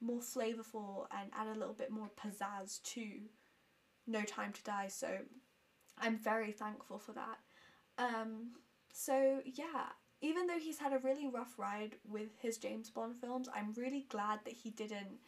more 0.02 0.20
flavorful 0.20 1.08
and 1.12 1.32
add 1.38 1.48
a 1.48 1.60
little 1.60 1.74
bit 1.74 1.92
more 1.92 2.10
pizzazz 2.20 2.82
to 2.84 3.06
No 4.08 4.24
Time 4.24 4.54
to 4.54 4.64
Die. 4.64 4.88
So 4.88 5.10
I'm 5.98 6.18
very 6.18 6.52
thankful 6.52 7.00
for 7.00 7.14
that. 7.14 7.40
Um, 7.98 8.52
so 8.94 9.42
yeah, 9.46 9.90
even 10.22 10.48
though 10.48 10.60
he's 10.60 10.80
had 10.80 10.94
a 10.94 11.00
really 11.00 11.28
rough 11.28 11.58
ride 11.58 11.96
with 12.10 12.30
his 12.42 12.58
James 12.58 12.90
Bond 12.90 13.16
films, 13.20 13.50
I'm 13.54 13.74
really 13.74 14.06
glad 14.10 14.40
that 14.46 14.54
he 14.54 14.70
didn't 14.70 15.20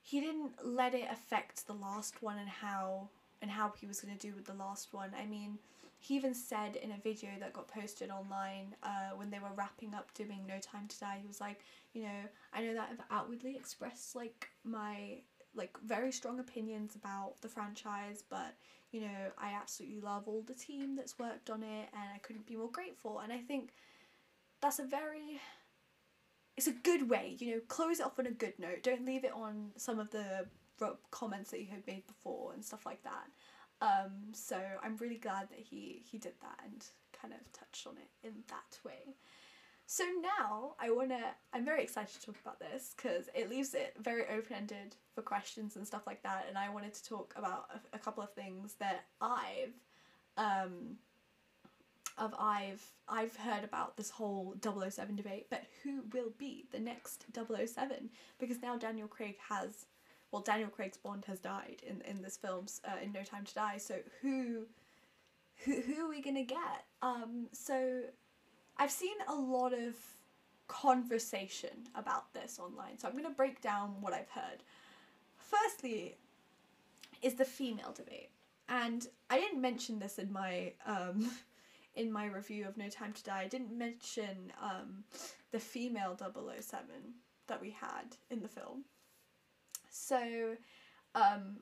he 0.00 0.20
didn't 0.20 0.52
let 0.64 0.94
it 0.94 1.06
affect 1.10 1.66
the 1.66 1.74
last 1.74 2.22
one 2.22 2.38
and 2.38 2.48
how 2.48 3.10
and 3.42 3.50
how 3.50 3.72
he 3.78 3.86
was 3.86 4.00
going 4.00 4.16
to 4.16 4.26
do 4.26 4.34
with 4.34 4.46
the 4.46 4.54
last 4.54 4.92
one. 4.92 5.10
I 5.20 5.26
mean, 5.26 5.58
he 6.00 6.14
even 6.14 6.34
said 6.34 6.76
in 6.76 6.92
a 6.92 6.98
video 7.02 7.30
that 7.40 7.52
got 7.52 7.68
posted 7.68 8.10
online 8.10 8.76
uh, 8.82 9.10
when 9.16 9.30
they 9.30 9.38
were 9.38 9.52
wrapping 9.56 9.94
up 9.94 10.12
doing 10.14 10.44
No 10.46 10.58
Time 10.60 10.86
to 10.88 10.98
Die, 10.98 11.18
he 11.20 11.26
was 11.26 11.40
like, 11.40 11.60
you 11.92 12.02
know, 12.02 12.20
I 12.52 12.62
know 12.62 12.74
that 12.74 12.88
I've 12.92 13.04
outwardly 13.10 13.56
expressed 13.56 14.14
like 14.14 14.48
my 14.64 15.18
like 15.54 15.76
very 15.84 16.12
strong 16.12 16.38
opinions 16.38 16.94
about 16.94 17.40
the 17.40 17.48
franchise, 17.48 18.22
but 18.28 18.54
you 18.92 19.00
know, 19.00 19.32
I 19.36 19.52
absolutely 19.52 20.00
love 20.00 20.28
all 20.28 20.42
the 20.42 20.54
team 20.54 20.94
that's 20.94 21.18
worked 21.18 21.50
on 21.50 21.62
it 21.62 21.88
and 21.92 22.02
I 22.14 22.18
couldn't 22.22 22.46
be 22.46 22.56
more 22.56 22.70
grateful. 22.70 23.18
And 23.18 23.32
I 23.32 23.38
think 23.38 23.70
that's 24.60 24.78
a 24.78 24.84
very 24.84 25.40
it's 26.56 26.66
a 26.68 26.72
good 26.72 27.08
way, 27.08 27.36
you 27.38 27.54
know, 27.54 27.60
close 27.68 28.00
it 28.00 28.06
off 28.06 28.18
on 28.18 28.26
a 28.26 28.30
good 28.30 28.54
note. 28.58 28.82
Don't 28.82 29.04
leave 29.04 29.24
it 29.24 29.32
on 29.32 29.70
some 29.76 29.98
of 29.98 30.10
the 30.10 30.46
comments 31.10 31.50
that 31.50 31.60
you 31.60 31.66
had 31.66 31.86
made 31.86 32.06
before 32.06 32.52
and 32.52 32.64
stuff 32.64 32.86
like 32.86 33.02
that. 33.02 33.26
Um, 33.80 34.32
so 34.32 34.58
I'm 34.82 34.96
really 34.96 35.18
glad 35.18 35.48
that 35.50 35.58
he 35.58 36.02
he 36.10 36.18
did 36.18 36.32
that 36.42 36.58
and 36.64 36.84
kind 37.20 37.32
of 37.32 37.52
touched 37.52 37.86
on 37.86 37.94
it 37.96 38.26
in 38.26 38.34
that 38.48 38.78
way. 38.84 39.14
So 39.86 40.04
now 40.20 40.74
I 40.78 40.90
wanna 40.90 41.20
I'm 41.52 41.64
very 41.64 41.82
excited 41.82 42.20
to 42.20 42.26
talk 42.26 42.36
about 42.42 42.60
this 42.60 42.94
because 42.96 43.28
it 43.34 43.48
leaves 43.48 43.74
it 43.74 43.94
very 44.00 44.24
open 44.28 44.56
ended 44.56 44.96
for 45.14 45.22
questions 45.22 45.76
and 45.76 45.86
stuff 45.86 46.06
like 46.06 46.22
that. 46.22 46.46
And 46.48 46.58
I 46.58 46.68
wanted 46.68 46.94
to 46.94 47.04
talk 47.04 47.32
about 47.36 47.68
a, 47.74 47.96
a 47.96 47.98
couple 47.98 48.22
of 48.22 48.32
things 48.32 48.74
that 48.80 49.04
I've 49.20 49.74
um, 50.36 50.98
of 52.18 52.34
I've 52.38 52.84
I've 53.08 53.36
heard 53.36 53.64
about 53.64 53.96
this 53.96 54.10
whole 54.10 54.54
007 54.62 55.16
debate, 55.16 55.46
but 55.48 55.64
who 55.82 56.02
will 56.12 56.32
be 56.36 56.66
the 56.70 56.80
next 56.80 57.24
007? 57.34 58.10
Because 58.38 58.60
now 58.60 58.76
Daniel 58.76 59.08
Craig 59.08 59.36
has 59.48 59.86
well, 60.30 60.42
Daniel 60.42 60.68
Craig's 60.68 60.98
Bond 60.98 61.24
has 61.26 61.38
died 61.38 61.82
in 61.86 62.00
in 62.02 62.22
this 62.22 62.36
film 62.36 62.66
uh, 62.84 63.02
in 63.02 63.12
No 63.12 63.22
Time 63.22 63.44
to 63.44 63.54
Die. 63.54 63.78
So 63.78 63.96
who 64.22 64.66
who 65.64 65.80
who 65.80 66.06
are 66.06 66.08
we 66.08 66.20
gonna 66.20 66.44
get? 66.44 66.84
Um, 67.02 67.46
so 67.52 68.02
I've 68.76 68.90
seen 68.90 69.16
a 69.26 69.34
lot 69.34 69.72
of 69.72 69.94
conversation 70.68 71.88
about 71.94 72.32
this 72.34 72.58
online. 72.58 72.98
So 72.98 73.08
I'm 73.08 73.16
gonna 73.16 73.30
break 73.30 73.60
down 73.62 73.96
what 74.00 74.12
I've 74.12 74.30
heard. 74.30 74.62
firstly, 75.36 76.16
is 77.22 77.34
the 77.34 77.44
female 77.44 77.92
debate, 77.92 78.30
and 78.68 79.08
I 79.30 79.38
didn't 79.40 79.60
mention 79.60 79.98
this 79.98 80.18
in 80.18 80.32
my 80.32 80.72
um, 80.86 81.30
in 81.96 82.12
my 82.12 82.26
review 82.26 82.66
of 82.68 82.76
No 82.76 82.88
Time 82.88 83.12
to 83.14 83.22
Die. 83.24 83.40
I 83.40 83.48
didn't 83.48 83.76
mention 83.76 84.52
um, 84.62 85.04
the 85.52 85.58
female 85.58 86.16
007 86.16 86.84
that 87.46 87.60
we 87.60 87.70
had 87.70 88.16
in 88.30 88.42
the 88.42 88.48
film. 88.48 88.84
So, 89.90 90.56
um, 91.14 91.58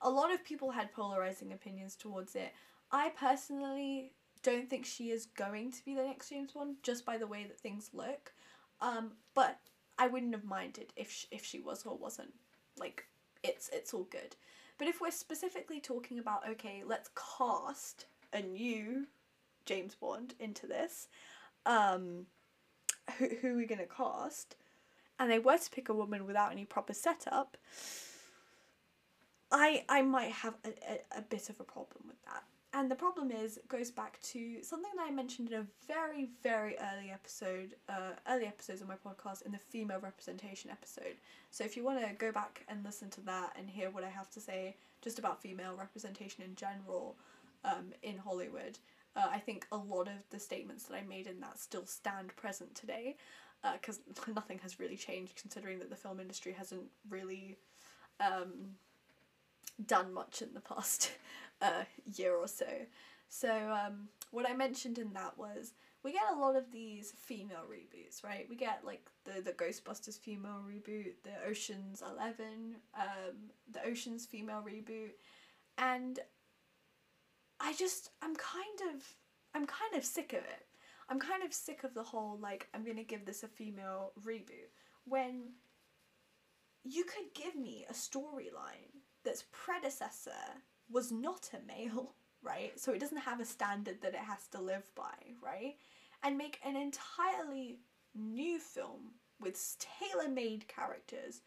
a 0.00 0.10
lot 0.10 0.32
of 0.32 0.44
people 0.44 0.70
had 0.70 0.92
polarizing 0.92 1.52
opinions 1.52 1.96
towards 1.96 2.36
it. 2.36 2.52
I 2.90 3.10
personally 3.18 4.12
don't 4.42 4.68
think 4.68 4.84
she 4.84 5.10
is 5.10 5.26
going 5.26 5.72
to 5.72 5.84
be 5.84 5.94
the 5.94 6.04
next 6.04 6.28
James 6.28 6.52
Bond 6.52 6.76
just 6.82 7.06
by 7.06 7.16
the 7.16 7.26
way 7.26 7.44
that 7.44 7.58
things 7.58 7.90
look. 7.92 8.32
Um, 8.80 9.12
but 9.34 9.58
I 9.98 10.06
wouldn't 10.08 10.34
have 10.34 10.44
minded 10.44 10.92
if 10.96 11.10
she, 11.10 11.26
if 11.30 11.44
she 11.44 11.60
was 11.60 11.84
or 11.84 11.96
wasn't. 11.96 12.34
Like 12.78 13.06
it's 13.42 13.70
it's 13.72 13.94
all 13.94 14.04
good. 14.04 14.36
But 14.78 14.88
if 14.88 15.00
we're 15.00 15.10
specifically 15.10 15.80
talking 15.80 16.18
about 16.18 16.48
okay, 16.48 16.82
let's 16.86 17.10
cast 17.38 18.06
a 18.32 18.42
new 18.42 19.06
James 19.64 19.94
Bond 19.94 20.34
into 20.38 20.66
this, 20.66 21.08
um, 21.64 22.26
who 23.18 23.28
who 23.40 23.54
are 23.54 23.56
we 23.56 23.66
gonna 23.66 23.86
cast? 23.86 24.56
And 25.18 25.30
they 25.30 25.38
were 25.38 25.58
to 25.58 25.70
pick 25.70 25.88
a 25.88 25.94
woman 25.94 26.26
without 26.26 26.52
any 26.52 26.64
proper 26.64 26.92
setup. 26.92 27.56
I 29.50 29.84
I 29.88 30.02
might 30.02 30.32
have 30.32 30.54
a, 30.64 30.68
a, 30.68 31.18
a 31.18 31.22
bit 31.22 31.48
of 31.50 31.60
a 31.60 31.64
problem 31.64 32.04
with 32.08 32.22
that. 32.24 32.44
And 32.76 32.90
the 32.90 32.96
problem 32.96 33.30
is, 33.30 33.60
goes 33.68 33.92
back 33.92 34.20
to 34.32 34.60
something 34.64 34.90
that 34.96 35.06
I 35.06 35.12
mentioned 35.12 35.52
in 35.52 35.60
a 35.60 35.66
very, 35.86 36.30
very 36.42 36.74
early 36.76 37.12
episode, 37.12 37.76
uh, 37.88 38.14
early 38.28 38.46
episodes 38.46 38.82
of 38.82 38.88
my 38.88 38.96
podcast, 38.96 39.46
in 39.46 39.52
the 39.52 39.58
female 39.58 40.00
representation 40.00 40.72
episode. 40.72 41.14
So 41.52 41.62
if 41.62 41.76
you 41.76 41.84
want 41.84 42.00
to 42.00 42.12
go 42.14 42.32
back 42.32 42.64
and 42.68 42.84
listen 42.84 43.10
to 43.10 43.20
that 43.26 43.54
and 43.56 43.70
hear 43.70 43.90
what 43.90 44.02
I 44.02 44.08
have 44.08 44.28
to 44.30 44.40
say 44.40 44.74
just 45.02 45.20
about 45.20 45.40
female 45.40 45.76
representation 45.78 46.42
in 46.42 46.56
general 46.56 47.14
um, 47.64 47.92
in 48.02 48.18
Hollywood, 48.18 48.80
uh, 49.14 49.28
I 49.30 49.38
think 49.38 49.68
a 49.70 49.76
lot 49.76 50.08
of 50.08 50.28
the 50.30 50.40
statements 50.40 50.86
that 50.86 50.96
I 50.96 51.02
made 51.02 51.28
in 51.28 51.38
that 51.42 51.60
still 51.60 51.86
stand 51.86 52.34
present 52.34 52.74
today, 52.74 53.16
because 53.72 53.98
uh, 53.98 54.32
nothing 54.34 54.58
has 54.62 54.78
really 54.78 54.96
changed 54.96 55.36
considering 55.40 55.78
that 55.78 55.90
the 55.90 55.96
film 55.96 56.20
industry 56.20 56.52
hasn't 56.52 56.86
really 57.08 57.56
um, 58.20 58.76
done 59.86 60.12
much 60.12 60.42
in 60.42 60.54
the 60.54 60.60
past 60.60 61.12
uh, 61.62 61.84
year 62.14 62.34
or 62.34 62.48
so. 62.48 62.66
So 63.28 63.50
um, 63.50 64.08
what 64.30 64.48
I 64.48 64.54
mentioned 64.54 64.98
in 64.98 65.12
that 65.14 65.36
was 65.36 65.72
we 66.04 66.12
get 66.12 66.22
a 66.32 66.38
lot 66.38 66.54
of 66.54 66.70
these 66.70 67.12
female 67.16 67.64
reboots, 67.68 68.22
right? 68.22 68.46
We 68.48 68.56
get 68.56 68.84
like 68.84 69.08
the 69.24 69.40
the 69.40 69.52
Ghostbusters 69.52 70.18
female 70.18 70.60
reboot, 70.68 71.14
the 71.24 71.48
Ocean's 71.48 72.02
Eleven, 72.02 72.76
um, 72.96 73.50
the 73.72 73.84
Ocean's 73.84 74.26
female 74.26 74.62
reboot, 74.64 75.12
and 75.78 76.20
I 77.58 77.72
just 77.72 78.10
I'm 78.22 78.36
kind 78.36 78.94
of 78.94 79.02
I'm 79.54 79.66
kind 79.66 79.94
of 79.96 80.04
sick 80.04 80.32
of 80.32 80.40
it. 80.40 80.66
I'm 81.08 81.20
kind 81.20 81.42
of 81.42 81.52
sick 81.52 81.84
of 81.84 81.94
the 81.94 82.02
whole 82.02 82.38
like 82.40 82.68
I'm 82.74 82.84
gonna 82.84 83.04
give 83.04 83.24
this 83.24 83.42
a 83.42 83.48
female 83.48 84.12
reboot 84.24 84.70
when 85.04 85.52
you 86.84 87.04
could 87.04 87.34
give 87.34 87.56
me 87.56 87.86
a 87.88 87.92
storyline 87.92 89.02
that's 89.24 89.44
predecessor 89.52 90.30
was 90.90 91.10
not 91.10 91.50
a 91.54 91.66
male, 91.66 92.14
right? 92.42 92.78
So 92.78 92.92
it 92.92 93.00
doesn't 93.00 93.18
have 93.18 93.40
a 93.40 93.44
standard 93.44 94.02
that 94.02 94.14
it 94.14 94.20
has 94.20 94.46
to 94.52 94.60
live 94.60 94.84
by, 94.94 95.14
right? 95.42 95.76
And 96.22 96.38
make 96.38 96.60
an 96.64 96.76
entirely 96.76 97.78
new 98.14 98.58
film 98.58 99.12
with 99.40 99.76
tailor 99.78 100.28
made 100.28 100.68
characters, 100.68 101.40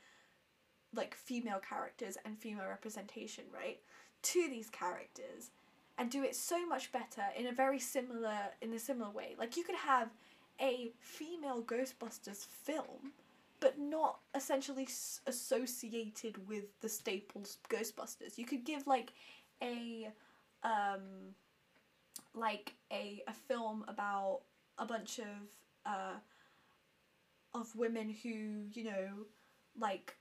like 0.94 1.16
female 1.16 1.60
characters 1.60 2.18
and 2.26 2.38
female 2.38 2.68
representation, 2.68 3.46
right? 3.54 3.80
To 4.24 4.48
these 4.50 4.70
characters 4.70 5.52
and 5.98 6.10
do 6.12 6.24
it 6.24 6.36
so 6.36 6.66
much 6.68 6.92
better 6.92 7.24
in 7.38 7.48
a 7.48 7.52
very 7.52 7.80
similar 7.80 8.38
in 8.62 8.74
a 8.74 8.80
similar 8.80 9.10
way. 9.12 9.36
Like 9.38 9.58
you 9.58 9.64
could 9.64 9.76
have 9.76 10.10
a 10.62 10.92
female 11.00 11.62
Ghostbusters 11.62 12.46
film 12.46 13.14
but 13.60 13.80
not 13.80 14.20
essentially 14.36 14.88
associated 15.26 16.48
with 16.48 16.66
the 16.82 16.90
staples 16.90 17.58
Ghostbusters. 17.70 18.38
You 18.38 18.46
could 18.46 18.64
give 18.64 18.86
like 18.86 19.14
a 19.62 20.10
um 20.64 21.34
like 22.34 22.74
a 22.92 23.24
a 23.28 23.34
film 23.34 23.84
about 23.88 24.42
a 24.78 24.86
bunch 24.86 25.20
of 25.20 25.26
uh 25.86 26.16
of 27.54 27.76
women 27.76 28.14
who, 28.24 28.66
you 28.72 28.84
know, 28.84 29.26
like 29.80 30.16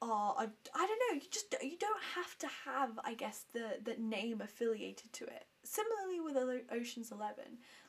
are, 0.00 0.34
I 0.38 0.86
don't 0.86 1.00
know, 1.10 1.14
you 1.14 1.28
just 1.30 1.54
you 1.62 1.76
don't 1.78 2.02
have 2.14 2.38
to 2.38 2.46
have 2.64 2.98
I 3.04 3.14
guess 3.14 3.44
the 3.52 3.78
the 3.82 4.00
name 4.00 4.40
affiliated 4.40 5.12
to 5.14 5.24
it. 5.24 5.46
Similarly 5.64 6.20
with 6.20 6.36
Ocean's 6.72 7.10
11, 7.10 7.44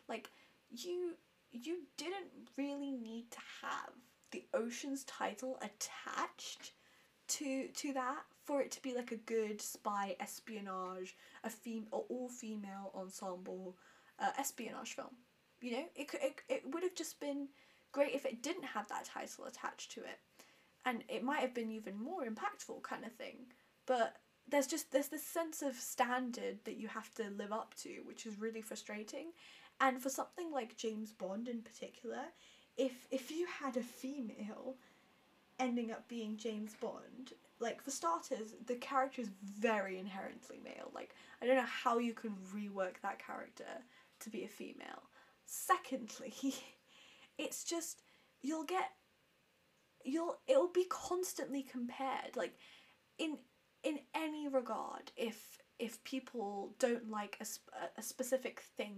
like 0.07 0.29
you 0.71 1.15
you 1.51 1.79
didn't 1.97 2.49
really 2.57 2.91
need 2.91 3.31
to 3.31 3.39
have 3.61 3.93
the 4.31 4.45
Ocean's 4.53 5.03
title 5.05 5.59
attached 5.61 6.73
to 7.27 7.67
to 7.67 7.93
that 7.93 8.23
for 8.43 8.61
it 8.61 8.71
to 8.71 8.81
be 8.81 8.95
like 8.95 9.11
a 9.11 9.17
good 9.17 9.61
spy 9.61 10.15
espionage, 10.19 11.15
a 11.43 11.49
fem 11.49 11.85
or 11.91 12.05
all 12.09 12.29
female 12.29 12.91
ensemble 12.95 13.77
uh, 14.19 14.31
espionage 14.37 14.95
film. 14.95 15.15
You 15.61 15.71
know, 15.73 15.85
it 15.95 16.07
could 16.07 16.21
it, 16.23 16.41
it 16.49 16.63
would 16.73 16.83
have 16.83 16.95
just 16.95 17.19
been 17.19 17.49
great 17.91 18.13
if 18.13 18.25
it 18.25 18.41
didn't 18.41 18.63
have 18.63 18.87
that 18.89 19.05
title 19.05 19.45
attached 19.45 19.91
to 19.91 20.01
it, 20.01 20.19
and 20.89 21.03
it 21.07 21.23
might 21.23 21.41
have 21.41 21.53
been 21.53 21.71
even 21.71 21.95
more 21.97 22.25
impactful 22.25 22.81
kind 22.81 23.05
of 23.05 23.13
thing. 23.13 23.45
But 23.85 24.15
there's 24.47 24.65
just 24.65 24.91
there's 24.91 25.09
this 25.09 25.23
sense 25.23 25.61
of 25.61 25.75
standard 25.75 26.57
that 26.65 26.77
you 26.77 26.87
have 26.87 27.13
to 27.15 27.29
live 27.29 27.51
up 27.51 27.75
to, 27.83 28.01
which 28.05 28.25
is 28.25 28.39
really 28.39 28.61
frustrating. 28.61 29.27
And 29.79 30.01
for 30.01 30.09
something 30.09 30.51
like 30.51 30.75
James 30.75 31.11
Bond 31.11 31.47
in 31.47 31.61
particular, 31.61 32.23
if 32.75 33.07
if 33.11 33.29
you 33.29 33.45
had 33.61 33.77
a 33.77 33.83
female 33.83 34.75
ending 35.59 35.91
up 35.91 36.07
being 36.07 36.37
James 36.37 36.75
Bond, 36.81 37.33
like 37.59 37.83
for 37.83 37.91
starters, 37.91 38.55
the 38.65 38.75
character 38.75 39.21
is 39.21 39.29
very 39.43 39.99
inherently 39.99 40.59
male. 40.63 40.91
Like 40.93 41.13
I 41.41 41.45
don't 41.45 41.57
know 41.57 41.63
how 41.83 41.99
you 41.99 42.13
can 42.13 42.35
rework 42.55 42.95
that 43.03 43.23
character 43.23 43.83
to 44.21 44.29
be 44.29 44.43
a 44.43 44.47
female. 44.47 45.03
Secondly, 45.45 46.33
it's 47.37 47.63
just 47.63 48.01
you'll 48.41 48.63
get 48.63 48.91
you'll 50.03 50.39
it'll 50.47 50.71
be 50.71 50.85
constantly 50.89 51.61
compared 51.61 52.35
like 52.35 52.55
in 53.17 53.37
in 53.83 53.99
any 54.13 54.47
regard 54.47 55.11
if 55.15 55.59
if 55.77 56.03
people 56.03 56.73
don't 56.77 57.09
like 57.09 57.37
a, 57.39 57.45
a 57.97 58.03
specific 58.03 58.61
thing 58.75 58.97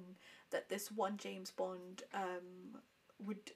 that 0.51 0.69
this 0.69 0.91
one 0.91 1.17
James 1.17 1.51
Bond 1.51 2.03
um 2.13 2.79
would 3.19 3.51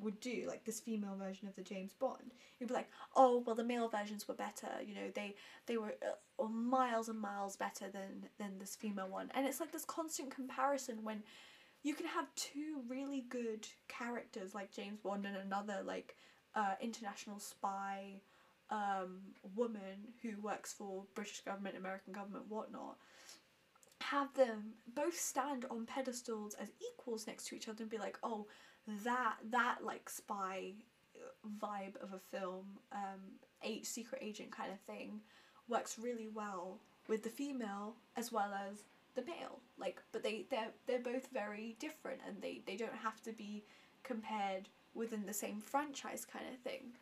would 0.00 0.18
do 0.20 0.44
like 0.48 0.64
this 0.64 0.80
female 0.80 1.16
version 1.16 1.46
of 1.46 1.54
the 1.56 1.62
James 1.62 1.92
Bond. 1.92 2.32
You'd 2.58 2.68
be 2.68 2.74
like 2.74 2.90
oh 3.16 3.42
well 3.46 3.56
the 3.56 3.64
male 3.64 3.88
versions 3.88 4.26
were 4.26 4.34
better 4.34 4.68
you 4.84 4.94
know 4.94 5.10
they 5.14 5.34
they 5.66 5.76
were 5.76 5.94
uh, 6.02 6.48
miles 6.48 7.08
and 7.08 7.20
miles 7.20 7.56
better 7.56 7.90
than 7.90 8.28
than 8.38 8.58
this 8.58 8.76
female 8.76 9.08
one. 9.08 9.30
And 9.34 9.46
it's 9.46 9.60
like 9.60 9.72
this 9.72 9.84
constant 9.84 10.30
comparison 10.30 11.04
when 11.04 11.22
you 11.82 11.94
can 11.94 12.06
have 12.06 12.34
two 12.34 12.82
really 12.88 13.26
good 13.28 13.68
characters 13.88 14.54
like 14.54 14.72
James 14.72 14.98
Bond 14.98 15.26
and 15.26 15.36
another 15.36 15.82
like 15.84 16.16
uh, 16.54 16.74
international 16.80 17.38
spy 17.38 18.20
um, 18.70 19.20
woman 19.54 20.12
who 20.22 20.40
works 20.40 20.72
for 20.72 21.04
British 21.14 21.40
government 21.40 21.76
American 21.76 22.12
government 22.12 22.44
whatnot 22.48 22.96
have 24.00 24.32
them 24.34 24.74
both 24.94 25.18
stand 25.18 25.64
on 25.70 25.86
pedestals 25.86 26.54
as 26.54 26.70
equals 26.80 27.26
next 27.26 27.46
to 27.46 27.54
each 27.54 27.68
other 27.68 27.82
and 27.82 27.90
be 27.90 27.96
like 27.96 28.18
oh 28.22 28.46
that 28.86 29.36
that 29.50 29.78
like 29.82 30.08
spy 30.08 30.72
uh, 31.16 31.48
vibe 31.62 31.96
of 32.02 32.12
a 32.12 32.18
film, 32.18 32.66
um, 32.92 33.20
a 33.62 33.82
secret 33.82 34.20
agent 34.22 34.50
kind 34.50 34.72
of 34.72 34.80
thing, 34.80 35.20
works 35.68 35.98
really 35.98 36.28
well 36.28 36.80
with 37.08 37.22
the 37.22 37.30
female 37.30 37.96
as 38.16 38.32
well 38.32 38.52
as 38.68 38.84
the 39.14 39.22
male. 39.22 39.60
Like, 39.78 40.02
but 40.12 40.22
they 40.22 40.46
they're 40.50 40.72
they're 40.86 40.98
both 40.98 41.28
very 41.32 41.76
different, 41.78 42.20
and 42.26 42.40
they 42.42 42.62
they 42.66 42.76
don't 42.76 42.94
have 42.94 43.22
to 43.22 43.32
be 43.32 43.64
compared 44.02 44.68
within 44.94 45.26
the 45.26 45.32
same 45.32 45.60
franchise 45.60 46.24
kind 46.24 46.46
of 46.52 46.58
thing. 46.60 46.92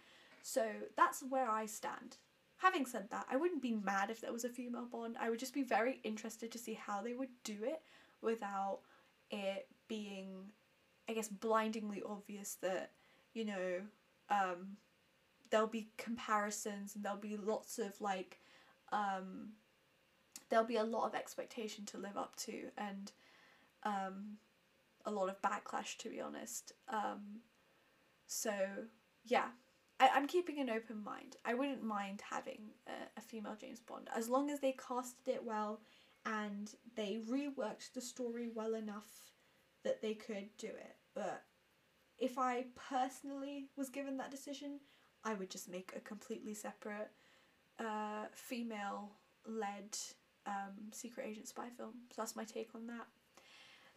So 0.43 0.67
that's 0.97 1.23
where 1.23 1.49
I 1.49 1.67
stand. 1.67 2.17
Having 2.59 2.87
said 2.87 3.11
that, 3.11 3.27
I 3.31 3.37
wouldn't 3.37 3.63
be 3.63 3.73
mad 3.73 4.11
if 4.11 4.21
there 4.21 4.33
was 4.33 4.45
a 4.45 4.49
female 4.49 4.87
Bond. 4.91 5.17
I 5.21 5.31
would 5.31 5.39
just 5.39 5.55
be 5.55 5.63
very 5.63 6.01
interested 6.05 6.53
to 6.53 6.59
see 6.59 6.75
how 6.75 7.03
they 7.03 7.13
would 7.13 7.31
do 7.45 7.57
it 7.63 7.83
without 8.21 8.81
it 9.31 9.67
being 9.89 10.53
I 11.09 11.15
guess 11.15 11.29
blindingly 11.29 12.03
obvious 12.09 12.57
that 12.63 12.93
you 13.35 13.45
know 13.45 13.81
um, 14.31 14.77
there'll 15.51 15.67
be 15.67 15.89
comparisons 15.99 16.95
and 16.95 17.05
there'll 17.05 17.19
be 17.19 17.37
lots 17.37 17.79
of 17.79 18.01
like 18.01 18.39
um, 18.93 19.51
there'll 20.49 20.65
be 20.65 20.77
a 20.77 20.85
lot 20.85 21.07
of 21.07 21.15
expectation 21.15 21.85
to 21.87 21.99
live 21.99 22.17
up 22.17 22.37
to 22.37 22.69
and 22.79 23.13
um, 23.83 24.37
a 25.05 25.11
lot 25.11 25.29
of 25.29 25.43
backlash 25.43 25.97
to 25.99 26.09
be 26.09 26.21
honest 26.21 26.73
um, 26.89 27.41
so 28.33 28.53
yeah 29.25 29.49
I, 30.01 30.11
I'm 30.15 30.27
keeping 30.27 30.59
an 30.59 30.69
open 30.69 31.03
mind. 31.05 31.37
I 31.45 31.55
wouldn't 31.55 31.85
mind 31.85 32.23
having 32.29 32.73
a, 32.89 33.19
a 33.19 33.21
female 33.21 33.57
James 33.59 33.81
Bond 33.81 34.09
as 34.17 34.29
long 34.29 34.51
as 34.51 34.61
they 34.61 34.73
casted 34.73 35.29
it 35.29 35.45
well 35.45 35.81
and 36.27 36.73
they 36.97 37.21
reworked 37.31 37.93
the 37.95 38.01
story 38.01 38.49
well 38.53 38.75
enough 38.75 39.33
that 39.85 40.03
they 40.03 40.15
could 40.15 40.49
do 40.59 40.67
it. 40.67 40.97
But 41.15 41.43
if 42.19 42.39
I 42.39 42.67
personally 42.91 43.69
was 43.77 43.91
given 43.91 44.17
that 44.17 44.31
decision, 44.31 44.81
I 45.25 45.35
would 45.35 45.51
just 45.51 45.69
make 45.69 45.93
a 45.97 46.01
completely 46.01 46.55
separate 46.55 47.11
uh, 47.79 48.27
female 48.33 49.13
led 49.47 49.97
um, 50.47 50.91
secret 50.93 51.27
agent 51.29 51.49
spy 51.49 51.69
film. 51.77 51.93
So 52.11 52.23
that's 52.23 52.37
my 52.37 52.45
take 52.45 52.71
on 52.75 52.87
that. 52.89 53.07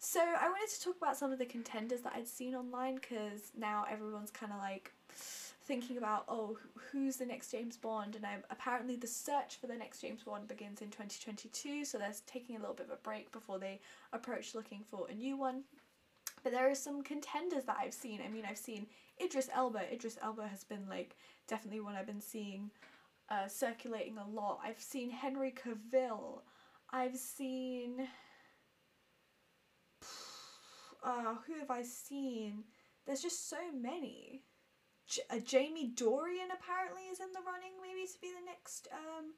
So 0.07 0.19
I 0.19 0.47
wanted 0.49 0.69
to 0.69 0.83
talk 0.83 0.97
about 1.01 1.17
some 1.17 1.31
of 1.31 1.39
the 1.39 1.47
contenders 1.47 2.01
that 2.01 2.13
I'd 2.15 2.27
seen 2.27 2.53
online 2.53 2.93
because 2.93 3.51
now 3.57 3.85
everyone's 3.89 4.29
kind 4.29 4.51
of 4.51 4.59
like 4.59 4.93
thinking 5.09 5.97
about 5.97 6.25
oh 6.29 6.59
who's 6.91 7.17
the 7.17 7.25
next 7.25 7.49
James 7.49 7.75
Bond? 7.75 8.15
And 8.15 8.23
I'm 8.23 8.43
apparently 8.51 8.97
the 8.97 9.07
search 9.07 9.55
for 9.59 9.65
the 9.65 9.75
next 9.75 10.01
James 10.01 10.21
Bond 10.21 10.47
begins 10.47 10.83
in 10.83 10.89
2022 10.89 11.85
so 11.85 11.97
they're 11.97 12.13
taking 12.27 12.55
a 12.55 12.59
little 12.59 12.75
bit 12.75 12.85
of 12.85 12.91
a 12.91 13.01
break 13.01 13.31
before 13.31 13.57
they 13.57 13.79
approach 14.13 14.53
looking 14.53 14.83
for 14.87 15.07
a 15.09 15.13
new 15.15 15.37
one. 15.37 15.63
But 16.43 16.51
there 16.51 16.69
are 16.69 16.75
some 16.75 17.01
contenders 17.01 17.63
that 17.63 17.77
I've 17.81 17.93
seen. 17.93 18.21
I 18.23 18.29
mean 18.29 18.45
I've 18.47 18.59
seen 18.59 18.85
Idris 19.19 19.49
Elba. 19.55 19.91
Idris 19.91 20.19
Elba 20.21 20.47
has 20.47 20.63
been 20.63 20.87
like 20.87 21.15
definitely 21.47 21.81
one 21.81 21.95
I've 21.95 22.05
been 22.05 22.21
seeing 22.21 22.69
uh, 23.31 23.47
circulating 23.47 24.19
a 24.19 24.29
lot. 24.29 24.59
I've 24.63 24.79
seen 24.79 25.09
Henry 25.09 25.51
Cavill. 25.51 26.41
I've 26.91 27.17
seen 27.17 28.07
uh, 31.05 31.35
who 31.47 31.59
have 31.59 31.71
I 31.71 31.83
seen 31.83 32.65
there's 33.05 33.21
just 33.21 33.49
so 33.49 33.57
many 33.73 34.43
J- 35.07 35.21
uh, 35.29 35.39
Jamie 35.39 35.91
Dornan 35.95 36.51
apparently 36.53 37.03
is 37.11 37.19
in 37.19 37.31
the 37.33 37.41
running, 37.45 37.73
maybe 37.81 38.07
to 38.07 38.21
be 38.21 38.29
the 38.29 38.45
next 38.45 38.87
um, 38.91 39.33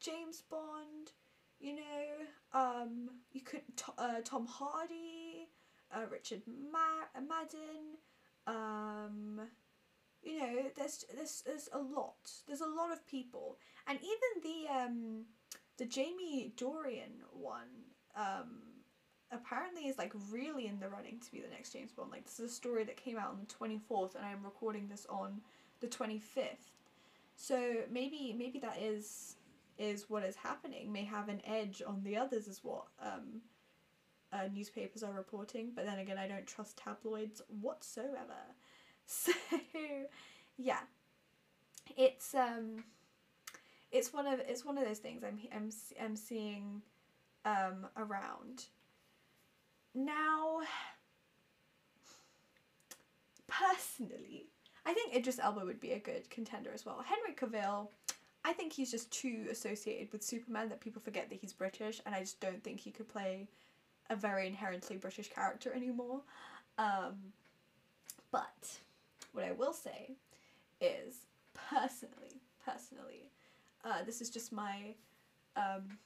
James 0.00 0.42
Bond. 0.50 1.12
You 1.60 1.76
know, 1.76 2.60
um, 2.60 3.10
you 3.32 3.40
could 3.40 3.62
uh, 3.98 4.20
Tom 4.24 4.46
Hardy, 4.46 5.48
uh, 5.94 6.06
Richard 6.10 6.42
Ma- 6.46 7.20
Madden. 7.20 7.98
Um, 8.46 9.40
you 10.22 10.38
know, 10.38 10.62
there's 10.76 11.04
there's 11.14 11.42
there's 11.46 11.68
a 11.72 11.78
lot. 11.78 12.30
There's 12.46 12.60
a 12.60 12.66
lot 12.66 12.92
of 12.92 13.06
people, 13.06 13.58
and 13.86 13.98
even 13.98 14.42
the 14.42 14.72
um, 14.74 15.24
the 15.78 15.86
Jamie 15.86 16.52
Dornan 16.56 17.22
one. 17.32 17.92
Um, 18.16 18.71
apparently 19.32 19.88
is 19.88 19.98
like 19.98 20.12
really 20.30 20.66
in 20.66 20.78
the 20.78 20.88
running 20.88 21.18
to 21.20 21.32
be 21.32 21.40
the 21.40 21.48
next 21.48 21.72
James 21.72 21.92
Bond. 21.92 22.10
Like 22.10 22.24
this 22.24 22.38
is 22.38 22.50
a 22.50 22.54
story 22.54 22.84
that 22.84 22.96
came 22.96 23.18
out 23.18 23.30
on 23.30 23.38
the 23.40 23.46
twenty 23.46 23.78
fourth, 23.78 24.14
and 24.14 24.24
I'm 24.24 24.44
recording 24.44 24.88
this 24.88 25.06
on 25.08 25.40
the 25.80 25.86
twenty 25.86 26.18
fifth. 26.18 26.70
So 27.36 27.76
maybe 27.90 28.34
maybe 28.36 28.58
that 28.60 28.78
is 28.80 29.36
is 29.78 30.08
what 30.08 30.22
is 30.22 30.36
happening. 30.36 30.92
May 30.92 31.04
have 31.04 31.28
an 31.28 31.40
edge 31.46 31.82
on 31.86 32.02
the 32.04 32.16
others, 32.16 32.46
is 32.46 32.60
what 32.62 32.84
um, 33.00 33.40
uh, 34.32 34.48
newspapers 34.54 35.02
are 35.02 35.12
reporting. 35.12 35.72
But 35.74 35.86
then 35.86 35.98
again, 35.98 36.18
I 36.18 36.28
don't 36.28 36.46
trust 36.46 36.76
tabloids 36.76 37.42
whatsoever. 37.60 38.16
So 39.04 39.32
yeah, 40.56 40.78
it's 41.96 42.34
um, 42.36 42.84
it's 43.90 44.12
one 44.12 44.26
of 44.26 44.40
it's 44.40 44.64
one 44.64 44.78
of 44.78 44.86
those 44.86 44.98
things 44.98 45.22
I'm 45.24 45.40
I'm 45.54 45.70
I'm 46.02 46.16
seeing 46.16 46.82
um 47.44 47.86
around 47.96 48.66
now, 49.94 50.60
personally, 53.46 54.46
I 54.84 54.92
think 54.92 55.14
Idris 55.14 55.38
Elba 55.38 55.64
would 55.64 55.80
be 55.80 55.92
a 55.92 55.98
good 55.98 56.28
contender 56.30 56.70
as 56.72 56.84
well. 56.84 57.04
Henry 57.04 57.34
Cavill, 57.34 57.88
I 58.44 58.52
think 58.52 58.72
he's 58.72 58.90
just 58.90 59.10
too 59.10 59.46
associated 59.50 60.10
with 60.12 60.22
Superman 60.22 60.68
that 60.70 60.80
people 60.80 61.00
forget 61.00 61.28
that 61.28 61.38
he's 61.38 61.52
British, 61.52 62.00
and 62.04 62.14
I 62.14 62.20
just 62.20 62.40
don't 62.40 62.62
think 62.64 62.80
he 62.80 62.90
could 62.90 63.08
play 63.08 63.48
a 64.10 64.16
very 64.16 64.46
inherently 64.46 64.96
British 64.96 65.30
character 65.30 65.72
anymore. 65.72 66.20
Um, 66.78 67.14
but 68.30 68.78
what 69.32 69.44
I 69.44 69.52
will 69.52 69.72
say 69.72 70.16
is, 70.80 71.26
personally, 71.70 72.40
personally, 72.64 73.30
uh, 73.84 74.02
this 74.04 74.20
is 74.20 74.30
just 74.30 74.52
my, 74.52 74.94
um, 75.56 75.98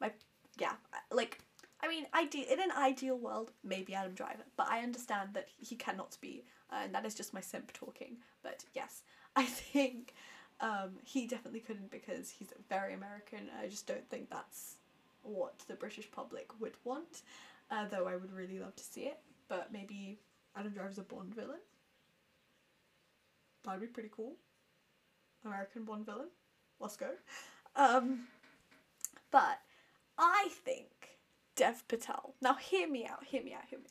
my, 0.00 0.10
yeah, 0.58 0.72
like 1.10 1.38
I 1.82 1.88
mean, 1.88 2.06
ideal 2.14 2.44
in 2.50 2.60
an 2.60 2.70
ideal 2.76 3.18
world, 3.18 3.50
maybe 3.64 3.94
Adam 3.94 4.12
Driver, 4.14 4.44
but 4.56 4.68
I 4.68 4.82
understand 4.82 5.30
that 5.34 5.48
he 5.58 5.74
cannot 5.74 6.16
be, 6.20 6.44
uh, 6.70 6.80
and 6.84 6.94
that 6.94 7.04
is 7.04 7.14
just 7.14 7.34
my 7.34 7.40
simp 7.40 7.72
talking. 7.72 8.18
But 8.42 8.64
yes, 8.72 9.02
I 9.36 9.44
think 9.44 10.14
um, 10.60 10.92
he 11.04 11.26
definitely 11.26 11.60
couldn't 11.60 11.90
because 11.90 12.30
he's 12.30 12.52
very 12.68 12.94
American. 12.94 13.50
I 13.60 13.68
just 13.68 13.86
don't 13.86 14.08
think 14.08 14.30
that's 14.30 14.76
what 15.22 15.58
the 15.66 15.74
British 15.74 16.10
public 16.10 16.48
would 16.60 16.74
want, 16.84 17.22
uh, 17.70 17.86
though 17.90 18.06
I 18.06 18.16
would 18.16 18.32
really 18.32 18.58
love 18.58 18.76
to 18.76 18.84
see 18.84 19.02
it. 19.02 19.18
But 19.48 19.72
maybe 19.72 20.18
Adam 20.56 20.72
Driver's 20.72 20.98
a 20.98 21.02
Bond 21.02 21.34
villain. 21.34 21.60
That'd 23.64 23.80
be 23.80 23.86
pretty 23.86 24.10
cool. 24.14 24.34
American 25.44 25.84
Bond 25.84 26.06
villain. 26.06 26.28
Let's 26.80 26.96
go. 26.96 27.10
Um, 27.76 28.26
but 29.30 29.60
I 30.18 30.48
think 30.64 30.86
Dev 31.56 31.86
Patel. 31.88 32.34
Now, 32.40 32.54
hear 32.54 32.88
me 32.88 33.06
out, 33.06 33.24
hear 33.24 33.42
me 33.42 33.52
out, 33.54 33.66
hear 33.68 33.78
me. 33.78 33.86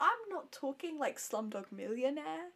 I'm 0.00 0.08
not 0.28 0.52
talking 0.52 0.98
like 0.98 1.18
Slumdog 1.18 1.72
Millionaire, 1.72 2.50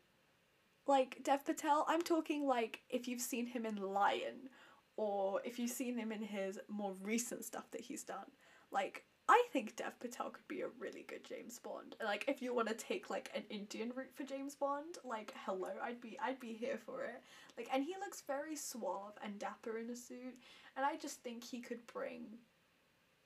like 0.86 1.20
Dev 1.22 1.44
Patel. 1.44 1.86
I'm 1.88 2.02
talking 2.02 2.46
like 2.46 2.80
if 2.90 3.08
you've 3.08 3.20
seen 3.20 3.46
him 3.46 3.64
in 3.64 3.76
Lion, 3.76 4.50
or 4.96 5.40
if 5.44 5.58
you've 5.58 5.70
seen 5.70 5.96
him 5.96 6.12
in 6.12 6.22
his 6.22 6.58
more 6.68 6.94
recent 7.02 7.44
stuff 7.44 7.70
that 7.70 7.80
he's 7.80 8.02
done. 8.02 8.26
Like, 8.70 9.04
I 9.28 9.44
think 9.52 9.76
Dev 9.76 9.98
Patel 10.00 10.30
could 10.30 10.48
be 10.48 10.60
a 10.60 10.68
really 10.78 11.04
good 11.08 11.24
James 11.24 11.58
Bond. 11.58 11.96
Like, 12.04 12.24
if 12.28 12.42
you 12.42 12.54
want 12.54 12.68
to 12.68 12.74
take 12.74 13.08
like 13.08 13.30
an 13.34 13.44
Indian 13.48 13.92
route 13.94 14.12
for 14.14 14.24
James 14.24 14.54
Bond, 14.56 14.98
like, 15.04 15.32
hello, 15.46 15.70
I'd 15.82 16.00
be 16.00 16.18
I'd 16.22 16.40
be 16.40 16.52
here 16.52 16.78
for 16.84 17.04
it. 17.04 17.22
Like, 17.56 17.68
and 17.72 17.84
he 17.84 17.94
looks 18.04 18.22
very 18.26 18.56
suave 18.56 19.14
and 19.24 19.38
dapper 19.38 19.78
in 19.78 19.88
a 19.88 19.96
suit, 19.96 20.36
and 20.76 20.84
I 20.84 20.96
just 20.96 21.22
think 21.22 21.44
he 21.44 21.60
could 21.60 21.86
bring 21.86 22.24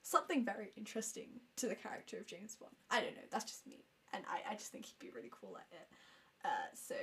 something 0.05 0.45
very 0.45 0.71
interesting 0.77 1.29
to 1.57 1.67
the 1.67 1.75
character 1.75 2.19
of 2.19 2.27
James 2.27 2.55
Bond. 2.55 2.75
I 2.91 3.01
don't 3.01 3.17
know, 3.17 3.23
that's 3.31 3.45
just 3.45 3.67
me. 3.67 3.85
And 4.13 4.23
I, 4.29 4.53
I 4.53 4.55
just 4.55 4.71
think 4.71 4.85
he'd 4.85 4.99
be 5.01 5.11
really 5.11 5.31
cool 5.33 5.57
at 5.57 5.67
it. 5.73 5.89
Uh, 6.45 6.71
so 6.75 6.95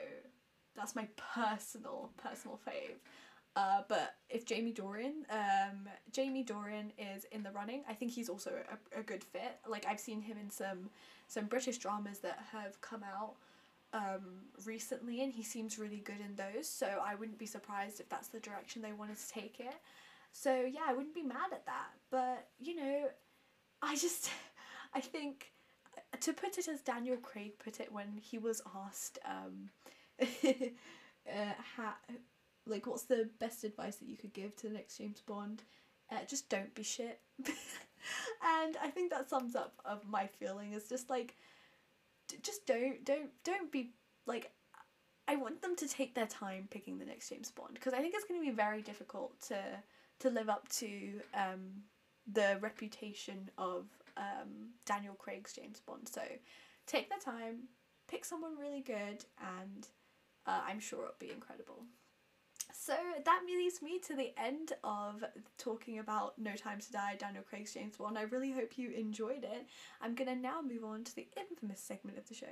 that's 0.76 0.96
my 0.96 1.08
personal, 1.18 2.12
personal 2.16 2.60
fave. 2.66 3.00
Uh, 3.56 3.82
but 3.90 4.16
if 4.30 4.46
Jamie 4.46 4.72
Dornan, 4.72 5.24
um, 5.30 5.90
Jamie 6.14 6.46
Dornan 6.46 6.92
is 6.98 7.26
in 7.32 7.44
the 7.44 7.52
running, 7.52 7.84
I 7.90 7.94
think 7.94 8.12
he's 8.12 8.30
also 8.30 8.52
a, 8.96 9.00
a 9.00 9.04
good 9.04 9.24
fit. 9.24 9.58
Like 9.68 9.86
I've 9.90 10.00
seen 10.00 10.22
him 10.22 10.38
in 10.38 10.50
some 10.50 10.90
some 11.28 11.46
British 11.46 11.78
dramas 11.78 12.20
that 12.20 12.40
have 12.52 12.80
come 12.82 13.04
out 13.04 13.34
um, 13.94 14.44
recently, 14.66 15.22
and 15.22 15.34
he 15.34 15.44
seems 15.44 15.78
really 15.78 16.00
good 16.00 16.20
in 16.26 16.36
those. 16.36 16.68
So 16.68 17.02
I 17.04 17.16
wouldn't 17.16 17.38
be 17.38 17.46
surprised 17.46 18.00
if 18.00 18.08
that's 18.08 18.30
the 18.30 18.40
direction 18.40 18.82
they 18.82 18.94
wanted 18.94 19.18
to 19.18 19.30
take 19.30 19.60
it. 19.60 19.76
So 20.32 20.64
yeah, 20.64 20.82
I 20.88 20.94
wouldn't 20.94 21.16
be 21.16 21.24
mad 21.24 21.52
at 21.52 21.66
that. 21.66 21.90
But 22.10 22.48
you 22.60 22.76
know, 22.76 23.10
I 23.82 23.96
just 23.96 24.30
I 24.94 25.00
think 25.00 25.52
to 26.20 26.34
put 26.34 26.58
it 26.58 26.68
as 26.68 26.82
Daniel 26.82 27.18
Craig 27.18 27.54
put 27.64 27.80
it 27.80 27.92
when 27.92 28.20
he 28.22 28.38
was 28.38 28.62
asked 28.86 29.20
um 29.26 29.70
uh, 30.22 31.54
ha- 31.78 31.98
like 32.66 32.86
what's 32.86 33.04
the 33.04 33.30
best 33.40 33.64
advice 33.64 33.96
that 33.98 34.08
you 34.08 34.18
could 34.18 34.34
give 34.34 34.56
to 34.58 34.68
the 34.68 34.74
next 34.74 34.98
James 34.98 35.22
Bond? 35.22 35.64
Uh, 36.12 36.24
just 36.28 36.50
don't 36.50 36.74
be 36.76 36.84
shit. 36.84 37.20
and 37.46 38.78
I 38.82 38.90
think 38.94 39.12
that 39.12 39.30
sums 39.30 39.56
up 39.56 39.74
of 39.86 40.08
my 40.08 40.28
feeling 40.28 40.74
is 40.74 40.88
just 40.88 41.10
like 41.10 41.36
d- 42.28 42.38
just 42.42 42.66
don't 42.66 43.04
don't 43.06 43.30
don't 43.44 43.72
be 43.72 43.92
like 44.26 44.52
I 45.28 45.36
want 45.38 45.62
them 45.62 45.76
to 45.78 45.88
take 45.88 46.14
their 46.14 46.28
time 46.28 46.68
picking 46.70 46.98
the 46.98 47.06
next 47.06 47.30
James 47.30 47.52
Bond 47.52 47.74
because 47.74 47.94
I 47.94 48.00
think 48.00 48.14
it's 48.16 48.26
going 48.26 48.40
to 48.40 48.46
be 48.46 48.56
very 48.56 48.82
difficult 48.82 49.40
to 49.48 49.56
to 50.22 50.30
live 50.30 50.50
up 50.50 50.68
to 50.70 51.20
um, 51.34 51.84
the 52.32 52.58
reputation 52.62 53.50
of 53.58 53.86
um, 54.18 54.70
Daniel 54.86 55.16
Craig's 55.16 55.54
James 55.54 55.82
Bond. 55.86 56.08
So 56.08 56.22
take 56.88 57.10
the 57.10 57.24
time, 57.24 57.68
pick 58.08 58.24
someone 58.26 58.58
really 58.58 58.82
good, 58.82 59.26
and 59.60 59.88
uh, 60.46 60.62
I'm 60.68 60.80
sure 60.80 61.00
it'll 61.04 61.16
be 61.20 61.32
incredible. 61.32 61.84
So 62.74 62.94
that 63.26 63.42
leads 63.46 63.82
me 63.82 64.00
to 64.00 64.16
the 64.16 64.32
end 64.40 64.74
of 64.84 65.24
talking 65.58 66.00
about 66.00 66.38
No 66.38 66.56
Time 66.56 66.80
to 66.80 66.92
Die, 66.92 67.16
Daniel 67.20 67.44
Craig's 67.44 67.74
James 67.74 67.98
Bond. 67.98 68.18
I 68.18 68.24
really 68.24 68.52
hope 68.52 68.78
you 68.78 68.92
enjoyed 68.92 69.44
it. 69.44 69.68
I'm 70.02 70.16
gonna 70.16 70.36
now 70.36 70.62
move 70.62 70.84
on 70.84 71.04
to 71.04 71.16
the 71.16 71.28
infamous 71.38 71.82
segment 71.82 72.18
of 72.18 72.28
the 72.28 72.34
show, 72.36 72.46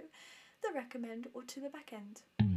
the 0.61 0.73
recommend 0.75 1.27
or 1.33 1.43
to 1.43 1.61
the 1.61 1.69
back 1.69 1.93
end. 1.93 2.48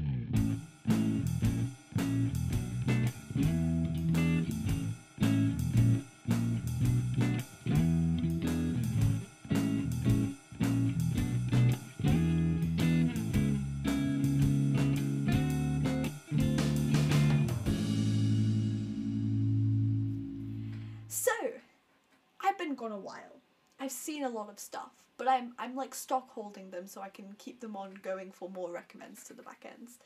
I've 23.82 23.90
seen 23.90 24.22
a 24.22 24.28
lot 24.28 24.48
of 24.48 24.60
stuff, 24.60 24.92
but 25.16 25.26
I'm 25.26 25.54
I'm 25.58 25.74
like 25.74 25.92
stock 25.92 26.30
holding 26.30 26.70
them 26.70 26.86
so 26.86 27.00
I 27.00 27.08
can 27.08 27.34
keep 27.36 27.58
them 27.58 27.74
on 27.74 27.94
going 28.00 28.30
for 28.30 28.48
more 28.48 28.70
recommends 28.70 29.24
to 29.24 29.34
the 29.34 29.42
back 29.42 29.66
ends. 29.66 29.98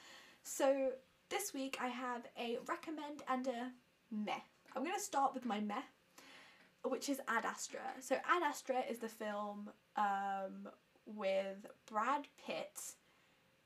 So 0.42 0.92
this 1.28 1.52
week 1.52 1.76
I 1.78 1.88
have 1.88 2.22
a 2.40 2.56
recommend 2.66 3.22
and 3.28 3.46
a 3.46 3.72
meh. 4.10 4.32
I'm 4.74 4.82
gonna 4.82 4.98
start 4.98 5.34
with 5.34 5.44
my 5.44 5.60
meh, 5.60 5.82
which 6.84 7.10
is 7.10 7.20
Ad 7.28 7.44
Astra. 7.44 7.80
So 8.00 8.14
Ad 8.14 8.42
Astra 8.42 8.82
is 8.88 8.96
the 8.96 9.10
film 9.10 9.68
um, 9.96 10.68
with 11.04 11.66
Brad 11.84 12.28
Pitt, 12.46 12.94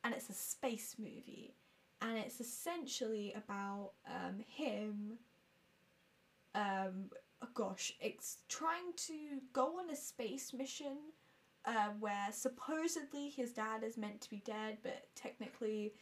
and 0.02 0.12
it's 0.12 0.28
a 0.28 0.34
space 0.34 0.96
movie, 0.98 1.54
and 2.02 2.18
it's 2.18 2.40
essentially 2.40 3.32
about 3.36 3.92
um, 4.08 4.40
him. 4.44 5.18
Um, 6.56 7.10
gosh, 7.54 7.92
it's 8.00 8.38
trying 8.48 8.92
to 8.96 9.14
go 9.52 9.78
on 9.78 9.90
a 9.90 9.96
space 9.96 10.52
mission 10.52 10.96
uh, 11.64 11.88
where 11.98 12.28
supposedly 12.32 13.28
his 13.30 13.52
dad 13.52 13.82
is 13.82 13.96
meant 13.96 14.20
to 14.22 14.30
be 14.30 14.42
dead, 14.44 14.78
but 14.82 15.08
technically 15.14 15.92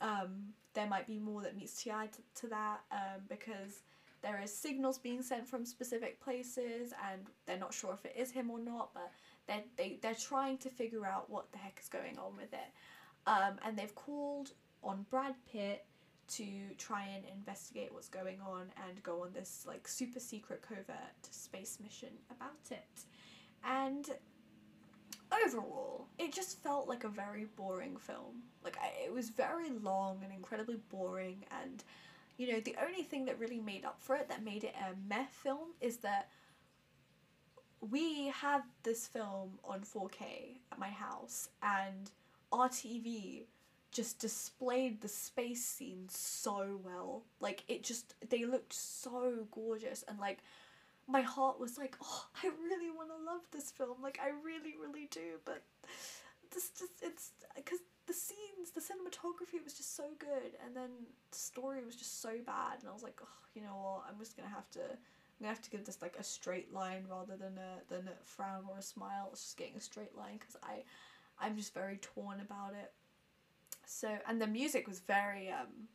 um, 0.00 0.52
there 0.74 0.86
might 0.86 1.06
be 1.06 1.18
more 1.18 1.42
that 1.42 1.56
meets 1.56 1.82
the 1.82 1.92
eye 1.92 2.08
to, 2.12 2.42
to 2.42 2.46
that 2.48 2.80
um, 2.92 3.22
because 3.28 3.82
there 4.22 4.40
is 4.42 4.54
signals 4.54 4.98
being 4.98 5.22
sent 5.22 5.48
from 5.48 5.64
specific 5.64 6.20
places 6.20 6.92
and 7.10 7.22
they're 7.46 7.58
not 7.58 7.72
sure 7.72 7.92
if 7.92 8.04
it 8.04 8.14
is 8.16 8.30
him 8.30 8.50
or 8.50 8.58
not, 8.58 8.90
but 8.94 9.10
they're, 9.46 9.64
they, 9.76 9.98
they're 10.02 10.14
trying 10.14 10.58
to 10.58 10.68
figure 10.68 11.06
out 11.06 11.30
what 11.30 11.50
the 11.52 11.58
heck 11.58 11.78
is 11.80 11.88
going 11.88 12.18
on 12.18 12.36
with 12.36 12.52
it. 12.52 12.72
Um, 13.26 13.58
and 13.64 13.76
they've 13.76 13.94
called 13.94 14.52
on 14.82 15.06
Brad 15.10 15.34
Pitt 15.50 15.84
to 16.30 16.44
try 16.78 17.04
and 17.14 17.24
investigate 17.36 17.92
what's 17.92 18.08
going 18.08 18.38
on 18.46 18.66
and 18.88 19.02
go 19.02 19.22
on 19.22 19.32
this 19.32 19.64
like 19.66 19.88
super 19.88 20.20
secret 20.20 20.62
covert 20.62 20.96
space 21.30 21.78
mission 21.82 22.10
about 22.30 22.70
it. 22.70 23.04
And 23.64 24.08
overall, 25.44 26.06
it 26.18 26.32
just 26.32 26.62
felt 26.62 26.88
like 26.88 27.04
a 27.04 27.08
very 27.08 27.46
boring 27.56 27.96
film. 27.96 28.42
Like 28.64 28.76
I, 28.80 29.04
it 29.04 29.12
was 29.12 29.30
very 29.30 29.70
long 29.70 30.20
and 30.22 30.32
incredibly 30.32 30.76
boring 30.90 31.44
and 31.62 31.82
you 32.36 32.50
know, 32.50 32.60
the 32.60 32.74
only 32.82 33.02
thing 33.02 33.26
that 33.26 33.38
really 33.38 33.60
made 33.60 33.84
up 33.84 34.00
for 34.00 34.16
it 34.16 34.30
that 34.30 34.42
made 34.42 34.64
it 34.64 34.74
a 34.74 34.94
meh 35.06 35.26
film 35.30 35.74
is 35.82 35.98
that 35.98 36.30
we 37.82 38.28
had 38.28 38.62
this 38.82 39.06
film 39.06 39.58
on 39.62 39.80
4K 39.80 40.56
at 40.72 40.78
my 40.78 40.88
house 40.88 41.50
and 41.62 42.10
our 42.50 42.68
TV 42.68 43.44
just 43.92 44.18
displayed 44.18 45.00
the 45.00 45.08
space 45.08 45.64
scene 45.64 46.06
so 46.08 46.80
well. 46.84 47.22
Like 47.40 47.64
it 47.68 47.82
just 47.82 48.14
they 48.28 48.44
looked 48.44 48.72
so 48.72 49.46
gorgeous 49.50 50.04
and 50.08 50.18
like 50.18 50.38
my 51.08 51.22
heart 51.22 51.58
was 51.58 51.76
like, 51.76 51.96
"Oh, 52.02 52.26
I 52.42 52.48
really 52.48 52.90
want 52.90 53.08
to 53.08 53.24
love 53.24 53.42
this 53.50 53.70
film. 53.70 53.96
Like 54.02 54.20
I 54.22 54.28
really 54.28 54.74
really 54.80 55.08
do." 55.10 55.40
But 55.44 55.62
this 56.52 56.70
just 56.78 57.02
it's 57.02 57.32
cuz 57.64 57.80
the 58.06 58.14
scenes, 58.14 58.70
the 58.74 58.80
cinematography 58.80 59.62
was 59.62 59.74
just 59.74 59.94
so 59.94 60.04
good 60.18 60.56
and 60.64 60.74
then 60.76 60.90
the 61.30 61.38
story 61.38 61.84
was 61.84 61.94
just 61.94 62.20
so 62.20 62.38
bad 62.44 62.80
and 62.80 62.88
I 62.88 62.92
was 62.92 63.02
like, 63.04 63.20
"Oh, 63.22 63.38
you 63.54 63.62
know 63.62 63.76
what? 63.76 64.04
I'm 64.08 64.18
just 64.18 64.36
going 64.36 64.48
to 64.48 64.54
have 64.54 64.68
to 64.70 64.80
I'm 65.40 65.44
gonna 65.44 65.54
have 65.54 65.62
to 65.62 65.70
give 65.70 65.86
this 65.86 66.02
like 66.02 66.16
a 66.18 66.22
straight 66.22 66.72
line 66.72 67.06
rather 67.08 67.34
than 67.34 67.56
a 67.56 67.80
than 67.88 68.08
a 68.08 68.24
frown 68.24 68.64
or 68.68 68.76
a 68.78 68.82
smile. 68.82 69.30
It's 69.32 69.42
just 69.42 69.56
getting 69.56 69.76
a 69.76 69.80
straight 69.80 70.14
line 70.14 70.36
because 70.38 70.56
I, 70.62 70.82
I'm 71.40 71.56
just 71.56 71.72
very 71.72 71.96
torn 72.02 72.40
about 72.40 72.74
it. 72.74 72.92
So 73.86 74.18
and 74.28 74.40
the 74.40 74.46
music 74.46 74.86
was 74.86 75.00
very 75.00 75.50
um, 75.50 75.88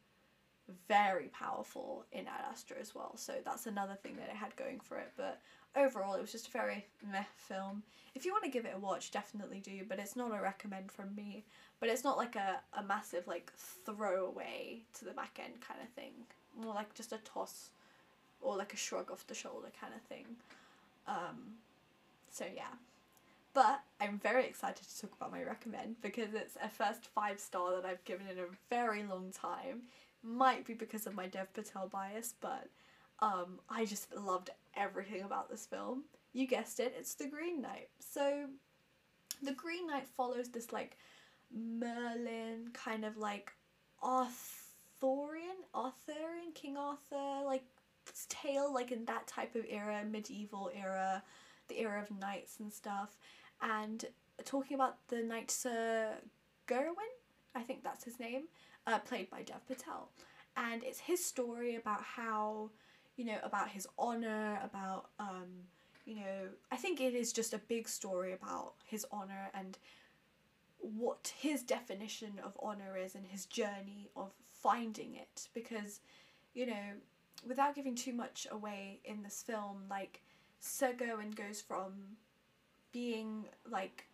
very 0.87 1.27
powerful 1.27 2.05
in 2.11 2.27
Ad 2.27 2.43
Astra 2.51 2.77
as 2.79 2.95
well. 2.95 3.13
So 3.17 3.33
that's 3.43 3.67
another 3.67 3.95
thing 3.95 4.15
that 4.17 4.29
it 4.29 4.35
had 4.35 4.55
going 4.55 4.79
for 4.79 4.97
it. 4.97 5.11
But 5.15 5.39
overall, 5.75 6.15
it 6.15 6.21
was 6.21 6.31
just 6.31 6.47
a 6.47 6.51
very 6.51 6.85
meh 7.11 7.23
film. 7.35 7.83
If 8.15 8.25
you 8.25 8.31
want 8.31 8.45
to 8.45 8.49
give 8.49 8.65
it 8.65 8.73
a 8.75 8.79
watch, 8.79 9.11
definitely 9.11 9.59
do. 9.59 9.81
But 9.87 9.99
it's 9.99 10.15
not 10.15 10.37
a 10.37 10.41
recommend 10.41 10.91
from 10.91 11.13
me. 11.15 11.45
But 11.79 11.89
it's 11.89 12.03
not 12.03 12.17
like 12.17 12.35
a, 12.35 12.61
a 12.77 12.83
massive 12.83 13.27
like 13.27 13.51
throwaway 13.85 14.81
to 14.97 15.05
the 15.05 15.11
back 15.11 15.39
end 15.43 15.61
kind 15.61 15.79
of 15.81 15.89
thing. 15.89 16.13
More 16.59 16.73
like 16.73 16.93
just 16.93 17.11
a 17.11 17.17
toss 17.17 17.69
or 18.41 18.55
like 18.55 18.73
a 18.73 18.77
shrug 18.77 19.11
off 19.11 19.27
the 19.27 19.35
shoulder 19.35 19.69
kind 19.79 19.93
of 19.93 20.01
thing. 20.03 20.25
Um, 21.07 21.55
so 22.31 22.45
yeah. 22.53 22.73
But 23.55 23.79
I'm 24.01 24.19
very 24.19 24.45
excited 24.45 24.85
to 24.85 25.01
talk 25.01 25.13
about 25.15 25.31
my 25.31 25.41
recommend 25.41 26.01
because 26.01 26.33
it's 26.33 26.57
a 26.61 26.67
first 26.67 27.07
five 27.15 27.39
star 27.39 27.73
that 27.73 27.85
I've 27.85 28.03
given 28.03 28.27
in 28.27 28.37
a 28.37 28.47
very 28.69 29.01
long 29.03 29.31
time. 29.31 29.83
Might 30.21 30.67
be 30.67 30.73
because 30.73 31.07
of 31.07 31.15
my 31.15 31.27
Dev 31.27 31.53
Patel 31.53 31.87
bias, 31.87 32.33
but 32.41 32.67
um, 33.21 33.59
I 33.69 33.85
just 33.85 34.13
loved 34.13 34.49
everything 34.75 35.21
about 35.21 35.49
this 35.49 35.65
film. 35.65 36.03
You 36.33 36.47
guessed 36.47 36.81
it, 36.81 36.95
it's 36.99 37.15
The 37.15 37.29
Green 37.29 37.61
Knight. 37.61 37.87
So, 37.99 38.47
The 39.41 39.53
Green 39.53 39.87
Knight 39.87 40.07
follows 40.17 40.49
this 40.49 40.73
like 40.73 40.97
Merlin 41.49 42.71
kind 42.73 43.05
of 43.05 43.15
like 43.15 43.53
Arthurian, 44.03 45.55
Arthurian, 45.73 46.51
King 46.53 46.75
Arthur, 46.75 47.45
like 47.45 47.63
tale 48.27 48.73
like 48.73 48.91
in 48.91 49.05
that 49.05 49.27
type 49.27 49.55
of 49.55 49.63
era, 49.69 50.03
medieval 50.03 50.69
era, 50.75 51.23
the 51.67 51.79
era 51.79 52.01
of 52.01 52.19
knights 52.19 52.59
and 52.59 52.71
stuff, 52.71 53.15
and 53.61 54.05
talking 54.43 54.75
about 54.75 54.97
the 55.07 55.21
knight 55.23 55.51
Sir 55.51 56.13
Gerwin, 56.67 57.13
I 57.53 57.61
think 57.61 57.83
that's 57.83 58.03
his 58.03 58.19
name, 58.19 58.43
uh, 58.87 58.99
played 58.99 59.29
by 59.29 59.43
Dev 59.43 59.65
Patel, 59.67 60.09
and 60.57 60.83
it's 60.83 60.99
his 60.99 61.23
story 61.23 61.75
about 61.75 62.03
how, 62.03 62.71
you 63.15 63.25
know, 63.25 63.37
about 63.43 63.69
his 63.69 63.87
honor, 63.97 64.59
about 64.63 65.09
um, 65.19 65.65
you 66.05 66.15
know, 66.15 66.49
I 66.71 66.75
think 66.75 67.01
it 67.01 67.15
is 67.15 67.33
just 67.33 67.53
a 67.53 67.57
big 67.57 67.89
story 67.89 68.33
about 68.33 68.73
his 68.85 69.05
honor 69.11 69.49
and 69.53 69.77
what 70.77 71.33
his 71.39 71.63
definition 71.63 72.39
of 72.43 72.55
honor 72.61 72.95
is 72.95 73.15
and 73.15 73.25
his 73.25 73.45
journey 73.45 74.09
of 74.15 74.31
finding 74.51 75.15
it. 75.15 75.47
Because 75.53 76.01
you 76.53 76.67
know 76.67 76.93
without 77.47 77.75
giving 77.75 77.95
too 77.95 78.13
much 78.13 78.47
away 78.51 78.99
in 79.03 79.23
this 79.23 79.43
film, 79.45 79.83
like 79.89 80.21
Sir 80.59 80.93
Gawain 80.93 81.31
goes 81.31 81.61
from 81.61 82.17
being 82.95 83.43
like 83.69 84.07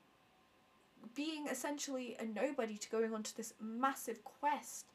being 1.13 1.45
essentially 1.47 2.17
a 2.19 2.25
nobody 2.25 2.77
to 2.77 2.89
going 2.89 3.13
on 3.13 3.21
to 3.21 3.37
this 3.37 3.53
massive 3.61 4.23
quest 4.23 4.87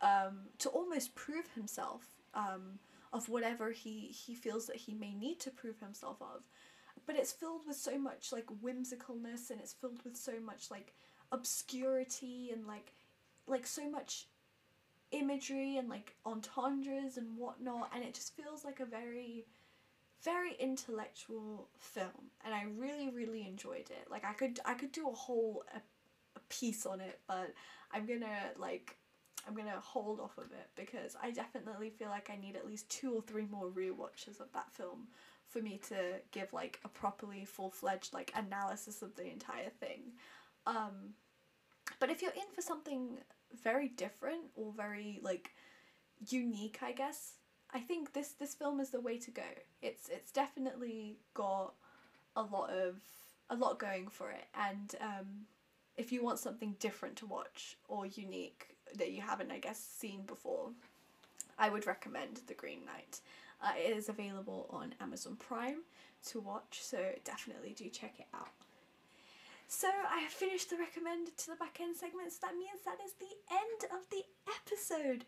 um, 0.00 0.40
to 0.58 0.68
almost 0.70 1.14
prove 1.14 1.46
himself 1.54 2.02
um, 2.34 2.80
of 3.12 3.28
whatever 3.28 3.70
he, 3.70 4.08
he 4.08 4.34
feels 4.34 4.66
that 4.66 4.74
he 4.74 4.92
may 4.92 5.14
need 5.14 5.38
to 5.38 5.50
prove 5.52 5.78
himself 5.78 6.16
of. 6.20 6.42
But 7.06 7.14
it's 7.14 7.32
filled 7.32 7.62
with 7.64 7.76
so 7.76 7.96
much 7.96 8.32
like 8.32 8.46
whimsicalness 8.46 9.50
and 9.50 9.60
it's 9.60 9.72
filled 9.72 10.02
with 10.04 10.16
so 10.16 10.32
much 10.44 10.68
like 10.68 10.92
obscurity 11.30 12.50
and 12.52 12.66
like 12.66 12.92
like 13.46 13.68
so 13.68 13.88
much 13.88 14.26
imagery 15.12 15.76
and 15.76 15.88
like 15.88 16.16
entendres 16.26 17.16
and 17.16 17.38
whatnot, 17.38 17.90
and 17.94 18.02
it 18.02 18.14
just 18.14 18.36
feels 18.36 18.64
like 18.64 18.80
a 18.80 18.84
very, 18.84 19.46
very 20.24 20.54
intellectual 20.58 21.68
film, 21.78 22.30
and 22.44 22.54
I 22.54 22.64
really 22.76 23.10
really 23.10 23.46
enjoyed 23.46 23.90
it. 23.90 24.08
Like 24.10 24.24
I 24.24 24.32
could 24.32 24.60
I 24.64 24.74
could 24.74 24.92
do 24.92 25.08
a 25.08 25.14
whole 25.14 25.64
a, 25.74 25.78
a 26.36 26.40
piece 26.48 26.86
on 26.86 27.00
it, 27.00 27.20
but 27.26 27.54
I'm 27.92 28.06
gonna 28.06 28.50
like 28.56 28.96
I'm 29.46 29.54
gonna 29.54 29.80
hold 29.80 30.20
off 30.20 30.36
of 30.38 30.52
it 30.52 30.68
because 30.76 31.16
I 31.22 31.30
definitely 31.30 31.90
feel 31.90 32.08
like 32.08 32.30
I 32.30 32.36
need 32.36 32.56
at 32.56 32.66
least 32.66 32.88
two 32.90 33.14
or 33.14 33.22
three 33.22 33.46
more 33.46 33.68
re-watches 33.68 34.40
of 34.40 34.52
that 34.52 34.72
film 34.72 35.08
for 35.46 35.62
me 35.62 35.80
to 35.88 35.96
give 36.32 36.52
like 36.52 36.78
a 36.84 36.88
properly 36.88 37.44
full-fledged 37.44 38.12
like 38.12 38.32
analysis 38.34 39.00
of 39.00 39.14
the 39.16 39.30
entire 39.30 39.70
thing. 39.80 40.12
Um, 40.66 41.14
but 42.00 42.10
if 42.10 42.20
you're 42.20 42.32
in 42.32 42.52
for 42.54 42.60
something 42.60 43.18
very 43.62 43.88
different 43.88 44.42
or 44.54 44.72
very 44.76 45.20
like 45.22 45.50
unique, 46.28 46.80
I 46.82 46.92
guess. 46.92 47.34
I 47.72 47.80
think 47.80 48.12
this 48.12 48.28
this 48.28 48.54
film 48.54 48.80
is 48.80 48.90
the 48.90 49.00
way 49.00 49.18
to 49.18 49.30
go. 49.30 49.42
It's 49.82 50.08
it's 50.08 50.32
definitely 50.32 51.16
got 51.34 51.74
a 52.36 52.42
lot 52.42 52.70
of 52.70 53.00
a 53.50 53.56
lot 53.56 53.78
going 53.78 54.08
for 54.08 54.30
it, 54.30 54.46
and 54.54 54.94
um, 55.00 55.46
if 55.96 56.12
you 56.12 56.22
want 56.22 56.38
something 56.38 56.76
different 56.78 57.16
to 57.16 57.26
watch 57.26 57.76
or 57.88 58.06
unique 58.06 58.76
that 58.96 59.12
you 59.12 59.20
haven't, 59.20 59.50
I 59.50 59.58
guess, 59.58 59.78
seen 59.78 60.22
before, 60.22 60.70
I 61.58 61.68
would 61.68 61.86
recommend 61.86 62.40
The 62.46 62.54
Green 62.54 62.84
Knight. 62.86 63.20
Uh, 63.62 63.72
it 63.76 63.96
is 63.96 64.08
available 64.08 64.66
on 64.70 64.94
Amazon 65.00 65.36
Prime 65.36 65.80
to 66.28 66.40
watch, 66.40 66.78
so 66.80 66.98
definitely 67.24 67.74
do 67.76 67.88
check 67.88 68.14
it 68.18 68.26
out. 68.34 68.48
So 69.66 69.88
I 69.88 70.20
have 70.20 70.32
finished 70.32 70.70
the 70.70 70.76
recommended 70.76 71.36
to 71.36 71.50
the 71.50 71.56
back 71.56 71.78
end 71.80 71.96
segment, 71.96 72.32
so 72.32 72.38
that 72.42 72.56
means 72.56 72.80
that 72.84 72.98
is 73.04 73.12
the 73.14 73.36
end 73.50 73.92
of 73.92 74.08
the 74.10 74.24
episode. 74.48 75.24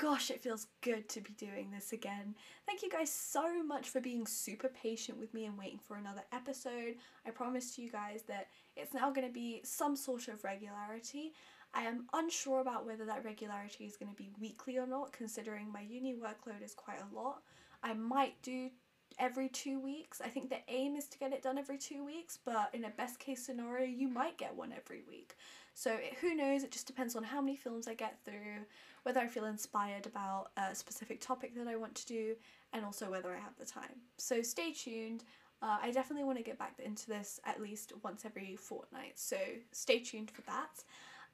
Gosh, 0.00 0.30
it 0.30 0.42
feels 0.42 0.68
good 0.80 1.10
to 1.10 1.20
be 1.20 1.34
doing 1.34 1.70
this 1.70 1.92
again. 1.92 2.34
Thank 2.64 2.82
you 2.82 2.88
guys 2.88 3.12
so 3.12 3.62
much 3.62 3.90
for 3.90 4.00
being 4.00 4.26
super 4.26 4.68
patient 4.68 5.18
with 5.18 5.34
me 5.34 5.44
and 5.44 5.58
waiting 5.58 5.78
for 5.78 5.98
another 5.98 6.22
episode. 6.32 6.94
I 7.26 7.30
promised 7.30 7.76
to 7.76 7.82
you 7.82 7.90
guys 7.90 8.22
that 8.26 8.48
it's 8.76 8.94
now 8.94 9.10
going 9.10 9.26
to 9.26 9.32
be 9.32 9.60
some 9.62 9.96
sort 9.96 10.28
of 10.28 10.42
regularity. 10.42 11.34
I 11.74 11.82
am 11.82 12.06
unsure 12.14 12.60
about 12.60 12.86
whether 12.86 13.04
that 13.04 13.26
regularity 13.26 13.84
is 13.84 13.98
going 13.98 14.10
to 14.10 14.16
be 14.16 14.30
weekly 14.40 14.78
or 14.78 14.86
not, 14.86 15.12
considering 15.12 15.70
my 15.70 15.82
uni 15.82 16.14
workload 16.14 16.64
is 16.64 16.72
quite 16.72 17.00
a 17.00 17.14
lot. 17.14 17.42
I 17.82 17.92
might 17.92 18.40
do 18.40 18.70
every 19.18 19.50
two 19.50 19.78
weeks. 19.78 20.22
I 20.24 20.28
think 20.28 20.48
the 20.48 20.60
aim 20.68 20.96
is 20.96 21.08
to 21.08 21.18
get 21.18 21.34
it 21.34 21.42
done 21.42 21.58
every 21.58 21.76
two 21.76 22.04
weeks, 22.04 22.38
but 22.42 22.70
in 22.72 22.86
a 22.86 22.90
best 22.90 23.18
case 23.18 23.44
scenario, 23.44 23.86
you 23.86 24.08
might 24.08 24.38
get 24.38 24.56
one 24.56 24.72
every 24.72 25.02
week. 25.06 25.36
So 25.74 25.92
it, 25.92 26.14
who 26.20 26.34
knows? 26.34 26.62
It 26.62 26.72
just 26.72 26.86
depends 26.86 27.16
on 27.16 27.22
how 27.22 27.40
many 27.40 27.56
films 27.56 27.86
I 27.86 27.94
get 27.94 28.18
through, 28.24 28.64
whether 29.02 29.20
I 29.20 29.26
feel 29.26 29.44
inspired 29.44 30.06
about 30.06 30.50
a 30.56 30.74
specific 30.74 31.20
topic 31.20 31.54
that 31.56 31.68
I 31.68 31.76
want 31.76 31.94
to 31.96 32.06
do, 32.06 32.34
and 32.72 32.84
also 32.84 33.10
whether 33.10 33.32
I 33.34 33.38
have 33.38 33.56
the 33.58 33.66
time. 33.66 34.00
So 34.16 34.42
stay 34.42 34.72
tuned. 34.72 35.24
Uh, 35.62 35.78
I 35.82 35.90
definitely 35.90 36.24
want 36.24 36.38
to 36.38 36.44
get 36.44 36.58
back 36.58 36.80
into 36.82 37.06
this 37.06 37.38
at 37.44 37.60
least 37.60 37.92
once 38.02 38.24
every 38.24 38.56
fortnight, 38.56 39.18
so 39.18 39.36
stay 39.72 40.00
tuned 40.00 40.30
for 40.30 40.42
that. 40.42 40.82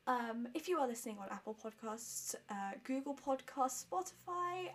Um, 0.09 0.49
if 0.55 0.69
you 0.69 0.79
are 0.79 0.87
listening 0.87 1.19
on 1.21 1.27
Apple 1.31 1.57
Podcasts, 1.57 2.35
uh, 2.49 2.73
Google 2.85 3.15
Podcasts, 3.15 3.85
Spotify, 3.85 4.69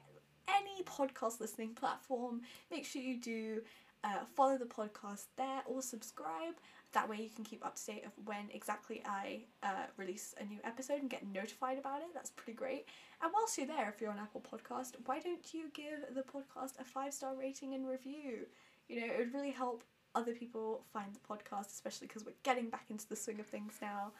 any 0.47 0.83
podcast 0.83 1.39
listening 1.39 1.73
platform, 1.73 2.41
make 2.69 2.85
sure 2.85 3.01
you 3.01 3.17
do 3.17 3.61
uh, 4.03 4.25
follow 4.35 4.57
the 4.57 4.65
podcast 4.65 5.25
there 5.37 5.61
or 5.65 5.81
subscribe. 5.81 6.55
That 6.93 7.09
way 7.09 7.17
you 7.17 7.29
can 7.29 7.45
keep 7.45 7.65
up 7.65 7.75
to 7.75 7.85
date 7.85 8.03
of 8.05 8.11
when 8.25 8.49
exactly 8.53 9.01
I 9.05 9.43
uh, 9.63 9.85
release 9.95 10.35
a 10.39 10.43
new 10.43 10.59
episode 10.63 10.99
and 10.99 11.09
get 11.09 11.25
notified 11.25 11.77
about 11.77 12.01
it. 12.01 12.09
That's 12.13 12.31
pretty 12.31 12.57
great. 12.57 12.85
And 13.21 13.31
whilst 13.33 13.57
you're 13.57 13.67
there, 13.67 13.89
if 13.89 14.01
you're 14.01 14.11
on 14.11 14.19
Apple 14.19 14.41
Podcast, 14.41 14.95
why 15.05 15.19
don't 15.19 15.53
you 15.53 15.69
give 15.73 16.13
the 16.13 16.23
podcast 16.23 16.79
a 16.79 16.83
five 16.83 17.13
star 17.13 17.35
rating 17.35 17.73
and 17.73 17.87
review? 17.87 18.45
You 18.89 19.01
know, 19.01 19.07
it 19.07 19.17
would 19.19 19.33
really 19.33 19.51
help 19.51 19.83
other 20.15 20.33
people 20.33 20.83
find 20.91 21.13
the 21.13 21.19
podcast, 21.19 21.67
especially 21.67 22.07
because 22.07 22.25
we're 22.25 22.33
getting 22.43 22.69
back 22.69 22.85
into 22.89 23.07
the 23.07 23.15
swing 23.15 23.39
of 23.39 23.45
things 23.45 23.75
now. 23.81 24.11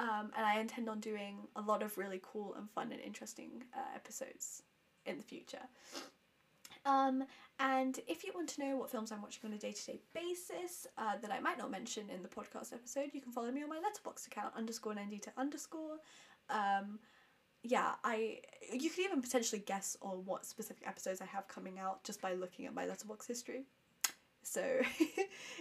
Um, 0.00 0.30
and 0.36 0.46
I 0.46 0.60
intend 0.60 0.88
on 0.88 1.00
doing 1.00 1.48
a 1.56 1.60
lot 1.60 1.82
of 1.82 1.98
really 1.98 2.20
cool 2.22 2.54
and 2.54 2.70
fun 2.70 2.92
and 2.92 3.00
interesting 3.00 3.64
uh, 3.76 3.94
episodes 3.94 4.62
in 5.06 5.18
the 5.18 5.24
future. 5.24 5.58
Um, 6.84 7.24
and 7.60 7.98
if 8.06 8.24
you 8.24 8.32
want 8.34 8.48
to 8.50 8.60
know 8.60 8.76
what 8.76 8.90
films 8.90 9.12
I'm 9.12 9.22
watching 9.22 9.42
on 9.44 9.52
a 9.52 9.58
day 9.58 9.72
to 9.72 9.86
day 9.86 10.00
basis 10.14 10.86
uh, 10.96 11.16
that 11.20 11.32
I 11.32 11.40
might 11.40 11.58
not 11.58 11.70
mention 11.70 12.10
in 12.10 12.22
the 12.22 12.28
podcast 12.28 12.72
episode, 12.72 13.10
you 13.12 13.20
can 13.20 13.32
follow 13.32 13.50
me 13.50 13.62
on 13.62 13.68
my 13.68 13.76
Letterboxd 13.78 14.26
account 14.28 14.54
underscore 14.56 14.94
Nandita 14.94 15.28
underscore. 15.36 15.98
Um, 16.50 16.98
yeah, 17.62 17.92
I 18.04 18.38
you 18.72 18.90
could 18.90 19.00
even 19.00 19.20
potentially 19.20 19.62
guess 19.66 19.96
on 20.00 20.24
what 20.24 20.46
specific 20.46 20.86
episodes 20.86 21.20
I 21.20 21.26
have 21.26 21.48
coming 21.48 21.78
out 21.78 22.04
just 22.04 22.20
by 22.20 22.34
looking 22.34 22.66
at 22.66 22.74
my 22.74 22.86
Letterboxd 22.86 23.26
history. 23.26 23.64
So 24.42 24.62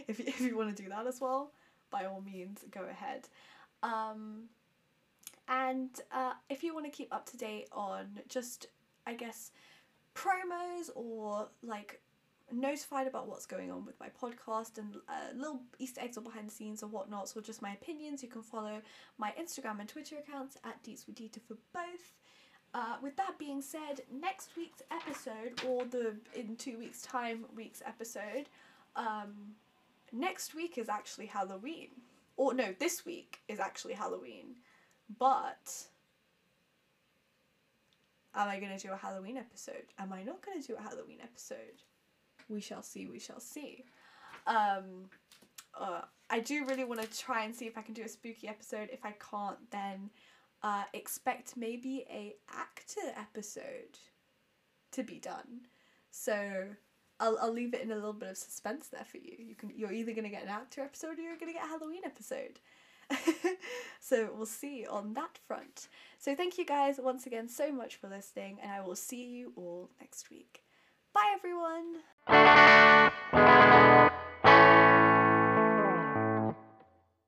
if 0.08 0.20
if 0.20 0.40
you 0.40 0.56
want 0.56 0.76
to 0.76 0.84
do 0.84 0.90
that 0.90 1.08
as 1.08 1.20
well, 1.20 1.52
by 1.90 2.06
all 2.06 2.22
means, 2.22 2.64
go 2.72 2.82
ahead. 2.90 3.28
Um, 3.82 4.44
and 5.48 5.90
uh, 6.12 6.34
if 6.50 6.64
you 6.64 6.74
want 6.74 6.86
to 6.86 6.92
keep 6.92 7.14
up 7.14 7.26
to 7.32 7.38
date 7.38 7.68
on 7.72 8.20
just 8.28 8.68
I 9.08 9.14
guess, 9.14 9.52
promos 10.18 10.90
or 10.96 11.48
like 11.62 12.02
notified 12.52 13.08
about 13.08 13.28
what's 13.28 13.46
going 13.46 13.72
on 13.72 13.86
with 13.86 14.00
my 14.00 14.08
podcast 14.22 14.78
and 14.78 14.96
uh, 15.10 15.36
little 15.36 15.62
Easter 15.80 16.02
eggs 16.02 16.18
or 16.18 16.22
behind 16.22 16.48
the 16.50 16.54
scenes 16.54 16.82
or 16.82 16.88
whatnot, 16.88 17.32
or 17.36 17.42
just 17.42 17.62
my 17.62 17.74
opinions, 17.74 18.24
you 18.24 18.30
can 18.30 18.42
follow 18.42 18.82
my 19.18 19.34
Instagram 19.40 19.80
and 19.80 19.90
Twitter 19.90 20.16
accounts 20.18 20.58
at 20.64 20.82
Deets 20.84 21.06
with 21.06 21.16
Dita 21.16 21.40
for 21.40 21.56
both. 21.74 22.14
Uh, 22.74 22.96
with 23.02 23.16
that 23.18 23.38
being 23.38 23.62
said, 23.62 24.02
next 24.12 24.50
week's 24.58 24.82
episode, 24.92 25.62
or 25.66 25.86
the 25.86 26.16
in 26.36 26.56
two 26.56 26.78
weeks' 26.78 27.02
time 27.02 27.46
week's 27.56 27.82
episode, 27.86 28.50
um, 28.96 29.56
next 30.12 30.54
week 30.54 30.78
is 30.78 30.90
actually 30.90 31.26
Halloween. 31.26 31.90
Or 32.36 32.54
no, 32.54 32.76
this 32.80 33.06
week 33.06 33.40
is 33.48 33.60
actually 33.60 33.94
Halloween. 33.94 34.56
But 35.18 35.88
Am 38.38 38.48
I 38.48 38.60
going 38.60 38.78
to 38.78 38.88
do 38.88 38.94
a 38.94 38.96
Halloween 38.96 39.36
episode? 39.36 39.86
Am 39.98 40.14
I 40.14 40.22
not 40.22 40.46
going 40.46 40.62
to 40.62 40.68
do 40.68 40.76
a 40.78 40.82
Halloween 40.82 41.18
episode? 41.24 41.82
We 42.50 42.62
shall 42.62 42.84
see, 42.84 43.08
we 43.08 43.20
shall 43.20 43.40
see. 43.40 43.84
Um, 44.46 45.10
uh, 45.80 46.02
I 46.30 46.40
do 46.40 46.64
really 46.66 46.84
want 46.84 47.02
to 47.02 47.20
try 47.20 47.44
and 47.44 47.56
see 47.56 47.66
if 47.66 47.78
I 47.78 47.82
can 47.82 47.96
do 47.96 48.04
a 48.04 48.08
spooky 48.08 48.48
episode. 48.48 48.90
If 48.92 49.04
I 49.04 49.16
can't, 49.32 49.58
then 49.72 50.12
uh, 50.62 50.84
expect 50.94 51.58
maybe 51.58 52.06
a 52.12 52.36
actor 52.56 53.12
episode 53.18 53.98
to 54.92 55.04
be 55.04 55.20
done. 55.20 55.62
So 56.12 56.68
I'll, 57.20 57.38
I'll 57.42 57.54
leave 57.54 57.74
it 57.74 57.82
in 57.82 57.92
a 57.92 57.96
little 57.96 58.14
bit 58.14 58.30
of 58.30 58.38
suspense 58.38 58.88
there 58.88 59.06
for 59.06 59.18
you. 59.18 59.36
You 59.38 59.56
can 59.56 59.72
you're 59.76 59.92
either 59.92 60.14
gonna 60.14 60.30
get 60.30 60.44
an 60.44 60.50
actor 60.50 60.82
episode 60.82 61.18
or 61.18 61.22
you're 61.22 61.38
gonna 61.38 61.54
get 61.54 61.66
a 61.66 61.68
Halloween 61.68 62.02
episode. 62.06 62.60
so 64.00 64.30
we'll 64.36 64.46
see 64.46 64.86
on 64.86 65.14
that 65.14 65.38
front. 65.48 65.88
So 66.18 66.36
thank 66.36 66.58
you 66.58 66.66
guys 66.66 67.00
once 67.02 67.26
again 67.26 67.48
so 67.48 67.72
much 67.72 67.96
for 67.96 68.10
listening, 68.10 68.60
and 68.62 68.72
I 68.72 68.82
will 68.82 68.96
see 68.96 69.26
you 69.26 69.54
all 69.56 69.90
next 70.00 70.30
week. 70.30 70.64
Bye, 71.14 71.36
everyone! 71.36 72.04